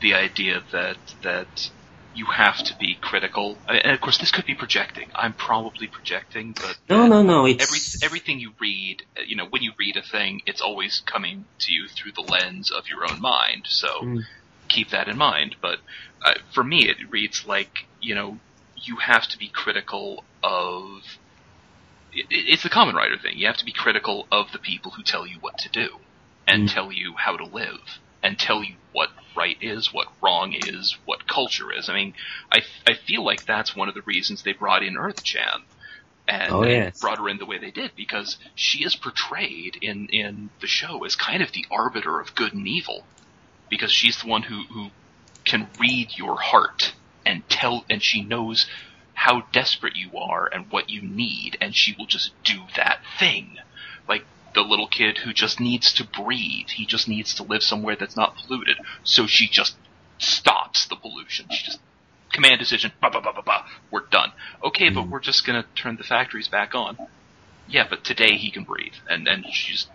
the 0.00 0.14
idea 0.14 0.62
that 0.72 0.96
that 1.22 1.70
you 2.12 2.26
have 2.26 2.62
to 2.64 2.76
be 2.80 2.98
critical. 3.02 3.62
And 3.68 3.92
of 3.92 4.00
course, 4.00 4.18
this 4.18 4.32
could 4.32 4.46
be 4.46 4.56
projecting. 4.56 5.08
I'm 5.16 5.34
probably 5.34 5.88
projecting, 5.92 6.56
but 6.60 6.76
No, 6.88 7.06
no, 7.06 7.22
no. 7.22 7.46
every 7.58 7.80
everything 8.02 8.40
you 8.40 8.52
read, 8.60 8.98
uh, 9.18 9.22
you 9.26 9.36
know, 9.36 9.46
when 9.50 9.62
you 9.62 9.72
read 9.78 9.96
a 9.96 10.02
thing, 10.02 10.40
it's 10.46 10.62
always 10.62 11.02
coming 11.06 11.46
to 11.62 11.72
you 11.72 11.88
through 11.88 12.12
the 12.16 12.22
lens 12.28 12.70
of 12.72 12.84
your 12.90 13.06
own 13.06 13.20
mind. 13.20 13.64
So 13.68 13.88
Mm. 14.02 14.26
keep 14.70 14.90
that 14.90 15.08
in 15.08 15.18
mind. 15.18 15.56
But 15.62 15.80
uh, 16.24 16.34
for 16.54 16.64
me, 16.64 16.88
it 16.88 16.98
reads 17.10 17.44
like 17.46 17.72
you 18.00 18.14
know 18.16 18.40
you 18.74 18.98
have 18.98 19.28
to 19.28 19.38
be 19.38 19.50
critical 19.54 20.26
of. 20.42 21.02
It, 22.12 22.26
it's 22.30 22.62
the 22.64 22.70
Kamen 22.70 22.94
Rider 22.94 23.18
thing. 23.18 23.38
You 23.38 23.46
have 23.48 23.58
to 23.58 23.66
be 23.66 23.72
critical 23.74 24.28
of 24.32 24.52
the 24.52 24.60
people 24.60 24.92
who 24.96 25.04
tell 25.04 25.26
you 25.26 25.38
what 25.40 25.54
to 25.60 25.70
do 25.70 25.90
and 26.48 26.64
Mm. 26.64 26.68
tell 26.68 26.92
you 26.92 27.14
how 27.18 27.36
to 27.36 27.46
live 27.46 27.80
and 28.22 28.38
tell 28.38 28.64
you 28.64 28.76
what 28.92 29.10
right 29.36 29.56
is, 29.60 29.90
what 29.92 30.08
wrong 30.22 30.54
is, 30.58 30.96
what 31.06 31.28
culture 31.28 31.72
is. 31.72 31.88
I 31.88 31.94
mean, 31.94 32.14
I 32.52 32.62
I 32.86 32.94
feel 33.06 33.24
like 33.24 33.42
that's 33.46 33.76
one 33.76 33.88
of 33.88 33.94
the 33.94 34.02
reasons 34.06 34.42
they 34.42 34.54
brought 34.54 34.84
in 34.84 34.96
Earth 34.98 35.22
Chan 35.24 35.60
and 36.28 36.56
Oh, 36.56 36.64
yes. 36.64 37.00
brought 37.00 37.18
her 37.18 37.28
in 37.28 37.38
the 37.38 37.46
way 37.46 37.58
they 37.58 37.70
did 37.70 37.92
because 37.96 38.38
she 38.54 38.84
is 38.84 38.96
portrayed 38.96 39.76
in 39.82 40.08
in 40.10 40.50
the 40.60 40.66
show 40.66 41.04
as 41.04 41.16
kind 41.16 41.42
of 41.42 41.52
the 41.52 41.66
arbiter 41.70 42.20
of 42.20 42.34
good 42.34 42.54
and 42.54 42.68
evil 42.68 43.08
because 43.70 43.92
she's 43.92 44.20
the 44.22 44.28
one 44.28 44.44
who 44.44 44.64
who 44.72 44.90
can 45.46 45.70
read 45.80 46.10
your 46.16 46.38
heart 46.40 46.94
and 47.26 47.48
tell 47.50 47.84
and 47.90 48.02
she 48.02 48.24
knows 48.24 48.66
how 49.14 49.44
desperate 49.52 49.96
you 49.96 50.10
are 50.18 50.48
and 50.52 50.66
what 50.70 50.90
you 50.90 51.02
need 51.02 51.58
and 51.62 51.74
she 51.76 51.94
will 51.98 52.06
just 52.06 52.32
do 52.44 52.58
that 52.76 53.00
thing 53.18 53.56
like 54.08 54.26
the 54.54 54.62
little 54.62 54.86
kid 54.86 55.18
who 55.18 55.32
just 55.32 55.60
needs 55.60 55.92
to 55.94 56.04
breathe. 56.04 56.68
He 56.68 56.86
just 56.86 57.08
needs 57.08 57.34
to 57.34 57.42
live 57.42 57.62
somewhere 57.62 57.96
that's 57.96 58.16
not 58.16 58.36
polluted. 58.36 58.76
So 59.04 59.26
she 59.26 59.48
just 59.48 59.76
stops 60.18 60.86
the 60.86 60.96
pollution. 60.96 61.46
She 61.50 61.64
just 61.64 61.80
command 62.32 62.58
decision 62.60 62.92
bah, 63.00 63.10
bah, 63.12 63.20
bah, 63.22 63.32
bah, 63.34 63.42
bah, 63.44 63.66
we're 63.90 64.06
done. 64.10 64.30
Okay 64.62 64.90
but 64.90 65.08
we're 65.08 65.20
just 65.20 65.44
going 65.44 65.60
to 65.60 65.68
turn 65.74 65.96
the 65.96 66.04
factories 66.04 66.48
back 66.48 66.74
on. 66.74 66.96
Yeah 67.68 67.86
but 67.88 68.04
today 68.04 68.36
he 68.36 68.50
can 68.50 68.64
breathe. 68.64 68.94
And 69.08 69.26
and 69.28 69.46
she's 69.46 69.86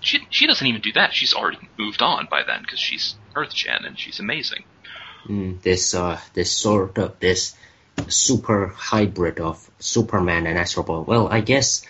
she 0.00 0.26
she 0.30 0.46
doesn't 0.46 0.66
even 0.66 0.80
do 0.80 0.92
that. 0.92 1.14
She's 1.14 1.34
already 1.34 1.58
moved 1.78 2.02
on 2.02 2.28
by 2.30 2.42
then 2.44 2.62
because 2.62 2.78
she's 2.78 3.14
earth 3.34 3.52
chan 3.52 3.84
and 3.84 3.98
she's 3.98 4.20
amazing. 4.20 4.64
Mm, 5.26 5.60
this 5.62 5.94
uh, 5.94 6.18
this 6.34 6.52
sort 6.52 6.98
of 6.98 7.18
this 7.20 7.54
super 8.08 8.68
hybrid 8.68 9.40
of 9.40 9.70
Superman 9.78 10.46
and 10.46 10.58
Astro 10.58 10.82
Boy. 10.82 11.00
Well, 11.00 11.28
I 11.28 11.40
guess. 11.40 11.84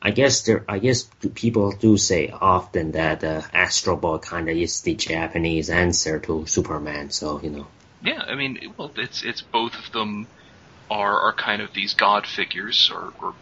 I 0.00 0.12
guess 0.12 0.42
there. 0.42 0.64
I 0.68 0.78
guess 0.78 1.08
people 1.34 1.72
do 1.72 1.96
say 1.96 2.30
often 2.30 2.92
that 2.92 3.24
uh, 3.24 3.42
Astro 3.52 3.96
Boy 3.96 4.18
kind 4.18 4.48
of 4.48 4.56
is 4.56 4.80
the 4.82 4.94
Japanese 4.94 5.70
answer 5.70 6.20
to 6.20 6.46
Superman. 6.46 7.10
So 7.10 7.40
you 7.42 7.50
know. 7.50 7.66
Yeah, 8.02 8.22
I 8.22 8.36
mean, 8.36 8.74
well, 8.76 8.92
it's 8.96 9.24
it's 9.24 9.42
both 9.42 9.74
of 9.74 9.90
them 9.92 10.28
are 10.88 11.20
are 11.20 11.32
kind 11.32 11.62
of 11.62 11.72
these 11.74 11.94
god 11.94 12.26
figures, 12.26 12.90
or, 12.94 13.12
or 13.20 13.34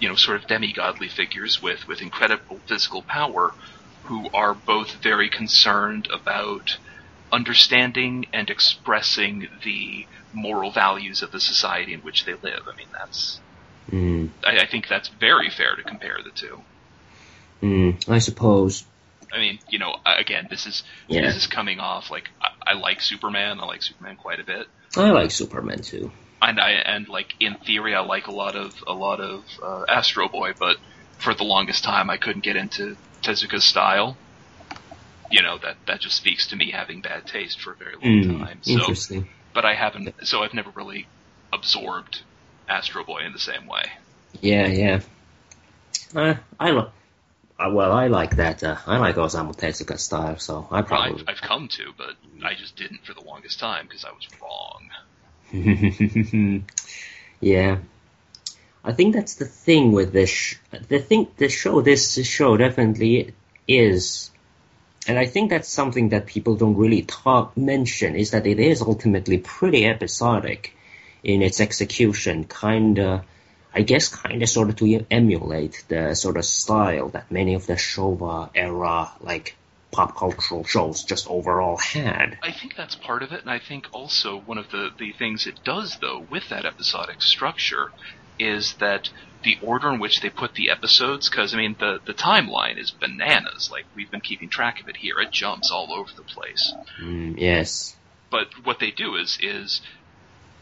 you 0.00 0.08
know, 0.08 0.14
sort 0.14 0.42
of 0.42 0.48
demigodly 0.48 1.10
figures 1.10 1.60
with 1.60 1.86
with 1.86 2.00
incredible 2.00 2.58
physical 2.66 3.02
power, 3.02 3.52
who 4.04 4.30
are 4.32 4.54
both 4.54 4.92
very 5.02 5.28
concerned 5.28 6.08
about 6.10 6.78
understanding 7.30 8.26
and 8.32 8.48
expressing 8.48 9.48
the 9.62 10.06
moral 10.32 10.70
values 10.70 11.22
of 11.22 11.30
the 11.32 11.40
society 11.40 11.92
in 11.92 12.00
which 12.00 12.24
they 12.24 12.34
live. 12.34 12.62
I 12.66 12.76
mean, 12.76 12.88
that's 12.92 13.40
Mm, 13.90 14.30
I, 14.44 14.60
I 14.60 14.66
think 14.66 14.88
that's 14.88 15.08
very 15.08 15.50
fair 15.50 15.76
to 15.76 15.82
compare 15.84 16.18
the 16.22 16.30
two. 16.34 16.62
mm, 17.62 18.08
I 18.08 18.18
suppose. 18.18 18.84
I 19.32 19.38
mean, 19.38 19.58
you 19.70 19.78
know, 19.78 19.96
again, 20.06 20.46
this 20.50 20.66
is 20.66 20.82
Yeah. 21.08 21.22
this 21.22 21.36
is 21.36 21.46
coming 21.46 21.80
off 21.80 22.10
like 22.10 22.28
I, 22.42 22.72
I 22.72 22.74
like 22.74 23.00
Superman. 23.00 23.60
I 23.60 23.64
like 23.66 23.82
Superman 23.82 24.16
quite 24.16 24.40
a 24.40 24.44
bit. 24.44 24.66
I 24.96 25.10
like 25.10 25.30
Superman 25.30 25.80
too. 25.82 26.10
and 26.42 26.60
I 26.60 26.70
and 26.72 27.08
like 27.08 27.28
in 27.40 27.56
theory, 27.66 27.94
I 27.94 28.00
like 28.00 28.26
a 28.26 28.32
lot 28.32 28.56
of 28.56 28.74
a 28.86 28.92
lot 28.92 29.20
of 29.20 29.44
uh, 29.62 29.84
Astro 29.88 30.28
Boy, 30.28 30.52
but 30.58 30.76
for 31.18 31.34
the 31.34 31.44
longest 31.44 31.84
time, 31.84 32.10
I 32.10 32.16
couldn't 32.16 32.44
get 32.44 32.56
into 32.56 32.96
Tezuka's 33.24 33.64
style. 33.64 34.18
You 35.30 35.42
know 35.42 35.58
that 35.62 35.76
that 35.86 36.00
just 36.00 36.16
speaks 36.16 36.48
to 36.48 36.56
me 36.56 36.70
having 36.72 37.00
bad 37.00 37.26
taste 37.26 37.60
for 37.60 37.72
a 37.72 37.76
very 37.76 37.94
long 37.96 38.20
Mm, 38.24 38.32
time. 38.40 38.60
So, 38.62 38.78
interesting. 38.80 39.28
but 39.54 39.64
I 39.64 39.74
haven't. 39.74 40.14
So 40.24 40.42
I've 40.42 40.54
never 40.54 40.70
really 40.74 41.08
absorbed 41.52 42.18
Astro 42.72 43.04
Boy 43.04 43.24
in 43.24 43.32
the 43.32 43.38
same 43.38 43.66
way. 43.66 43.84
Yeah, 44.40 44.66
yeah. 44.66 45.00
Uh, 46.14 46.34
I 46.58 46.70
lo- 46.70 46.90
uh, 47.58 47.70
well, 47.70 47.92
I 47.92 48.08
like 48.08 48.36
that. 48.36 48.64
Uh, 48.64 48.76
I 48.86 48.96
like 48.98 49.16
Osamu 49.16 49.54
Tezuka 49.56 49.98
style, 49.98 50.38
so 50.38 50.66
I 50.70 50.76
Well, 50.76 50.84
probably. 50.84 51.22
I've, 51.22 51.36
I've 51.36 51.40
come 51.40 51.68
to, 51.68 51.92
but 51.96 52.14
I 52.42 52.54
just 52.54 52.76
didn't 52.76 53.04
for 53.04 53.14
the 53.14 53.22
longest 53.22 53.60
time 53.60 53.86
because 53.86 54.04
I 54.04 54.10
was 54.10 54.26
wrong. 54.42 54.88
yeah. 57.40 57.78
I 58.84 58.92
think 58.92 59.14
that's 59.14 59.34
the 59.36 59.44
thing 59.44 59.92
with 59.92 60.12
this. 60.12 60.30
Sh- 60.30 60.56
the 60.88 60.98
thing, 60.98 61.28
the 61.36 61.48
show, 61.48 61.82
this 61.82 62.14
show 62.26 62.56
definitely 62.56 63.34
is, 63.68 64.30
and 65.06 65.18
I 65.18 65.26
think 65.26 65.50
that's 65.50 65.68
something 65.68 66.08
that 66.08 66.26
people 66.26 66.56
don't 66.56 66.76
really 66.76 67.02
talk 67.02 67.56
mention 67.56 68.16
is 68.16 68.32
that 68.32 68.46
it 68.46 68.58
is 68.58 68.82
ultimately 68.82 69.38
pretty 69.38 69.86
episodic 69.86 70.74
in 71.22 71.42
its 71.42 71.60
execution, 71.60 72.44
kinda. 72.44 73.24
I 73.74 73.82
guess 73.82 74.14
kinda 74.14 74.46
sort 74.46 74.68
of 74.68 74.76
to 74.76 75.06
emulate 75.10 75.84
the 75.88 76.14
sort 76.14 76.36
of 76.36 76.44
style 76.44 77.08
that 77.10 77.30
many 77.30 77.54
of 77.54 77.66
the 77.66 77.74
Showa 77.74 78.50
era 78.54 79.12
like 79.20 79.56
pop 79.92 80.16
cultural 80.16 80.64
shows 80.64 81.04
just 81.04 81.28
overall 81.28 81.76
had. 81.76 82.38
I 82.42 82.50
think 82.50 82.74
that's 82.74 82.94
part 82.94 83.22
of 83.22 83.32
it, 83.32 83.42
and 83.42 83.50
I 83.50 83.58
think 83.58 83.86
also 83.92 84.38
one 84.38 84.58
of 84.58 84.70
the, 84.70 84.90
the 84.98 85.12
things 85.12 85.46
it 85.46 85.60
does, 85.64 85.98
though, 86.00 86.26
with 86.30 86.48
that 86.48 86.64
episodic 86.64 87.22
structure 87.22 87.90
is 88.38 88.74
that 88.80 89.10
the 89.44 89.58
order 89.62 89.92
in 89.92 90.00
which 90.00 90.20
they 90.20 90.30
put 90.30 90.54
the 90.54 90.70
episodes, 90.70 91.28
because, 91.28 91.52
I 91.52 91.58
mean, 91.58 91.76
the, 91.78 92.00
the 92.06 92.14
timeline 92.14 92.78
is 92.78 92.90
bananas. 92.90 93.68
Like, 93.70 93.84
we've 93.94 94.10
been 94.10 94.20
keeping 94.20 94.48
track 94.48 94.80
of 94.80 94.88
it 94.88 94.96
here. 94.96 95.20
It 95.20 95.30
jumps 95.30 95.70
all 95.70 95.92
over 95.92 96.10
the 96.16 96.22
place. 96.22 96.72
Mm, 97.00 97.38
yes. 97.38 97.94
But 98.30 98.46
what 98.64 98.78
they 98.78 98.92
do 98.92 99.16
is, 99.16 99.38
is 99.42 99.82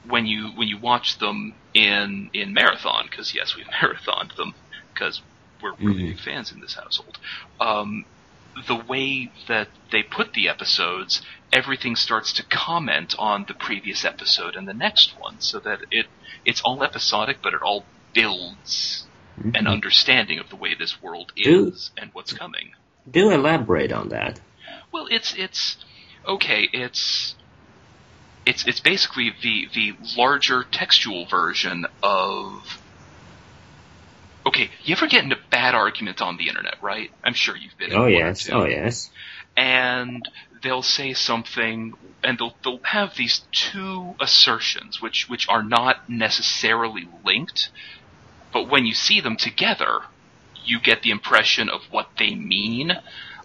when 0.05 0.27
you, 0.27 0.48
when 0.56 0.68
you 0.68 0.78
watch 0.78 1.18
them 1.18 1.55
in, 1.74 2.31
in 2.32 2.52
marathon, 2.55 3.06
because 3.10 3.35
yes, 3.35 3.55
we've 3.56 3.66
marathoned 3.82 4.35
them, 4.36 4.55
because 4.94 5.22
we're 5.62 5.74
really 5.78 6.02
Mhm. 6.05 6.09
big 6.16 6.20
fans 6.20 6.52
in 6.52 6.60
this 6.60 6.74
household. 6.74 7.18
Um, 7.60 8.06
the 8.66 8.77
way 8.77 9.31
that 9.48 9.68
they 9.93 10.02
put 10.02 10.32
the 10.32 10.48
episodes, 10.48 11.20
everything 11.52 11.94
starts 11.97 12.32
to 12.35 12.43
comment 12.44 13.14
on 13.18 13.44
the 13.47 13.55
previous 13.55 14.05
episode 14.05 14.56
and 14.56 14.66
the 14.66 14.74
next 14.74 15.14
one, 15.18 15.40
so 15.40 15.60
that 15.60 15.81
it 15.90 16.06
it's 16.44 16.60
all 16.62 16.82
episodic, 16.82 17.39
but 17.43 17.52
it 17.55 17.60
all 17.62 17.86
builds 18.14 19.06
an 19.36 19.52
Mhm. 19.52 19.68
understanding 19.70 20.39
of 20.39 20.48
the 20.48 20.56
way 20.56 20.74
this 20.74 21.01
world 21.02 21.32
Do- 21.36 21.68
is 21.68 21.90
and 21.97 22.10
what's 22.12 22.32
coming. 22.32 22.72
Do 23.09 23.31
elaborate 23.31 23.93
on 23.93 24.09
that. 24.09 24.40
Well, 24.93 25.06
it's 25.10 25.35
it's 25.35 25.77
okay. 26.27 26.68
It's 26.72 27.36
it's 28.51 28.66
it's 28.66 28.81
basically 28.81 29.32
the 29.43 29.68
the 29.74 29.94
larger 30.16 30.64
textual 30.64 31.27
version 31.27 31.86
of. 32.02 32.78
Okay, 34.47 34.70
you 34.82 34.94
ever 34.97 35.06
get 35.06 35.22
into 35.22 35.36
bad 35.51 35.74
arguments 35.74 36.20
on 36.20 36.36
the 36.36 36.48
internet, 36.48 36.82
right? 36.82 37.10
I'm 37.22 37.35
sure 37.35 37.56
you've 37.56 37.77
been. 37.78 37.93
Oh 37.93 38.06
yes, 38.06 38.48
oh 38.51 38.64
yes. 38.64 39.10
and 39.56 40.28
they'll 40.62 40.82
say 40.82 41.12
something 41.12 41.94
and 42.24 42.39
they'll 42.39 42.55
they'll 42.64 42.82
have 42.82 43.14
these 43.16 43.43
two 43.52 44.14
assertions 44.20 45.01
which 45.01 45.28
which 45.28 45.48
are 45.48 45.62
not 45.62 46.09
necessarily 46.09 47.09
linked 47.24 47.70
but 48.52 48.68
when 48.68 48.85
you 48.85 48.94
see 48.94 49.20
them 49.20 49.36
together 49.36 50.01
you 50.64 50.78
get 50.81 51.02
the 51.02 51.10
impression 51.10 51.68
of 51.68 51.81
what 51.90 52.09
they 52.18 52.35
mean 52.35 52.93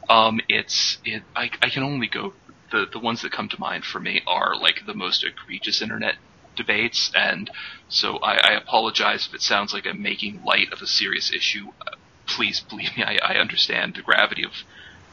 um 0.10 0.40
it's 0.50 0.98
it 1.06 1.24
I, 1.36 1.50
I 1.62 1.70
can 1.70 1.84
only 1.84 2.08
go 2.08 2.34
the 2.72 2.86
the 2.92 3.00
ones 3.00 3.22
that 3.22 3.32
come 3.32 3.50
to 3.50 3.60
mind 3.60 3.84
for 3.86 4.00
me 4.00 4.22
are 4.28 4.56
like 4.60 4.86
the 4.86 4.94
most 4.94 5.24
egregious 5.24 5.82
internet 5.82 6.16
debates 6.56 7.12
and 7.16 7.50
so 7.90 8.18
I, 8.18 8.52
I 8.52 8.54
apologize 8.54 9.28
if 9.28 9.34
it 9.36 9.42
sounds 9.42 9.74
like 9.74 9.86
I'm 9.86 10.02
making 10.02 10.44
light 10.44 10.72
of 10.72 10.82
a 10.82 10.88
serious 10.88 11.32
issue 11.34 11.68
Uh, 11.86 11.92
please 12.28 12.62
believe 12.62 12.96
me 12.98 13.04
I, 13.04 13.18
I 13.22 13.36
understand 13.38 13.96
the 13.96 14.02
gravity 14.02 14.44
of 14.46 14.54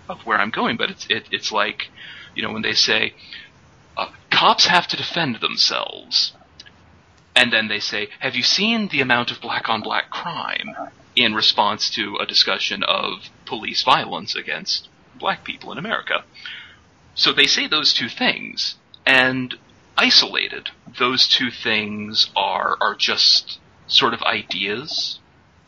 of 0.09 0.21
where 0.27 0.39
I'm 0.39 0.51
going, 0.51 0.77
but 0.77 0.91
it's 0.91 1.07
it, 1.09 1.29
it's 1.31 1.53
like, 1.53 1.91
you 2.35 2.43
know, 2.43 2.53
when 2.53 2.63
they 2.63 2.73
say 2.73 3.15
uh, 3.97 4.09
cops 4.31 4.67
have 4.67 4.87
to 4.89 4.97
defend 4.97 5.37
themselves, 5.41 6.33
and 7.35 7.53
then 7.53 7.69
they 7.69 7.81
say, 7.81 8.09
"Have 8.21 8.35
you 8.35 8.43
seen 8.43 8.89
the 8.89 9.01
amount 9.01 9.31
of 9.31 9.41
black 9.41 9.69
on 9.69 9.83
black 9.83 10.11
crime?" 10.11 10.71
In 11.15 11.35
response 11.35 11.91
to 11.91 12.17
a 12.17 12.27
discussion 12.27 12.83
of 12.83 13.29
police 13.45 13.83
violence 13.83 14.35
against 14.35 14.89
black 15.15 15.45
people 15.45 15.71
in 15.71 15.79
America. 15.79 16.25
So 17.15 17.33
they 17.33 17.47
say 17.47 17.67
those 17.67 17.93
two 17.93 18.09
things, 18.09 18.77
and 19.07 19.55
isolated, 19.97 20.71
those 20.99 21.29
two 21.29 21.51
things 21.51 22.31
are 22.37 22.77
are 22.81 22.95
just 22.95 23.59
sort 23.87 24.15
of 24.15 24.23
ideas 24.23 25.21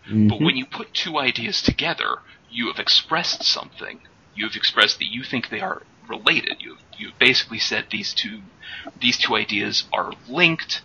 but 0.06 0.38
Mhm. 0.38 0.44
when 0.44 0.56
you 0.56 0.66
put 0.66 0.92
two 0.92 1.18
ideas 1.18 1.62
together, 1.62 2.18
you 2.50 2.66
have 2.68 2.78
expressed 2.78 3.42
something. 3.42 4.00
You 4.34 4.46
have 4.46 4.56
expressed 4.56 4.98
that 4.98 5.10
you 5.10 5.24
think 5.24 5.48
they 5.48 5.60
are 5.60 5.82
related. 6.08 6.60
You 6.60 6.76
you 6.98 7.12
basically 7.18 7.58
said 7.58 7.86
these 7.90 8.12
two 8.14 8.42
these 9.00 9.16
two 9.18 9.34
ideas 9.34 9.84
are 9.92 10.12
linked, 10.28 10.82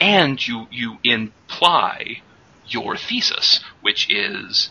and 0.00 0.44
you 0.46 0.66
you 0.70 0.98
imply 1.04 2.22
your 2.66 2.96
thesis, 2.96 3.60
which 3.80 4.10
is, 4.10 4.70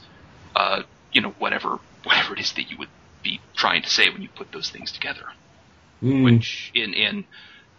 uh, 0.56 0.84
you 1.14 1.22
know, 1.22 1.32
whatever 1.40 1.80
whatever 2.04 2.34
it 2.34 2.40
is 2.40 2.52
that 2.54 2.70
you 2.70 2.78
would 2.78 2.90
be 3.28 3.40
trying 3.64 3.82
to 3.88 3.90
say 3.98 4.06
when 4.14 4.22
you 4.26 4.30
put 4.42 4.48
those 4.56 4.70
things 4.76 4.90
together 4.92 5.26
Mm. 6.04 6.24
which 6.28 6.50
in 6.76 6.90
in 7.06 7.16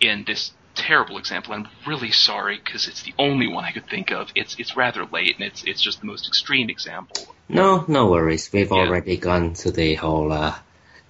in 0.08 0.16
this 0.30 0.42
terrible 0.74 1.18
example, 1.22 1.50
I'm 1.56 1.66
really 1.86 2.10
sorry 2.10 2.56
because 2.64 2.82
it's 2.90 3.02
the 3.08 3.14
only 3.26 3.46
one 3.56 3.64
I 3.68 3.72
could 3.76 3.88
think 3.94 4.08
of. 4.18 4.22
It's 4.40 4.52
it's 4.62 4.72
rather 4.84 5.02
late 5.16 5.34
and 5.36 5.44
it's 5.50 5.60
it's 5.70 5.80
just 5.88 6.00
the 6.02 6.06
most 6.12 6.24
extreme 6.32 6.68
example. 6.76 7.18
No, 7.48 7.84
no 7.88 8.02
worries. 8.14 8.44
We've 8.52 8.72
Yeah. 8.72 8.82
already 8.82 9.16
gone 9.28 9.46
to 9.62 9.68
the 9.80 9.94
whole, 10.02 10.30
uh, 10.32 10.54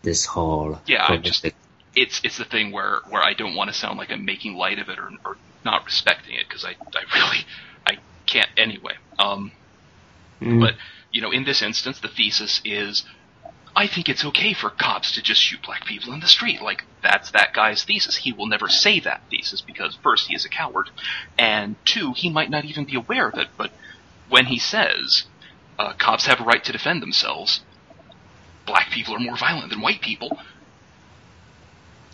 this 0.08 0.20
whole. 0.34 0.70
Yeah, 0.86 1.04
I 1.08 1.16
just- 1.30 1.46
It's 2.02 2.16
it's 2.26 2.36
the 2.42 2.44
thing 2.54 2.66
where 2.76 2.94
where 3.12 3.24
I 3.30 3.32
don't 3.40 3.54
want 3.58 3.68
to 3.72 3.76
sound 3.82 3.94
like 4.00 4.10
I'm 4.14 4.24
making 4.34 4.52
light 4.64 4.78
of 4.82 4.88
it 4.92 4.98
or 4.98 5.08
or 5.26 5.34
not 5.64 5.80
respecting 5.90 6.34
it 6.40 6.44
because 6.48 6.64
I 6.70 6.72
I 7.00 7.02
really 7.18 7.40
I 7.90 7.92
can't 8.32 8.50
anyway. 8.66 8.96
Um, 9.18 9.42
Mm. 10.42 10.60
but 10.64 10.74
you 11.14 11.20
know, 11.22 11.32
in 11.38 11.44
this 11.44 11.60
instance, 11.62 11.96
the 12.00 12.12
thesis 12.18 12.60
is. 12.64 12.92
I 13.78 13.86
think 13.86 14.08
it's 14.08 14.24
okay 14.24 14.54
for 14.54 14.70
cops 14.70 15.12
to 15.12 15.22
just 15.22 15.40
shoot 15.40 15.62
black 15.62 15.84
people 15.84 16.12
in 16.12 16.18
the 16.18 16.26
street. 16.26 16.60
Like, 16.60 16.82
that's 17.00 17.30
that 17.30 17.54
guy's 17.54 17.84
thesis. 17.84 18.16
He 18.16 18.32
will 18.32 18.48
never 18.48 18.68
say 18.68 18.98
that 18.98 19.22
thesis 19.30 19.60
because, 19.60 19.96
first, 20.02 20.26
he 20.26 20.34
is 20.34 20.44
a 20.44 20.48
coward, 20.48 20.90
and 21.38 21.76
two, 21.84 22.12
he 22.12 22.28
might 22.28 22.50
not 22.50 22.64
even 22.64 22.86
be 22.86 22.96
aware 22.96 23.28
of 23.28 23.38
it, 23.38 23.46
but 23.56 23.70
when 24.28 24.46
he 24.46 24.58
says, 24.58 25.26
uh, 25.78 25.92
cops 25.92 26.26
have 26.26 26.40
a 26.40 26.42
right 26.42 26.64
to 26.64 26.72
defend 26.72 27.00
themselves, 27.00 27.60
black 28.66 28.90
people 28.90 29.14
are 29.14 29.20
more 29.20 29.36
violent 29.36 29.70
than 29.70 29.80
white 29.80 30.00
people, 30.00 30.36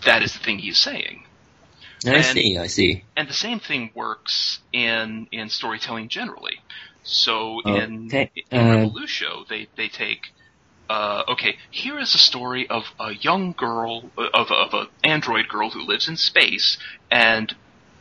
that 0.05 0.23
is 0.23 0.35
the 0.35 0.41
thing 0.41 0.59
he 0.59 0.69
is 0.69 0.78
saying. 0.78 1.24
I 2.07 2.16
and- 2.16 2.24
see, 2.27 2.59
I 2.59 2.66
see. 2.66 3.05
And 3.16 3.27
the 3.27 3.32
same 3.32 3.59
thing 3.59 3.91
works 3.95 4.59
in, 4.70 5.28
in 5.32 5.49
storytelling 5.49 6.11
generally. 6.11 6.61
So 7.05 7.62
in, 7.65 8.09
Okay, 8.09 8.31
in 8.51 8.61
uh, 8.61 8.77
Revolutio, 8.77 9.47
they, 9.49 9.69
they 9.78 9.89
take, 9.89 10.27
uh, 10.89 11.24
okay, 11.28 11.56
here 11.70 11.98
is 11.98 12.15
a 12.15 12.19
story 12.19 12.69
of 12.69 12.85
a 13.01 13.15
young 13.15 13.52
girl, 13.52 14.11
of, 14.16 14.51
of 14.51 14.74
an 14.74 14.86
android 15.02 15.48
girl 15.48 15.70
who 15.70 15.81
lives 15.81 16.09
in 16.09 16.16
space, 16.16 16.78
and 17.11 17.55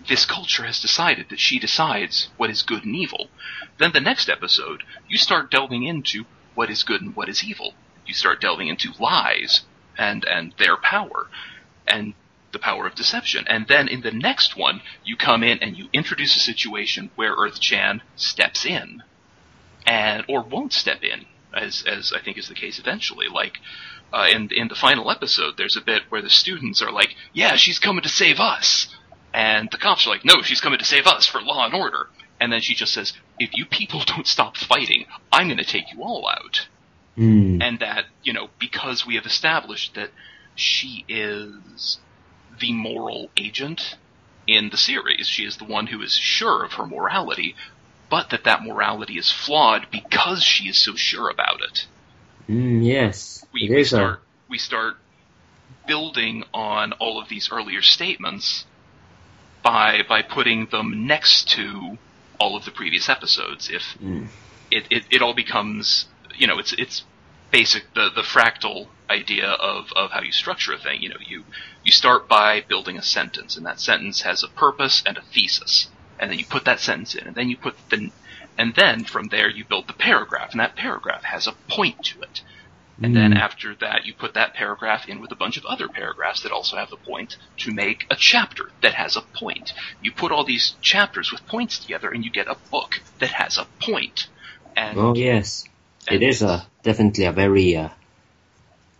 this 0.07 0.25
culture 0.25 0.63
has 0.63 0.81
decided 0.81 1.29
that 1.29 1.39
she 1.39 1.59
decides 1.59 2.29
what 2.37 2.49
is 2.49 2.61
good 2.61 2.83
and 2.83 2.95
evil. 2.95 3.29
Then 3.77 3.91
the 3.93 4.01
next 4.01 4.29
episode, 4.29 4.83
you 5.07 5.17
start 5.17 5.49
delving 5.49 5.83
into 5.83 6.25
what 6.55 6.69
is 6.69 6.83
good 6.83 7.01
and 7.01 7.15
what 7.15 7.29
is 7.29 7.43
evil. 7.43 7.73
You 8.05 8.13
start 8.13 8.41
delving 8.41 8.67
into 8.67 8.91
lies 8.99 9.61
and, 9.97 10.25
and 10.25 10.53
their 10.57 10.75
power. 10.75 11.27
And 11.87 12.13
the 12.53 12.59
power 12.59 12.87
of 12.87 12.95
deception. 12.95 13.45
And 13.47 13.67
then 13.67 13.89
in 13.89 14.01
the 14.01 14.11
next 14.11 14.55
one, 14.55 14.81
you 15.03 15.17
come 15.17 15.43
in 15.43 15.57
and 15.59 15.75
you 15.75 15.89
introduce 15.91 16.35
a 16.37 16.39
situation 16.39 17.09
where 17.15 17.33
Earth 17.33 17.59
Chan 17.59 18.01
steps 18.15 18.65
in, 18.65 19.03
and 19.85 20.23
or 20.29 20.41
won't 20.41 20.71
step 20.71 21.03
in, 21.03 21.25
as 21.53 21.83
as 21.87 22.13
I 22.13 22.21
think 22.21 22.37
is 22.37 22.47
the 22.47 22.55
case 22.55 22.79
eventually. 22.79 23.27
Like 23.27 23.59
uh, 24.11 24.27
in 24.31 24.49
in 24.51 24.67
the 24.67 24.75
final 24.75 25.09
episode, 25.09 25.55
there's 25.57 25.77
a 25.77 25.81
bit 25.81 26.03
where 26.09 26.21
the 26.21 26.29
students 26.29 26.81
are 26.81 26.91
like, 26.91 27.15
"Yeah, 27.33 27.55
she's 27.55 27.79
coming 27.79 28.03
to 28.03 28.09
save 28.09 28.39
us," 28.39 28.87
and 29.33 29.69
the 29.71 29.77
cops 29.77 30.05
are 30.05 30.09
like, 30.09 30.25
"No, 30.25 30.41
she's 30.41 30.61
coming 30.61 30.79
to 30.79 30.85
save 30.85 31.07
us 31.07 31.25
for 31.25 31.41
law 31.41 31.65
and 31.65 31.73
order." 31.73 32.07
And 32.39 32.51
then 32.51 32.61
she 32.61 32.75
just 32.75 32.93
says, 32.93 33.13
"If 33.39 33.51
you 33.53 33.65
people 33.65 34.01
don't 34.05 34.27
stop 34.27 34.57
fighting, 34.57 35.05
I'm 35.31 35.47
going 35.47 35.57
to 35.57 35.63
take 35.63 35.91
you 35.93 36.03
all 36.03 36.27
out." 36.27 36.67
Mm. 37.15 37.61
and 37.61 37.77
that 37.77 38.05
you 38.23 38.33
know 38.33 38.49
because 38.59 39.05
we 39.05 39.13
have 39.15 39.27
established 39.27 39.93
that 39.93 40.09
she 40.55 41.05
is 41.07 41.99
the 42.59 42.73
moral 42.73 43.29
agent 43.37 43.97
in 44.47 44.71
the 44.71 44.77
series 44.77 45.27
she 45.27 45.45
is 45.45 45.57
the 45.57 45.63
one 45.63 45.85
who 45.85 46.01
is 46.01 46.15
sure 46.15 46.65
of 46.65 46.73
her 46.73 46.87
morality 46.87 47.55
but 48.13 48.29
that 48.29 48.43
that 48.43 48.61
morality 48.63 49.17
is 49.17 49.31
flawed 49.31 49.87
because 49.91 50.43
she 50.43 50.65
is 50.69 50.77
so 50.77 50.93
sure 50.95 51.29
about 51.29 51.59
it 51.67 51.87
Mm, 52.47 52.85
yes. 52.85 53.45
we, 53.53 53.69
we 53.69 53.83
start 53.83 54.19
we 54.49 54.57
start 54.57 54.95
building 55.87 56.43
on 56.53 56.91
all 56.93 57.19
of 57.21 57.29
these 57.29 57.49
earlier 57.51 57.81
statements 57.81 58.65
by 59.63 60.01
by 60.07 60.21
putting 60.21 60.67
them 60.67 61.07
next 61.07 61.47
to 61.49 61.97
all 62.39 62.57
of 62.57 62.65
the 62.65 62.71
previous 62.71 63.07
episodes 63.09 63.69
if. 63.69 63.81
Mm. 64.01 64.27
it, 64.69 64.85
it, 64.89 65.03
it 65.09 65.21
all 65.21 65.33
becomes 65.33 66.07
you 66.37 66.47
know 66.47 66.59
it's 66.59 66.73
it's 66.73 67.03
basic 67.51 67.83
the 67.95 68.09
the 68.13 68.21
fractal 68.21 68.87
idea 69.09 69.47
of 69.47 69.85
of 69.95 70.11
how 70.11 70.21
you 70.21 70.31
structure 70.31 70.73
a 70.73 70.77
thing 70.77 71.01
you 71.01 71.09
know 71.09 71.21
you 71.25 71.43
you 71.83 71.91
start 71.91 72.27
by 72.27 72.61
building 72.67 72.97
a 72.97 73.01
sentence 73.01 73.55
and 73.55 73.65
that 73.65 73.79
sentence 73.79 74.21
has 74.21 74.43
a 74.43 74.47
purpose 74.49 75.01
and 75.05 75.17
a 75.17 75.21
thesis 75.33 75.87
and 76.19 76.31
then 76.31 76.39
you 76.39 76.45
put 76.45 76.65
that 76.65 76.79
sentence 76.79 77.15
in 77.15 77.27
and 77.27 77.35
then 77.35 77.49
you 77.49 77.57
put 77.57 77.75
the 77.89 78.09
and 78.57 78.73
then 78.75 79.03
from 79.03 79.27
there 79.29 79.49
you 79.49 79.65
build 79.65 79.87
the 79.87 79.93
paragraph 79.93 80.49
and 80.51 80.59
that 80.59 80.75
paragraph 80.75 81.23
has 81.23 81.47
a 81.47 81.55
point 81.69 81.95
to 82.03 82.21
it 82.21 82.41
and 83.01 83.15
then 83.15 83.31
Mm. 83.31 83.39
after 83.39 83.75
that 83.81 84.05
you 84.05 84.13
put 84.13 84.35
that 84.35 84.53
paragraph 84.53 85.09
in 85.09 85.19
with 85.19 85.31
a 85.31 85.35
bunch 85.35 85.57
of 85.57 85.65
other 85.65 85.87
paragraphs 85.87 86.41
that 86.43 86.51
also 86.51 86.77
have 86.77 86.91
a 86.93 86.97
point 87.09 87.35
to 87.57 87.73
make 87.73 88.05
a 88.11 88.15
chapter 88.15 88.65
that 88.81 88.93
has 88.93 89.17
a 89.17 89.21
point 89.39 89.73
you 90.01 90.11
put 90.11 90.31
all 90.31 90.45
these 90.45 90.75
chapters 90.81 91.31
with 91.31 91.45
points 91.47 91.79
together 91.79 92.09
and 92.11 92.23
you 92.23 92.31
get 92.31 92.47
a 92.47 92.57
book 92.71 93.01
that 93.19 93.31
has 93.31 93.57
a 93.57 93.67
point 93.81 94.27
and 94.75 94.97
Oh 94.97 95.15
yes, 95.15 95.65
it 96.09 96.21
is 96.23 96.41
a 96.41 96.65
definitely 96.83 97.25
a 97.25 97.31
very 97.31 97.75
uh, 97.75 97.89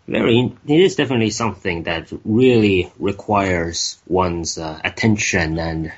very. 0.08 0.54
It 0.68 0.80
is 0.80 0.96
definitely 0.96 1.30
something 1.32 1.84
that 1.84 2.12
really 2.24 2.92
requires 3.00 4.02
one's 4.08 4.58
uh, 4.58 4.80
attention 4.84 5.60
and 5.60 5.94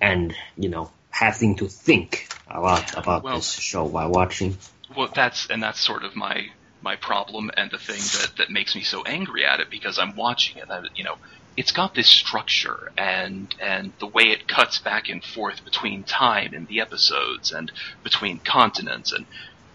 and 0.00 0.34
you 0.56 0.68
know 0.68 0.90
having 1.10 1.56
to 1.56 1.68
think 1.68 2.28
a 2.50 2.60
lot 2.60 2.96
about 2.96 3.22
Well- 3.22 3.36
this 3.36 3.52
show 3.52 3.84
while 3.84 4.10
watching. 4.10 4.56
Well, 4.96 5.10
that's 5.14 5.48
and 5.50 5.62
that's 5.62 5.80
sort 5.80 6.04
of 6.04 6.16
my 6.16 6.48
my 6.80 6.96
problem 6.96 7.50
and 7.56 7.70
the 7.70 7.78
thing 7.78 8.00
that 8.20 8.36
that 8.38 8.50
makes 8.50 8.74
me 8.74 8.82
so 8.82 9.02
angry 9.02 9.44
at 9.44 9.60
it 9.60 9.68
because 9.70 9.98
I'm 9.98 10.16
watching 10.16 10.58
it. 10.58 10.66
And, 10.70 10.88
you 10.94 11.04
know, 11.04 11.16
it's 11.56 11.72
got 11.72 11.94
this 11.94 12.08
structure 12.08 12.92
and 12.96 13.54
and 13.60 13.92
the 13.98 14.06
way 14.06 14.24
it 14.24 14.48
cuts 14.48 14.78
back 14.78 15.08
and 15.08 15.22
forth 15.22 15.64
between 15.64 16.04
time 16.04 16.54
and 16.54 16.66
the 16.68 16.80
episodes 16.80 17.52
and 17.52 17.70
between 18.02 18.38
continents 18.38 19.12
and 19.12 19.26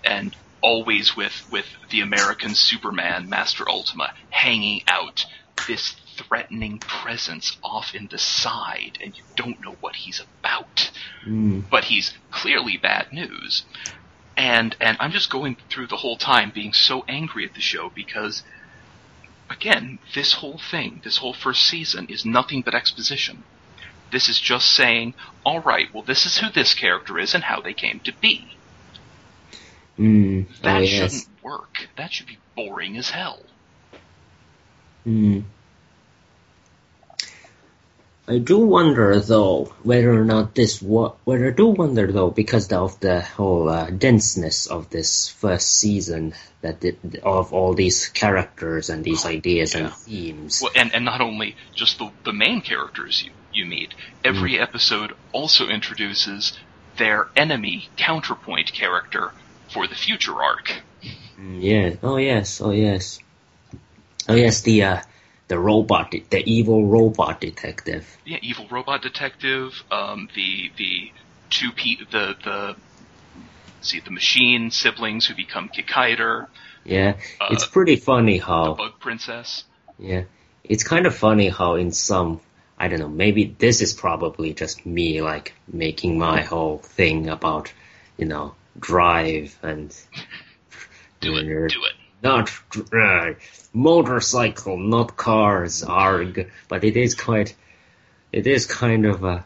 and 0.03 0.35
always 0.61 1.15
with 1.15 1.45
with 1.51 1.65
the 1.89 2.01
American 2.01 2.55
Superman 2.55 3.29
Master 3.29 3.69
Ultima 3.69 4.13
hanging 4.29 4.81
out 4.87 5.25
this 5.67 5.95
threatening 6.15 6.79
presence 6.79 7.57
off 7.63 7.93
in 7.95 8.07
the 8.07 8.17
side 8.17 8.97
and 9.01 9.15
you 9.17 9.23
don't 9.35 9.61
know 9.61 9.75
what 9.81 9.95
he's 9.95 10.19
about 10.19 10.91
Mm. 11.25 11.63
but 11.69 11.85
he's 11.85 12.13
clearly 12.31 12.77
bad 12.77 13.11
news. 13.13 13.63
And 14.35 14.75
and 14.81 14.97
I'm 14.99 15.11
just 15.11 15.29
going 15.29 15.57
through 15.69 15.87
the 15.87 15.97
whole 15.97 16.17
time 16.17 16.51
being 16.53 16.73
so 16.73 17.03
angry 17.07 17.45
at 17.45 17.53
the 17.53 17.61
show 17.61 17.89
because 17.89 18.43
again, 19.49 19.99
this 20.15 20.33
whole 20.33 20.57
thing, 20.57 21.01
this 21.03 21.17
whole 21.17 21.33
first 21.33 21.61
season 21.63 22.07
is 22.09 22.25
nothing 22.25 22.61
but 22.61 22.73
exposition. 22.73 23.43
This 24.11 24.27
is 24.27 24.39
just 24.39 24.69
saying, 24.71 25.13
all 25.45 25.61
right, 25.61 25.93
well 25.93 26.03
this 26.03 26.25
is 26.25 26.39
who 26.39 26.49
this 26.49 26.73
character 26.73 27.17
is 27.19 27.33
and 27.33 27.43
how 27.43 27.61
they 27.61 27.73
came 27.73 27.99
to 28.01 28.11
be. 28.13 28.57
Mm. 29.97 30.47
That 30.61 30.77
oh 30.77 30.79
yes. 30.79 30.89
shouldn't 31.13 31.43
work. 31.43 31.87
That 31.97 32.11
should 32.11 32.27
be 32.27 32.39
boring 32.55 32.97
as 32.97 33.11
hell. 33.11 33.41
Mm. 35.05 35.43
I 38.25 38.37
do 38.37 38.59
wonder 38.59 39.19
though 39.19 39.73
whether 39.83 40.13
or 40.13 40.23
not 40.23 40.55
this 40.55 40.81
wa- 40.81 41.13
whether 41.25 41.47
I 41.47 41.51
do 41.51 41.67
wonder 41.67 42.09
though 42.09 42.29
because 42.29 42.71
of 42.71 42.97
the 43.01 43.21
whole 43.21 43.67
uh, 43.67 43.89
denseness 43.89 44.67
of 44.67 44.89
this 44.89 45.27
first 45.27 45.69
season 45.69 46.33
that 46.61 46.85
it, 46.85 46.97
of 47.23 47.51
all 47.51 47.73
these 47.73 48.07
characters 48.07 48.89
and 48.89 49.03
these 49.03 49.25
ideas 49.25 49.75
and 49.75 49.91
themes. 49.91 50.61
Well, 50.61 50.71
and, 50.73 50.95
and 50.95 51.03
not 51.03 51.19
only 51.19 51.57
just 51.75 51.99
the, 51.99 52.11
the 52.23 52.31
main 52.31 52.61
characters 52.61 53.21
you, 53.25 53.31
you 53.51 53.65
meet, 53.65 53.93
every 54.23 54.57
episode 54.57 55.13
also 55.33 55.67
introduces 55.67 56.57
their 56.95 57.27
enemy 57.35 57.89
counterpoint 57.97 58.71
character 58.71 59.33
for 59.73 59.85
the 59.85 59.95
future 59.95 60.41
arc. 60.41 60.81
Mm, 61.37 61.61
yeah. 61.61 61.95
Oh 62.01 62.15
yes. 62.15 62.61
Oh 62.61 62.71
yes. 62.71 63.19
Oh 64.29 64.35
yes. 64.35 64.61
The 64.61 64.83
uh, 64.83 65.01
the 65.47 65.59
robot, 65.59 66.11
the 66.29 66.43
evil 66.45 66.85
robot 66.85 67.41
detective. 67.41 68.17
Yeah, 68.25 68.39
evil 68.41 68.67
robot 68.69 69.01
detective, 69.01 69.83
um, 69.91 70.29
the 70.35 70.71
the 70.77 71.11
two 71.49 71.71
pe- 71.71 72.03
the 72.11 72.35
the 72.43 72.75
see 73.81 73.99
the 73.99 74.11
machine 74.11 74.71
siblings 74.71 75.25
who 75.25 75.35
become 75.35 75.69
Kikaider, 75.69 76.47
Yeah. 76.85 77.15
Uh, 77.39 77.47
it's 77.51 77.65
pretty 77.65 77.97
funny 77.97 78.37
how 78.37 78.73
the 78.73 78.83
bug 78.83 78.99
princess. 78.99 79.65
Yeah. 79.99 80.23
It's 80.63 80.83
kind 80.83 81.05
of 81.05 81.15
funny 81.15 81.49
how 81.49 81.75
in 81.75 81.91
some, 81.91 82.39
I 82.79 82.87
don't 82.87 82.99
know, 82.99 83.09
maybe 83.09 83.53
this 83.57 83.81
is 83.81 83.93
probably 83.93 84.53
just 84.53 84.85
me 84.85 85.21
like 85.21 85.53
making 85.67 86.17
my 86.17 86.41
whole 86.41 86.77
thing 86.77 87.27
about, 87.29 87.73
you 88.17 88.25
know, 88.25 88.55
drive 88.79 89.57
and 89.61 89.93
Do 91.19 91.37
it, 91.37 91.43
do 91.43 91.83
it. 91.85 91.93
Not 92.23 92.51
uh, 92.93 93.33
motorcycle, 93.73 94.77
not 94.77 95.17
cars, 95.17 95.83
arg. 95.83 96.49
But 96.69 96.83
it 96.83 96.95
is 96.95 97.15
quite, 97.15 97.55
it 98.31 98.47
is 98.47 98.65
kind 98.65 99.05
of 99.05 99.25
uh, 99.25 99.41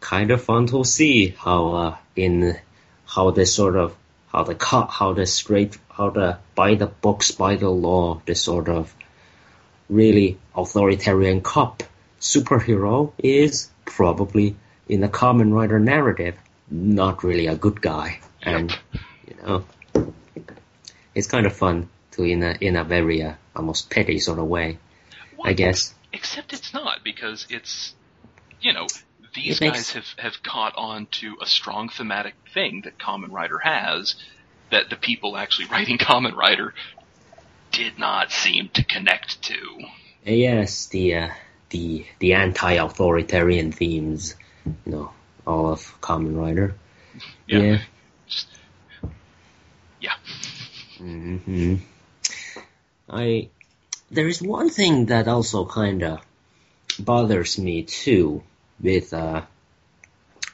kind 0.00 0.30
of 0.30 0.42
fun 0.42 0.66
to 0.68 0.84
see 0.84 1.28
how 1.28 1.72
uh, 1.74 1.96
in 2.16 2.58
how 3.06 3.30
the 3.30 3.46
sort 3.46 3.76
of 3.76 3.94
how 4.34 4.42
the 4.42 4.54
co- 4.54 4.86
how 4.86 5.12
the 5.12 5.26
straight 5.26 5.78
how 5.88 6.10
the 6.10 6.38
by 6.54 6.74
the 6.74 6.86
books 6.86 7.30
by 7.30 7.56
the 7.56 7.70
law 7.70 8.20
this 8.26 8.42
sort 8.42 8.68
of 8.68 8.94
really 9.88 10.38
authoritarian 10.56 11.40
cop 11.40 11.82
superhero 12.20 13.12
is 13.18 13.70
probably 13.84 14.56
in 14.88 15.00
the 15.00 15.08
Kamen 15.08 15.52
Rider 15.52 15.78
narrative 15.78 16.36
not 16.70 17.22
really 17.22 17.46
a 17.46 17.56
good 17.56 17.80
guy 17.80 18.20
and 18.42 18.76
you 19.28 19.36
know 19.42 19.64
it's 21.14 21.28
kind 21.28 21.46
of 21.46 21.56
fun 21.56 21.88
to 22.14 22.24
in 22.24 22.42
a 22.42 22.56
in 22.60 22.76
a 22.76 22.84
very 22.84 23.22
uh, 23.22 23.34
almost 23.56 23.90
petty 23.90 24.18
sort 24.18 24.38
of 24.38 24.46
way 24.46 24.78
I 25.44 25.52
guess 25.52 25.94
Except 26.12 26.52
it's 26.52 26.72
not 26.72 27.02
because 27.04 27.46
it's 27.50 27.94
you 28.60 28.72
know 28.72 28.86
these 29.34 29.60
It 29.60 29.64
makes- 29.64 29.76
guys 29.78 29.90
have 29.92 30.06
have 30.18 30.42
caught 30.42 30.74
on 30.76 31.06
to 31.20 31.36
a 31.42 31.46
strong 31.46 31.88
thematic 31.88 32.34
thing 32.52 32.82
that 32.84 32.98
Kamen 32.98 33.30
Rider 33.32 33.58
has 33.58 34.14
that 34.70 34.90
the 34.90 34.96
people 34.96 35.36
actually 35.36 35.66
writing 35.68 35.98
Kamen 36.06 36.34
Rider 36.34 36.72
did 37.72 37.98
not 37.98 38.30
seem 38.30 38.68
to 38.74 38.84
connect 38.84 39.42
to. 39.42 39.58
yes 40.24 40.86
the 40.86 41.14
uh, 41.16 41.28
the 41.70 42.06
the 42.20 42.34
anti-authoritarian 42.34 43.72
themes 43.72 44.36
you 44.86 44.92
know 44.92 45.10
all 45.46 45.72
of 45.72 46.00
Kamen 46.00 46.38
Rider 46.40 46.74
Yeah. 47.48 47.58
yeah 47.58 47.78
Just 48.28 48.46
yeah. 50.00 50.12
hmm 50.98 51.74
I 53.14 53.48
there 54.10 54.28
is 54.28 54.42
one 54.42 54.70
thing 54.70 55.06
that 55.06 55.28
also 55.28 55.64
kind 55.64 56.02
of 56.02 56.20
bothers 56.98 57.58
me 57.58 57.82
too 57.82 58.42
with 58.80 59.14
uh 59.14 59.42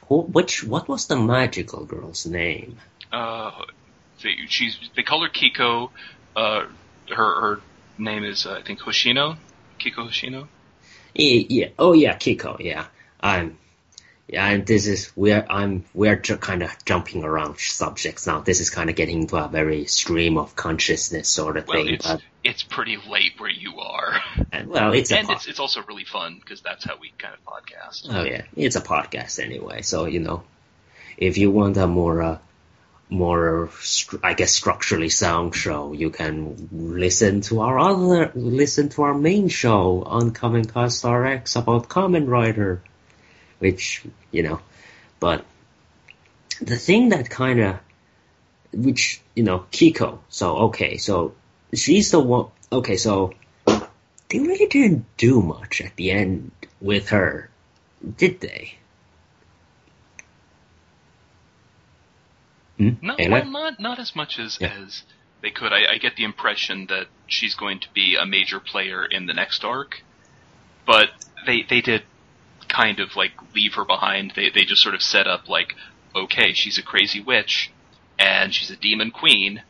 which 0.09 0.63
what 0.63 0.87
was 0.87 1.07
the 1.07 1.15
magical 1.15 1.85
girl's 1.85 2.25
name? 2.25 2.77
Uh, 3.11 3.51
they, 4.21 4.35
she's 4.47 4.77
they 4.95 5.03
call 5.03 5.23
her 5.23 5.29
Kiko. 5.29 5.89
Uh, 6.35 6.65
her 7.09 7.41
her 7.41 7.61
name 7.97 8.23
is 8.23 8.45
uh, 8.45 8.53
I 8.53 8.61
think 8.61 8.79
Hoshino. 8.79 9.37
Kiko 9.79 10.07
Hoshino. 10.07 10.47
Yeah, 11.15 11.43
yeah. 11.49 11.67
Oh 11.79 11.93
yeah, 11.93 12.15
Kiko. 12.15 12.57
Yeah, 12.59 12.85
I'm. 13.21 13.57
Yeah, 14.31 14.47
and 14.47 14.65
this 14.65 14.87
is 14.87 15.11
we're 15.17 15.45
I'm 15.49 15.83
we're 15.93 16.15
kind 16.15 16.63
of 16.63 16.85
jumping 16.85 17.25
around 17.25 17.59
subjects 17.59 18.25
now. 18.25 18.39
This 18.39 18.61
is 18.61 18.69
kind 18.69 18.89
of 18.89 18.95
getting 18.95 19.23
into 19.23 19.35
a 19.35 19.49
very 19.49 19.85
stream 19.87 20.37
of 20.37 20.55
consciousness 20.55 21.27
sort 21.27 21.57
of 21.57 21.67
Well, 21.67 21.83
thing. 21.83 21.95
it's 21.95 22.07
But 22.07 22.21
it's 22.41 22.63
pretty 22.63 22.97
late 23.09 23.33
where 23.39 23.49
you 23.49 23.79
are, 23.79 24.21
and, 24.53 24.69
well, 24.69 24.93
it's 24.93 25.11
a 25.11 25.17
and 25.19 25.29
it's 25.31 25.47
it's 25.47 25.59
also 25.59 25.83
really 25.83 26.05
fun 26.05 26.37
because 26.39 26.61
that's 26.61 26.85
how 26.85 26.95
we 26.97 27.11
kind 27.17 27.33
of 27.33 27.43
podcast. 27.45 28.07
Oh 28.09 28.23
yeah, 28.23 28.43
it's 28.55 28.77
a 28.77 28.81
podcast 28.81 29.43
anyway. 29.43 29.81
So 29.81 30.05
you 30.05 30.21
know, 30.21 30.43
if 31.17 31.37
you 31.37 31.51
want 31.51 31.75
a 31.75 31.85
more, 31.85 32.21
uh, 32.23 32.37
more, 33.09 33.69
I 34.23 34.33
guess, 34.33 34.53
structurally 34.53 35.09
sound 35.09 35.53
show, 35.55 35.91
you 35.91 36.09
can 36.09 36.69
listen 36.71 37.41
to 37.41 37.59
our 37.59 37.77
other, 37.77 38.31
listen 38.33 38.87
to 38.89 39.03
our 39.03 39.13
main 39.13 39.49
show 39.49 40.03
on 40.03 40.31
Common 40.31 40.63
Cast 40.63 41.03
RX 41.03 41.57
about 41.57 41.89
Kamen 41.89 42.29
Rider, 42.29 42.81
which 43.61 44.03
you 44.31 44.41
know, 44.41 44.59
but 45.19 45.45
the 46.61 46.75
thing 46.77 47.09
that 47.09 47.29
kind 47.29 47.59
of, 47.59 47.79
which 48.73 49.21
you 49.35 49.43
know, 49.43 49.65
Kiko. 49.71 50.19
So 50.29 50.57
okay, 50.69 50.97
so 50.97 51.35
she's 51.73 52.09
the 52.11 52.19
one. 52.19 52.47
Okay, 52.71 52.97
so 52.97 53.33
they 53.65 54.39
really 54.39 54.65
didn't 54.65 55.05
do 55.17 55.41
much 55.41 55.81
at 55.81 55.95
the 55.95 56.11
end 56.11 56.51
with 56.79 57.09
her, 57.09 57.49
did 58.17 58.41
they? 58.41 58.73
Hmm? 62.77 62.89
No, 63.01 63.15
well, 63.19 63.45
not 63.45 63.79
not 63.79 63.99
as 63.99 64.15
much 64.15 64.39
as 64.39 64.57
Yeah. 64.59 64.73
as 64.85 65.03
they 65.41 65.51
could. 65.51 65.71
I, 65.71 65.93
I 65.93 65.97
get 65.99 66.15
the 66.15 66.23
impression 66.23 66.87
that 66.87 67.07
she's 67.27 67.53
going 67.53 67.79
to 67.81 67.87
be 67.93 68.15
a 68.15 68.25
major 68.25 68.59
player 68.59 69.05
in 69.05 69.27
the 69.27 69.33
next 69.33 69.63
arc, 69.63 70.01
but 70.87 71.09
they 71.45 71.61
they 71.61 71.81
did 71.81 72.03
kind 72.71 72.99
of 72.99 73.15
like 73.15 73.31
leave 73.53 73.75
her 73.75 73.85
behind. 73.85 74.33
They 74.35 74.49
they 74.49 74.63
just 74.65 74.81
sort 74.81 74.95
of 74.95 75.01
set 75.01 75.27
up 75.27 75.49
like, 75.49 75.75
okay, 76.15 76.53
she's 76.53 76.77
a 76.77 76.81
crazy 76.83 77.21
witch, 77.21 77.71
and 78.17 78.53
she's 78.53 78.71
a 78.71 78.75
demon 78.75 79.11
queen. 79.11 79.61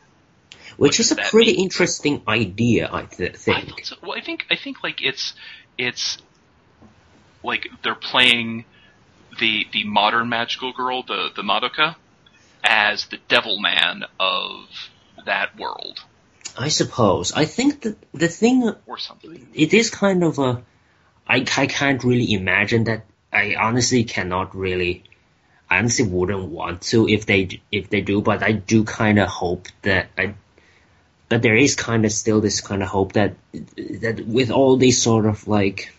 Which 0.78 1.00
is 1.00 1.12
a 1.12 1.16
pretty 1.16 1.52
mean? 1.52 1.64
interesting 1.64 2.22
idea, 2.26 2.88
I 2.90 3.02
th- 3.02 3.36
think. 3.36 3.68
thought 3.68 3.84
so. 3.84 3.96
Well, 4.02 4.16
I 4.16 4.22
think 4.22 4.46
I 4.50 4.56
think 4.56 4.82
like 4.82 5.02
it's 5.02 5.34
it's 5.76 6.18
like 7.42 7.68
they're 7.82 7.94
playing 7.94 8.64
the 9.38 9.66
the 9.72 9.84
modern 9.84 10.28
magical 10.28 10.72
girl, 10.72 11.02
the 11.02 11.28
the 11.36 11.42
Madoka, 11.42 11.96
as 12.64 13.06
the 13.06 13.18
devil 13.28 13.60
man 13.60 14.04
of 14.18 14.66
that 15.26 15.58
world 15.58 16.00
I 16.56 16.68
suppose. 16.68 17.32
I 17.32 17.44
think 17.46 17.82
that 17.82 17.96
the 18.12 18.28
thing, 18.28 18.72
or 18.86 18.98
something. 18.98 19.48
it 19.54 19.72
is 19.72 19.90
kind 19.90 20.22
of 20.22 20.38
a, 20.38 20.62
I, 21.26 21.44
I 21.56 21.66
can't 21.66 22.02
really 22.04 22.32
imagine 22.32 22.84
that. 22.84 23.04
I 23.32 23.54
honestly 23.58 24.04
cannot 24.04 24.54
really, 24.54 25.04
I 25.70 25.78
honestly 25.78 26.04
wouldn't 26.06 26.44
want 26.44 26.82
to 26.82 27.08
if 27.08 27.24
they, 27.24 27.60
if 27.70 27.88
they 27.88 28.02
do, 28.02 28.20
but 28.20 28.42
I 28.42 28.52
do 28.52 28.84
kind 28.84 29.18
of 29.18 29.28
hope 29.28 29.68
that 29.82 30.08
I, 30.18 30.34
but 31.30 31.40
there 31.40 31.56
is 31.56 31.76
kind 31.76 32.04
of 32.04 32.12
still 32.12 32.42
this 32.42 32.60
kind 32.60 32.82
of 32.82 32.90
hope 32.90 33.12
that 33.14 33.36
that 33.54 34.22
with 34.26 34.50
all 34.50 34.76
these 34.76 35.00
sort 35.00 35.24
of 35.24 35.48
like 35.48 35.90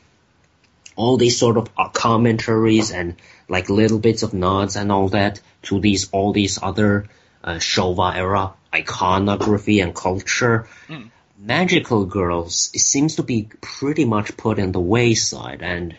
all 0.95 1.17
these 1.17 1.39
sort 1.39 1.57
of 1.57 1.69
uh, 1.75 1.89
commentaries 1.89 2.91
and 2.91 3.15
like 3.49 3.67
little 3.67 3.97
bits 3.97 4.21
of 4.21 4.35
nods 4.35 4.75
and 4.75 4.91
all 4.91 5.09
that 5.09 5.41
to 5.63 5.79
these 5.79 6.07
all 6.11 6.33
these 6.33 6.59
other 6.61 7.07
uh, 7.43 7.55
Showa 7.55 8.15
era 8.15 8.53
iconography 8.71 9.79
and 9.79 9.95
culture. 9.95 10.67
Mm. 10.87 11.09
Magical 11.37 12.05
girls 12.05 12.69
it 12.73 12.79
seems 12.79 13.15
to 13.15 13.23
be 13.23 13.49
pretty 13.59 14.05
much 14.05 14.37
put 14.37 14.59
in 14.59 14.71
the 14.71 14.79
wayside 14.79 15.61
and 15.61 15.95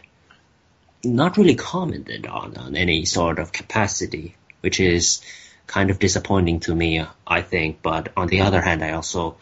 not 1.05 1.37
really 1.37 1.55
commented 1.55 2.27
on 2.27 2.57
on 2.57 2.77
any 2.77 3.05
sort 3.05 3.39
of 3.39 3.53
capacity, 3.53 4.37
which 4.61 4.81
is 4.81 5.21
kind 5.67 5.91
of 5.91 5.99
disappointing 5.99 6.61
to 6.61 6.75
me, 6.75 7.05
I 7.27 7.43
think. 7.43 7.83
But 7.83 8.13
on 8.17 8.29
the 8.29 8.43
other 8.43 8.61
hand, 8.61 8.83
I 8.83 8.93
also, 8.93 9.37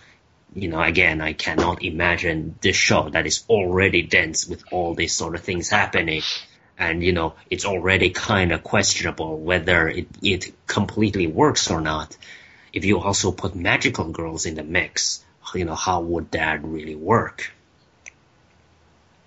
you 0.54 0.68
know, 0.68 0.82
again, 0.82 1.20
I 1.20 1.34
cannot 1.34 1.82
imagine 1.82 2.56
this 2.60 2.76
show 2.76 3.08
that 3.10 3.26
is 3.26 3.44
already 3.48 4.02
dense 4.02 4.46
with 4.46 4.64
all 4.72 4.94
these 4.94 5.14
sort 5.14 5.34
of 5.34 5.42
things 5.42 5.68
happening. 5.68 6.22
And, 6.78 7.02
you 7.02 7.12
know, 7.12 7.34
it's 7.50 7.64
already 7.64 8.10
kind 8.10 8.52
of 8.52 8.64
questionable 8.64 9.38
whether 9.38 9.88
it, 9.88 10.08
it 10.22 10.52
completely 10.66 11.26
works 11.26 11.70
or 11.70 11.80
not. 11.80 12.16
If 12.72 12.84
you 12.84 12.98
also 12.98 13.30
put 13.30 13.54
magical 13.54 14.08
girls 14.10 14.46
in 14.46 14.54
the 14.54 14.64
mix, 14.64 15.22
you 15.54 15.64
know, 15.64 15.74
how 15.74 16.00
would 16.00 16.30
that 16.32 16.64
really 16.64 16.94
work? 16.96 17.52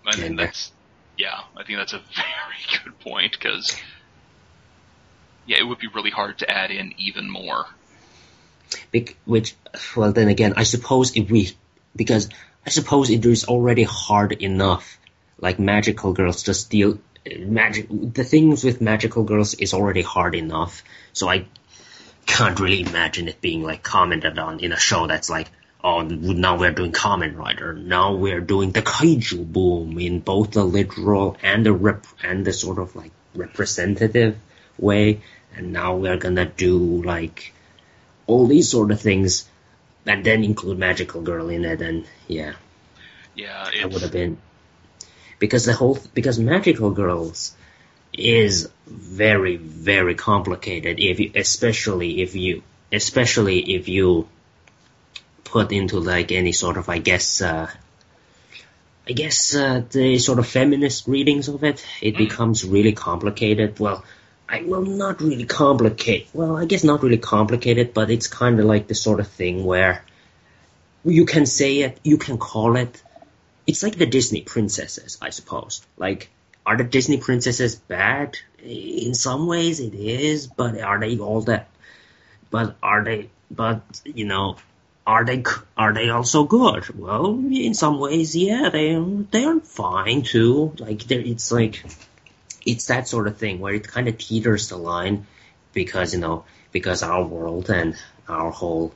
I 0.06 0.12
think 0.14 0.26
And- 0.32 0.40
that's 0.40 0.72
yeah. 1.18 1.40
I 1.56 1.64
think 1.64 1.80
that's 1.80 1.94
a 1.94 2.00
very 2.16 2.84
good 2.84 3.00
point 3.00 3.32
because 3.34 3.76
yeah, 5.46 5.58
it 5.60 5.64
would 5.64 5.80
be 5.80 5.88
really 5.88 6.10
hard 6.10 6.40
to 6.40 6.50
add 6.50 6.72
in 6.72 6.94
even 6.98 7.30
more. 7.30 7.66
Which, 9.26 9.56
well, 9.96 10.12
then 10.12 10.28
again, 10.28 10.54
I 10.58 10.64
suppose 10.64 11.16
if 11.16 11.30
we, 11.30 11.52
because 11.96 12.30
I 12.66 12.70
suppose 12.72 13.10
it 13.10 13.26
is 13.26 13.46
already 13.46 13.84
hard 13.84 14.32
enough, 14.32 14.98
like 15.40 15.60
magical 15.60 16.14
girls 16.14 16.44
just 16.44 16.70
deal, 16.72 16.98
magic, 17.38 17.88
the 17.90 18.24
things 18.24 18.64
with 18.64 18.82
magical 18.82 19.24
girls 19.24 19.54
is 19.54 19.74
already 19.74 20.02
hard 20.02 20.34
enough, 20.34 20.84
so 21.14 21.30
I 21.30 21.46
can't 22.26 22.60
really 22.60 22.82
imagine 22.82 23.28
it 23.28 23.40
being 23.40 23.62
like 23.64 23.84
commented 23.84 24.40
on 24.40 24.60
in 24.62 24.72
a 24.72 24.80
show 24.80 25.06
that's 25.08 25.30
like, 25.30 25.48
oh, 25.86 26.02
now 26.02 26.58
we're 26.58 26.72
doing 26.72 26.92
Kamen 26.92 27.38
Rider, 27.38 27.74
now 27.74 28.16
we're 28.16 28.42
doing 28.42 28.72
the 28.72 28.82
kaiju 28.82 29.46
boom 29.46 30.00
in 30.00 30.20
both 30.20 30.52
the 30.52 30.64
literal 30.64 31.38
and 31.44 31.64
the 31.64 31.74
rep, 31.74 32.08
and 32.24 32.44
the 32.44 32.54
sort 32.54 32.80
of 32.80 32.96
like 32.96 33.12
representative 33.36 34.36
way, 34.80 35.22
and 35.56 35.72
now 35.72 35.96
we're 35.96 36.18
gonna 36.18 36.46
do 36.46 37.04
like, 37.04 37.54
all 38.26 38.48
these 38.48 38.68
sort 38.70 38.90
of 38.90 39.00
things, 39.00 39.48
and 40.08 40.26
then 40.26 40.44
include 40.44 40.80
Magical 40.80 41.22
Girl 41.22 41.50
in 41.50 41.64
it, 41.66 41.82
and 41.82 42.06
yeah, 42.28 42.54
Yeah, 43.36 43.70
it 43.72 43.92
would 43.92 44.02
have 44.02 44.12
been 44.12 44.40
because 45.38 45.66
the 45.66 45.74
whole 45.74 46.00
because 46.16 46.40
Magical 46.40 46.92
Girls 46.92 47.56
is 48.12 48.70
very 48.88 49.58
very 49.58 50.16
complicated 50.16 51.00
if 51.00 51.20
you, 51.20 51.32
especially 51.36 52.22
if 52.22 52.34
you 52.34 52.64
especially 52.92 53.76
if 53.76 53.88
you 53.88 54.28
put 55.46 55.72
into 55.72 56.00
like 56.00 56.32
any 56.34 56.52
sort 56.52 56.78
of 56.78 56.90
I 56.90 56.98
guess 56.98 57.42
uh, 57.42 57.70
I 59.08 59.12
guess 59.14 59.56
uh, 59.56 59.84
the 59.92 60.18
sort 60.18 60.40
of 60.40 60.48
feminist 60.48 61.08
readings 61.08 61.48
of 61.48 61.64
it, 61.64 61.86
it 62.02 62.16
Mm. 62.16 62.18
becomes 62.18 62.66
really 62.66 62.94
complicated. 62.94 63.80
Well, 63.80 64.04
I 64.50 64.62
will 64.64 64.82
not 64.86 65.22
really 65.22 65.46
complicate. 65.46 66.28
Well, 66.34 66.58
I 66.58 66.66
guess 66.66 66.84
not 66.84 67.04
really 67.04 67.20
complicated, 67.20 67.94
but 67.94 68.10
it's 68.10 68.28
kind 68.28 68.60
of 68.60 68.66
like 68.66 68.88
the 68.88 68.96
sort 68.96 69.20
of 69.20 69.28
thing 69.28 69.64
where 69.64 70.04
you 71.04 71.26
can 71.26 71.46
say 71.46 71.80
it, 71.82 72.00
you 72.04 72.18
can 72.18 72.38
call 72.38 72.76
it. 72.78 73.02
It's 73.68 73.84
like 73.84 73.98
the 73.98 74.06
Disney 74.08 74.42
princesses, 74.42 75.18
I 75.22 75.30
suppose. 75.32 75.82
Like, 75.98 76.30
are 76.66 76.78
the 76.78 76.84
Disney 76.84 77.18
princesses 77.18 77.76
bad? 77.76 78.38
In 78.64 79.14
some 79.14 79.46
ways, 79.48 79.80
it 79.80 79.94
is, 79.94 80.48
but 80.48 80.80
are 80.82 81.00
they 81.00 81.18
all 81.20 81.42
that? 81.42 81.68
But 82.50 82.76
are 82.82 83.04
they? 83.04 83.30
But 83.52 83.82
you 84.04 84.26
know, 84.26 84.58
are 85.08 85.24
they? 85.24 85.44
Are 85.78 85.94
they 85.94 86.10
also 86.10 86.46
good? 86.46 86.90
Well, 86.98 87.40
in 87.52 87.74
some 87.74 88.00
ways, 88.00 88.36
yeah, 88.36 88.70
they 88.70 88.96
they 89.32 89.46
are 89.46 89.60
fine 89.60 90.24
too. 90.24 90.74
Like, 90.80 91.10
it's 91.12 91.52
like 91.52 91.84
it's 92.66 92.88
that 92.88 93.08
sort 93.08 93.28
of 93.28 93.38
thing 93.38 93.60
where 93.60 93.74
it 93.74 93.88
kind 93.88 94.08
of 94.08 94.18
teeters 94.18 94.70
the 94.70 94.78
line 94.78 95.28
because 95.74 96.14
you 96.14 96.20
know 96.20 96.46
because 96.72 97.04
our 97.04 97.24
world 97.24 97.70
and 97.70 97.96
our 98.28 98.52
whole 98.52 98.94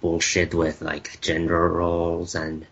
bullshit 0.00 0.54
with 0.54 0.82
like 0.82 1.20
gender 1.20 1.68
roles 1.68 2.34
and 2.34 2.66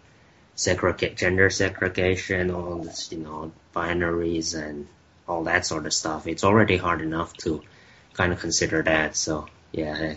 segregate 0.56 1.16
gender 1.16 1.50
segregation, 1.50 2.50
all 2.50 2.78
this 2.78 3.12
you 3.12 3.18
know 3.18 3.52
binaries 3.74 4.60
and 4.60 4.88
all 5.28 5.44
that 5.44 5.64
sort 5.64 5.86
of 5.86 5.94
stuff. 5.94 6.26
It's 6.26 6.44
already 6.44 6.76
hard 6.76 7.00
enough 7.00 7.32
to 7.38 7.62
kind 8.14 8.32
of 8.32 8.40
consider 8.40 8.82
that. 8.82 9.14
So 9.16 9.46
yeah, 9.70 10.14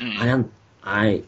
mm, 0.00 0.18
I 0.18 0.26
am 0.26 0.50
I 0.82 1.22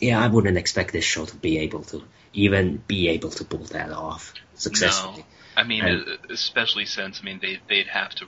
yeah 0.00 0.22
I 0.22 0.28
wouldn't 0.28 0.56
expect 0.58 0.92
this 0.92 1.04
show 1.04 1.24
to 1.24 1.36
be 1.36 1.58
able 1.58 1.82
to 1.84 2.02
even 2.32 2.82
be 2.86 3.08
able 3.08 3.30
to 3.30 3.44
pull 3.44 3.64
that 3.66 3.90
off 3.90 4.34
successfully. 4.54 5.24
I 5.56 5.62
mean, 5.64 5.84
And- 5.84 6.18
especially 6.30 6.84
since 6.86 7.20
I 7.20 7.24
mean 7.24 7.38
they 7.40 7.58
they'd 7.68 7.86
have 7.88 8.14
to 8.16 8.26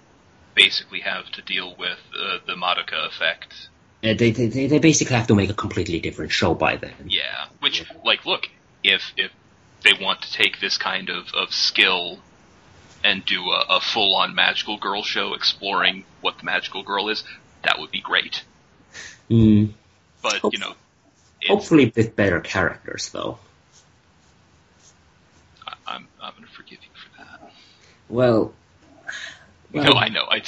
basically 0.54 1.00
have 1.00 1.30
to 1.32 1.42
deal 1.42 1.74
with 1.78 1.98
uh, 2.18 2.38
the 2.46 2.54
Madoka 2.54 3.06
effect. 3.06 3.68
They, 4.02 4.14
they 4.14 4.30
they 4.68 4.78
basically 4.78 5.16
have 5.16 5.26
to 5.26 5.34
make 5.34 5.50
a 5.50 5.54
completely 5.54 6.00
different 6.00 6.32
show 6.32 6.54
by 6.54 6.76
then. 6.76 6.94
Yeah, 7.08 7.46
which 7.60 7.84
like 8.04 8.24
look 8.26 8.48
if 8.84 9.02
if 9.16 9.30
they 9.84 9.92
want 10.00 10.22
to 10.22 10.32
take 10.32 10.60
this 10.60 10.78
kind 10.78 11.10
of 11.10 11.32
of 11.34 11.52
skill 11.52 12.18
and 13.04 13.24
do 13.24 13.50
a, 13.50 13.76
a 13.76 13.80
full 13.80 14.16
on 14.16 14.34
magical 14.34 14.76
girl 14.78 15.02
show 15.02 15.34
exploring 15.34 16.04
what 16.20 16.38
the 16.38 16.44
magical 16.44 16.82
girl 16.82 17.08
is, 17.08 17.22
that 17.62 17.78
would 17.78 17.90
be 17.90 18.00
great. 18.00 18.42
Mm, 19.30 19.72
But 20.22 20.34
Hope- 20.38 20.52
you 20.52 20.58
know, 20.58 20.74
it's, 21.40 21.48
hopefully 21.50 21.92
with 21.94 22.16
better 22.16 22.40
characters 22.40 23.10
though. 23.10 23.38
I, 25.66 25.74
I'm 25.86 26.08
I'm 26.20 26.32
gonna 26.34 26.46
forgive 26.48 26.78
you 26.82 26.88
for 26.94 27.22
that. 27.22 27.52
Well, 28.08 28.52
well 29.72 29.84
no, 29.84 29.92
I 29.92 30.08
know. 30.08 30.24
I, 30.28 30.42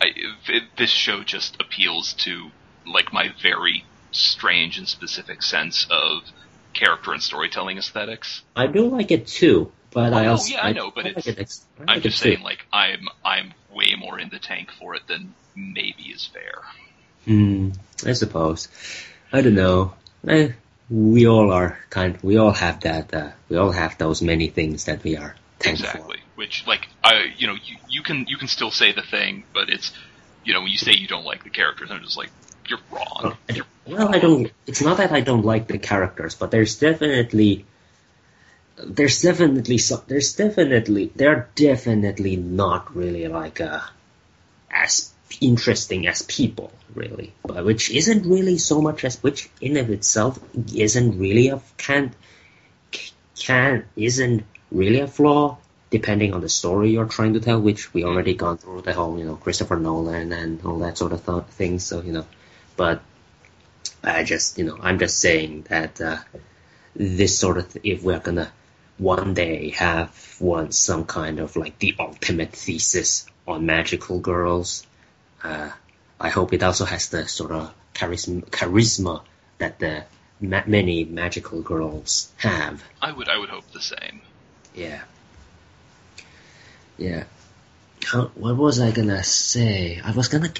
I 0.00 0.06
it, 0.48 0.62
this 0.76 0.90
show 0.90 1.22
just 1.22 1.56
appeals 1.60 2.12
to 2.24 2.50
like 2.86 3.12
my 3.12 3.30
very 3.42 3.84
strange 4.10 4.78
and 4.78 4.86
specific 4.88 5.42
sense 5.42 5.86
of 5.90 6.22
character 6.72 7.12
and 7.12 7.22
storytelling 7.22 7.78
aesthetics. 7.78 8.42
I 8.56 8.66
do 8.66 8.88
like 8.88 9.10
it 9.10 9.26
too, 9.26 9.72
but 9.90 10.12
I 10.12 10.26
Oh, 10.26 10.32
also 10.32 10.54
yeah, 10.54 10.64
I 10.64 10.72
know, 10.72 10.90
but 10.90 11.04
like 11.04 11.18
it's- 11.18 11.26
it 11.26 11.38
ex- 11.38 11.64
I 11.78 11.82
I'm 11.82 11.86
like 11.86 12.02
just 12.02 12.20
it 12.20 12.24
too. 12.24 12.30
saying, 12.34 12.42
like 12.44 12.66
I'm 12.72 13.08
I'm 13.24 13.54
way 13.72 13.94
more 13.98 14.18
in 14.18 14.28
the 14.28 14.38
tank 14.38 14.70
for 14.78 14.94
it 14.94 15.02
than 15.08 15.34
maybe 15.56 16.04
is 16.14 16.24
fair. 16.26 16.62
Hmm, 17.26 17.70
I 18.06 18.12
suppose. 18.12 18.68
I 19.32 19.40
don't 19.40 19.54
know. 19.54 19.94
Eh, 20.26 20.52
we 20.90 21.26
all 21.26 21.52
are 21.52 21.78
kind. 21.90 22.18
We 22.22 22.36
all 22.36 22.52
have 22.52 22.80
that. 22.80 23.12
Uh, 23.12 23.30
we 23.48 23.56
all 23.56 23.72
have 23.72 23.98
those 23.98 24.22
many 24.22 24.48
things 24.48 24.84
that 24.84 25.02
we 25.02 25.16
are 25.16 25.34
thankful. 25.58 25.86
Exactly. 25.86 26.18
Which, 26.34 26.66
like, 26.66 26.88
I, 27.02 27.26
you 27.36 27.46
know, 27.46 27.54
you, 27.54 27.76
you 27.88 28.02
can 28.02 28.26
you 28.28 28.36
can 28.36 28.48
still 28.48 28.70
say 28.70 28.92
the 28.92 29.02
thing, 29.02 29.44
but 29.52 29.68
it's, 29.70 29.92
you 30.44 30.52
know, 30.52 30.60
when 30.62 30.70
you 30.70 30.78
say 30.78 30.92
you 30.92 31.06
don't 31.06 31.24
like 31.24 31.44
the 31.44 31.50
characters, 31.50 31.90
I'm 31.90 32.02
just 32.02 32.16
like, 32.16 32.30
you're 32.66 32.80
wrong. 32.90 33.36
You're 33.52 33.66
Well, 33.86 34.14
I 34.14 34.18
don't. 34.18 34.50
It's 34.66 34.82
not 34.82 34.96
that 34.96 35.12
I 35.12 35.20
don't 35.20 35.44
like 35.44 35.68
the 35.68 35.78
characters, 35.78 36.34
but 36.34 36.50
there's 36.50 36.78
definitely, 36.78 37.64
there's 38.76 39.22
definitely 39.22 39.78
some. 39.78 40.02
There's 40.06 40.34
definitely 40.34 41.12
they're 41.14 41.48
definitely 41.54 42.36
not 42.36 42.94
really 42.96 43.28
like 43.28 43.60
uh, 43.60 43.80
as 44.70 45.13
interesting 45.40 46.06
as 46.06 46.22
people, 46.22 46.72
really. 46.94 47.32
But 47.44 47.64
which 47.64 47.90
isn't 47.90 48.28
really 48.28 48.58
so 48.58 48.80
much 48.80 49.04
as 49.04 49.22
which 49.22 49.48
in 49.60 49.76
of 49.76 49.90
itself 49.90 50.38
isn't 50.74 51.18
really 51.18 51.48
a 51.48 51.60
can 51.76 52.14
can 53.38 53.84
isn't 53.96 54.44
really 54.70 55.00
a 55.00 55.06
flaw. 55.06 55.58
Depending 55.90 56.34
on 56.34 56.40
the 56.40 56.48
story 56.48 56.90
you're 56.90 57.06
trying 57.06 57.34
to 57.34 57.40
tell, 57.40 57.60
which 57.60 57.94
we 57.94 58.02
already 58.02 58.34
gone 58.34 58.58
through 58.58 58.82
the 58.82 58.92
whole, 58.92 59.16
you 59.16 59.24
know, 59.24 59.36
Christopher 59.36 59.76
Nolan 59.76 60.32
and 60.32 60.60
all 60.64 60.80
that 60.80 60.98
sort 60.98 61.12
of 61.12 61.24
th- 61.24 61.44
things. 61.50 61.84
So 61.84 62.00
you 62.00 62.10
know, 62.10 62.26
but 62.76 63.00
I 64.02 64.24
just, 64.24 64.58
you 64.58 64.64
know, 64.64 64.78
I'm 64.80 64.98
just 64.98 65.18
saying 65.18 65.66
that 65.68 66.00
uh, 66.00 66.18
this 66.94 67.38
sort 67.38 67.58
of, 67.58 67.72
th- 67.72 67.84
if 67.84 68.02
we're 68.02 68.18
gonna 68.18 68.52
one 68.98 69.34
day 69.34 69.70
have 69.70 70.36
one 70.38 70.72
some 70.72 71.04
kind 71.04 71.40
of 71.40 71.56
like 71.56 71.78
the 71.78 71.94
ultimate 71.98 72.52
thesis 72.52 73.26
on 73.46 73.66
magical 73.66 74.20
girls, 74.20 74.86
uh, 75.44 75.70
I 76.18 76.30
hope 76.30 76.52
it 76.52 76.62
also 76.62 76.84
has 76.84 77.10
the 77.10 77.28
sort 77.28 77.52
of 77.52 77.72
charisma, 77.94 78.44
charisma 78.46 79.22
that 79.58 79.78
the 79.78 80.04
ma- 80.40 80.64
many 80.66 81.04
magical 81.04 81.60
girls 81.62 82.32
have. 82.38 82.82
I 83.00 83.12
would 83.12 83.28
I 83.28 83.38
would 83.38 83.50
hope 83.50 83.70
the 83.72 83.80
same. 83.80 84.22
Yeah. 84.74 85.02
Yeah. 86.96 87.24
How, 88.04 88.26
what 88.34 88.56
was 88.56 88.80
I 88.80 88.90
gonna 88.90 89.22
say? 89.22 90.00
I 90.02 90.12
was 90.12 90.28
gonna. 90.28 90.52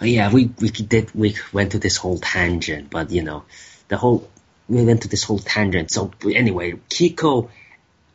Oh, 0.00 0.04
yeah, 0.04 0.32
we 0.32 0.50
we 0.60 0.70
did. 0.70 1.14
We 1.14 1.36
went 1.52 1.72
to 1.72 1.78
this 1.78 1.96
whole 1.96 2.18
tangent, 2.18 2.90
but 2.90 3.10
you 3.10 3.22
know, 3.22 3.44
the 3.88 3.96
whole 3.96 4.28
we 4.68 4.84
went 4.84 5.02
to 5.02 5.08
this 5.08 5.24
whole 5.24 5.38
tangent. 5.38 5.90
So 5.90 6.12
anyway, 6.24 6.72
Kiko, 6.88 7.50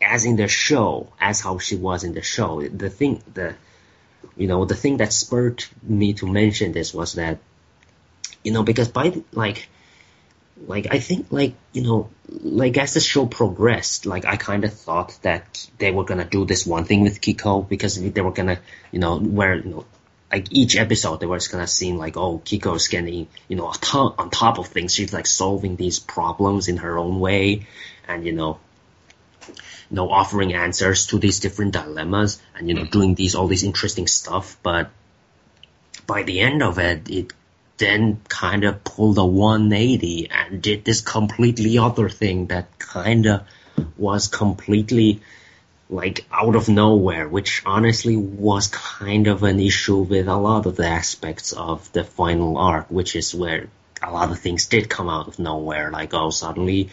as 0.01 0.25
in 0.25 0.35
the 0.35 0.47
show, 0.47 1.11
as 1.19 1.39
how 1.39 1.59
she 1.59 1.75
was 1.75 2.03
in 2.03 2.13
the 2.13 2.21
show, 2.21 2.61
the 2.61 2.89
thing, 2.89 3.21
the, 3.33 3.55
you 4.35 4.47
know, 4.47 4.65
the 4.65 4.75
thing 4.75 4.97
that 4.97 5.13
spurred 5.13 5.63
me 5.81 6.13
to 6.13 6.27
mention 6.27 6.71
this 6.71 6.93
was 6.93 7.13
that, 7.13 7.39
you 8.43 8.51
know, 8.51 8.63
because 8.63 8.87
by 8.89 9.21
like, 9.31 9.67
like 10.65 10.87
I 10.89 10.99
think 10.99 11.27
like 11.29 11.53
you 11.73 11.83
know 11.83 12.09
like 12.29 12.77
as 12.77 12.93
the 12.93 12.99
show 12.99 13.25
progressed, 13.25 14.05
like 14.05 14.25
I 14.25 14.37
kind 14.37 14.63
of 14.63 14.73
thought 14.73 15.17
that 15.21 15.67
they 15.77 15.91
were 15.91 16.03
gonna 16.03 16.25
do 16.25 16.45
this 16.45 16.65
one 16.65 16.85
thing 16.85 17.01
with 17.01 17.21
Kiko 17.21 17.67
because 17.67 18.01
they 18.01 18.21
were 18.21 18.31
gonna 18.31 18.59
you 18.91 18.99
know 18.99 19.19
where 19.19 19.55
you 19.55 19.69
know 19.69 19.85
like 20.31 20.51
each 20.51 20.75
episode 20.75 21.19
they 21.19 21.25
were 21.25 21.37
just 21.37 21.51
gonna 21.51 21.67
seem 21.67 21.97
like 21.97 22.17
oh 22.17 22.41
Kiko's 22.43 22.87
getting 22.87 23.27
you 23.47 23.55
know 23.55 23.67
on 23.67 23.73
top, 23.73 24.19
on 24.19 24.29
top 24.29 24.57
of 24.57 24.67
things. 24.67 24.93
She's 24.93 25.13
like 25.13 25.27
solving 25.27 25.75
these 25.75 25.99
problems 25.99 26.67
in 26.67 26.77
her 26.77 26.97
own 26.97 27.19
way. 27.19 27.67
And 28.07 28.25
you 28.25 28.31
know 28.31 28.59
you 29.47 29.95
know 29.95 30.09
offering 30.09 30.53
answers 30.53 31.07
to 31.07 31.19
these 31.19 31.39
different 31.39 31.73
dilemmas 31.73 32.41
and 32.55 32.67
you 32.67 32.75
know 32.75 32.81
mm-hmm. 32.81 32.91
doing 32.91 33.15
these 33.15 33.35
all 33.35 33.47
these 33.47 33.63
interesting 33.63 34.07
stuff 34.07 34.57
but 34.63 34.89
by 36.05 36.23
the 36.23 36.39
end 36.39 36.63
of 36.63 36.79
it 36.79 37.09
it 37.09 37.33
then 37.77 38.19
kind 38.27 38.63
of 38.63 38.83
pulled 38.83 39.17
a 39.17 39.25
180 39.25 40.29
and 40.31 40.61
did 40.61 40.83
this 40.83 41.01
completely 41.01 41.77
other 41.77 42.09
thing 42.09 42.47
that 42.47 42.79
kind 42.79 43.27
of 43.27 43.43
was 43.97 44.27
completely 44.27 45.21
like 45.89 46.25
out 46.31 46.55
of 46.55 46.67
nowhere, 46.67 47.27
which 47.27 47.63
honestly 47.65 48.17
was 48.17 48.67
kind 48.67 49.27
of 49.27 49.43
an 49.43 49.59
issue 49.59 49.99
with 49.99 50.27
a 50.27 50.35
lot 50.35 50.65
of 50.65 50.75
the 50.75 50.87
aspects 50.87 51.53
of 51.53 51.91
the 51.93 52.03
final 52.03 52.57
arc, 52.57 52.89
which 52.89 53.15
is 53.15 53.33
where 53.33 53.69
a 54.01 54.11
lot 54.11 54.31
of 54.31 54.39
things 54.39 54.65
did 54.65 54.89
come 54.89 55.09
out 55.09 55.27
of 55.27 55.39
nowhere. 55.39 55.91
Like, 55.91 56.13
oh, 56.13 56.29
suddenly 56.29 56.89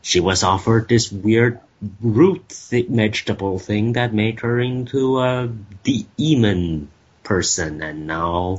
she 0.00 0.20
was 0.20 0.42
offered 0.42 0.88
this 0.88 1.12
weird 1.12 1.60
root 2.00 2.52
vegetable 2.70 3.58
thing 3.58 3.92
that 3.94 4.12
made 4.12 4.40
her 4.40 4.60
into 4.60 5.20
a 5.20 5.48
demon 6.16 6.88
person, 7.22 7.82
and 7.82 8.06
now 8.06 8.58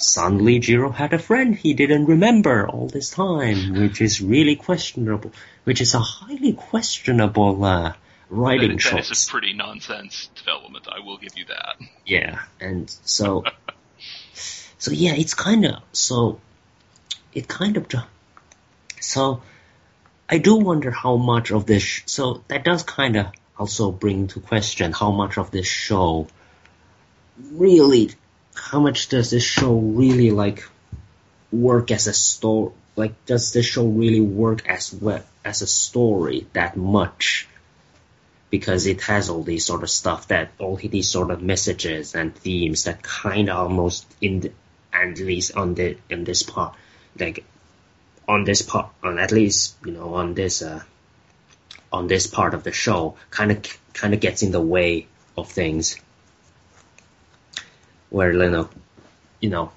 Suddenly 0.00 0.60
Jiro 0.60 0.92
had 0.92 1.12
a 1.12 1.18
friend 1.18 1.56
he 1.56 1.74
didn't 1.74 2.06
remember 2.06 2.68
all 2.68 2.86
this 2.86 3.10
time, 3.10 3.74
which 3.74 4.00
is 4.00 4.20
really 4.20 4.54
questionable, 4.54 5.32
which 5.64 5.80
is 5.80 5.92
a 5.92 5.98
highly 5.98 6.52
questionable 6.52 7.64
uh, 7.64 7.94
writing 8.30 8.70
that, 8.70 8.78
choice. 8.78 9.08
That 9.08 9.10
is 9.10 9.26
a 9.26 9.30
pretty 9.30 9.54
nonsense 9.54 10.30
development, 10.36 10.86
I 10.88 11.04
will 11.04 11.16
give 11.16 11.36
you 11.36 11.46
that. 11.46 11.78
Yeah, 12.06 12.42
and 12.60 12.88
so, 13.04 13.42
so 14.78 14.92
yeah, 14.92 15.14
it's 15.14 15.34
kind 15.34 15.66
of, 15.66 15.82
so, 15.90 16.40
it 17.34 17.48
kind 17.48 17.76
of, 17.76 17.88
so, 19.00 19.42
I 20.28 20.38
do 20.38 20.56
wonder 20.56 20.90
how 20.90 21.16
much 21.16 21.50
of 21.50 21.64
this, 21.64 22.02
so 22.06 22.44
that 22.48 22.64
does 22.64 22.82
kind 22.82 23.16
of 23.16 23.26
also 23.58 23.90
bring 23.90 24.28
to 24.28 24.40
question 24.40 24.92
how 24.92 25.10
much 25.10 25.38
of 25.38 25.50
this 25.50 25.66
show 25.66 26.28
really 27.52 28.10
how 28.54 28.80
much 28.80 29.08
does 29.08 29.30
this 29.30 29.44
show 29.44 29.74
really 29.74 30.30
like 30.30 30.64
work 31.52 31.90
as 31.90 32.06
a 32.06 32.12
story? 32.12 32.72
Like, 32.96 33.24
does 33.26 33.52
this 33.52 33.64
show 33.64 33.86
really 33.86 34.20
work 34.20 34.68
as 34.68 34.92
well 34.92 35.22
as 35.44 35.62
a 35.62 35.66
story 35.66 36.46
that 36.52 36.76
much? 36.76 37.48
Because 38.50 38.86
it 38.86 39.02
has 39.02 39.30
all 39.30 39.42
these 39.42 39.64
sort 39.64 39.82
of 39.82 39.90
stuff 39.90 40.28
that 40.28 40.50
all 40.58 40.76
these 40.76 41.08
sort 41.08 41.30
of 41.30 41.42
messages 41.42 42.14
and 42.14 42.34
themes 42.34 42.84
that 42.84 43.02
kind 43.02 43.48
of 43.48 43.58
almost 43.58 44.06
in 44.20 44.40
the, 44.40 44.52
at 44.92 45.18
least 45.18 45.54
on 45.54 45.74
the 45.74 45.96
in 46.10 46.24
this 46.24 46.42
part, 46.42 46.74
like 47.18 47.44
on 48.28 48.44
this 48.44 48.62
part, 48.62 48.90
on 49.02 49.18
at 49.18 49.32
least 49.32 49.76
you 49.84 49.92
know 49.92 50.14
on 50.14 50.34
this 50.34 50.62
uh, 50.62 50.82
on 51.90 52.06
this 52.06 52.26
part 52.26 52.54
of 52.54 52.62
the 52.62 52.72
show, 52.72 53.16
kind 53.30 53.50
of 53.50 53.64
kind 53.94 54.14
of 54.14 54.20
gets 54.20 54.42
in 54.42 54.52
the 54.52 54.60
way 54.60 55.06
of 55.36 55.50
things 55.50 55.96
where 58.10 58.32
you 58.32 58.50
know, 58.50 58.68
you 59.40 59.50
know, 59.50 59.72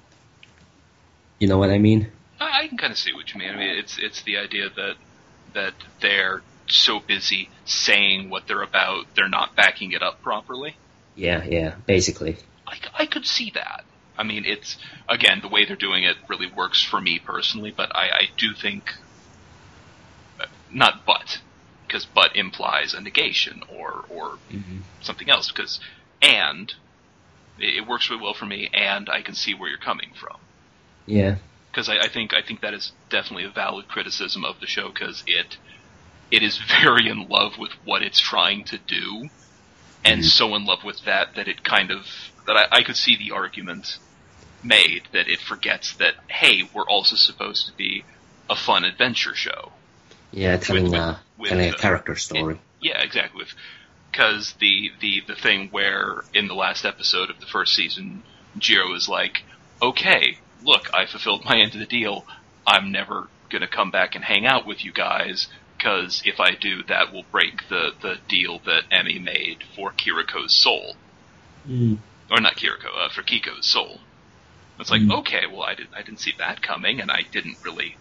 you 1.38 1.48
know 1.48 1.58
what 1.58 1.70
I 1.70 1.78
mean? 1.78 2.10
I, 2.40 2.62
I 2.62 2.68
can 2.68 2.78
kind 2.78 2.92
of 2.92 2.98
see 2.98 3.12
what 3.12 3.32
you 3.32 3.40
mean. 3.40 3.50
I 3.50 3.56
mean, 3.56 3.70
it's 3.70 3.98
it's 3.98 4.22
the 4.22 4.38
idea 4.38 4.68
that 4.70 4.94
that 5.54 5.74
they're 6.00 6.42
so 6.68 7.00
busy 7.00 7.50
saying 7.64 8.30
what 8.30 8.46
they're 8.46 8.62
about, 8.62 9.06
they're 9.14 9.28
not 9.28 9.54
backing 9.56 9.92
it 9.92 10.02
up 10.02 10.22
properly. 10.22 10.76
Yeah, 11.14 11.44
yeah, 11.44 11.74
basically. 11.86 12.36
I, 12.66 12.78
I 13.00 13.06
could 13.06 13.26
see 13.26 13.50
that. 13.54 13.84
I 14.16 14.24
mean, 14.24 14.44
it's 14.44 14.76
again 15.08 15.40
the 15.40 15.48
way 15.48 15.64
they're 15.64 15.76
doing 15.76 16.04
it 16.04 16.16
really 16.28 16.50
works 16.50 16.82
for 16.82 17.00
me 17.00 17.18
personally, 17.18 17.72
but 17.74 17.94
I, 17.94 18.08
I 18.08 18.22
do 18.36 18.54
think 18.54 18.90
uh, 20.40 20.46
not 20.70 21.06
but 21.06 21.40
because 21.86 22.04
but 22.06 22.36
implies 22.36 22.94
a 22.94 23.00
negation 23.00 23.62
or 23.68 24.04
or 24.08 24.38
mm-hmm. 24.50 24.78
something 25.00 25.30
else 25.30 25.50
because 25.50 25.80
and 26.20 26.72
it, 27.58 27.86
works 27.86 28.10
really 28.10 28.22
well 28.22 28.34
for 28.34 28.46
me, 28.46 28.70
and 28.72 29.08
I 29.08 29.22
can 29.22 29.34
see 29.34 29.54
where 29.54 29.68
you're 29.68 29.78
coming 29.78 30.12
from. 30.18 30.38
Yeah. 31.06 31.36
Because 31.70 31.88
I, 31.88 31.98
I 31.98 32.08
think 32.08 32.34
I 32.34 32.42
think 32.42 32.60
that 32.60 32.74
is 32.74 32.92
definitely 33.08 33.44
a 33.44 33.50
valid 33.50 33.88
criticism 33.88 34.44
of 34.44 34.60
the 34.60 34.66
show 34.66 34.88
because 34.88 35.22
it 35.26 35.56
it 36.30 36.42
is 36.42 36.58
very 36.82 37.08
in 37.08 37.28
love 37.28 37.58
with 37.58 37.72
what 37.84 38.02
it's 38.02 38.20
trying 38.20 38.64
to 38.64 38.78
do, 38.78 39.28
and 40.04 40.20
mm-hmm. 40.20 40.22
so 40.22 40.54
in 40.54 40.64
love 40.64 40.84
with 40.84 41.04
that 41.04 41.34
that 41.36 41.48
it 41.48 41.64
kind 41.64 41.90
of 41.90 42.06
that 42.46 42.56
I, 42.56 42.78
I 42.78 42.82
could 42.82 42.96
see 42.96 43.16
the 43.16 43.32
argument 43.32 43.98
made 44.62 45.02
that 45.12 45.28
it 45.28 45.40
forgets 45.40 45.94
that 45.94 46.14
hey, 46.28 46.62
we're 46.74 46.88
also 46.88 47.16
supposed 47.16 47.66
to 47.66 47.72
be 47.76 48.04
a 48.48 48.56
fun 48.56 48.84
adventure 48.84 49.34
show. 49.34 49.72
Yeah, 50.30 50.56
telling 50.56 50.84
with, 50.84 50.94
a, 50.94 51.20
with, 51.38 51.50
telling 51.50 51.70
a 51.70 51.76
character 51.76 52.16
story. 52.16 52.54
It, 52.54 52.60
yeah, 52.80 53.02
exactly. 53.02 53.44
Because 54.10 54.54
the, 54.60 54.90
the 55.00 55.22
the 55.26 55.34
thing 55.34 55.68
where 55.70 56.22
in 56.34 56.48
the 56.48 56.54
last 56.54 56.84
episode 56.84 57.30
of 57.30 57.40
the 57.40 57.46
first 57.46 57.74
season, 57.74 58.22
Jiro 58.58 58.94
is 58.94 59.08
like, 59.08 59.42
"Okay, 59.80 60.38
look, 60.62 60.92
I 60.92 61.06
fulfilled 61.06 61.44
my 61.44 61.58
end 61.58 61.74
of 61.74 61.80
the 61.80 61.86
deal. 61.86 62.24
I'm 62.66 62.92
never 62.92 63.28
gonna 63.50 63.68
come 63.68 63.90
back 63.90 64.14
and 64.14 64.24
hang 64.24 64.46
out 64.46 64.66
with 64.66 64.84
you 64.84 64.92
guys." 64.92 65.48
Because 65.76 66.22
if 66.24 66.38
I 66.38 66.52
do, 66.52 66.84
that 66.84 67.12
will 67.12 67.24
break 67.32 67.68
the, 67.68 67.90
the 68.00 68.14
deal 68.28 68.60
that 68.66 68.84
Emmy 68.92 69.18
made 69.18 69.64
for 69.74 69.90
Kiriko's 69.90 70.52
soul, 70.52 70.94
mm. 71.68 71.98
Or 72.30 72.40
not 72.40 72.56
Kiriko, 72.56 73.06
uh, 73.06 73.08
for 73.08 73.22
Kiko's 73.22 73.66
soul. 73.66 74.00
It's 74.78 74.90
like, 74.90 75.02
mm. 75.02 75.18
okay, 75.20 75.46
well, 75.50 75.62
I 75.62 75.74
didn't 75.74 75.94
I 75.94 76.02
didn't 76.02 76.20
see 76.20 76.34
that 76.38 76.62
coming, 76.62 77.00
and 77.00 77.10
I 77.10 77.22
didn't 77.30 77.58
really, 77.62 77.96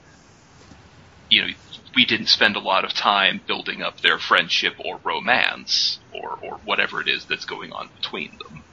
you 1.30 1.42
know, 1.42 1.54
we 1.96 2.06
didn't 2.06 2.28
spend 2.28 2.56
a 2.56 2.60
lot 2.60 2.86
of 2.86 2.94
time 2.94 3.42
building 3.46 3.82
up 3.82 4.02
their 4.02 4.18
friendship 4.18 4.76
or 4.80 5.00
romance 5.04 6.00
or, 6.14 6.40
or 6.42 6.58
whatever 6.66 7.02
it 7.02 7.08
is 7.08 7.26
that's 7.26 7.46
going 7.46 7.72
on 7.72 7.90
between 7.98 8.38
them. 8.38 8.64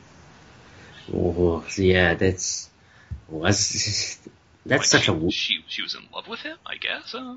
Oh, 1.13 1.65
yeah, 1.77 2.15
that's 2.15 2.71
was 3.29 4.19
that's 4.67 4.93
like 4.93 5.03
such 5.03 5.05
she, 5.05 5.13
a 5.13 5.31
she 5.31 5.65
she 5.69 5.83
was 5.83 5.95
in 5.95 6.03
love 6.15 6.29
with 6.29 6.41
him, 6.41 6.57
I 6.65 6.77
guess. 6.77 7.15
Uh, 7.15 7.37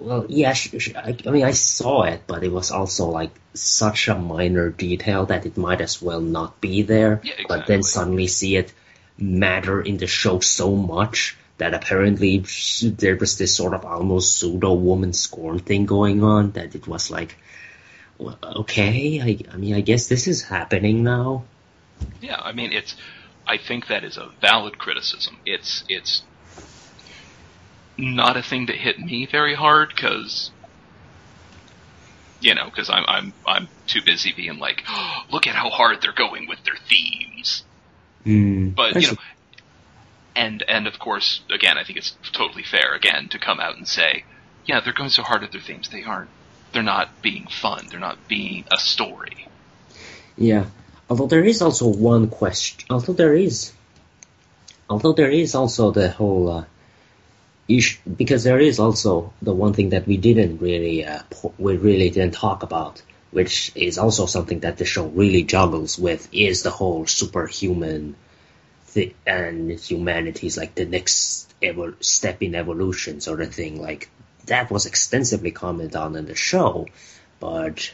well, 0.00 0.26
yeah, 0.28 0.52
she, 0.52 0.78
she, 0.78 0.94
I, 0.94 1.16
I 1.26 1.30
mean, 1.30 1.44
I 1.44 1.52
saw 1.52 2.02
it, 2.02 2.22
but 2.26 2.44
it 2.44 2.52
was 2.52 2.70
also 2.70 3.06
like 3.06 3.30
such 3.54 4.08
a 4.08 4.14
minor 4.14 4.70
detail 4.70 5.26
that 5.26 5.46
it 5.46 5.56
might 5.56 5.80
as 5.80 6.00
well 6.00 6.20
not 6.20 6.60
be 6.60 6.82
there. 6.82 7.20
Yeah, 7.22 7.32
exactly. 7.32 7.46
But 7.48 7.66
then 7.66 7.82
suddenly 7.82 8.26
see 8.26 8.56
it 8.56 8.72
matter 9.18 9.80
in 9.80 9.96
the 9.96 10.06
show 10.06 10.40
so 10.40 10.74
much 10.76 11.36
that 11.58 11.74
apparently 11.74 12.44
there 12.82 13.16
was 13.16 13.36
this 13.36 13.54
sort 13.54 13.74
of 13.74 13.84
almost 13.84 14.36
pseudo 14.36 14.74
woman 14.74 15.12
scorn 15.12 15.58
thing 15.58 15.86
going 15.86 16.22
on 16.22 16.52
that 16.52 16.74
it 16.74 16.86
was 16.86 17.10
like, 17.10 17.36
well, 18.16 18.38
okay, 18.42 19.20
I, 19.20 19.52
I 19.52 19.56
mean, 19.56 19.74
I 19.74 19.80
guess 19.80 20.08
this 20.08 20.26
is 20.26 20.42
happening 20.42 21.02
now. 21.02 21.44
Yeah, 22.20 22.36
I 22.40 22.52
mean, 22.52 22.72
it's. 22.72 22.94
I 23.46 23.56
think 23.56 23.86
that 23.88 24.04
is 24.04 24.18
a 24.18 24.28
valid 24.40 24.78
criticism. 24.78 25.38
It's 25.46 25.82
it's 25.88 26.22
not 27.98 28.36
a 28.36 28.42
thing 28.42 28.66
that 28.66 28.76
hit 28.76 28.98
me 28.98 29.26
very 29.26 29.54
hard 29.54 29.88
because 29.94 30.52
you 32.40 32.54
know 32.54 32.66
because 32.66 32.88
I'm 32.88 33.04
I'm 33.06 33.32
I'm 33.46 33.68
too 33.86 34.00
busy 34.02 34.32
being 34.32 34.58
like, 34.58 34.84
oh, 34.88 35.22
look 35.32 35.46
at 35.46 35.54
how 35.54 35.68
hard 35.68 36.00
they're 36.00 36.12
going 36.12 36.48
with 36.48 36.62
their 36.64 36.76
themes. 36.88 37.64
Mm, 38.24 38.74
but 38.74 38.94
you 39.00 39.08
know, 39.08 39.16
and 40.36 40.62
and 40.66 40.86
of 40.86 40.98
course, 40.98 41.40
again, 41.52 41.76
I 41.76 41.84
think 41.84 41.98
it's 41.98 42.16
totally 42.32 42.62
fair 42.62 42.94
again 42.94 43.28
to 43.30 43.38
come 43.38 43.58
out 43.58 43.76
and 43.76 43.86
say, 43.86 44.24
yeah, 44.64 44.80
they're 44.80 44.92
going 44.92 45.10
so 45.10 45.22
hard 45.22 45.42
at 45.42 45.52
their 45.52 45.60
themes. 45.60 45.88
They 45.88 46.04
aren't. 46.04 46.30
They're 46.72 46.82
not 46.82 47.22
being 47.22 47.46
fun. 47.46 47.86
They're 47.90 47.98
not 47.98 48.28
being 48.28 48.64
a 48.70 48.76
story. 48.76 49.48
Yeah. 50.36 50.66
Although 51.08 51.26
there 51.26 51.42
is 51.42 51.62
also 51.62 51.88
one 51.88 52.28
question. 52.28 52.86
Although 52.90 53.14
there 53.14 53.34
is. 53.34 53.72
Although 54.90 55.14
there 55.14 55.30
is 55.30 55.54
also 55.54 55.90
the 55.90 56.10
whole. 56.10 56.50
Uh, 56.50 56.64
issue, 57.68 57.98
because 58.16 58.44
there 58.44 58.58
is 58.58 58.78
also 58.78 59.32
the 59.42 59.52
one 59.52 59.74
thing 59.74 59.90
that 59.90 60.06
we 60.06 60.16
didn't 60.16 60.58
really 60.58 61.04
uh, 61.04 61.22
we 61.58 61.76
really 61.76 62.10
didn't 62.10 62.34
talk 62.34 62.62
about, 62.62 63.02
which 63.30 63.72
is 63.74 63.98
also 63.98 64.26
something 64.26 64.60
that 64.60 64.78
the 64.78 64.84
show 64.84 65.06
really 65.06 65.44
juggles 65.44 65.98
with, 65.98 66.28
is 66.32 66.62
the 66.62 66.70
whole 66.70 67.06
superhuman 67.06 68.16
the, 68.94 69.14
and 69.26 69.70
humanity's 69.78 70.56
like 70.56 70.74
the 70.74 70.86
next 70.86 71.52
step 72.00 72.42
in 72.42 72.54
evolution 72.54 73.20
sort 73.20 73.40
of 73.40 73.54
thing. 73.54 73.80
Like 73.80 74.08
that 74.46 74.70
was 74.70 74.86
extensively 74.86 75.50
commented 75.50 75.96
on 75.96 76.16
in 76.16 76.26
the 76.26 76.34
show, 76.34 76.86
but 77.40 77.92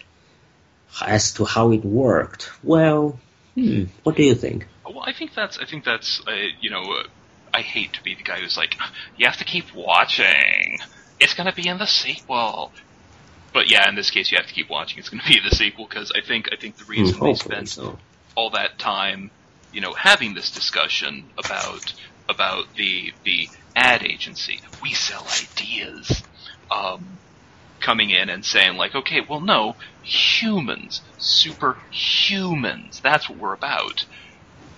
as 1.05 1.35
to 1.35 1.45
how 1.45 1.73
it 1.73 1.85
worked, 1.85 2.51
well, 2.63 3.19
hmm, 3.55 3.85
what 4.03 4.17
do 4.17 4.23
you 4.23 4.35
think? 4.35 4.67
Well, 4.85 5.05
I 5.05 5.13
think 5.13 5.35
that's 5.35 5.59
I 5.59 5.65
think 5.65 5.85
that's 5.85 6.23
uh, 6.27 6.33
you 6.61 6.71
know 6.71 6.83
uh, 6.83 7.05
I 7.55 7.63
hate 7.63 7.95
to 7.95 8.03
be 8.03 8.17
the 8.17 8.25
guy 8.25 8.41
who's 8.41 8.57
like 8.59 8.77
you 9.17 9.27
have 9.27 9.39
to 9.39 9.45
keep 9.47 9.67
watching. 9.75 10.79
It's 11.21 11.35
going 11.35 11.49
to 11.49 11.55
be 11.55 11.69
in 11.69 11.79
the 11.79 11.87
sequel. 11.87 12.75
But 13.55 13.71
yeah, 13.71 13.89
in 13.89 13.95
this 13.97 14.11
case, 14.11 14.33
you 14.33 14.39
have 14.39 14.49
to 14.49 14.55
keep 14.55 14.71
watching. 14.71 14.99
It's 15.01 15.11
going 15.11 15.23
to 15.23 15.29
be 15.29 15.41
the 15.41 15.55
sequel 15.55 15.87
because 15.89 16.13
I 16.17 16.23
think 16.27 16.49
I 16.53 16.57
think 16.57 16.77
the 16.79 16.85
reason 16.87 17.21
Hmm, 17.21 17.25
they 17.25 17.35
spent 17.35 17.69
so. 17.69 18.01
all 18.37 18.51
that 18.53 18.79
time, 18.79 19.33
you 19.73 19.81
know, 19.83 19.95
having 19.95 20.35
this 20.35 20.51
discussion 20.53 21.33
about 21.39 21.95
about 22.29 22.67
the 22.77 23.13
the 23.25 23.51
ad 23.77 24.03
agency, 24.05 24.63
we 24.83 24.95
sell 24.95 25.29
ideas, 25.29 26.25
um, 26.71 27.21
coming 27.81 28.11
in 28.11 28.29
and 28.31 28.45
saying 28.45 28.77
like, 28.77 28.95
okay, 28.95 29.21
well, 29.29 29.41
no, 29.41 29.77
humans, 30.03 31.03
superhumans, 31.19 33.01
that's 33.03 33.29
what 33.29 33.39
we're 33.39 33.55
about, 33.55 34.07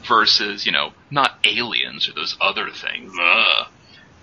versus 0.08 0.66
you 0.66 0.72
know, 0.72 0.92
not 1.10 1.32
aliens 1.44 2.08
or 2.08 2.12
those 2.14 2.36
other 2.40 2.70
things. 2.70 3.12
Ugh. 3.20 3.66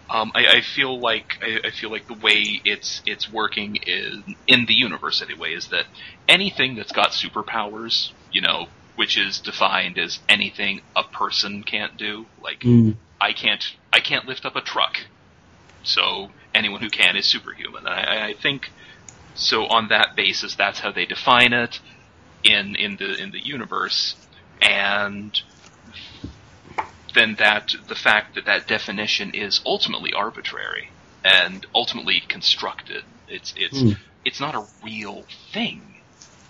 Um, 0.10 0.32
I, 0.36 0.58
I 0.58 0.62
feel 0.62 1.00
like 1.02 1.26
I, 1.42 1.62
I 1.68 1.72
feel 1.72 1.92
like 1.92 2.08
the 2.08 2.14
way 2.16 2.62
it's 2.66 3.02
it's 3.06 3.32
working 3.32 3.78
in 3.78 4.24
in 4.48 4.66
the 4.68 4.74
universe 4.74 5.22
anyway 5.22 5.54
is 5.54 5.70
that 5.70 5.86
anything 6.28 6.76
that's 6.76 6.92
got 6.92 7.12
superpowers, 7.12 8.12
you 8.32 8.42
know, 8.42 8.68
which 8.96 9.18
is 9.18 9.40
defined 9.42 9.98
as 9.98 10.20
anything 10.30 10.82
a 10.96 11.04
person 11.04 11.64
can't 11.64 11.98
do, 11.98 12.28
like 12.38 12.62
Mm, 12.64 13.00
I 13.22 13.34
can't 13.34 13.64
I 13.94 14.02
can't 14.02 14.28
lift 14.28 14.46
up 14.46 14.56
a 14.56 14.62
truck, 14.62 14.98
so 15.84 16.34
anyone 16.54 16.82
who 16.82 16.90
can 16.90 17.16
is 17.18 17.28
superhuman. 17.28 17.88
I, 17.88 18.04
I- 18.04 18.28
I 18.30 18.34
think 18.42 18.74
so. 19.34 19.66
On 19.68 19.90
that 19.90 20.16
basis, 20.16 20.56
that's 20.56 20.80
how 20.82 20.92
they 20.92 21.06
define 21.06 21.54
it 21.54 21.80
in 22.44 22.76
in 22.76 22.98
the 22.98 23.16
in 23.22 23.32
the 23.32 23.46
universe, 23.46 24.18
and 24.62 25.34
then 27.16 27.36
that 27.40 27.70
the 27.88 27.96
fact 27.96 28.36
that 28.36 28.46
that 28.46 28.68
definition 28.68 29.32
is 29.34 29.62
ultimately 29.66 30.14
arbitrary 30.14 30.90
and 31.24 31.66
ultimately 31.76 32.22
constructed. 32.30 33.04
It's 33.28 33.54
it's 33.58 33.84
Hmm. 33.84 33.92
it's 34.26 34.40
not 34.40 34.56
a 34.56 34.68
real 34.84 35.28
thing 35.54 35.96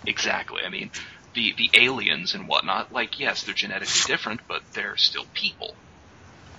exactly. 0.06 0.62
I 0.66 0.70
mean, 0.70 0.90
the 1.34 1.54
the 1.58 1.70
aliens 1.74 2.34
and 2.34 2.48
whatnot, 2.48 2.92
like 2.92 3.18
yes, 3.18 3.44
they're 3.44 3.54
genetically 3.54 4.02
different, 4.02 4.42
but 4.48 4.62
they're 4.74 4.96
still 4.96 5.26
people. 5.34 5.78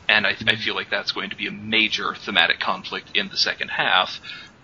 And 0.09 0.27
I, 0.27 0.37
I 0.47 0.55
feel 0.57 0.75
like 0.75 0.89
that's 0.91 1.13
going 1.13 1.31
to 1.31 1.35
be 1.35 1.47
a 1.47 1.51
major 1.51 2.15
thematic 2.15 2.59
conflict 2.59 3.11
in 3.15 3.29
the 3.29 3.37
second 3.37 3.69
half, 3.69 4.19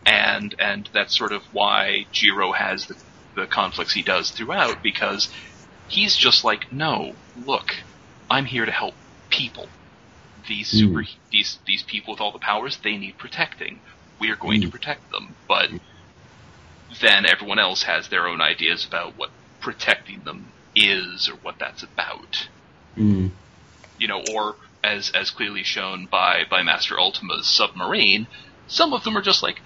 and 0.06 0.56
and 0.60 0.89
that's 0.93 1.18
sort 1.18 1.34
of 1.34 1.43
why 1.52 2.06
Jiro 2.11 2.52
has 2.53 2.88
the, 2.88 2.95
the 3.35 3.48
conflicts 3.48 3.93
he 3.93 4.03
does 4.03 4.31
throughout 4.31 4.84
because 4.84 5.30
he's 5.88 6.15
just 6.18 6.43
like, 6.43 6.72
no, 6.72 7.18
look, 7.35 7.68
I'm 8.31 8.45
here 8.45 8.65
to 8.65 8.71
help 8.71 8.95
people. 9.29 9.67
These 10.47 10.69
super 10.69 11.03
these 11.31 11.59
these 11.67 11.83
people 11.83 12.13
with 12.13 12.21
all 12.21 12.31
the 12.31 12.39
powers, 12.39 12.77
they 12.83 12.97
need 12.97 13.17
protecting. 13.17 13.79
We're 14.19 14.37
going 14.37 14.61
to 14.61 14.69
protect 14.69 15.11
them, 15.11 15.35
but 15.47 15.69
then 17.01 17.25
everyone 17.25 17.59
else 17.59 17.83
has 17.83 18.09
their 18.09 18.27
own 18.27 18.41
ideas 18.41 18.85
about 18.85 19.17
what 19.17 19.31
protecting 19.59 20.21
them 20.23 20.53
is 20.75 21.29
or 21.29 21.35
what 21.35 21.59
that's 21.59 21.83
about 21.83 22.47
mm, 22.97 23.31
you 23.97 24.07
know, 24.07 24.21
or 24.33 24.55
as 24.83 25.11
as 25.11 25.29
clearly 25.31 25.63
shown 25.63 26.07
by 26.07 26.43
by 26.49 26.63
Master 26.63 26.99
Ultima's 26.99 27.47
submarine, 27.47 28.27
some 28.67 28.93
of 28.93 29.03
them 29.03 29.17
are 29.17 29.21
just 29.21 29.43
like, 29.43 29.61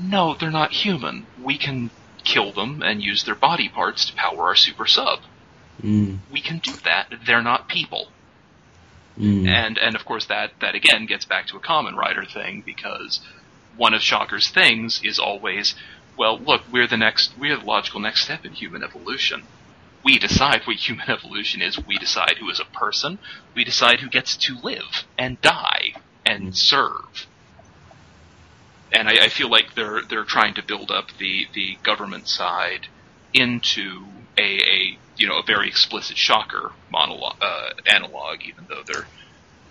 no, 0.00 0.34
they're 0.34 0.50
not 0.50 0.72
human. 0.72 1.26
We 1.42 1.58
can 1.58 1.90
kill 2.24 2.52
them 2.52 2.82
and 2.82 3.02
use 3.02 3.24
their 3.24 3.34
body 3.36 3.68
parts 3.68 4.06
to 4.06 4.14
power 4.14 4.48
our 4.48 4.56
super 4.56 4.86
sub. 4.86 5.20
Mm, 5.82 6.18
We 6.32 6.40
can 6.40 6.58
do 6.58 6.72
that. 6.84 7.12
They're 7.26 7.42
not 7.42 7.68
people. 7.68 8.08
mm. 9.18 9.46
And 9.46 9.78
and 9.78 9.94
of 9.96 10.04
course 10.04 10.26
that 10.26 10.52
that 10.60 10.74
again 10.74 11.06
gets 11.06 11.24
back 11.24 11.46
to 11.48 11.56
a 11.56 11.60
Kamen 11.60 11.94
Rider 11.96 12.24
thing 12.24 12.62
because 12.64 13.20
one 13.76 13.94
of 13.94 14.00
Shocker's 14.02 14.48
things 14.48 15.00
is 15.04 15.18
always, 15.18 15.74
well, 16.16 16.38
look, 16.38 16.62
we're 16.72 16.86
the 16.86 16.96
next 16.96 17.36
we're 17.38 17.58
the 17.58 17.64
logical 17.64 18.00
next 18.00 18.22
step 18.24 18.44
in 18.44 18.52
human 18.52 18.82
evolution. 18.82 19.42
We 20.04 20.18
decide 20.18 20.62
what 20.66 20.76
human 20.88 21.10
evolution 21.10 21.60
is. 21.62 21.78
We 21.84 21.98
decide 21.98 22.38
who 22.38 22.48
is 22.50 22.60
a 22.60 22.64
person. 22.78 23.18
We 23.54 23.64
decide 23.64 24.00
who 24.00 24.08
gets 24.08 24.36
to 24.38 24.56
live 24.62 25.04
and 25.18 25.40
die 25.42 25.94
and 26.24 26.56
serve. 26.56 27.26
And 28.92 29.08
I, 29.08 29.24
I 29.24 29.28
feel 29.28 29.50
like 29.50 29.74
they're 29.74 30.02
they're 30.02 30.24
trying 30.24 30.54
to 30.54 30.62
build 30.62 30.90
up 30.90 31.08
the, 31.18 31.46
the 31.54 31.76
government 31.82 32.28
side 32.28 32.86
into 33.34 34.06
a, 34.38 34.42
a 34.42 34.98
you 35.16 35.26
know 35.28 35.38
a 35.38 35.42
very 35.42 35.68
explicit 35.68 36.16
shocker 36.16 36.72
monologue 36.90 37.36
uh, 37.40 37.70
analog, 37.86 38.42
even 38.46 38.64
though 38.68 38.82
they're 38.86 39.06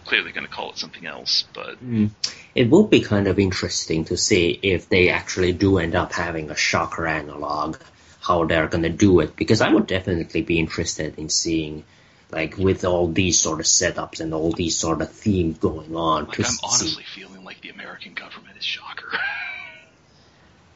clearly 0.05 0.31
going 0.31 0.45
to 0.45 0.51
call 0.51 0.71
it 0.71 0.77
something 0.77 1.05
else. 1.05 1.45
But 1.53 1.83
Mm. 1.83 2.11
It 2.53 2.69
will 2.69 2.87
be 2.87 3.01
kind 3.01 3.27
of 3.27 3.37
interesting 3.37 4.05
to 4.05 4.15
see 4.17 4.57
if 4.61 4.87
they 4.87 5.09
actually 5.09 5.51
do 5.51 5.77
end 5.77 5.93
up 5.93 6.13
having 6.13 6.49
a 6.51 6.55
shocker 6.55 7.05
analog, 7.05 7.77
how 8.21 8.45
they're 8.45 8.67
gonna 8.67 8.89
do 8.89 9.19
it, 9.19 9.35
because 9.35 9.59
I 9.61 9.69
would 9.73 9.87
definitely 9.87 10.41
be 10.41 10.57
interested 10.57 11.17
in 11.19 11.29
seeing, 11.29 11.83
like, 12.31 12.57
with 12.57 12.85
all 12.85 13.07
these 13.11 13.39
sort 13.39 13.59
of 13.59 13.65
setups 13.65 14.21
and 14.21 14.33
all 14.33 14.51
these 14.53 14.77
sort 14.77 15.01
of 15.01 15.11
themes 15.11 15.57
going 15.57 15.95
on, 15.95 16.25
like 16.27 16.39
I'm 16.39 16.45
see. 16.45 16.59
honestly 16.63 17.03
feeling 17.03 17.43
like 17.43 17.59
the 17.59 17.69
American 17.69 18.13
government 18.13 18.57
is 18.57 18.63
shocker. 18.63 19.11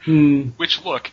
Hmm. 0.02 0.41
Which 0.57 0.84
look, 0.84 1.11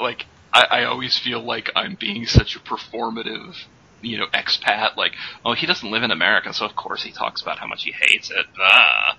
like 0.00 0.24
I, 0.56 0.80
I 0.80 0.84
always 0.84 1.18
feel 1.18 1.42
like 1.42 1.70
I'm 1.76 1.96
being 1.96 2.24
such 2.24 2.56
a 2.56 2.60
performative, 2.60 3.56
you 4.00 4.16
know, 4.16 4.26
expat. 4.28 4.96
Like, 4.96 5.12
oh, 5.44 5.52
he 5.52 5.66
doesn't 5.66 5.90
live 5.90 6.02
in 6.02 6.10
America, 6.10 6.54
so 6.54 6.64
of 6.64 6.74
course 6.74 7.02
he 7.02 7.12
talks 7.12 7.42
about 7.42 7.58
how 7.58 7.66
much 7.66 7.84
he 7.84 7.92
hates 7.92 8.30
it. 8.30 8.46
Ah. 8.58 9.18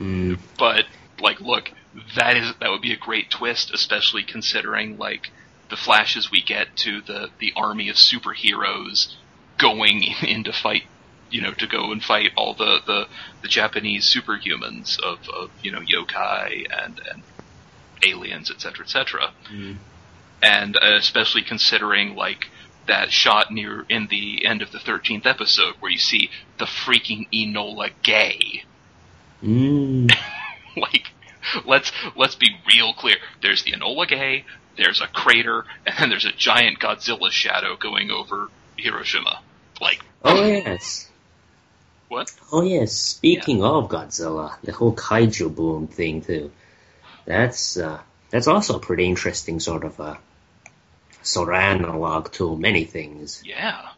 Mm. 0.00 0.40
But 0.58 0.86
like, 1.20 1.40
look, 1.40 1.70
that 2.16 2.36
is 2.36 2.52
that 2.60 2.70
would 2.70 2.82
be 2.82 2.92
a 2.92 2.96
great 2.96 3.30
twist, 3.30 3.72
especially 3.72 4.24
considering 4.24 4.98
like 4.98 5.30
the 5.70 5.76
flashes 5.76 6.32
we 6.32 6.42
get 6.42 6.76
to 6.78 7.00
the 7.00 7.28
the 7.38 7.52
army 7.54 7.88
of 7.88 7.94
superheroes 7.94 9.14
going 9.58 10.02
in 10.26 10.42
to 10.44 10.52
fight, 10.52 10.82
you 11.30 11.42
know, 11.42 11.52
to 11.52 11.68
go 11.68 11.92
and 11.92 12.02
fight 12.02 12.32
all 12.36 12.54
the 12.54 12.80
the, 12.84 13.06
the 13.42 13.48
Japanese 13.48 14.12
superhumans 14.12 14.98
of, 14.98 15.28
of 15.28 15.50
you 15.62 15.70
know 15.70 15.80
yokai 15.80 16.66
and 16.76 17.00
and 17.08 17.22
aliens, 18.02 18.50
etc., 18.50 18.84
etc. 18.84 19.32
Mm. 19.48 19.76
And 20.42 20.76
uh, 20.76 20.96
especially 20.96 21.42
considering 21.42 22.14
like 22.14 22.46
that 22.86 23.10
shot 23.10 23.50
near 23.50 23.84
in 23.88 24.06
the 24.08 24.46
end 24.46 24.62
of 24.62 24.70
the 24.70 24.78
thirteenth 24.78 25.26
episode 25.26 25.74
where 25.80 25.90
you 25.90 25.98
see 25.98 26.30
the 26.58 26.66
freaking 26.66 27.26
Enola 27.32 27.90
gay 28.02 28.64
Mm. 29.42 30.10
like 30.76 31.06
let's 31.64 31.92
let's 32.16 32.34
be 32.34 32.48
real 32.72 32.92
clear. 32.94 33.16
There's 33.42 33.62
the 33.62 33.72
Enola 33.72 34.08
Gay, 34.08 34.44
there's 34.76 35.00
a 35.00 35.06
crater, 35.06 35.64
and 35.86 35.96
then 35.98 36.08
there's 36.10 36.24
a 36.24 36.32
giant 36.32 36.78
Godzilla 36.78 37.30
shadow 37.30 37.76
going 37.76 38.10
over 38.10 38.48
Hiroshima. 38.76 39.40
Like 39.80 40.02
Oh 40.24 40.44
yes. 40.44 41.08
what? 42.08 42.32
Oh 42.52 42.62
yes. 42.62 42.92
Speaking 42.92 43.62
of 43.62 43.88
Godzilla, 43.88 44.54
the 44.62 44.72
whole 44.72 44.94
kaiju 44.94 45.54
boom 45.54 45.86
thing 45.86 46.22
too. 46.22 46.50
That's 47.24 47.76
uh, 47.76 48.00
that's 48.30 48.46
also 48.46 48.76
a 48.76 48.80
pretty 48.80 49.06
interesting 49.06 49.60
sort 49.60 49.84
of 49.84 50.00
a 50.00 50.18
sort 51.26 51.48
of 51.50 51.54
analog 51.56 52.32
to 52.32 52.56
many 52.56 52.84
things. 52.84 53.42
Yeah. 53.44 53.88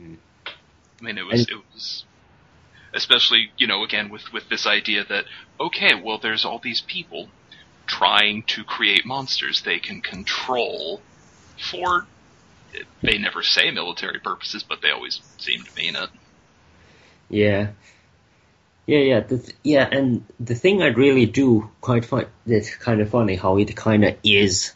Mm. 0.00 0.16
I 0.46 1.04
mean, 1.04 1.18
it 1.18 1.26
was 1.26 1.40
And- 1.40 1.50
it 1.50 1.62
was 1.74 2.04
especially 2.94 3.50
you 3.58 3.66
know 3.66 3.84
again 3.84 4.08
with 4.08 4.32
with 4.32 4.48
this 4.48 4.66
idea 4.66 5.04
that 5.04 5.24
okay, 5.60 5.94
well, 5.94 6.18
there's 6.18 6.44
all 6.44 6.58
these 6.58 6.80
people 6.80 7.28
trying 7.86 8.42
to 8.44 8.64
create 8.64 9.04
monsters 9.04 9.62
they 9.62 9.78
can 9.78 10.00
control 10.00 11.00
for. 11.70 12.06
They 13.02 13.18
never 13.18 13.42
say 13.42 13.70
military 13.70 14.20
purposes, 14.20 14.62
but 14.62 14.82
they 14.82 14.90
always 14.90 15.20
seem 15.38 15.62
to 15.64 15.74
mean 15.74 15.96
it. 15.96 16.10
Yeah. 17.30 17.68
Yeah, 18.86 18.98
yeah, 19.00 19.20
the 19.20 19.38
th- 19.38 19.56
yeah, 19.62 19.86
and 19.90 20.24
the 20.40 20.54
thing 20.54 20.82
I 20.82 20.86
really 20.86 21.26
do 21.26 21.70
quite 21.80 22.06
find 22.06 22.26
that's 22.46 22.74
kind 22.74 23.00
of 23.02 23.10
funny 23.10 23.36
how 23.36 23.58
it 23.58 23.74
kind 23.76 24.02
of 24.04 24.16
is, 24.22 24.72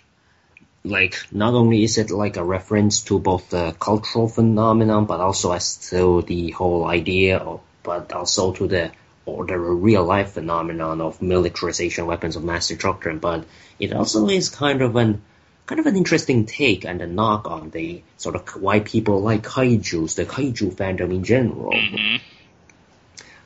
like 0.84 1.26
not 1.30 1.54
only 1.54 1.84
is 1.84 1.98
it 1.98 2.10
like 2.10 2.36
a 2.36 2.44
reference 2.44 3.02
to 3.02 3.18
both 3.18 3.50
the 3.50 3.72
cultural 3.78 4.28
phenomenon, 4.28 5.06
but 5.06 5.20
also 5.20 5.52
as 5.52 5.76
to 5.90 6.22
the 6.22 6.50
whole 6.50 6.84
idea 6.86 7.38
of, 7.38 7.60
but 7.82 8.12
also 8.12 8.52
to 8.52 8.66
the 8.66 8.90
or 9.24 9.46
the 9.46 9.56
real 9.58 10.04
life 10.04 10.32
phenomenon 10.32 11.00
of 11.00 11.22
militarization, 11.22 12.06
weapons 12.06 12.34
of 12.34 12.42
mass 12.42 12.68
destruction. 12.68 13.18
But 13.18 13.44
it 13.78 13.92
also 13.92 14.28
is 14.28 14.48
kind 14.48 14.82
of 14.82 14.96
an 14.96 15.22
kind 15.66 15.78
of 15.78 15.86
an 15.86 15.96
interesting 15.96 16.46
take 16.46 16.84
and 16.84 17.00
a 17.00 17.06
knock 17.06 17.46
on 17.46 17.70
the 17.70 18.02
sort 18.16 18.34
of 18.34 18.48
why 18.60 18.80
people 18.80 19.20
like 19.20 19.42
kaiju's, 19.42 20.16
the 20.16 20.24
kaiju 20.24 20.74
fandom 20.74 21.10
in 21.12 21.24
general 21.24 21.78
hmm 21.78 22.16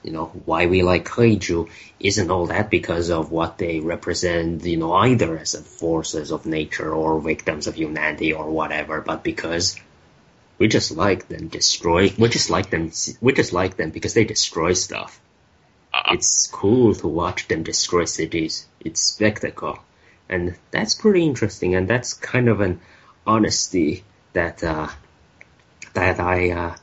you 0.06 0.12
know, 0.12 0.26
why 0.44 0.66
we 0.66 0.84
like 0.84 1.04
kaiju 1.04 1.68
isn't 1.98 2.30
all 2.30 2.46
that 2.46 2.70
because 2.70 3.10
of 3.10 3.32
what 3.32 3.58
they 3.58 3.80
represent, 3.80 4.64
you 4.64 4.76
know, 4.76 4.92
either 4.92 5.36
as 5.36 5.56
forces 5.56 6.30
of 6.30 6.46
nature 6.46 6.94
or 6.94 7.20
victims 7.20 7.66
of 7.66 7.74
humanity 7.74 8.32
or 8.32 8.48
whatever, 8.48 9.00
but 9.00 9.24
because 9.24 9.74
we 10.58 10.68
just 10.68 10.92
like 10.92 11.26
them 11.26 11.48
destroy, 11.48 12.14
we 12.16 12.28
just 12.28 12.50
like 12.50 12.70
them, 12.70 12.92
we 13.20 13.32
just 13.32 13.52
like 13.52 13.76
them 13.76 13.90
because 13.90 14.14
they 14.14 14.24
destroy 14.24 14.74
stuff. 14.74 15.20
Uh, 15.92 16.12
It's 16.12 16.46
cool 16.52 16.94
to 16.94 17.08
watch 17.08 17.48
them 17.48 17.64
destroy 17.64 18.04
cities. 18.04 18.64
It's 18.78 19.00
spectacle. 19.00 19.80
And 20.28 20.56
that's 20.70 20.94
pretty 20.94 21.26
interesting 21.26 21.74
and 21.74 21.88
that's 21.88 22.14
kind 22.14 22.48
of 22.48 22.60
an 22.60 22.80
honesty 23.26 24.04
that, 24.34 24.62
uh, 24.62 24.86
that 25.94 26.20
I, 26.20 26.50
uh, 26.50 26.76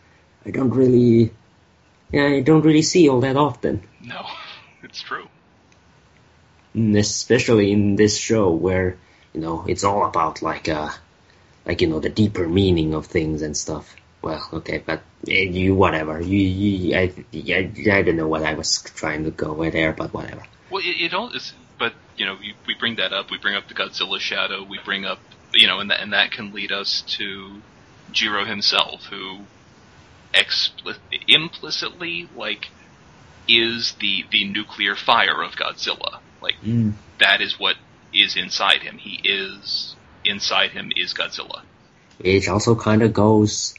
I 0.46 0.52
don't 0.52 0.72
really, 0.72 1.32
I 2.14 2.42
don't 2.42 2.62
really 2.62 2.82
see 2.82 3.10
all 3.10 3.22
that 3.22 3.36
often. 3.36 3.84
no, 4.02 4.26
it's 4.84 5.02
true. 5.02 5.28
Mm, 6.76 6.98
especially 6.98 7.72
in 7.72 7.96
this 7.96 8.18
show 8.18 8.52
where 8.52 8.98
you 9.34 9.42
know 9.42 9.66
it's 9.68 9.84
all 9.84 10.06
about 10.06 10.42
like 10.42 10.68
uh 10.68 10.90
like 11.66 11.82
you 11.82 11.88
know 11.88 12.00
the 12.00 12.10
deeper 12.10 12.48
meaning 12.48 12.96
of 12.96 13.06
things 13.06 13.44
and 13.44 13.56
stuff 13.56 13.96
well 14.24 14.50
okay 14.54 14.82
but 14.84 15.04
eh, 15.28 15.44
you 15.44 15.76
whatever 15.76 16.20
you, 16.20 16.40
you 16.40 16.96
I, 16.98 17.14
I 17.34 17.72
I 17.92 18.02
don't 18.02 18.16
know 18.16 18.28
what 18.28 18.42
I 18.44 18.56
was 18.56 18.82
trying 18.82 19.24
to 19.26 19.32
go 19.32 19.54
with 19.54 19.74
there 19.74 19.94
but 19.94 20.14
whatever 20.14 20.44
Well, 20.72 20.82
it, 20.82 20.98
it 21.00 21.14
all 21.14 21.30
is, 21.30 21.54
but 21.78 21.94
you 22.18 22.26
know, 22.26 22.38
you, 22.42 22.54
we 22.68 22.74
bring 22.76 22.96
that 22.96 23.14
up. 23.14 23.30
We 23.32 23.38
bring 23.38 23.56
up 23.56 23.68
the 23.68 23.74
Godzilla 23.74 24.20
shadow. 24.20 24.64
We 24.64 24.80
bring 24.84 25.06
up, 25.06 25.20
you 25.54 25.68
know, 25.68 25.80
and 25.80 25.92
that 25.92 26.02
and 26.02 26.14
that 26.14 26.32
can 26.32 26.54
lead 26.54 26.72
us 26.72 27.04
to 27.18 27.62
Jiro 28.12 28.46
himself, 28.46 29.06
who 29.06 29.40
expli- 30.34 30.98
implicitly 31.28 32.28
like 32.36 32.70
is 33.48 33.94
the 34.00 34.26
the 34.32 34.46
nuclear 34.48 34.96
fire 34.96 35.42
of 35.44 35.52
Godzilla. 35.54 36.20
Like 36.42 36.56
mm. 36.64 36.94
that 37.20 37.42
is 37.42 37.60
what 37.60 37.76
is 38.14 38.36
inside 38.38 38.82
him. 38.82 38.98
He 38.98 39.20
is 39.24 39.96
inside 40.26 40.72
him 40.72 40.92
is 40.96 41.14
Godzilla. 41.14 41.62
it 42.20 42.48
also 42.48 42.76
kind 42.76 43.02
of 43.02 43.12
goes 43.14 43.76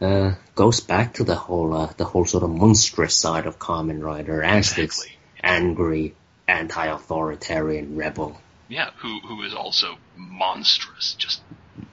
uh 0.00 0.32
goes 0.54 0.80
back 0.80 1.14
to 1.14 1.24
the 1.24 1.36
whole 1.36 1.72
uh, 1.74 1.92
the 1.96 2.04
whole 2.04 2.24
sort 2.24 2.42
of 2.44 2.50
monstrous 2.50 3.14
side 3.16 3.46
of 3.46 3.58
Kamen 3.58 4.02
Rider 4.02 4.42
as 4.42 4.74
this 4.74 5.06
angry 5.42 6.14
anti-authoritarian 6.48 7.96
rebel 7.96 8.40
Yeah, 8.68 8.90
who 8.98 9.20
who 9.20 9.42
is 9.44 9.54
also 9.54 9.96
monstrous, 10.16 11.14
just 11.18 11.40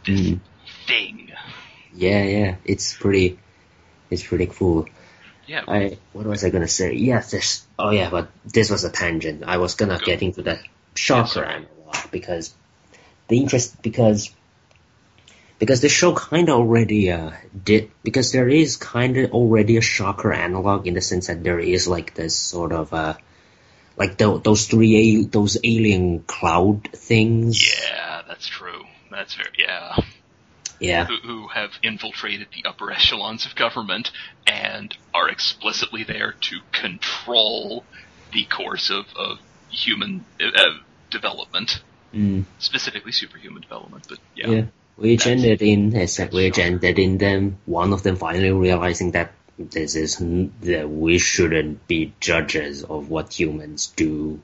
Mm. 0.06 0.40
thing. 0.88 1.32
yeah 1.94 2.24
yeah 2.24 2.56
it's 2.66 2.94
pretty 2.96 3.38
it's 4.12 4.24
pretty 4.24 4.48
cool 4.48 4.88
Yeah, 5.48 5.64
I 5.68 5.98
what 6.14 6.26
was 6.28 6.44
I 6.46 6.50
gonna 6.52 6.68
say? 6.68 6.94
Yes, 6.94 7.32
this. 7.32 7.66
Oh 7.80 7.90
yeah, 7.90 8.10
but 8.12 8.30
this 8.46 8.70
was 8.70 8.84
a 8.84 8.92
tangent. 8.92 9.44
I 9.44 9.58
was 9.58 9.74
gonna 9.76 9.98
Go. 9.98 10.06
get 10.06 10.22
into 10.22 10.44
the 10.44 10.60
shocker 10.96 11.28
sorry. 11.42 11.54
analog 11.66 12.12
because 12.12 12.54
the 13.28 13.38
interest 13.42 13.82
because 13.82 14.30
because 15.60 15.82
the 15.82 15.90
show 15.90 16.14
kind 16.14 16.50
of 16.50 16.56
already 16.58 17.12
uh, 17.12 17.32
did 17.54 17.92
because 18.04 18.32
there 18.32 18.48
is 18.50 18.78
kind 18.78 19.18
of 19.18 19.32
already 19.32 19.78
a 19.78 19.82
shocker 19.82 20.32
analog 20.34 20.88
in 20.88 20.94
the 20.94 21.02
sense 21.02 21.28
that 21.28 21.44
there 21.44 21.60
is 21.60 21.88
like 21.88 22.14
this 22.14 22.36
sort 22.36 22.72
of 22.72 22.94
uh 22.94 23.16
like 23.98 24.18
tho- 24.18 24.38
those 24.40 24.68
three 24.68 24.96
a- 24.96 25.26
those 25.26 25.58
alien 25.64 26.22
cloud 26.24 26.88
things. 26.94 27.60
yeah, 27.62 28.22
that's 28.28 28.48
true. 28.48 28.84
That's 29.12 29.34
very 29.36 29.50
yeah. 29.60 29.98
Yeah. 30.82 31.06
who, 31.06 31.16
who 31.18 31.48
have 31.48 31.72
infiltrated 31.84 32.48
the 32.56 32.68
upper 32.68 32.91
echelons 32.91 33.45
of 33.45 33.56
government 33.56 34.12
and 34.48 34.95
are 35.14 35.30
explicitly 35.30 36.03
there 36.03 36.34
to 36.41 36.60
control 36.72 37.86
the 38.34 38.45
course 38.45 38.90
of, 38.90 39.06
of 39.16 39.40
human 39.70 40.26
uh, 40.41 40.78
development, 41.10 41.82
Mm. 42.14 42.44
specifically 42.60 43.14
superhuman 43.14 43.62
development. 43.62 44.06
But 44.10 44.20
yeah, 44.36 44.49
Yeah, 44.49 44.64
which 44.98 45.28
ended 45.28 45.62
in 45.62 45.95
as 45.95 46.18
that's 46.18 46.34
which 46.34 46.56
shocking. 46.56 46.74
ended 46.74 46.99
in 46.99 47.18
them 47.20 47.58
one 47.66 47.94
of 47.94 48.03
them 48.03 48.18
finally 48.18 48.52
realizing 48.52 49.12
that 49.12 49.32
this 49.58 49.95
is 49.95 50.18
that 50.62 50.90
we 50.90 51.20
shouldn't 51.20 51.88
be 51.88 52.12
judges 52.20 52.84
of 52.84 53.10
what 53.10 53.32
humans 53.40 53.94
do, 53.95 54.41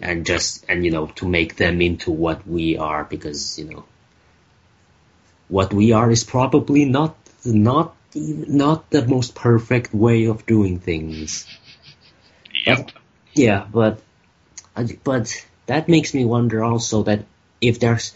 and 0.00 0.24
just 0.24 0.64
and 0.68 0.84
you 0.84 0.90
know 0.90 1.06
to 1.16 1.28
make 1.28 1.56
them 1.56 1.82
into 1.82 2.10
what 2.10 2.46
we 2.46 2.78
are 2.78 3.04
because 3.04 3.58
you 3.58 3.66
know 3.66 3.84
what 5.54 5.72
we 5.72 5.92
are 5.92 6.10
is 6.10 6.24
probably 6.24 6.84
not 6.84 7.14
not 7.44 7.94
not 8.14 8.90
the 8.90 9.06
most 9.06 9.36
perfect 9.36 9.94
way 9.94 10.24
of 10.26 10.44
doing 10.46 10.80
things. 10.80 11.46
yep. 12.66 12.90
Yeah, 13.34 13.64
but 13.72 14.02
but 15.04 15.46
that 15.66 15.88
makes 15.88 16.12
me 16.12 16.24
wonder 16.24 16.64
also 16.64 17.04
that 17.04 17.24
if 17.60 17.78
there's, 17.78 18.14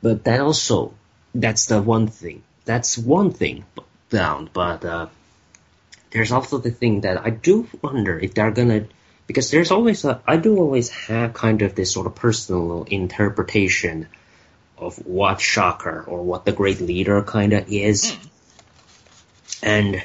but 0.00 0.22
that 0.24 0.38
also 0.38 0.94
that's 1.34 1.66
the 1.66 1.82
one 1.82 2.06
thing. 2.06 2.44
That's 2.64 2.96
one 2.96 3.32
thing 3.32 3.64
down, 4.10 4.48
but 4.52 4.84
uh, 4.84 5.06
there's 6.12 6.30
also 6.30 6.58
the 6.58 6.70
thing 6.70 7.00
that 7.00 7.18
I 7.18 7.30
do 7.30 7.66
wonder 7.82 8.16
if 8.16 8.34
they're 8.34 8.54
gonna 8.54 8.86
because 9.26 9.50
there's 9.50 9.72
always 9.72 10.04
a 10.04 10.22
I 10.24 10.36
do 10.36 10.56
always 10.58 10.90
have 11.10 11.34
kind 11.34 11.62
of 11.62 11.74
this 11.74 11.90
sort 11.90 12.06
of 12.06 12.14
personal 12.14 12.84
interpretation 12.84 14.06
of 14.78 14.96
what 15.06 15.40
Shocker 15.40 16.04
or 16.06 16.22
what 16.22 16.44
the 16.44 16.52
Great 16.52 16.80
Leader 16.80 17.22
kind 17.22 17.52
of 17.52 17.72
is, 17.72 18.12
mm. 18.12 18.28
and 19.62 20.04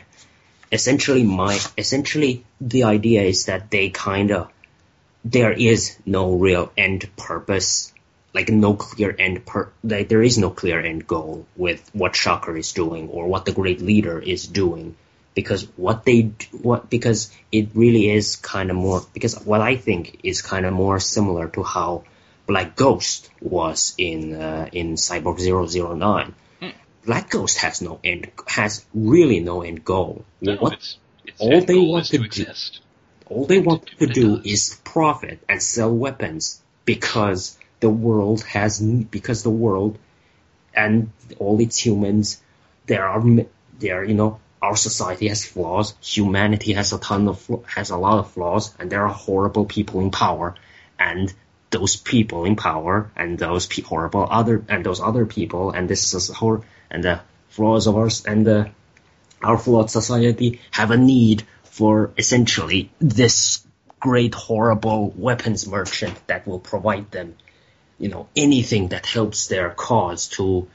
essentially 0.71 1.23
my 1.23 1.59
essentially 1.77 2.45
the 2.61 2.83
idea 2.83 3.23
is 3.23 3.45
that 3.45 3.71
they 3.71 3.89
kind 3.89 4.31
of 4.31 4.51
there 5.25 5.51
is 5.51 5.97
no 6.05 6.33
real 6.35 6.71
end 6.77 7.09
purpose 7.17 7.91
like 8.33 8.49
no 8.49 8.75
clear 8.75 9.15
end 9.17 9.45
per 9.45 9.69
like 9.83 10.07
there 10.07 10.21
is 10.21 10.37
no 10.37 10.49
clear 10.49 10.79
end 10.79 11.07
goal 11.07 11.45
with 11.55 11.89
what 11.93 12.15
shocker 12.15 12.55
is 12.55 12.73
doing 12.73 13.09
or 13.09 13.27
what 13.27 13.45
the 13.45 13.51
great 13.51 13.81
leader 13.81 14.19
is 14.19 14.45
doing. 14.45 14.95
Because 15.33 15.63
what 15.77 16.05
they 16.05 16.31
what 16.51 16.89
because 16.89 17.31
it 17.51 17.69
really 17.73 18.09
is 18.09 18.35
kind 18.35 18.69
of 18.69 18.75
more 18.75 19.01
because 19.13 19.39
what 19.45 19.61
i 19.61 19.77
think 19.77 20.19
is 20.23 20.41
kind 20.41 20.65
of 20.65 20.73
more 20.73 20.99
similar 20.99 21.47
to 21.49 21.63
how 21.63 22.03
black 22.49 22.75
ghost 22.75 23.29
was 23.41 23.93
in 23.97 24.21
uh, 24.33 24.67
in 24.79 24.87
cyborg 24.95 25.37
009 25.39 26.33
black 27.05 27.29
ghost 27.29 27.57
has 27.59 27.81
no 27.81 27.99
end 28.03 28.31
has 28.47 28.85
really 28.93 29.39
no 29.39 29.61
end 29.61 29.83
goal. 29.83 30.25
No, 30.41 30.55
what 30.57 30.73
it's, 30.73 30.97
it's 31.25 31.41
all 31.41 31.61
they 31.61 31.73
goal 31.75 31.91
want 31.93 32.03
is 32.03 32.09
to 32.09 32.17
to 32.17 32.23
do- 32.23 32.25
exist. 32.25 32.81
all 33.27 33.45
they 33.45 33.59
want 33.59 33.85
do 33.85 34.07
to 34.07 34.13
do 34.13 34.41
is 34.43 34.79
profit 34.83 35.39
and 35.49 35.61
sell 35.61 35.93
weapons 36.05 36.61
because 36.85 37.57
the 37.79 37.89
world 37.89 38.43
has 38.43 38.79
because 39.17 39.43
the 39.43 39.55
world 39.65 39.97
and 40.75 41.11
all 41.39 41.59
its 41.61 41.77
humans 41.85 42.41
there 42.87 43.05
are 43.07 43.23
there 43.79 44.03
you 44.03 44.17
know 44.21 44.39
our 44.61 44.75
society 44.75 45.27
has 45.29 45.45
flaws 45.45 45.95
humanity 46.01 46.73
has 46.73 46.91
a 46.93 46.99
ton 46.99 47.27
of 47.27 47.37
has 47.65 47.89
a 47.91 47.97
lot 47.97 48.19
of 48.19 48.31
flaws 48.31 48.75
and 48.79 48.91
there 48.91 49.03
are 49.07 49.13
horrible 49.13 49.65
people 49.65 50.01
in 50.01 50.11
power 50.11 50.55
and 50.99 51.33
those 51.71 51.95
people 51.95 52.45
in 52.45 52.55
power 52.55 53.11
and 53.15 53.37
those 53.37 53.67
pe- 53.67 53.81
horrible 53.81 54.27
other 54.29 54.63
and 54.69 54.85
those 54.85 55.01
other 55.01 55.25
people 55.25 55.71
and 55.71 55.89
this 55.89 56.13
is 56.13 56.29
hor- 56.29 56.63
and 56.89 57.03
the 57.03 57.21
flaws 57.49 57.87
of 57.87 57.95
ours 57.95 58.25
and 58.25 58.45
the 58.45 58.69
our 59.41 59.57
flawed 59.57 59.89
society 59.89 60.59
have 60.71 60.91
a 60.91 60.97
need 60.97 61.43
for 61.63 62.11
essentially 62.17 62.91
this 62.99 63.65
great 63.99 64.33
horrible 64.33 65.13
weapons 65.15 65.67
merchant 65.67 66.15
that 66.27 66.47
will 66.47 66.59
provide 66.59 67.09
them 67.11 67.35
you 67.97 68.09
know 68.09 68.27
anything 68.35 68.89
that 68.89 69.05
helps 69.05 69.47
their 69.47 69.69
cause 69.69 70.27
to 70.29 70.67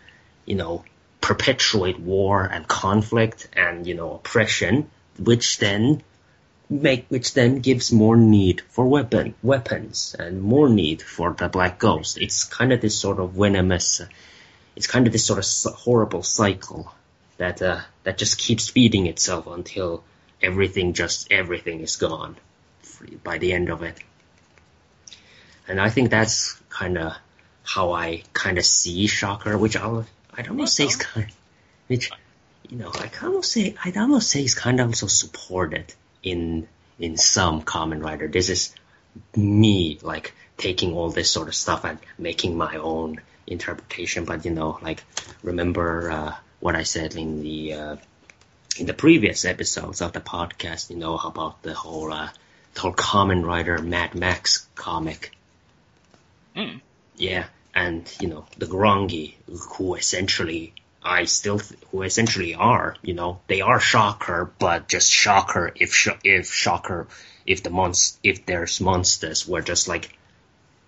you 0.44 0.54
know 0.54 0.84
perpetuate 1.20 1.98
war 1.98 2.44
and 2.44 2.68
conflict 2.68 3.48
and 3.54 3.86
you 3.86 3.94
know 3.94 4.14
oppression 4.14 4.90
which 5.18 5.58
then 5.58 6.02
make 6.82 7.06
which 7.08 7.34
then 7.34 7.60
gives 7.60 7.92
more 7.92 8.16
need 8.16 8.60
for 8.68 8.86
weapon 8.86 9.34
weapons 9.42 10.16
and 10.18 10.42
more 10.42 10.68
need 10.68 11.00
for 11.02 11.32
the 11.32 11.48
black 11.48 11.78
ghost. 11.78 12.18
It's 12.18 12.44
kind 12.44 12.72
of 12.72 12.80
this 12.80 12.98
sort 12.98 13.20
of 13.20 13.32
venomous 13.32 14.02
it's 14.76 14.86
kind 14.86 15.06
of 15.06 15.12
this 15.12 15.24
sort 15.24 15.38
of 15.38 15.74
horrible 15.74 16.22
cycle 16.22 16.92
that 17.36 17.62
uh, 17.62 17.80
that 18.02 18.18
just 18.18 18.38
keeps 18.38 18.68
feeding 18.68 19.06
itself 19.06 19.46
until 19.46 20.02
everything 20.42 20.92
just 20.92 21.30
everything 21.30 21.80
is 21.80 21.96
gone 21.96 22.36
by 23.22 23.38
the 23.38 23.52
end 23.52 23.70
of 23.70 23.82
it. 23.82 23.98
And 25.68 25.80
I 25.80 25.90
think 25.90 26.10
that's 26.10 26.60
kind 26.68 26.98
of 26.98 27.14
how 27.62 27.92
I 27.92 28.22
kind 28.32 28.58
of 28.58 28.64
see 28.64 29.06
Shocker, 29.06 29.56
which 29.56 29.76
I'll 29.76 30.06
I'd 30.32 30.48
almost 30.48 30.74
say 30.74 30.84
is 30.84 30.96
kind, 30.96 31.30
which 31.86 32.10
you 32.68 32.76
know 32.76 32.90
I 32.92 33.06
kind 33.08 33.36
of 33.36 33.44
say 33.44 33.74
I'd 33.84 33.96
almost 33.96 34.30
say 34.30 34.44
is 34.44 34.54
kind 34.54 34.80
of 34.80 34.88
also 34.88 35.06
supported 35.06 35.94
in 36.24 36.66
in 36.98 37.16
some 37.16 37.62
Kamen 37.62 38.02
Rider. 38.02 38.28
This 38.28 38.48
is 38.48 38.74
me 39.36 39.98
like 40.02 40.34
taking 40.56 40.94
all 40.94 41.10
this 41.10 41.30
sort 41.30 41.48
of 41.48 41.54
stuff 41.54 41.84
and 41.84 41.98
making 42.18 42.56
my 42.56 42.76
own 42.76 43.20
interpretation. 43.46 44.24
But 44.24 44.44
you 44.44 44.50
know, 44.50 44.78
like 44.82 45.04
remember 45.42 46.10
uh, 46.10 46.34
what 46.60 46.74
I 46.74 46.82
said 46.82 47.14
in 47.14 47.42
the 47.42 47.72
uh, 47.74 47.96
in 48.78 48.86
the 48.86 48.94
previous 48.94 49.44
episodes 49.44 50.00
of 50.00 50.12
the 50.12 50.20
podcast, 50.20 50.90
you 50.90 50.96
know 50.96 51.16
about 51.16 51.62
the 51.62 51.74
whole 51.74 52.12
uh, 52.12 52.30
the 52.74 52.80
whole 52.80 52.94
Kamen 52.94 53.44
Rider 53.44 53.78
Mad 53.78 54.14
Max 54.14 54.66
comic. 54.74 55.30
Hmm. 56.56 56.78
Yeah, 57.16 57.46
and 57.74 58.10
you 58.20 58.28
know 58.28 58.46
the 58.58 58.66
Grongi, 58.66 59.34
who 59.76 59.94
essentially 59.94 60.72
I 61.04 61.24
still 61.24 61.58
th- 61.58 61.78
who 61.90 62.02
essentially 62.02 62.54
are, 62.54 62.96
you 63.02 63.14
know, 63.14 63.40
they 63.46 63.60
are 63.60 63.78
Shocker, 63.78 64.50
but 64.58 64.88
just 64.88 65.10
Shocker 65.10 65.70
if 65.74 65.92
sh- 65.94 66.20
if 66.24 66.52
Shocker 66.52 67.06
if 67.46 67.62
the 67.62 67.70
monst 67.70 68.18
if 68.22 68.46
there's 68.46 68.80
monsters 68.80 69.46
were 69.46 69.60
just 69.60 69.86
like 69.86 70.16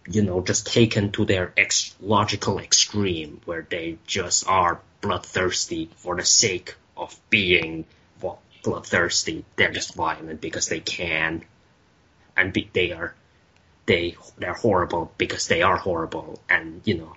you 0.09 0.23
know 0.23 0.41
just 0.41 0.67
taken 0.67 1.13
to 1.13 1.25
their 1.25 1.53
ex- 1.57 1.95
logical 2.01 2.59
extreme 2.59 3.41
where 3.45 3.67
they 3.69 3.99
just 4.07 4.49
are 4.49 4.81
bloodthirsty 5.01 5.91
for 5.97 6.17
the 6.17 6.25
sake 6.25 6.75
of 6.97 7.15
being 7.31 7.85
well, 8.23 8.41
bloodthirsty. 8.63 9.45
They're 9.57 9.73
just 9.73 9.95
violent 9.95 10.41
because 10.41 10.69
they 10.69 10.81
can, 10.81 11.45
and 12.37 12.53
be, 12.53 12.71
they 12.73 12.93
are 12.93 13.15
they 13.87 14.17
they're 14.39 14.55
horrible 14.55 15.13
because 15.19 15.47
they 15.47 15.63
are 15.63 15.77
horrible, 15.77 16.41
and 16.49 16.81
you 16.85 16.97
know, 16.99 17.17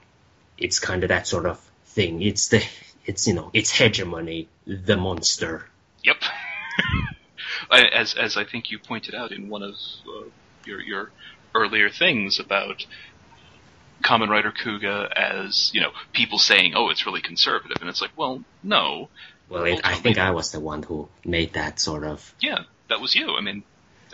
it's 0.57 0.79
kind 0.79 1.03
of 1.03 1.09
that 1.09 1.27
sort 1.27 1.45
of 1.45 1.59
thing. 1.85 2.21
It's 2.21 2.49
the 2.49 2.63
it's 3.09 3.27
you 3.27 3.33
know 3.33 3.49
it's 3.53 3.71
hegemony, 3.71 4.47
the 4.67 4.95
monster. 4.95 5.65
Yep. 6.03 6.17
As 7.71 8.13
as 8.13 8.37
I 8.37 8.45
think 8.45 8.71
you 8.71 8.79
pointed 8.79 9.13
out 9.15 9.31
in 9.31 9.49
one 9.49 9.63
of 9.63 9.75
uh, 10.07 10.29
your 10.65 10.79
your 10.79 11.11
earlier 11.53 11.89
things 11.89 12.39
about 12.39 12.85
Kamen 14.03 14.29
Rider 14.29 14.51
Kuuga 14.51 15.11
as 15.11 15.71
you 15.73 15.81
know 15.81 15.91
people 16.13 16.39
saying, 16.39 16.73
"Oh, 16.75 16.89
it's 16.89 17.05
really 17.05 17.21
conservative," 17.21 17.77
and 17.81 17.89
it's 17.89 18.01
like, 18.01 18.15
well, 18.15 18.43
no, 18.63 19.09
Well, 19.49 19.65
it, 19.65 19.81
I 19.83 19.95
think 19.95 20.17
I 20.17 20.31
was 20.31 20.51
the 20.51 20.59
one 20.59 20.83
who 20.83 21.09
made 21.25 21.53
that 21.53 21.79
sort 21.79 22.03
of 22.05 22.33
yeah, 22.39 22.59
that 22.89 23.01
was 23.01 23.13
you. 23.13 23.35
I 23.35 23.41
mean, 23.41 23.63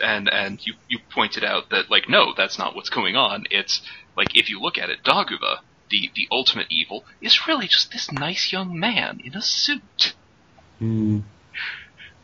and 0.02 0.28
and 0.28 0.66
you 0.66 0.74
you 0.88 0.98
pointed 1.10 1.44
out 1.44 1.70
that 1.70 1.90
like, 1.90 2.08
no, 2.08 2.34
that's 2.36 2.58
not 2.58 2.74
what's 2.74 2.90
going 2.90 3.16
on. 3.16 3.44
It's 3.50 3.80
like 4.16 4.36
if 4.36 4.50
you 4.50 4.60
look 4.60 4.76
at 4.76 4.90
it, 4.90 5.04
Daguva, 5.04 5.60
the 5.90 6.10
the 6.14 6.28
ultimate 6.30 6.66
evil, 6.70 7.04
is 7.20 7.46
really 7.46 7.66
just 7.66 7.92
this 7.92 8.10
nice 8.12 8.52
young 8.52 8.78
man 8.78 9.20
in 9.24 9.34
a 9.36 9.42
suit. 9.42 10.14
hmm, 10.78 11.20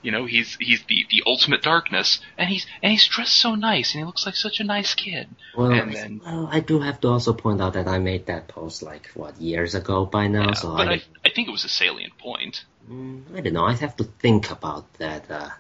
You 0.03 0.11
know, 0.11 0.25
he's 0.27 0.57
he's 0.61 0.83
the, 0.89 1.07
the 1.11 1.23
ultimate 1.27 1.63
darkness, 1.63 2.21
and 2.37 2.49
he's 2.49 2.67
and 2.83 2.91
he's 2.91 3.07
dressed 3.07 3.35
so 3.35 3.55
nice, 3.55 3.95
and 3.95 4.01
he 4.01 4.05
looks 4.05 4.27
like 4.27 4.35
such 4.35 4.59
a 4.61 4.65
nice 4.65 4.95
kid. 4.95 5.29
Well, 5.57 5.69
then- 5.71 6.21
well, 6.25 6.49
I 6.51 6.61
do 6.61 6.81
have 6.81 6.99
to 7.03 7.09
also 7.09 7.33
point 7.35 7.61
out 7.61 7.75
that 7.75 7.87
I 7.87 7.99
made 7.99 8.27
that 8.27 8.49
post 8.49 8.83
like 8.83 9.07
what 9.15 9.41
years 9.41 9.75
ago 9.77 10.05
by 10.07 10.27
now, 10.27 10.49
Yeah, 10.49 10.55
so 10.63 10.77
but 10.77 10.89
I, 10.89 10.95
I, 10.95 11.03
I 11.27 11.31
think 11.31 11.47
it 11.49 11.53
was 11.53 11.65
a 11.65 11.69
salient 11.69 12.19
point. 12.19 12.65
mm, 12.91 13.23
I 13.37 13.41
don't 13.43 13.53
know. 13.55 13.65
I 13.65 13.75
have 13.75 13.97
to 13.99 14.05
think 14.05 14.51
about 14.51 14.93
that. 14.95 15.31
Uh, 15.31 15.51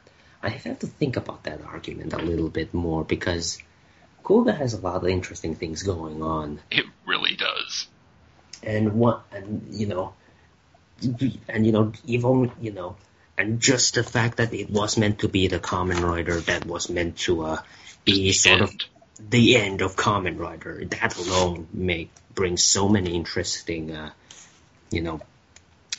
I 0.42 0.48
have 0.48 0.80
to 0.80 0.88
think 0.88 1.14
about 1.16 1.44
that 1.44 1.60
argument 1.62 2.12
a 2.12 2.18
little 2.30 2.48
bit 2.50 2.74
more 2.74 3.04
because 3.04 3.62
Kuuga 4.24 4.54
has 4.62 4.74
a 4.74 4.80
lot 4.80 4.96
of 5.04 5.08
interesting 5.08 5.54
things 5.54 5.84
going 5.84 6.20
on, 6.20 6.58
It 6.70 6.84
really 7.06 7.36
does. 7.36 7.71
And 8.62 8.94
what, 8.94 9.24
and 9.32 9.66
you 9.70 9.86
know, 9.86 10.14
and 11.48 11.66
you 11.66 11.72
know, 11.72 11.92
even 12.06 12.52
you 12.60 12.72
know, 12.72 12.96
and 13.36 13.60
just 13.60 13.94
the 13.94 14.04
fact 14.04 14.36
that 14.36 14.52
it 14.54 14.70
was 14.70 14.96
meant 14.96 15.20
to 15.20 15.28
be 15.28 15.48
the 15.48 15.58
Kamen 15.58 16.02
Rider 16.02 16.40
that 16.40 16.64
was 16.66 16.88
meant 16.88 17.18
to 17.18 17.42
uh, 17.42 17.62
be 18.04 18.28
The 18.28 18.32
sort 18.32 18.60
of 18.60 18.70
end. 18.70 18.84
the 19.30 19.56
end 19.56 19.82
of 19.82 19.96
Kamen 19.96 20.38
Rider. 20.38 20.84
That 20.84 21.16
alone 21.16 21.66
make 21.72 22.10
brings 22.34 22.62
so 22.62 22.88
many 22.88 23.14
interesting, 23.14 23.90
uh, 23.94 24.10
you 24.90 25.02
know, 25.02 25.20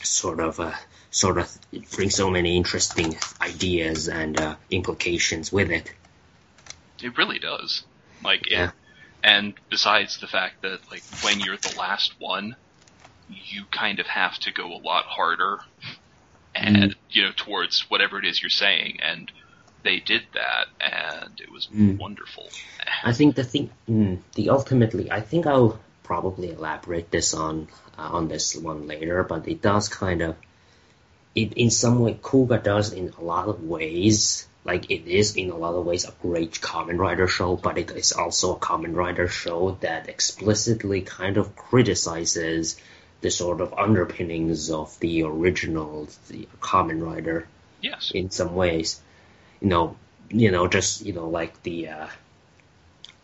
sort 0.02 0.40
of, 0.40 0.58
uh, 0.60 0.72
sort 1.10 1.38
of 1.38 1.58
brings 1.94 2.14
so 2.14 2.30
many 2.30 2.56
interesting 2.56 3.16
ideas 3.40 4.08
and 4.08 4.40
uh, 4.40 4.56
implications 4.70 5.52
with 5.52 5.70
it. 5.70 5.92
It 7.02 7.16
really 7.18 7.38
does. 7.38 7.84
Like, 8.22 8.50
Yeah. 8.50 8.68
it, 8.68 8.74
and 9.24 9.54
besides 9.70 10.18
the 10.20 10.26
fact 10.26 10.56
that 10.62 10.80
like 10.90 11.04
when 11.22 11.40
you're 11.40 11.56
the 11.62 11.70
last 11.70 12.14
one, 12.18 12.56
you 13.26 13.64
kind 13.72 13.98
of 13.98 14.06
have 14.06 14.38
to 14.40 14.52
go 14.52 14.66
a 14.66 14.84
lot 14.84 15.04
harder, 15.08 15.58
and 16.54 16.94
you 17.08 17.22
know 17.22 17.32
towards 17.34 17.86
whatever 17.88 18.18
it 18.18 18.26
is 18.26 18.42
you're 18.42 18.50
saying, 18.50 18.98
and 19.02 19.32
they 19.82 19.98
did 20.00 20.22
that, 20.34 20.66
and 20.80 21.40
it 21.40 21.50
was 21.50 21.66
Mm. 21.68 21.98
wonderful. 21.98 22.50
I 23.02 23.12
think 23.12 23.34
the 23.34 23.44
thing, 23.44 23.70
mm, 23.88 24.18
the 24.34 24.50
ultimately, 24.50 25.10
I 25.10 25.20
think 25.20 25.46
I'll 25.46 25.78
probably 26.02 26.50
elaborate 26.50 27.10
this 27.10 27.32
on 27.34 27.68
uh, 27.98 28.10
on 28.12 28.28
this 28.28 28.54
one 28.56 28.86
later, 28.86 29.22
but 29.24 29.48
it 29.48 29.62
does 29.62 29.88
kind 29.88 30.20
of, 30.22 30.36
it 31.34 31.54
in 31.54 31.70
some 31.70 32.00
way, 32.00 32.14
Kuuga 32.14 32.62
does 32.62 32.92
in 32.92 33.14
a 33.18 33.22
lot 33.22 33.48
of 33.48 33.62
ways, 33.62 34.46
like 34.64 34.90
it 34.90 35.06
is 35.06 35.36
in 35.36 35.50
a 35.50 35.56
lot 35.56 35.74
of 35.74 35.84
ways 35.84 36.04
a 36.06 36.14
great 36.22 36.52
Kamen 36.60 36.98
Rider 36.98 37.28
show, 37.28 37.56
but 37.56 37.78
it 37.78 37.90
is 37.90 38.12
also 38.12 38.56
a 38.56 38.58
Kamen 38.58 38.94
Rider 38.94 39.28
show 39.28 39.76
that 39.80 40.08
explicitly 40.08 41.02
kind 41.02 41.36
of 41.36 41.54
criticizes 41.54 42.80
the 43.20 43.30
sort 43.30 43.60
of 43.60 43.74
underpinnings 43.74 44.70
of 44.70 44.98
the 45.00 45.22
original 45.22 46.08
the 46.28 46.48
Kamen 46.60 47.04
Rider 47.04 47.46
Yes. 47.80 48.12
in 48.14 48.30
some 48.30 48.54
ways. 48.54 49.00
You 49.60 49.68
know, 49.68 49.96
you 50.30 50.50
know, 50.50 50.66
just 50.68 51.04
you 51.04 51.12
know, 51.12 51.28
like 51.28 51.62
the, 51.62 51.88
uh, 51.88 52.06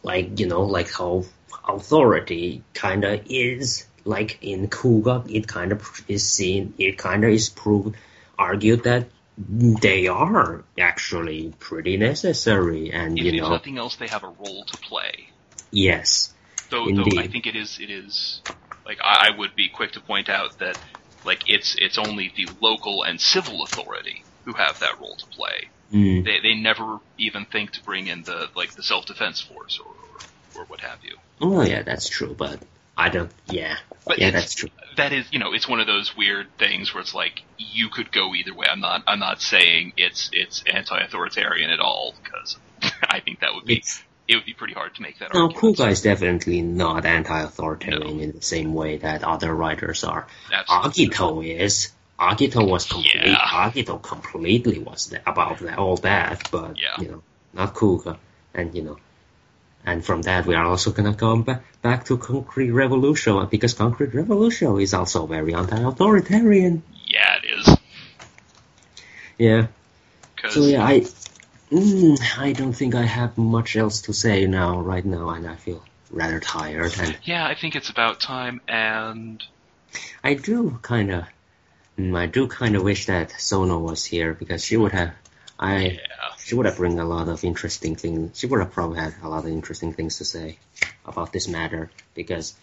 like 0.03 0.39
you 0.39 0.47
know, 0.47 0.63
like 0.63 0.93
how 0.93 1.25
authority 1.67 2.63
kind 2.75 3.05
of 3.05 3.23
is 3.31 3.87
like 4.05 4.39
in 4.43 4.69
Kuuga, 4.69 5.31
it 5.35 5.47
kind 5.47 5.73
of 5.73 6.05
is 6.09 6.29
seen, 6.29 6.75
it 6.79 6.99
kind 6.99 7.25
of 7.25 7.31
is 7.31 7.49
proved, 7.49 7.97
argued 8.39 8.85
that 8.85 9.07
they 9.37 10.07
are 10.07 10.67
actually 10.79 11.55
pretty 11.59 11.97
necessary, 11.97 12.93
and 12.93 13.21
If, 13.21 13.27
you 13.27 13.33
if 13.33 13.49
know, 13.49 13.49
nothing 13.49 13.79
else, 13.79 13.95
they 13.95 14.09
have 14.09 14.25
a 14.25 14.29
role 14.29 14.65
to 14.67 14.77
play. 14.77 15.29
yes, 15.73 16.35
Though, 16.71 16.91
though 16.97 17.11
Indeed. 17.11 17.19
I 17.19 17.27
think 17.27 17.47
it 17.47 17.55
is 17.55 17.79
it 17.79 17.91
is 17.91 18.43
like 18.87 18.99
I, 19.05 19.29
I 19.29 19.39
would 19.39 19.55
be 19.55 19.69
quick 19.69 19.93
to 19.93 20.01
point 20.01 20.29
out 20.31 20.59
that 20.59 20.79
like 21.25 21.43
it's 21.47 21.75
it's 21.79 21.99
only 21.99 22.33
the 22.35 22.47
local 22.61 23.03
and 23.05 23.21
civil 23.21 23.65
authority 23.65 24.27
who 24.47 24.55
have 24.55 24.79
that 24.81 24.99
role 24.99 25.17
to 25.19 25.27
play. 25.37 25.71
mm, 25.93 26.25
They 26.25 26.41
they 26.41 26.55
never 26.55 27.01
even 27.19 27.47
think 27.47 27.73
to 27.73 27.83
bring 27.85 28.07
in 28.07 28.25
the 28.25 28.49
like 28.57 28.75
the 28.77 28.83
self 28.83 29.07
defense 29.07 29.41
force 29.41 29.79
or, 29.85 29.93
or 29.93 30.63
or 30.63 30.67
what 30.67 30.81
have 30.81 31.01
you. 31.03 31.19
oh 31.41 31.63
yeah, 31.63 31.83
that's 31.83 32.09
true, 32.09 32.35
but 32.35 32.63
I 33.01 33.09
don't, 33.09 33.31
yeah, 33.49 33.77
But 34.07 34.19
yeah, 34.19 34.31
that's 34.31 34.55
true. 34.55 34.69
That 34.97 35.13
is 35.13 35.27
you 35.33 35.39
know 35.39 35.53
it's 35.53 35.69
one 35.69 35.81
of 35.81 35.87
those 35.87 36.17
weird 36.17 36.47
things 36.59 36.93
where 36.93 37.01
it's 37.01 37.15
like 37.15 37.43
you 37.59 37.89
could 37.89 38.13
go 38.13 38.35
either 38.35 38.53
way. 38.55 38.67
I'm 38.71 38.81
not 38.81 39.03
I'm 39.07 39.19
not 39.21 39.41
saying 39.41 39.95
it's 39.97 40.29
it's 40.33 40.63
anti-authoritarian 40.67 41.71
at 41.71 41.81
all 41.81 42.15
because 42.23 42.59
I 43.03 43.21
think 43.21 43.41
that 43.41 43.55
would 43.55 43.65
be 43.65 43.77
It's, 43.79 44.03
it 44.29 44.35
would 44.37 44.45
be 44.45 44.53
pretty 44.55 44.75
hard 44.75 44.95
to 44.97 45.03
make 45.03 45.19
that 45.21 45.33
no, 45.35 45.45
argument. 45.49 45.77
Kuuga 45.79 45.91
is 45.91 46.03
definitely 46.03 46.61
not 46.63 47.05
anti-authoritarian 47.07 48.17
No. 48.19 48.23
in 48.23 48.33
the 48.33 48.43
same 48.43 48.75
way 48.75 48.99
that 48.99 49.25
other 49.25 49.53
Riders 49.55 50.05
are. 50.05 50.27
Absolutely. 50.53 51.07
Agito 51.09 51.45
is. 51.59 51.93
Agito 52.19 52.69
was 52.69 52.85
complete. 52.87 53.15
Yeah. 53.15 53.37
Agito 53.37 54.01
completely 54.03 54.79
was 54.79 55.07
th- 55.07 55.23
about 55.27 55.59
that, 55.61 55.79
all 55.79 55.97
that, 55.99 56.49
but 56.51 56.79
Yeah. 56.79 57.01
you 57.01 57.09
know, 57.13 57.23
not 57.55 57.75
Kuuga, 57.75 58.19
and 58.55 58.75
you 58.75 58.83
know, 58.83 58.99
and 59.85 60.05
from 60.05 60.23
that 60.23 60.47
we 60.47 60.55
are 60.55 60.65
also 60.65 60.91
gonna 60.93 61.15
come 61.15 61.43
ba- 61.43 61.63
back 61.83 62.05
to 62.07 62.19
Concrete 62.19 62.71
Revolutio 62.71 63.47
because 63.47 63.75
Concrete 63.75 64.15
Revolutio 64.15 64.77
is 64.79 64.95
also 64.95 65.27
very 65.27 65.55
anti-authoritarian. 65.55 66.83
Yeah, 67.07 67.37
it 67.43 67.59
is. 67.59 67.77
Yeah. 69.39 69.67
So 70.49 70.67
yeah, 70.67 70.85
I, 70.85 71.01
mm, 71.71 72.39
I 72.39 72.53
don't 72.53 72.73
think 72.73 72.95
I 72.95 73.03
have 73.05 73.37
much 73.39 73.77
else 73.77 74.03
to 74.03 74.13
say 74.13 74.47
now, 74.47 74.81
right 74.81 75.05
now, 75.05 75.31
and 75.31 75.47
I 75.47 75.57
feel 75.57 75.83
rather 76.11 76.41
tired, 76.41 76.95
and 76.99 77.17
yeah, 77.25 77.47
I 77.47 77.55
think 77.55 77.77
it's 77.77 77.91
about 77.91 78.21
time. 78.21 78.61
And 78.69 79.43
I 80.25 80.35
do 80.35 80.79
kind 80.83 81.11
of, 81.13 81.25
I 81.99 82.27
do 82.27 82.49
kind 82.49 82.77
of 82.77 82.83
wish 82.83 83.07
that 83.07 83.33
Sono 83.41 83.79
was 83.79 84.05
here 84.05 84.35
because 84.35 84.65
she 84.65 84.77
would 84.77 84.93
have, 84.93 85.13
I, 85.61 85.77
yeah, 85.83 85.99
she 86.39 86.55
would 86.55 86.65
have 86.65 86.79
bring 86.79 86.99
a 86.99 87.05
lot 87.05 87.29
of 87.29 87.45
interesting 87.45 87.95
things. 87.95 88.39
She 88.39 88.47
would 88.47 88.61
have 88.61 88.73
probably 88.73 88.99
had 88.99 89.15
a 89.23 89.29
lot 89.29 89.45
of 89.45 89.51
interesting 89.51 89.93
things 89.93 90.17
to 90.19 90.25
say 90.25 90.59
about 91.05 91.33
this 91.35 91.47
matter 91.49 91.91
because 92.15 92.55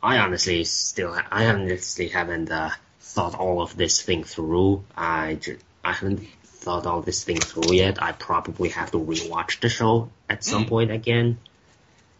I 0.00 0.18
honestly 0.18 0.62
still, 0.62 1.12
I 1.32 1.46
honestly 1.46 2.06
haven't 2.08 2.50
uh, 2.52 2.70
thought 3.00 3.34
all 3.34 3.60
of 3.62 3.76
this 3.76 4.00
thing 4.00 4.22
through. 4.22 4.84
I, 4.96 5.40
I 5.84 5.92
haven't 5.92 6.20
thought 6.44 6.86
all 6.86 7.00
this 7.02 7.24
thing 7.24 7.40
through 7.40 7.74
yet. 7.74 8.00
I 8.00 8.12
probably 8.12 8.68
have 8.70 8.92
to 8.92 8.98
rewatch 8.98 9.60
the 9.60 9.68
show 9.68 10.10
at 10.28 10.44
some 10.44 10.64
Mm. 10.64 10.68
point 10.68 10.90
again, 10.92 11.38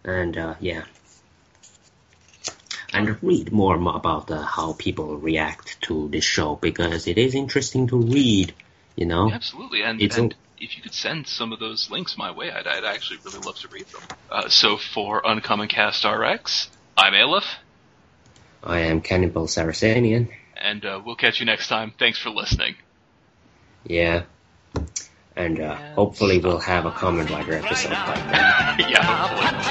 and 0.04 0.36
uh, 0.36 0.54
yeah. 0.60 0.84
And 2.92 3.22
read 3.22 3.52
more 3.52 3.76
about 3.76 4.30
uh, 4.30 4.42
how 4.42 4.72
people 4.72 5.16
react 5.18 5.80
to 5.82 6.08
this 6.08 6.24
show 6.24 6.56
because 6.56 7.06
it 7.06 7.18
is 7.18 7.34
interesting 7.34 7.88
to 7.88 7.96
read, 7.96 8.54
you 8.96 9.06
know. 9.06 9.30
absolutely. 9.30 9.82
And, 9.82 10.00
It's 10.02 10.16
and 10.16 10.32
a- 10.32 10.36
if 10.64 10.76
you 10.76 10.82
could 10.82 10.94
send 10.94 11.26
some 11.26 11.52
of 11.52 11.58
those 11.60 11.90
links 11.90 12.16
my 12.16 12.30
way, 12.30 12.50
I'd, 12.50 12.66
I'd 12.66 12.84
actually 12.84 13.18
really 13.24 13.40
love 13.40 13.56
to 13.60 13.68
read 13.68 13.86
them. 13.86 14.02
Uh, 14.30 14.48
so 14.48 14.76
for 14.78 15.20
Uncommon 15.24 15.68
Cast 15.68 16.04
RX, 16.04 16.68
I'm 16.96 17.14
Aleph, 17.14 17.44
I 18.64 18.80
am 18.80 19.00
Cannibal 19.02 19.46
Saracenian. 19.46 20.28
and 20.56 20.84
uh, 20.84 21.00
we'll 21.04 21.14
catch 21.16 21.38
you 21.40 21.46
next 21.46 21.68
time. 21.68 21.92
Thanks 21.98 22.18
for 22.18 22.30
listening. 22.30 22.74
Yeah. 23.84 24.22
And 25.36 25.60
uh, 25.60 25.76
hopefully 25.94 26.38
we'll 26.38 26.58
have 26.60 26.86
a 26.86 26.90
Kamen 26.90 27.28
Rider 27.30 27.52
episode 27.54 27.90
by 27.90 28.14
then. 28.78 28.90
yeah, 28.90 29.62